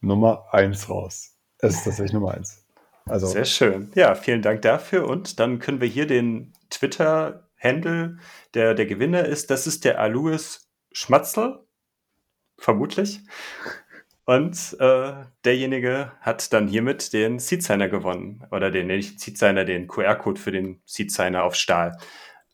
Nummer 0.00 0.52
1 0.52 0.88
raus. 0.88 1.36
Es 1.58 1.76
ist 1.76 1.84
tatsächlich 1.84 2.14
Nummer 2.14 2.34
1. 2.34 2.64
Also, 3.06 3.28
Sehr 3.28 3.44
schön. 3.44 3.92
Ja, 3.94 4.16
vielen 4.16 4.42
Dank 4.42 4.62
dafür 4.62 5.08
und 5.08 5.38
dann 5.38 5.60
können 5.60 5.80
wir 5.80 5.88
hier 5.88 6.08
den 6.08 6.52
Twitter-Handle 6.70 8.18
der, 8.54 8.74
der 8.74 8.86
Gewinner 8.86 9.24
ist, 9.24 9.50
das 9.50 9.68
ist 9.68 9.84
der 9.84 10.00
Alois 10.00 10.69
Schmatzel, 10.92 11.64
vermutlich. 12.58 13.20
Und 14.24 14.76
äh, 14.78 15.12
derjenige 15.44 16.12
hat 16.20 16.52
dann 16.52 16.68
hiermit 16.68 17.12
den 17.12 17.40
Seedsigner 17.40 17.88
gewonnen. 17.88 18.44
Oder 18.52 18.70
den, 18.70 18.86
nicht 18.86 19.18
Seedsigner, 19.18 19.64
den 19.64 19.88
QR-Code 19.88 20.40
für 20.40 20.52
den 20.52 20.80
Seedsigner 20.84 21.42
auf 21.42 21.56
Stahl. 21.56 21.96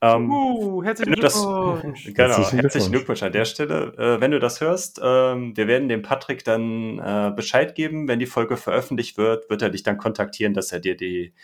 Ähm, 0.00 0.30
uh, 0.30 0.82
herzlichen 0.82 1.14
Glückwunsch. 1.14 2.04
genau, 2.14 2.28
herzlichen, 2.28 2.60
herzlichen 2.60 2.92
Glückwunsch 2.92 3.22
an 3.22 3.32
der 3.32 3.44
Stelle. 3.44 3.94
Äh, 3.98 4.20
wenn 4.20 4.30
du 4.30 4.38
das 4.38 4.60
hörst, 4.60 5.00
ähm, 5.02 5.56
wir 5.56 5.66
werden 5.66 5.88
dem 5.88 6.02
Patrick 6.02 6.44
dann 6.44 6.98
äh, 6.98 7.32
Bescheid 7.34 7.74
geben. 7.74 8.08
Wenn 8.08 8.18
die 8.18 8.26
Folge 8.26 8.56
veröffentlicht 8.56 9.16
wird, 9.16 9.50
wird 9.50 9.62
er 9.62 9.70
dich 9.70 9.82
dann 9.82 9.98
kontaktieren, 9.98 10.54
dass 10.54 10.72
er 10.72 10.80
dir 10.80 10.96
die, 10.96 11.34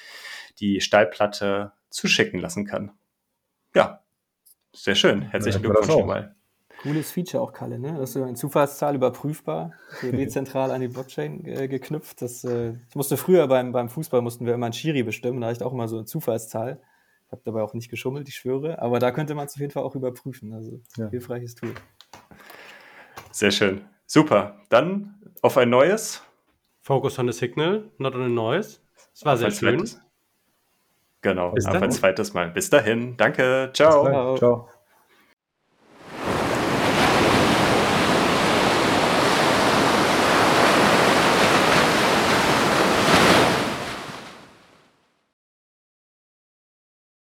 die 0.60 0.80
Steilplatte 0.80 1.72
zuschicken 1.90 2.40
lassen 2.40 2.64
kann. 2.64 2.92
Ja, 3.74 4.00
sehr 4.74 4.94
schön. 4.94 5.22
Herzlichen 5.22 5.62
Glückwunsch 5.62 5.88
schon 5.88 6.06
mal. 6.06 6.34
Cooles 6.82 7.12
Feature 7.12 7.42
auch, 7.42 7.52
Kalle, 7.52 7.78
ne? 7.78 7.92
Das 7.92 8.10
ist 8.10 8.12
so 8.14 8.22
eine 8.22 8.34
Zufallszahl 8.34 8.94
überprüfbar, 8.94 9.72
so 10.00 10.10
dezentral 10.12 10.70
an 10.70 10.80
die 10.80 10.88
Blockchain 10.88 11.44
äh, 11.44 11.68
geknüpft. 11.68 12.22
Das, 12.22 12.44
äh, 12.44 12.74
ich 12.88 12.96
musste 12.96 13.16
früher 13.16 13.46
beim, 13.46 13.72
beim 13.72 13.88
Fußball 13.88 14.20
mussten 14.20 14.46
wir 14.46 14.54
immer 14.54 14.66
einen 14.66 14.72
Schiri 14.72 15.02
bestimmen, 15.02 15.40
da 15.40 15.48
hatte 15.48 15.58
ich 15.58 15.62
auch 15.62 15.72
immer 15.72 15.88
so 15.88 15.96
eine 15.96 16.06
Zufallszahl. 16.06 16.80
Ich 17.26 17.32
habe 17.32 17.42
dabei 17.44 17.62
auch 17.62 17.72
nicht 17.72 17.90
geschummelt, 17.90 18.28
ich 18.28 18.34
schwöre. 18.34 18.82
Aber 18.82 18.98
da 18.98 19.10
könnte 19.10 19.34
man 19.34 19.46
es 19.46 19.54
auf 19.54 19.60
jeden 19.60 19.72
Fall 19.72 19.84
auch 19.84 19.94
überprüfen. 19.94 20.52
Also 20.52 20.80
ja. 20.96 21.08
hilfreiches 21.08 21.54
Tool. 21.54 21.74
Sehr 23.30 23.50
schön. 23.50 23.82
Super. 24.06 24.60
Dann 24.68 25.14
auf 25.40 25.56
ein 25.56 25.70
neues. 25.70 26.22
Focus 26.82 27.18
on 27.18 27.30
the 27.30 27.32
signal, 27.32 27.90
not 27.98 28.14
on 28.14 28.24
the 28.24 28.30
noise. 28.30 28.80
Das 29.12 29.24
war 29.24 29.32
auf 29.34 29.38
sehr 29.38 29.50
schön. 29.50 29.78
Zweites. 29.78 30.00
Genau, 31.22 31.52
Bis 31.52 31.66
auf 31.66 31.80
ein 31.80 31.92
zweites 31.92 32.34
Mal. 32.34 32.50
Bis 32.50 32.68
dahin. 32.68 33.16
Danke. 33.16 33.70
Ciao. 33.72 34.36
Ciao. 34.36 34.68